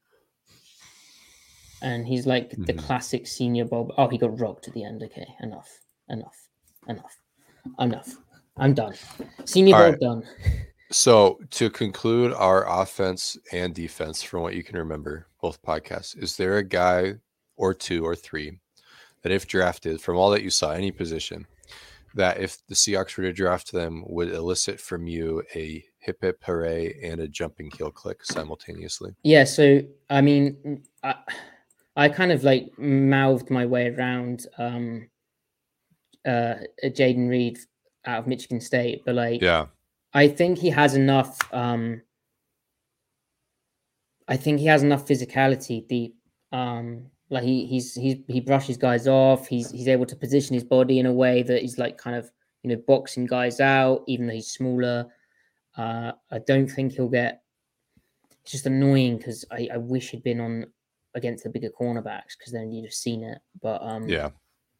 and 1.80 2.06
he's 2.06 2.26
like 2.26 2.50
the 2.50 2.74
Mhm. 2.74 2.78
classic 2.78 3.26
senior 3.26 3.64
Bob. 3.64 3.92
Oh, 3.96 4.08
he 4.08 4.18
got 4.18 4.38
rocked 4.38 4.68
at 4.68 4.74
the 4.74 4.84
end. 4.84 5.02
Okay, 5.02 5.26
enough, 5.40 5.80
enough, 6.08 6.48
enough, 6.88 7.16
enough. 7.78 8.16
I'm 8.56 8.74
done. 8.74 8.94
Senior 9.44 9.76
All 9.76 9.82
Bowl 9.82 9.90
right. 9.92 10.00
done. 10.00 10.28
So 10.90 11.38
to 11.50 11.70
conclude 11.70 12.32
our 12.32 12.66
offense 12.82 13.36
and 13.52 13.74
defense 13.74 14.22
from 14.22 14.42
what 14.42 14.54
you 14.54 14.64
can 14.64 14.76
remember, 14.76 15.26
both 15.40 15.62
podcasts, 15.62 16.20
is 16.20 16.36
there 16.36 16.56
a 16.56 16.64
guy 16.64 17.14
or 17.56 17.74
two 17.74 18.04
or 18.04 18.16
three 18.16 18.58
that 19.22 19.32
if 19.32 19.46
drafted 19.46 20.00
from 20.00 20.16
all 20.16 20.30
that 20.30 20.42
you 20.42 20.50
saw, 20.50 20.72
any 20.72 20.90
position, 20.90 21.46
that 22.18 22.40
if 22.40 22.58
the 22.66 22.74
Seahawks 22.74 23.16
were 23.16 23.24
to 23.24 23.32
draft 23.32 23.72
them 23.72 24.04
would 24.06 24.32
elicit 24.32 24.80
from 24.80 25.06
you 25.06 25.42
a 25.54 25.84
hip 26.00 26.18
hip 26.20 26.42
hooray 26.44 26.98
and 27.02 27.20
a 27.20 27.28
jumping 27.28 27.70
heel 27.76 27.90
click 27.90 28.24
simultaneously? 28.24 29.14
Yeah, 29.22 29.44
so 29.44 29.80
I 30.10 30.20
mean, 30.20 30.82
I, 31.02 31.14
I 31.96 32.08
kind 32.08 32.32
of 32.32 32.44
like 32.44 32.76
mouthed 32.78 33.50
my 33.50 33.64
way 33.66 33.88
around 33.88 34.46
um, 34.58 35.08
uh, 36.26 36.56
Jayden 36.84 37.28
Reed 37.28 37.58
out 38.04 38.20
of 38.20 38.26
Michigan 38.26 38.60
State, 38.60 39.02
but 39.06 39.14
like, 39.14 39.40
Yeah. 39.40 39.66
I 40.12 40.26
think 40.28 40.58
he 40.58 40.70
has 40.70 40.94
enough. 40.94 41.38
Um, 41.52 42.02
I 44.26 44.36
think 44.36 44.58
he 44.58 44.66
has 44.66 44.82
enough 44.82 45.06
physicality. 45.06 45.86
Deep, 45.86 46.16
um, 46.50 47.10
like 47.30 47.44
he 47.44 47.66
he's 47.66 47.94
he's 47.94 48.16
he 48.26 48.40
brushes 48.40 48.76
guys 48.76 49.06
off. 49.06 49.46
He's 49.48 49.70
he's 49.70 49.88
able 49.88 50.06
to 50.06 50.16
position 50.16 50.54
his 50.54 50.64
body 50.64 50.98
in 50.98 51.06
a 51.06 51.12
way 51.12 51.42
that 51.42 51.62
he's 51.62 51.78
like 51.78 51.98
kind 51.98 52.16
of 52.16 52.30
you 52.62 52.70
know 52.70 52.82
boxing 52.86 53.26
guys 53.26 53.60
out, 53.60 54.02
even 54.06 54.26
though 54.26 54.32
he's 54.34 54.50
smaller. 54.52 55.06
Uh, 55.76 56.12
I 56.30 56.38
don't 56.46 56.66
think 56.68 56.92
he'll 56.94 57.08
get. 57.08 57.42
It's 58.42 58.52
just 58.52 58.66
annoying 58.66 59.18
because 59.18 59.44
I, 59.50 59.68
I 59.74 59.76
wish 59.76 60.10
he'd 60.10 60.22
been 60.22 60.40
on 60.40 60.66
against 61.14 61.44
the 61.44 61.50
bigger 61.50 61.70
cornerbacks 61.70 62.36
because 62.38 62.52
then 62.52 62.72
you'd 62.72 62.84
have 62.86 62.94
seen 62.94 63.22
it. 63.22 63.38
But 63.60 63.82
um, 63.82 64.08
Yeah. 64.08 64.30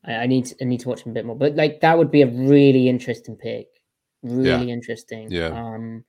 I, 0.05 0.15
I 0.15 0.27
need 0.27 0.47
to, 0.47 0.57
I 0.61 0.65
need 0.65 0.81
to 0.81 0.89
watch 0.89 1.03
him 1.03 1.11
a 1.11 1.15
bit 1.15 1.27
more. 1.27 1.37
But 1.37 1.55
like 1.55 1.81
that 1.83 1.99
would 1.99 2.11
be 2.11 2.23
a 2.23 2.27
really 2.27 2.89
interesting 2.89 3.37
pick. 3.37 3.67
Really 4.23 4.71
interesting. 4.71 5.31
Yeah. 5.31 5.49
Um, 5.49 6.05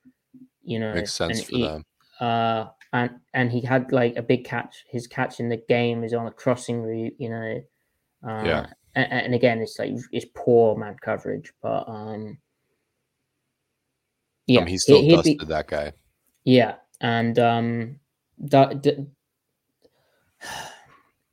you 0.63 0.79
know, 0.79 0.93
Makes 0.93 1.13
sense 1.13 1.43
for 1.43 1.51
he- 1.55 1.63
them. 1.63 1.83
Uh, 2.19 2.67
and 2.93 3.11
and 3.33 3.51
he 3.51 3.61
had 3.61 3.91
like 3.91 4.15
a 4.17 4.21
big 4.21 4.45
catch. 4.45 4.83
His 4.89 5.07
catch 5.07 5.39
in 5.39 5.49
the 5.49 5.61
game 5.69 6.03
is 6.03 6.13
on 6.13 6.27
a 6.27 6.31
crossing 6.31 6.81
route. 6.81 7.13
You 7.19 7.29
know. 7.29 7.61
Uh, 8.27 8.43
Yeah. 8.45 8.65
And, 8.95 9.11
and 9.11 9.35
again, 9.35 9.59
it's 9.59 9.77
like 9.77 9.93
it's 10.11 10.25
poor 10.35 10.75
man 10.75 10.95
coverage, 11.01 11.53
but 11.61 11.87
um. 11.87 12.37
Yeah, 14.47 14.61
Um, 14.61 14.67
he 14.67 14.77
still 14.79 15.01
he'd 15.03 15.15
dusted 15.15 15.37
be- 15.39 15.45
that 15.45 15.67
guy. 15.67 15.93
yeah, 16.43 16.75
and 17.01 17.37
um, 17.37 17.99
da, 18.43 18.73
da- 18.73 19.05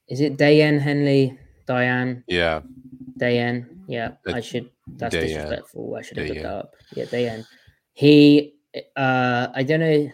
is 0.09 0.21
it 0.21 0.37
Daiyan 0.37 0.81
Henley? 0.81 1.39
Diane 1.67 2.23
Yeah. 2.29 2.61
Daiyan? 3.19 3.67
Yeah, 3.89 4.13
I 4.27 4.41
should. 4.41 4.71
That's 4.87 5.15
Daiyan. 5.15 5.21
disrespectful. 5.23 5.97
I 5.97 6.03
should 6.03 6.19
have 6.19 6.29
looked 6.29 6.43
that 6.43 6.53
up. 6.53 6.75
Yeah, 6.95 7.05
Daiyan. 7.07 7.47
He, 7.95 8.55
uh, 8.97 9.49
I 9.55 9.63
don't 9.63 9.81
know. 9.81 10.11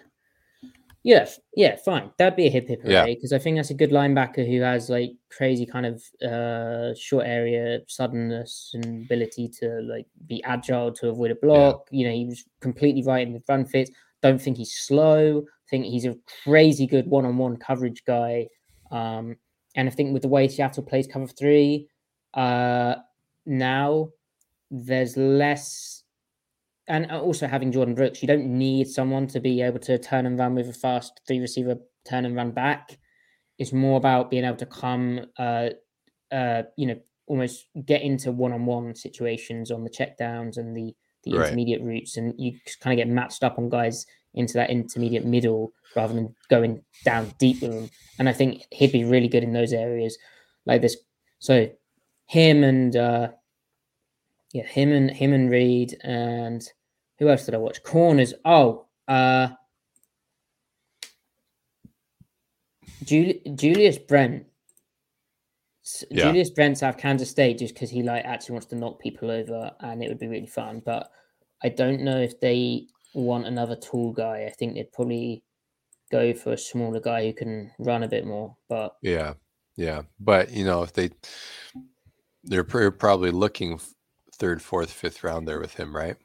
Yeah, 1.05 1.29
yeah, 1.57 1.77
fine. 1.77 2.11
That'd 2.17 2.37
be 2.37 2.47
a 2.47 2.51
hip 2.51 2.69
hip 2.69 2.81
Yeah. 2.85 3.05
because 3.07 3.33
I 3.33 3.39
think 3.39 3.57
that's 3.57 3.71
a 3.71 3.75
good 3.75 3.91
linebacker 3.91 4.47
who 4.47 4.61
has 4.61 4.89
like 4.89 5.11
crazy 5.31 5.67
kind 5.67 5.85
of 5.87 6.03
uh 6.23 6.95
short 6.95 7.27
area 7.27 7.81
suddenness 7.89 8.71
and 8.75 9.03
ability 9.05 9.49
to 9.61 9.81
like 9.83 10.07
be 10.29 10.43
agile 10.45 10.93
to 10.93 11.09
avoid 11.09 11.33
a 11.33 11.35
block. 11.35 11.89
You 11.91 12.07
know, 12.07 12.15
he 12.15 12.27
was 12.27 12.45
completely 12.61 13.03
right 13.03 13.27
in 13.27 13.33
the 13.33 13.43
run 13.49 13.65
fits. 13.65 13.91
don't 14.23 14.41
think 14.41 14.57
he's 14.57 14.75
slow. 14.75 15.45
Think 15.71 15.87
he's 15.87 16.05
a 16.05 16.15
crazy 16.45 16.87
good 16.87 17.07
one-on-one 17.09 17.57
coverage 17.57 18.05
guy. 18.05 18.47
Um, 18.93 19.37
and 19.75 19.89
I 19.89 19.91
think 19.91 20.13
with 20.13 20.23
the 20.23 20.29
way 20.29 20.47
Seattle 20.47 20.85
plays 20.85 21.09
cover 21.09 21.27
three, 21.27 21.89
uh, 22.35 22.97
now 23.47 24.11
there's 24.71 25.17
less, 25.17 26.02
and 26.89 27.11
also 27.11 27.47
having 27.47 27.73
Jordyn 27.73 27.95
Brooks, 27.95 28.23
you 28.23 28.29
don't 28.29 28.47
need 28.47 28.89
someone 28.89 29.27
to 29.29 29.41
be 29.41 29.63
able 29.63 29.79
to 29.81 29.99
turn 29.99 30.27
and 30.27 30.39
run 30.39 30.55
with 30.55 30.69
a 30.69 30.73
fast 30.73 31.21
three 31.27 31.41
receiver 31.41 31.77
turn 32.09 32.25
and 32.25 32.35
run 32.35 32.51
back. 32.51 32.99
It's 33.59 33.73
more 33.73 33.97
about 33.97 34.31
being 34.31 34.45
able 34.45 34.57
to 34.57 34.67
come, 34.67 35.27
uh, 35.39 35.71
uh, 36.33 36.63
you 36.77 36.87
know, 36.87 36.99
almost 37.27 37.67
get 37.87 38.03
into 38.03 38.33
one-on-one 38.33 38.95
situations 38.97 39.71
on 39.71 39.85
the 39.85 39.91
checkdowns 39.91 40.57
and 40.57 40.77
the 40.77 40.95
the 41.25 41.35
Right. 41.35 41.47
intermediate 41.47 41.83
routes, 41.83 42.17
and 42.17 42.35
you 42.37 42.59
kind 42.81 42.93
of 42.93 42.97
get 42.97 43.13
matched 43.13 43.45
up 43.45 43.57
on 43.57 43.69
guys 43.69 44.07
into 44.35 44.55
that 44.55 44.71
intermediate 44.71 45.25
middle 45.25 45.73
rather 45.95 46.15
than 46.15 46.35
going 46.51 46.83
down 47.05 47.33
deep 47.39 47.63
with 47.63 47.71
them. 47.71 47.91
And 48.19 48.29
I 48.29 48.33
think 48.33 48.65
he'd 48.73 48.91
be 48.91 49.05
really 49.05 49.29
good 49.29 49.45
in 49.45 49.53
those 49.53 49.73
areas, 49.73 50.19
like 50.67 50.81
this. 50.83 50.97
So 51.39 51.71
him 52.27 52.65
and 52.65 52.97
uh, 52.97 53.29
yeah, 54.53 54.65
him 54.65 54.93
and 54.93 55.11
him 55.11 55.33
and 55.33 55.51
Reed 55.51 55.97
and 56.03 56.63
who 57.19 57.29
else 57.29 57.45
did 57.45 57.55
I 57.55 57.59
watch? 57.59 57.83
Corners. 57.83 58.35
Oh, 58.45 58.87
uh, 59.09 59.49
Juli- 63.05 63.43
Julius 63.55 63.99
Brent. 63.99 64.47
Yeah. 66.11 66.25
Julius 66.25 66.51
Brents 66.51 66.83
out 66.83 66.95
of 66.95 67.01
Kansas 67.01 67.31
State 67.31 67.59
just 67.59 67.75
because 67.75 67.91
he 67.91 68.03
like 68.03 68.25
actually 68.25 68.55
wants 68.55 68.67
to 68.69 68.77
knock 68.77 69.01
people 69.01 69.31
over, 69.31 69.71
and 69.81 70.03
it 70.03 70.09
would 70.09 70.19
be 70.19 70.29
really 70.29 70.47
fun. 70.47 70.83
But 70.85 71.11
I 71.63 71.69
don't 71.69 72.03
know 72.03 72.21
if 72.21 72.39
they 72.41 72.87
want 73.15 73.47
another 73.47 73.77
tall 73.77 74.13
guy. 74.13 74.45
I 74.45 74.51
think 74.51 74.75
they'd 74.75 74.93
probably 74.93 75.43
go 76.11 76.35
for 76.35 76.53
a 76.53 76.59
smaller 76.59 77.01
guy 77.01 77.25
who 77.25 77.33
can 77.33 77.71
run 77.79 78.03
a 78.03 78.09
bit 78.09 78.27
more. 78.27 78.57
But 78.69 78.95
Yeah, 79.03 79.35
yeah, 79.77 80.03
but 80.21 80.53
you 80.53 80.65
know, 80.65 80.83
if 80.83 80.93
they 80.93 81.11
they're 82.45 82.65
pr- 82.65 82.91
probably 82.91 83.31
looking 83.31 83.81
third, 84.43 84.61
fourth, 84.61 84.91
fifth 84.91 85.23
round 85.23 85.47
there 85.47 85.61
with 85.61 85.75
him, 85.75 85.95
right? 85.95 86.17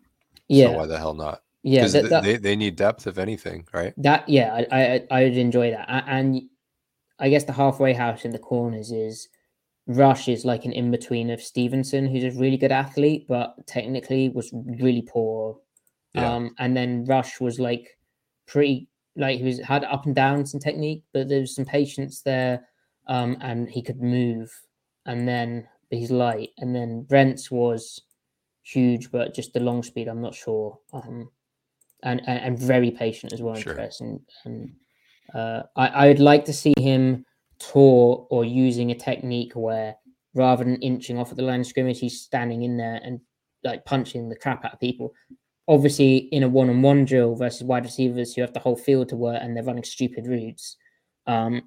yeah, 0.50 0.70
So 0.70 0.78
why 0.78 0.88
the 0.88 0.98
hell 0.98 1.14
not? 1.14 1.44
yeah, 1.62 1.86
that, 1.88 2.10
that, 2.10 2.24
they 2.24 2.38
they 2.38 2.56
need 2.56 2.76
depth, 2.76 3.06
if 3.06 3.20
anything, 3.20 3.68
right? 3.74 3.94
that 3.98 4.28
yeah, 4.28 4.54
I, 4.72 4.82
I 4.82 5.04
I 5.12 5.24
would 5.26 5.38
enjoy 5.38 5.70
that. 5.72 5.88
A- 5.88 6.10
And 6.10 6.42
I 7.20 7.30
guess 7.30 7.44
the 7.44 7.54
halfway 7.54 7.94
house 7.94 8.26
in 8.26 8.32
the 8.32 8.40
corners 8.40 8.92
is 8.92 9.28
Rush 9.86 10.28
is 10.28 10.46
like 10.46 10.66
an 10.66 10.74
in 10.74 10.90
between 10.90 11.30
of 11.30 11.42
Stevenson, 11.42 12.08
who's 12.08 12.24
a 12.24 12.40
really 12.40 12.58
good 12.58 12.72
athlete, 12.72 13.28
but 13.28 13.56
technically 13.68 14.30
was 14.30 14.52
really 14.54 15.04
poor. 15.04 15.60
Yeah. 16.16 16.34
Um, 16.36 16.56
and 16.58 16.76
then 16.76 17.06
Rush 17.06 17.40
was 17.40 17.60
like 17.60 17.98
pretty 18.48 18.90
like 19.16 19.38
he 19.38 19.44
was 19.44 19.60
had 19.60 19.84
up 19.84 20.06
and 20.08 20.16
downs 20.16 20.56
in 20.56 20.60
technique, 20.60 21.04
but 21.14 21.30
there 21.30 21.42
was 21.42 21.56
some 21.56 21.66
patience 21.66 22.22
there, 22.24 22.68
um, 23.08 23.38
and 23.42 23.70
he 23.70 23.84
could 23.84 24.02
move. 24.02 24.52
And 25.06 25.28
then 25.28 25.68
but 25.90 26.00
he's 26.00 26.12
light. 26.12 26.50
And 26.58 26.76
then 26.76 27.04
Brents 27.04 27.50
was 27.50 28.02
huge, 28.68 29.12
but 29.12 29.34
just 29.34 29.54
the 29.54 29.60
long 29.60 29.84
speed, 29.84 30.08
I'm 30.08 30.22
not 30.22 30.36
sure. 30.36 30.78
Um, 30.94 31.30
and 32.04 32.22
and, 32.28 32.40
and 32.40 32.60
very 32.60 32.92
patient 32.92 33.34
as 33.34 33.42
well 33.42 33.56
in 33.56 33.62
Sure. 33.62 33.90
And 34.00 34.20
and 34.46 34.74
uh, 35.34 35.64
I 35.76 35.88
I 35.88 36.08
would 36.08 36.20
like 36.20 36.46
to 36.46 36.54
see 36.54 36.74
him 36.80 37.26
tour 37.60 38.28
or 38.30 38.46
using 38.46 38.92
a 38.92 38.96
technique 38.96 39.54
where 39.56 39.96
rather 40.34 40.64
than 40.64 40.76
inching 40.82 41.18
off 41.18 41.32
at 41.32 41.38
the 41.38 41.44
line 41.44 41.62
of 41.62 41.68
scrimmage, 41.68 42.00
he's 42.00 42.22
standing 42.22 42.64
in 42.64 42.78
there 42.78 43.02
and 43.04 43.20
like 43.64 43.86
punching 43.86 44.30
the 44.30 44.36
crap 44.36 44.64
out 44.64 44.74
of 44.74 44.80
people. 44.80 45.14
Obviously, 45.68 46.18
in 46.32 46.44
a 46.44 46.48
one-on-one 46.48 47.04
drill 47.04 47.36
versus 47.36 47.64
wide 47.64 47.84
receivers 47.84 48.34
who 48.34 48.42
have 48.42 48.54
the 48.54 48.60
whole 48.60 48.78
field 48.78 49.10
to 49.10 49.18
work 49.18 49.40
and 49.42 49.56
they're 49.56 49.64
running 49.64 49.84
stupid 49.84 50.26
routes, 50.28 50.78
um, 51.26 51.64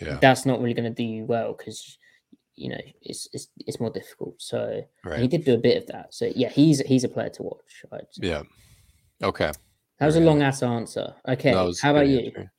Yeah, 0.00 0.18
that's 0.20 0.46
not 0.46 0.60
really 0.60 0.74
going 0.74 0.92
to 0.92 1.02
do 1.02 1.04
you 1.04 1.26
well 1.26 1.54
because 1.56 1.98
you 2.60 2.68
know 2.70 2.80
it's, 3.02 3.28
it's 3.32 3.48
it's 3.66 3.80
more 3.80 3.90
difficult. 3.90 4.34
So 4.38 4.82
and 5.04 5.22
he 5.22 5.28
did 5.28 5.44
do 5.44 5.54
a 5.54 5.58
bit 5.58 5.78
of 5.82 5.86
that. 5.88 6.14
So 6.14 6.30
yeah, 6.34 6.48
he's 6.50 6.80
he's 6.80 7.04
a 7.04 7.08
player 7.08 7.30
to 7.30 7.42
watch. 7.42 7.84
I'd. 7.92 8.06
Yeah. 8.16 8.42
Okay. 9.22 9.52
That 9.98 10.06
was 10.06 10.16
a 10.16 10.20
long 10.20 10.42
ass 10.42 10.62
answer. 10.62 11.14
Okay, 11.28 11.52
That 11.52 11.62
was 11.62 11.78
a 11.82 11.86
how 11.86 11.90
about 11.92 12.08
you? 12.08 12.18
answer. 12.20 12.52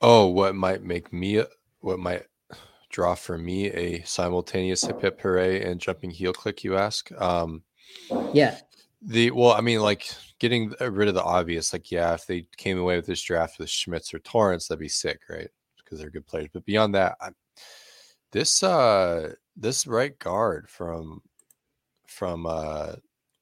Oh, 0.00 0.26
what 0.28 0.54
might 0.54 0.82
make 0.84 1.12
me 1.12 1.42
what 1.80 1.98
might 1.98 2.24
draw 2.90 3.14
for 3.14 3.36
me 3.38 3.66
a 3.72 4.02
simultaneous 4.04 4.82
hip 4.84 5.00
hip 5.00 5.20
hooray 5.20 5.64
and 5.64 5.80
jumping 5.80 6.10
heel 6.10 6.32
click? 6.32 6.62
You 6.64 6.76
ask. 6.76 7.10
Um, 7.20 7.62
Yeah, 8.32 8.58
The 9.02 9.30
well, 9.32 9.52
I 9.52 9.60
mean, 9.62 9.80
like 9.80 10.08
getting 10.38 10.72
rid 10.80 11.08
of 11.08 11.14
the 11.14 11.24
obvious, 11.24 11.72
like 11.72 11.90
yeah, 11.90 12.14
if 12.14 12.26
they 12.26 12.46
came 12.56 12.78
away 12.78 12.96
with 12.96 13.06
this 13.06 13.22
draft 13.22 13.58
with 13.58 13.68
Schmitz 13.70 14.12
or 14.14 14.18
Torrence, 14.20 14.68
that'd 14.68 14.78
be 14.80 14.88
sick, 14.88 15.20
right? 15.28 15.48
Because 15.78 15.98
they're 15.98 16.10
good 16.10 16.26
players. 16.26 16.48
But 16.52 16.64
beyond 16.66 16.94
that, 16.94 17.16
I, 17.20 17.30
this 18.36 18.62
uh 18.62 19.32
this 19.56 19.86
right 19.86 20.18
guard 20.18 20.68
from 20.68 21.22
from 22.06 22.44
uh 22.44 22.92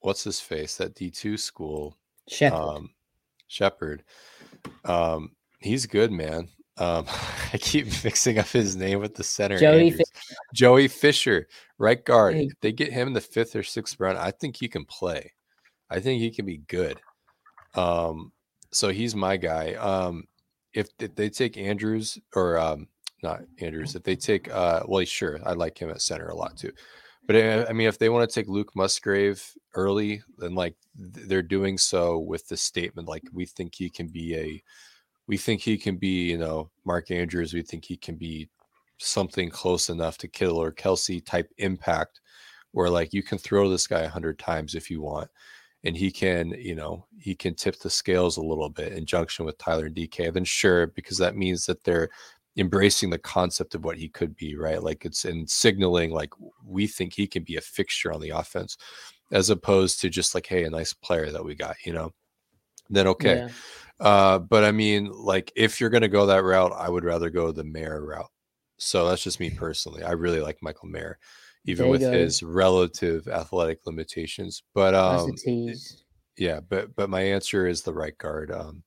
what's 0.03 0.23
his 0.23 0.39
face 0.39 0.77
that 0.77 0.95
D 0.95 1.11
two 1.11 1.37
school 1.37 1.99
Shepherd. 2.29 2.57
um 2.57 2.91
Shepherd, 3.49 4.05
um 4.85 5.33
he's 5.59 5.87
good, 5.87 6.13
man. 6.13 6.49
Um, 6.77 7.07
I 7.53 7.59
keep 7.59 7.87
mixing 8.05 8.39
up 8.39 8.47
his 8.47 8.77
name 8.77 9.01
with 9.01 9.17
the 9.17 9.25
center. 9.25 9.59
Joey 9.59 9.89
Andrews. 9.89 10.13
Joey 10.55 10.87
Fisher, 10.87 11.49
right 11.79 12.05
guard. 12.05 12.35
Hey. 12.35 12.45
If 12.45 12.61
they 12.61 12.71
get 12.71 12.93
him 12.93 13.09
in 13.09 13.15
the 13.15 13.21
fifth 13.21 13.57
or 13.57 13.65
sixth 13.65 13.99
round, 13.99 14.17
I 14.17 14.31
think 14.31 14.57
he 14.57 14.69
can 14.69 14.85
play. 14.85 15.33
I 15.91 15.99
think 15.99 16.21
he 16.21 16.31
can 16.31 16.47
be 16.47 16.59
good. 16.69 17.01
Um, 17.75 18.31
so 18.71 18.91
he's 18.91 19.17
my 19.17 19.39
guy. 19.39 19.75
Um, 19.75 20.29
if, 20.73 20.89
if 21.01 21.17
they 21.17 21.31
take 21.31 21.57
Andrews 21.57 22.19
or 22.35 22.59
um, 22.59 22.89
not 23.25 23.43
Andrews, 23.61 23.97
if 23.97 24.05
they 24.05 24.15
take 24.15 24.49
uh, 24.53 24.83
well, 24.87 25.05
sure, 25.05 25.41
I 25.45 25.55
like 25.55 25.77
him 25.77 25.91
at 25.91 26.03
center 26.03 26.29
a 26.29 26.37
lot 26.37 26.57
too. 26.57 26.71
But 27.27 27.37
uh, 27.37 27.67
I 27.69 27.73
mean, 27.73 27.89
if 27.89 27.99
they 27.99 28.09
want 28.09 28.29
to 28.29 28.35
take 28.35 28.49
Luke 28.49 28.77
Musgrave 28.77 29.43
early, 29.75 30.23
then 30.39 30.55
like 30.55 30.77
they're 30.95 31.43
doing 31.43 31.79
so 31.79 32.19
with 32.19 32.47
the 32.49 32.57
statement 32.57 33.09
like 33.09 33.25
we 33.33 33.47
think 33.47 33.75
he 33.75 33.91
can 33.91 34.09
be 34.09 34.37
a, 34.37 34.63
we 35.27 35.37
think 35.37 35.63
he 35.63 35.77
can 35.77 35.97
be 35.97 36.31
you 36.31 36.39
know 36.39 36.71
Mark 36.85 37.11
Andrews. 37.11 37.55
We 37.55 37.63
think 37.63 37.85
he 37.85 37.97
can 37.97 38.17
be 38.17 38.49
something 38.99 39.51
close 39.51 39.89
enough 39.89 40.19
to 40.19 40.29
Kittle 40.29 40.63
or 40.63 40.73
Kelce 40.73 41.25
type 41.25 41.51
impact, 41.59 42.21
where 42.73 42.91
like 42.91 43.13
you 43.13 43.23
can 43.23 43.39
throw 43.39 43.69
this 43.69 43.87
guy 43.87 44.03
a 44.03 44.09
hundred 44.09 44.39
times 44.39 44.75
if 44.75 44.91
you 44.91 45.01
want, 45.01 45.31
and 45.85 45.97
he 45.97 46.11
can, 46.11 46.51
you 46.59 46.75
know, 46.75 47.07
he 47.19 47.35
can 47.35 47.55
tip 47.55 47.79
the 47.79 47.91
scales 47.91 48.37
a 48.37 48.43
little 48.43 48.71
bit 48.71 48.93
in 48.93 49.07
junction 49.07 49.45
with 49.45 49.59
Tyler 49.59 49.87
and 49.87 49.97
DK. 49.97 50.33
Then 50.33 50.45
sure, 50.45 50.89
because 50.89 51.19
that 51.19 51.37
means 51.37 51.67
that 51.67 51.85
they're 51.85 52.11
embracing 52.57 53.11
the 53.11 53.19
concept 53.19 53.75
of 53.75 53.85
what 53.85 53.97
he 53.97 54.09
could 54.09 54.37
be, 54.37 54.57
right? 54.57 54.83
Like 54.83 55.05
it's 55.05 55.25
in 55.25 55.47
signaling 55.47 56.11
like 56.11 56.31
we 56.65 56.87
think 56.87 57.13
he 57.13 57.27
can 57.27 57.43
be 57.43 57.57
a 57.57 57.61
fixture 57.61 58.13
on 58.13 58.21
the 58.21 58.31
offense, 58.31 58.77
as 59.33 59.51
opposed 59.51 60.01
to 60.01 60.09
just 60.09 60.35
like, 60.35 60.47
hey, 60.47 60.65
a 60.65 60.71
nice 60.71 60.93
player 60.93 61.31
that 61.31 61.45
we 61.45 61.55
got, 61.55 61.77
you 61.85 61.93
know. 61.93 62.13
Then 62.91 63.07
okay. 63.09 63.37
Yeah. 63.37 63.49
Uh, 64.01 64.39
but 64.39 64.65
I 64.65 64.73
mean, 64.73 65.11
like, 65.13 65.53
if 65.57 65.81
you're 65.81 65.91
going 65.91 66.03
to 66.03 66.09
go 66.09 66.27
that 66.27 66.45
route, 66.45 66.73
I 66.77 66.89
would 66.89 67.05
rather 67.05 67.31
go 67.31 67.53
the 67.53 67.65
Mayer 67.65 68.05
route. 68.05 68.31
So 68.79 69.09
that's 69.09 69.23
just 69.23 69.41
me 69.41 69.51
personally. 69.57 70.03
I 70.03 70.13
really 70.13 70.41
like 70.41 70.59
Michael 70.63 70.89
Mayer, 70.89 71.19
even 71.65 71.89
with 71.89 72.01
go. 72.01 72.13
his 72.13 72.43
relative 72.43 73.27
athletic 73.29 73.81
limitations. 73.87 74.63
But 74.75 74.95
um, 74.95 75.35
yeah, 76.37 76.61
but 76.61 76.95
but 76.97 77.11
my 77.11 77.23
answer 77.23 77.67
is 77.67 77.83
the 77.83 77.95
right 77.95 78.17
guard, 78.19 78.51
um, 78.51 78.83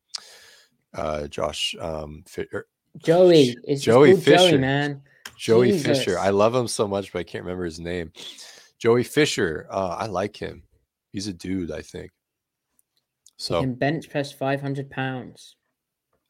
uh, 0.94 1.28
Josh, 1.28 1.76
um, 1.80 2.24
Fi- 2.28 2.48
er, 2.54 2.68
Joey. 2.98 3.56
It's 3.64 3.84
Joey 3.84 4.14
called 4.14 4.24
Joey, 4.24 4.38
Fisher. 4.38 4.58
man. 4.60 5.02
Joey 5.38 5.72
Jesus. 5.72 6.00
Fisher. 6.00 6.20
I 6.20 6.30
love 6.30 6.56
him 6.56 6.68
so 6.68 6.88
much, 6.88 7.14
but 7.14 7.20
I 7.20 7.24
can't 7.24 7.44
remember 7.44 7.66
his 7.66 7.80
name. 7.80 8.12
Joey 8.80 9.04
Fisher. 9.04 9.68
Uh, 9.70 9.96
I 10.00 10.08
like 10.08 10.36
him. 10.36 10.64
He's 11.12 11.28
a 11.28 11.34
dude. 11.34 11.72
I 11.72 11.82
think. 11.82 12.12
He 13.26 13.44
So 13.44 13.62
can 13.62 13.76
bench 13.76 14.10
press 14.10 14.32
500 14.32 14.90
pounds. 14.90 15.56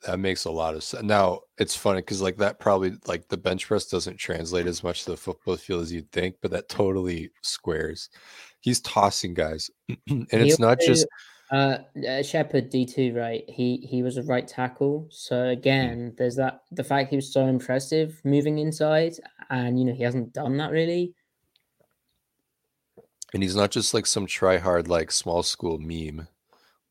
That 0.06 0.20
makes 0.20 0.46
a 0.46 0.52
lot 0.52 0.76
of 0.76 0.84
sense. 0.84 1.04
Now 1.04 1.40
it's 1.58 1.76
funny 1.76 2.02
because 2.02 2.22
like 2.22 2.38
that 2.38 2.60
probably 2.60 2.94
like 3.08 3.28
the 3.30 3.38
bench 3.38 3.66
press 3.66 3.86
doesn't 3.88 4.18
translate 4.18 4.68
as 4.68 4.84
much 4.84 5.06
to 5.06 5.12
the 5.12 5.18
football 5.18 5.58
field 5.58 5.82
as 5.84 5.92
you'd 5.92 6.12
think, 6.12 6.36
but 6.42 6.52
that 6.52 6.70
totally 6.70 7.32
squares. 7.42 8.10
He's 8.62 8.80
tossing 8.82 9.34
guys, 9.34 9.72
and 10.10 10.28
He 10.30 10.38
it's 10.38 10.60
not 10.60 10.80
just 10.80 11.08
uh, 11.52 11.78
uh 12.08 12.24
Shepherd 12.24 12.70
D 12.70 12.86
two 12.86 13.14
right. 13.14 13.44
He 13.48 13.78
he 13.78 14.04
was 14.04 14.18
a 14.18 14.24
right 14.24 14.48
tackle. 14.48 15.08
So 15.10 15.46
again, 15.46 16.14
there's 16.18 16.36
that 16.36 16.62
the 16.72 16.84
fact 16.84 17.10
he 17.10 17.16
was 17.16 17.32
so 17.32 17.46
impressive 17.46 18.22
moving 18.24 18.60
inside, 18.60 19.14
and 19.50 19.80
you 19.80 19.86
know 19.86 19.94
he 19.94 20.04
hasn't 20.04 20.34
done 20.34 20.58
that 20.58 20.72
really. 20.72 21.14
and 23.34 23.44
he's 23.44 23.56
not 23.56 23.72
just 23.72 23.94
like 23.94 24.06
some 24.06 24.26
try 24.26 24.58
hard 24.58 24.88
like 24.88 25.12
small 25.12 25.44
school 25.44 25.78
meme, 25.78 26.28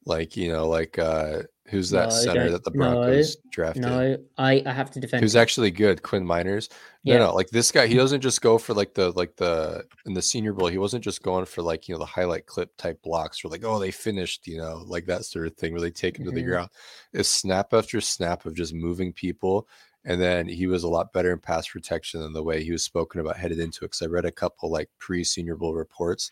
like 0.05 0.37
you 0.37 0.53
know 0.53 0.69
like 0.69 0.99
uh 0.99 1.43
Who's 1.68 1.90
that 1.90 2.10
No, 2.10 2.14
center 2.14 2.51
that 2.51 2.62
the 2.62 2.70
no, 2.70 2.78
Broncos 2.78 3.36
drafted? 3.51 3.82
No, 3.82 4.16
I, 4.38 4.62
I 4.64 4.72
have 4.72 4.90
to 4.93 5.01
defend. 5.01 5.22
Who's 5.22 5.34
him. 5.34 5.40
actually 5.43 5.72
good? 5.72 6.02
Quinn 6.02 6.24
Meinerz. 6.24 6.68
No, 7.05 7.12
Yeah. 7.12 7.18
no, 7.18 7.34
like 7.34 7.48
this 7.51 7.72
guy, 7.72 7.88
he 7.88 7.94
doesn't 7.94 8.20
just 8.20 8.40
go 8.40 8.56
for 8.56 8.72
like 8.72 8.94
the 8.94 9.10
like 9.12 9.34
the 9.36 9.84
in 10.05 10.14
the 10.14 10.22
Senior 10.22 10.52
Bowl. 10.52 10.68
He 10.68 10.78
wasn't 10.78 11.02
just 11.02 11.22
going 11.22 11.44
for 11.44 11.62
like 11.62 11.88
you 11.88 11.94
know 11.94 11.98
the 11.98 12.05
highlight 12.06 12.47
clip 12.47 12.76
type 12.76 13.02
blocks 13.02 13.44
or 13.44 13.48
like 13.48 13.64
oh 13.64 13.78
they 13.80 13.90
finished 13.90 14.47
you 14.47 14.59
know 14.59 14.84
like 14.86 15.06
that 15.06 15.24
sort 15.24 15.48
of 15.48 15.56
thing 15.56 15.72
where 15.72 15.80
they 15.80 15.90
take 15.90 16.18
him 16.18 16.24
to 16.26 16.30
the 16.30 16.43
Mhm. 16.43 16.47
ground. 16.47 16.70
It's 17.12 17.28
snap 17.28 17.74
after 17.74 18.01
snap 18.01 18.47
of 18.47 18.55
just 18.55 18.72
moving 18.72 19.12
people, 19.12 19.66
and 20.05 20.20
then 20.20 20.47
he 20.48 20.68
was 20.68 20.84
a 20.84 20.88
lot 20.88 21.12
better 21.12 21.32
in 21.32 21.40
pass 21.40 21.66
protection 21.66 22.20
than 22.20 22.32
the 22.32 22.44
way 22.44 22.62
he 22.62 22.70
was 22.70 22.84
spoken 22.84 23.20
about 23.20 23.36
headed 23.38 23.59
into 23.59 23.84
it. 23.84 23.88
Because 23.88 24.02
I 24.02 24.06
read 24.06 24.24
a 24.24 24.30
couple 24.30 24.70
like 24.70 24.88
pre 25.01 25.24
Senior 25.24 25.56
Bowl 25.56 25.74
reports. 25.74 26.30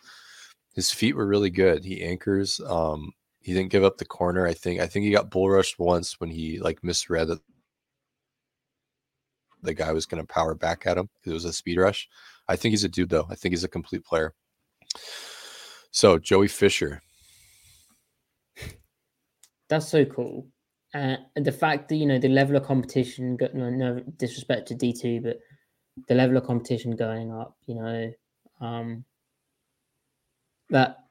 His 0.75 0.93
feet 0.93 1.17
were 1.17 1.27
really 1.27 1.51
good. 1.51 1.85
He 1.85 2.03
anchors. 2.05 2.61
Um, 2.61 3.13
he 3.45 3.53
didn't 3.53 3.71
give 3.71 3.85
up 3.85 3.99
the 3.99 4.05
corner. 4.05 4.47
I 4.47 4.55
think. 4.55 4.81
I 4.81 4.87
think 4.87 5.05
he 5.05 5.11
got 5.13 5.31
bull 5.31 5.51
rushed 5.51 5.79
once 5.79 6.19
when 6.19 6.31
he 6.31 6.59
like 6.59 6.83
misread 6.83 7.29
that 7.29 7.41
the 9.63 9.75
guy 9.75 9.93
was 9.93 10.07
going 10.07 10.25
to 10.25 10.33
power 10.33 10.55
back 10.55 10.87
at 10.87 10.99
him 10.99 11.09
because 11.15 11.31
it 11.31 11.35
was 11.35 11.45
a 11.45 11.53
speed 11.53 11.79
rush. 11.79 12.09
I 12.49 12.57
think 12.57 12.73
he's 12.73 12.85
a 12.85 12.89
dude 12.89 13.11
though. 13.11 13.27
I 13.31 13.35
think 13.35 13.53
he's 13.53 13.65
a 13.65 13.69
complete 13.69 14.05
player. 14.05 14.35
So 15.91 16.19
Joey 16.19 16.49
Fisher, 16.49 17.03
That's 19.69 19.89
so 19.89 20.05
cool. 20.05 20.49
Uh, 20.95 21.17
and 21.35 21.45
the 21.45 21.53
fact 21.53 21.89
that 21.89 21.97
you 21.97 22.07
know 22.07 22.19
the 22.19 22.29
level 22.29 22.57
of 22.57 22.65
competition, 22.65 23.37
no, 23.55 23.71
no 23.71 24.01
disrespect 24.17 24.69
to 24.69 24.75
D 24.75 24.93
two, 24.93 25.21
but 25.21 25.39
the 26.09 26.15
level 26.15 26.37
of 26.37 26.45
competition 26.45 26.95
going 26.97 27.33
up, 27.33 27.57
you 27.67 27.75
know, 27.75 28.13
um, 28.61 29.05
that 30.71 31.04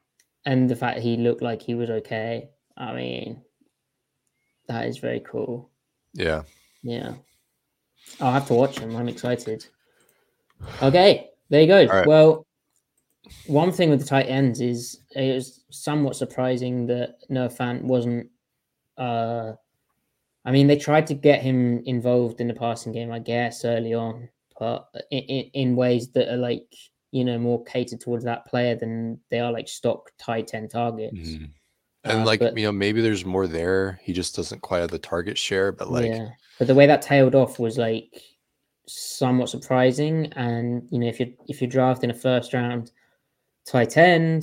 and 0.46 0.68
the 0.68 0.76
fact 0.76 1.00
he 1.00 1.16
looked 1.16 1.42
like 1.42 1.62
he 1.62 1.74
was 1.74 1.90
okay. 1.90 2.50
I 2.76 2.92
mean, 2.94 3.42
that 4.68 4.86
is 4.86 4.98
very 4.98 5.20
cool. 5.20 5.70
yeah, 6.12 6.42
Yeah, 6.82 7.14
I'll 8.20 8.32
have 8.32 8.46
to 8.48 8.54
watch 8.54 8.78
him. 8.78 8.96
I'm 8.96 9.08
excited. 9.08 9.66
Okay, 10.82 11.30
there 11.50 11.60
you 11.60 11.66
go. 11.66 11.86
right. 11.86 12.06
Well, 12.06 12.46
one 13.46 13.72
thing 13.72 13.90
with 13.90 14.00
the 14.00 14.06
tight 14.06 14.28
ends 14.28 14.60
is 14.60 15.00
it 15.14 15.34
was 15.34 15.64
somewhat 15.70 16.16
surprising 16.16 16.86
that 16.86 17.16
Noah 17.28 17.48
Fant 17.48 17.82
wasn't. 17.82 18.28
Uh, 18.98 19.52
I 20.44 20.52
mean, 20.52 20.66
they 20.66 20.76
tried 20.76 21.06
to 21.06 21.14
get 21.14 21.42
him 21.42 21.82
involved 21.86 22.40
in 22.40 22.48
the 22.48 22.54
passing 22.54 22.92
game, 22.92 23.10
I 23.10 23.18
guess, 23.18 23.64
early 23.64 23.94
on, 23.94 24.28
but 24.58 24.88
in, 25.10 25.20
in, 25.20 25.50
in 25.54 25.76
ways 25.76 26.12
that 26.12 26.32
are 26.32 26.36
like 26.36 26.66
you 27.16 27.24
know 27.24 27.38
more 27.38 27.62
catered 27.64 28.00
towards 28.00 28.24
that 28.24 28.44
player 28.46 28.74
than 28.74 29.20
they 29.30 29.38
are 29.38 29.52
like 29.52 29.68
stock 29.68 30.10
tight 30.18 30.52
end 30.54 30.70
targets. 30.70 31.16
Mhm. 31.28 31.50
and 32.06 32.20
Uh, 32.22 32.24
like 32.24 32.40
but- 32.40 32.56
you 32.58 32.64
know 32.66 32.72
maybe 32.72 33.00
there's 33.00 33.24
more 33.24 33.46
there. 33.46 34.00
He 34.02 34.12
just 34.12 34.34
doesn't 34.36 34.60
quite 34.62 34.80
have 34.80 34.90
the 34.90 34.98
target 34.98 35.38
share, 35.38 35.70
but 35.72 35.90
like 35.90 36.06
yeah, 36.06 36.28
but 36.58 36.66
the 36.66 36.74
way 36.74 36.86
that 36.86 37.02
tailed 37.02 37.34
off 37.34 37.58
was 37.58 37.78
like 37.78 38.10
somewhat 38.86 39.48
surprising. 39.48 40.26
And 40.36 40.86
you 40.90 40.98
know, 40.98 41.06
if 41.06 41.18
you 41.20 41.34
if 41.48 41.60
you're 41.60 41.70
drafting 41.70 42.10
a 42.10 42.14
first 42.14 42.52
round 42.52 42.90
tight 43.66 43.96
end, 43.96 44.42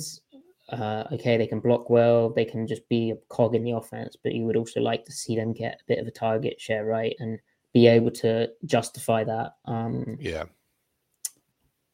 uh, 0.70 1.04
okay, 1.12 1.36
they 1.36 1.46
can 1.46 1.60
block 1.60 1.90
well, 1.90 2.30
they 2.30 2.44
can 2.44 2.66
just 2.66 2.88
be 2.88 3.10
a 3.10 3.16
cog 3.28 3.54
in 3.54 3.62
the 3.64 3.72
offense, 3.72 4.16
but 4.22 4.32
you 4.34 4.44
would 4.46 4.56
also 4.56 4.80
like 4.80 5.04
to 5.04 5.12
see 5.12 5.36
them 5.36 5.52
get 5.52 5.74
a 5.74 5.84
bit 5.86 5.98
of 5.98 6.06
a 6.06 6.10
target 6.10 6.60
share, 6.60 6.84
right, 6.84 7.14
and 7.20 7.38
be 7.72 7.86
able 7.86 8.10
to 8.10 8.48
justify 8.64 9.22
that. 9.24 9.52
Um, 9.66 10.16
yeah, 10.20 10.44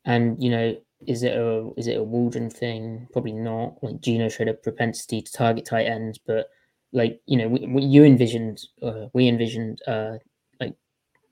and 0.09 0.43
you 0.43 0.51
know, 0.51 0.75
is 1.07 1.23
it 1.23 1.37
a 1.37 1.71
is 1.77 1.87
it 1.87 1.99
a 1.99 2.03
Waldron 2.03 2.49
thing? 2.49 3.07
Probably 3.13 3.33
not. 3.33 3.75
Like 3.83 4.01
Gino 4.01 4.29
showed 4.31 4.49
a 4.49 4.55
propensity 4.55 5.21
to 5.21 5.31
target 5.31 5.67
tight 5.67 5.87
ends, 5.87 6.19
but 6.19 6.49
like 6.93 7.21
you 7.27 7.37
know, 7.37 7.47
we, 7.47 7.67
we, 7.67 7.83
you 7.83 8.05
envisioned, 8.05 8.63
uh, 8.83 9.07
we 9.13 9.29
envisioned 9.29 9.81
uh, 9.87 10.15
like 10.59 10.75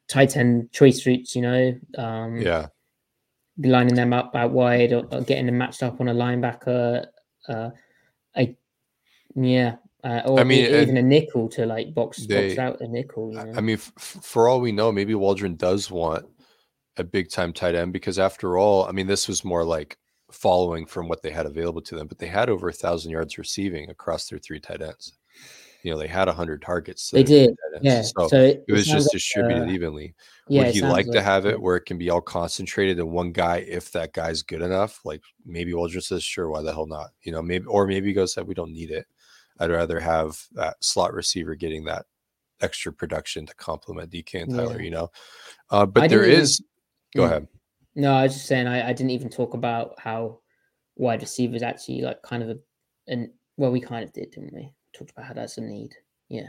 tight 0.09 0.37
end 0.37 0.71
choice 0.73 1.07
routes. 1.07 1.35
You 1.35 1.43
know, 1.43 1.81
um, 1.97 2.37
yeah, 2.37 2.67
lining 3.59 3.95
them 3.95 4.13
up 4.13 4.37
out 4.37 4.53
wide 4.53 4.93
or, 4.93 5.07
or 5.11 5.23
getting 5.23 5.47
them 5.47 5.57
matched 5.57 5.83
up 5.83 5.99
on 6.01 6.09
a 6.09 6.15
linebacker. 6.15 7.07
Uh, 7.49 7.71
I 8.37 8.57
yeah. 9.35 9.77
Uh, 10.05 10.21
or 10.27 10.39
I 10.39 10.45
mean, 10.45 10.67
even 10.67 10.99
a 10.99 11.03
nickel 11.03 11.49
to 11.49 11.65
like 11.65 11.93
box 11.95 12.27
box 12.27 12.59
out 12.59 12.81
a 12.83 12.87
nickel. 12.87 13.33
You 13.33 13.39
I- 13.39 13.45
know? 13.45 13.53
I 13.57 13.61
mean, 13.63 13.77
f- 13.77 13.93
for 13.97 14.49
all 14.49 14.61
we 14.61 14.71
know, 14.71 14.93
maybe 14.93 15.15
Waldron 15.15 15.57
does 15.57 15.91
want 15.91 16.27
a 16.97 17.05
big 17.05 17.31
time 17.31 17.53
tight 17.53 17.75
end 17.75 17.93
because, 17.93 18.19
after 18.19 18.57
all, 18.59 18.85
I 18.87 18.93
mean, 18.93 19.07
this 19.07 19.29
was 19.29 19.45
more 19.45 19.65
like 19.65 19.99
following 20.33 20.87
from 20.87 21.09
what 21.09 21.23
they 21.23 21.31
had 21.31 21.47
available 21.47 21.81
to 21.83 21.95
them, 21.95 22.07
but 22.07 22.19
they 22.19 22.27
had 22.27 22.49
over 22.51 22.69
a 22.69 22.73
thousand 22.73 23.11
yards 23.11 23.39
receiving 23.39 23.91
across 23.91 24.29
their 24.29 24.39
three 24.39 24.61
tight 24.61 24.83
ends. 24.83 25.17
You 25.83 25.93
know, 25.93 25.99
they 25.99 26.09
had 26.09 26.27
a 26.27 26.33
hundred 26.33 26.63
targets. 26.63 27.11
they 27.11 27.23
did, 27.23 27.55
yeah. 27.81 28.03
So, 28.03 28.27
So, 28.27 28.43
it 28.43 28.65
was 28.69 28.87
just 28.87 29.07
like, 29.07 29.13
distributed 29.13 29.69
uh, 29.69 29.73
evenly. 29.73 30.15
Yeah, 30.49 30.63
Would 30.63 30.69
it 30.69 30.75
he 30.75 30.81
like 30.83 31.07
to 31.13 31.23
have 31.23 31.47
it 31.47 31.61
where 31.61 31.77
it 31.77 31.85
can 31.85 31.97
be 31.97 32.11
all 32.11 32.21
concentrated 32.21 32.99
in 32.99 33.11
one 33.13 33.31
guy 33.31 33.59
if 33.59 33.93
that 33.93 34.13
guy's 34.13 34.43
good 34.43 34.63
enough? 34.63 35.01
Like 35.05 35.23
maybe 35.45 35.75
Waldron 35.75 36.03
says, 36.03 36.25
sure, 36.25 36.49
why 36.49 36.63
the 36.63 36.73
hell 36.73 36.87
not? 36.89 37.11
You 37.23 37.31
know, 37.31 37.41
maybe 37.43 37.67
or 37.67 37.87
maybe 37.87 38.09
he 38.09 38.15
goes 38.15 38.35
that 38.35 38.47
we 38.47 38.55
don't 38.55 38.73
need 38.73 38.91
it. 38.91 39.07
I'd 39.61 39.71
rather 39.71 40.01
have 40.01 40.43
that 40.53 40.77
slot 40.83 41.15
receiver 41.15 41.55
getting 41.55 41.85
that 41.85 42.07
extra 42.61 42.93
production 42.93 43.47
to 43.47 43.55
complement 43.55 44.11
DK 44.11 44.43
and 44.43 44.51
Tyler, 44.57 44.79
Yeah. 44.79 44.85
you 44.85 44.91
know. 44.91 45.11
Uh, 45.71 45.87
but 45.87 46.05
I 46.05 46.09
there 46.09 46.25
is 46.25 46.61
go 47.17 47.23
Mm. 47.23 47.27
ahead. 47.27 47.49
No, 47.95 48.13
I 48.13 48.25
was 48.25 48.35
just 48.35 48.47
saying 48.47 48.67
I, 48.67 48.89
I 48.91 48.93
didn't 48.93 49.11
even 49.11 49.31
talk 49.31 49.55
about 49.55 49.99
how 49.99 50.41
wide 50.97 51.21
receivers 51.23 51.63
actually 51.63 52.03
like 52.03 52.23
kind 52.23 52.43
of 52.43 52.51
a 52.51 52.59
and 53.09 53.31
well 53.57 53.71
we 53.71 53.81
kind 53.81 54.05
of 54.05 54.13
did, 54.13 54.31
didn't 54.31 54.53
we? 54.55 54.73
Talked 54.95 55.11
about 55.13 55.27
how 55.27 55.35
that's 55.35 55.59
a 55.59 55.61
need. 55.63 55.95
Yeah. 56.29 56.49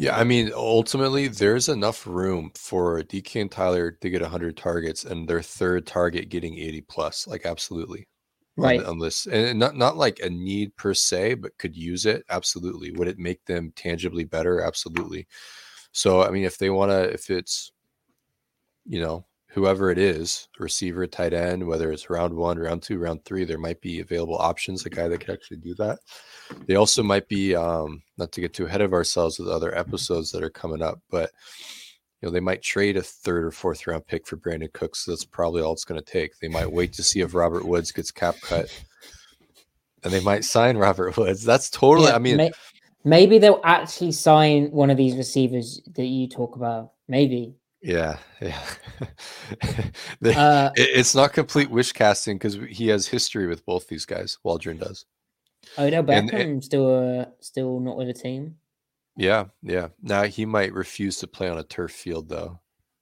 Yeah, 0.00 0.12
don't 0.12 0.20
I 0.20 0.24
mean, 0.24 0.50
ultimately, 0.54 1.28
there's 1.28 1.68
enough 1.68 2.06
room 2.06 2.50
for 2.56 3.02
DK 3.02 3.42
and 3.42 3.50
Tyler 3.50 3.90
to 3.90 4.08
get 4.10 4.22
100 4.22 4.56
targets 4.56 5.04
and 5.04 5.28
their 5.28 5.42
third 5.42 5.86
target 5.86 6.30
getting 6.30 6.56
80 6.56 6.80
plus. 6.82 7.26
Like, 7.26 7.44
absolutely. 7.46 8.08
on- 8.56 8.64
Right. 8.64 8.82
On, 8.84 8.98
this, 8.98 9.26
and 9.26 9.58
not 9.58 9.76
not 9.76 9.96
like 9.98 10.20
a 10.20 10.30
need 10.30 10.74
per 10.76 10.94
se, 10.94 11.34
but 11.34 11.58
could 11.58 11.76
use 11.76 12.06
it. 12.06 12.24
Absolutely. 12.30 12.92
Would 12.92 13.08
it 13.08 13.18
make 13.18 13.44
them 13.44 13.72
tangibly 13.76 14.24
better? 14.24 14.60
Absolutely. 14.62 15.26
So, 15.92 16.22
I 16.22 16.30
mean, 16.30 16.44
if 16.44 16.56
they 16.58 16.70
want 16.70 16.90
to, 16.90 17.02
if 17.12 17.30
it's, 17.30 17.72
you 18.86 19.00
know, 19.00 19.26
whoever 19.54 19.90
it 19.90 19.98
is, 19.98 20.48
receiver, 20.58 21.06
tight 21.06 21.32
end, 21.32 21.64
whether 21.64 21.92
it's 21.92 22.10
round 22.10 22.34
one, 22.34 22.58
round 22.58 22.82
two, 22.82 22.98
round 22.98 23.24
three, 23.24 23.44
there 23.44 23.56
might 23.56 23.80
be 23.80 24.00
available 24.00 24.36
options, 24.36 24.84
a 24.84 24.90
guy 24.90 25.06
that 25.06 25.20
could 25.20 25.30
actually 25.30 25.58
do 25.58 25.76
that. 25.76 26.00
They 26.66 26.74
also 26.74 27.04
might 27.04 27.28
be, 27.28 27.54
um, 27.54 28.02
not 28.18 28.32
to 28.32 28.40
get 28.40 28.52
too 28.52 28.66
ahead 28.66 28.80
of 28.80 28.92
ourselves 28.92 29.38
with 29.38 29.48
other 29.48 29.72
episodes 29.78 30.32
that 30.32 30.42
are 30.42 30.50
coming 30.50 30.82
up, 30.82 31.00
but 31.08 31.30
you 32.20 32.28
know, 32.28 32.32
they 32.32 32.40
might 32.40 32.62
trade 32.62 32.96
a 32.96 33.02
third 33.02 33.44
or 33.44 33.52
fourth 33.52 33.86
round 33.86 34.06
pick 34.08 34.26
for 34.26 34.36
Brandin 34.36 34.72
Cooks. 34.72 35.04
So 35.04 35.12
that's 35.12 35.24
probably 35.24 35.62
all 35.62 35.72
it's 35.72 35.84
going 35.84 36.00
to 36.00 36.12
take. 36.12 36.36
They 36.38 36.48
might 36.48 36.72
wait 36.72 36.92
to 36.94 37.02
see 37.04 37.20
if 37.20 37.34
Robert 37.34 37.64
Woods 37.64 37.92
gets 37.92 38.10
cap 38.10 38.34
cut, 38.40 38.66
and 40.02 40.12
they 40.12 40.20
might 40.20 40.42
sign 40.44 40.76
Robert 40.76 41.16
Woods. 41.16 41.44
That's 41.44 41.70
totally. 41.70 42.08
Yeah, 42.08 42.16
I 42.16 42.18
mean, 42.18 42.38
may- 42.38 42.52
maybe 43.04 43.38
they'll 43.38 43.60
actually 43.62 44.12
sign 44.12 44.70
one 44.72 44.90
of 44.90 44.96
these 44.96 45.16
receivers 45.16 45.80
that 45.94 46.06
you 46.06 46.26
talk 46.28 46.56
about. 46.56 46.92
Maybe. 47.06 47.54
Yeah, 47.84 48.16
yeah. 48.40 48.58
They- 50.20 50.34
Uh, 50.34 50.70
it- 50.76 50.90
it's 50.98 51.14
not 51.14 51.32
complete 51.32 51.70
wish 51.70 51.92
casting 51.92 52.36
because 52.38 52.58
he 52.70 52.88
has 52.88 53.06
history 53.06 53.46
with 53.46 53.64
both 53.66 53.88
these 53.88 54.06
guys. 54.06 54.38
Waldron 54.42 54.78
does. 54.78 55.04
Odell 55.78 56.08
and- 56.10 56.30
Beckham 56.30 56.64
still 56.64 57.20
uh, 57.20 57.26
still 57.40 57.80
not 57.80 57.96
with 57.96 58.08
a 58.08 58.12
team. 58.14 58.56
Yeah, 59.16 59.46
yeah. 59.62 59.88
Now 60.02 60.24
he 60.24 60.44
might 60.44 60.72
refuse 60.72 61.18
to 61.18 61.26
play 61.26 61.48
on 61.48 61.58
a 61.58 61.62
turf 61.62 61.92
field 61.92 62.28
though. 62.28 62.60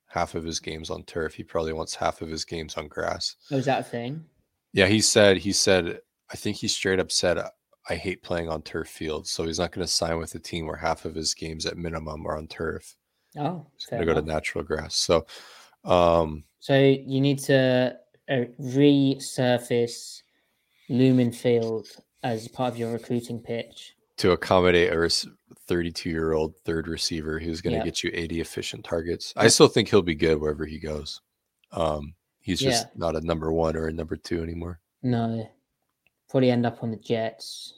Half 0.08 0.34
of 0.34 0.44
his 0.44 0.60
games 0.60 0.90
on 0.90 1.04
turf. 1.04 1.34
He 1.34 1.42
probably 1.42 1.72
wants 1.72 1.94
half 1.94 2.20
of 2.20 2.28
his 2.28 2.44
games 2.44 2.76
on 2.76 2.86
grass. 2.88 3.36
Oh, 3.50 3.56
is 3.56 3.64
that 3.64 3.80
a 3.80 3.84
thing? 3.84 4.26
Yeah, 4.74 4.86
he 4.86 5.00
said 5.00 5.38
he 5.38 5.52
said 5.52 6.00
I 6.30 6.36
think 6.36 6.56
he 6.58 6.68
straight 6.68 7.00
up 7.00 7.10
said 7.10 7.38
"Uh, 7.38 7.48
I 7.88 7.94
hate 7.96 8.22
playing 8.22 8.48
on 8.48 8.62
turf 8.62 8.88
fields, 8.88 9.30
so 9.30 9.44
he's 9.46 9.58
not 9.58 9.72
going 9.72 9.86
to 9.86 9.92
sign 9.92 10.18
with 10.18 10.34
a 10.34 10.38
team 10.38 10.66
where 10.66 10.76
half 10.76 11.04
of 11.04 11.14
his 11.14 11.34
games 11.34 11.66
at 11.66 11.76
minimum 11.78 12.26
are 12.26 12.36
on 12.36 12.46
turf. 12.46 12.96
Oh, 13.38 13.66
fair 13.88 13.98
going 14.04 14.08
to 14.08 14.14
go 14.14 14.20
to 14.20 14.26
natural 14.26 14.62
grass. 14.64 14.94
So, 14.96 15.26
um, 15.84 16.44
So 16.60 16.76
you 16.78 17.20
need 17.20 17.38
to 17.40 17.96
uh, 18.28 18.34
resurface 18.60 20.22
Lumen 20.88 21.32
Field 21.32 21.86
as 22.22 22.46
part 22.48 22.72
of 22.72 22.78
your 22.78 22.92
recruiting 22.92 23.40
pitch. 23.40 23.94
to 24.18 24.32
accommodate 24.32 24.92
a 24.92 25.28
32 25.66 26.10
year 26.10 26.32
old 26.34 26.54
third 26.58 26.86
receiver 26.86 27.38
who's 27.38 27.60
going 27.60 27.72
to 27.72 27.78
Yeah. 27.78 27.84
get 27.84 28.02
you 28.04 28.10
80 28.12 28.40
efficient 28.40 28.84
targets. 28.84 29.32
I 29.36 29.48
still 29.48 29.68
think 29.68 29.88
he'll 29.88 30.02
be 30.02 30.14
good 30.14 30.38
wherever 30.40 30.64
he 30.66 30.78
goes. 30.78 31.20
Um, 31.72 32.14
he's 32.40 32.60
just 32.60 32.84
Yeah. 32.86 32.90
not 32.94 33.16
a 33.16 33.20
number 33.22 33.50
one 33.52 33.74
or 33.76 33.88
a 33.88 33.92
number 33.92 34.14
two 34.16 34.42
anymore. 34.42 34.78
No, 35.02 35.48
probably 36.28 36.50
end 36.50 36.66
up 36.66 36.82
on 36.82 36.90
the 36.90 36.98
Jets. 36.98 37.74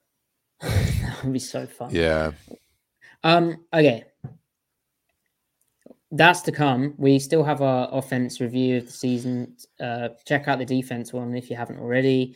that 0.60 1.20
would 1.24 1.32
be 1.32 1.38
so 1.38 1.66
fun. 1.66 1.94
Yeah. 1.94 2.32
Um. 3.22 3.64
Okay. 3.72 4.04
That's 6.12 6.40
to 6.42 6.52
come. 6.52 6.94
We 6.98 7.18
still 7.18 7.44
have 7.44 7.62
our 7.62 7.88
offense 7.92 8.40
review 8.40 8.78
of 8.78 8.86
the 8.86 8.92
season. 8.92 9.56
Uh, 9.78 10.08
check 10.26 10.48
out 10.48 10.58
the 10.58 10.64
defense 10.64 11.12
one 11.12 11.36
if 11.36 11.48
you 11.48 11.56
haven't 11.56 11.78
already. 11.78 12.34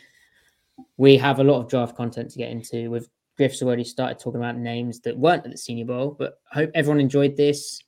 We 0.97 1.17
have 1.17 1.41
a 1.41 1.45
lot 1.45 1.61
of 1.61 1.69
draft 1.69 1.97
content 1.97 2.31
to 2.31 2.39
get 2.39 2.51
into. 2.51 2.91
We've 2.91 3.09
Griff's 3.37 3.63
already 3.63 3.83
started 3.83 4.21
talking 4.21 4.41
about 4.41 4.57
names 4.57 5.01
that 5.01 5.19
weren't 5.19 5.45
at 5.45 5.51
the 5.51 5.59
Senior 5.59 5.87
Bowl, 5.87 6.15
but 6.17 6.39
hope 6.53 6.71
everyone 6.73 7.01
enjoyed 7.01 7.37
this. 7.37 7.81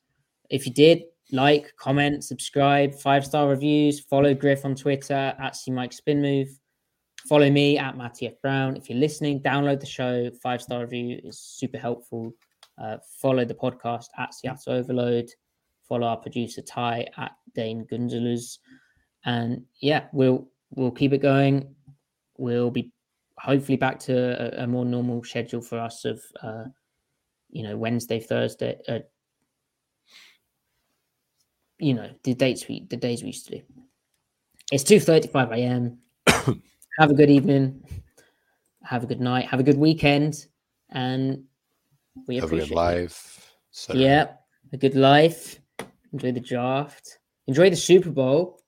If 0.50 0.66
you 0.66 0.72
did, 0.72 1.02
like, 1.30 1.72
comment, 1.76 2.24
subscribe, 2.24 2.94
five 2.94 3.24
star 3.24 3.48
reviews, 3.48 4.00
follow 4.00 4.34
Griff 4.34 4.64
on 4.64 4.74
Twitter 4.74 5.36
at 5.38 5.54
C 5.54 5.70
Mike 5.70 5.92
Spin 5.92 6.20
Move. 6.20 6.48
follow 7.28 7.50
me 7.50 7.78
at 7.78 7.96
Matty 7.96 8.26
F 8.26 8.40
Brown. 8.42 8.76
If 8.76 8.88
you're 8.88 8.98
listening, 8.98 9.40
download 9.40 9.80
the 9.80 9.86
show. 9.86 10.30
Five 10.42 10.62
star 10.62 10.80
review 10.80 11.20
is 11.22 11.38
super 11.38 11.78
helpful. 11.78 12.32
Uh, 12.78 12.98
follow 13.20 13.44
the 13.44 13.54
podcast 13.54 14.06
at 14.18 14.34
Seattle 14.34 14.74
Overload. 14.74 15.28
Follow 15.88 16.06
our 16.06 16.16
producer 16.16 16.62
Ty 16.62 17.06
at 17.16 17.32
Dane 17.54 17.86
Gunzelers, 17.90 18.58
and 19.24 19.64
yeah, 19.80 20.04
we'll 20.12 20.48
we'll 20.70 20.90
keep 20.90 21.12
it 21.12 21.22
going. 21.22 21.74
We'll 22.38 22.70
be 22.70 22.92
hopefully 23.38 23.76
back 23.76 23.98
to 24.00 24.60
a, 24.60 24.64
a 24.64 24.66
more 24.66 24.84
normal 24.84 25.22
schedule 25.22 25.60
for 25.60 25.78
us 25.78 26.04
of 26.04 26.20
uh, 26.42 26.64
you 27.50 27.62
know 27.62 27.76
Wednesday, 27.76 28.20
Thursday. 28.20 28.76
Uh, 28.88 29.00
you 31.78 31.94
know 31.94 32.10
the 32.24 32.34
dates 32.34 32.66
we 32.68 32.86
the 32.88 32.96
days 32.96 33.22
we 33.22 33.28
used 33.28 33.46
to 33.46 33.58
do. 33.58 33.62
It's 34.72 34.84
two 34.84 35.00
thirty 35.00 35.28
five 35.28 35.52
a.m. 35.52 35.98
have 36.26 37.10
a 37.10 37.14
good 37.14 37.30
evening. 37.30 37.82
Have 38.82 39.04
a 39.04 39.06
good 39.06 39.20
night. 39.20 39.46
Have 39.46 39.60
a 39.60 39.64
good 39.64 39.78
weekend, 39.78 40.46
and 40.90 41.44
we 42.26 42.36
Have 42.36 42.52
a 42.52 42.56
good 42.56 42.70
life. 42.70 43.54
cetera. 43.70 44.00
Yeah, 44.00 44.26
a 44.72 44.76
good 44.76 44.94
life. 44.94 45.60
Enjoy 46.12 46.32
the 46.32 46.40
draft. 46.40 47.18
Enjoy 47.46 47.70
the 47.70 47.76
Super 47.76 48.10
Bowl. 48.10 48.60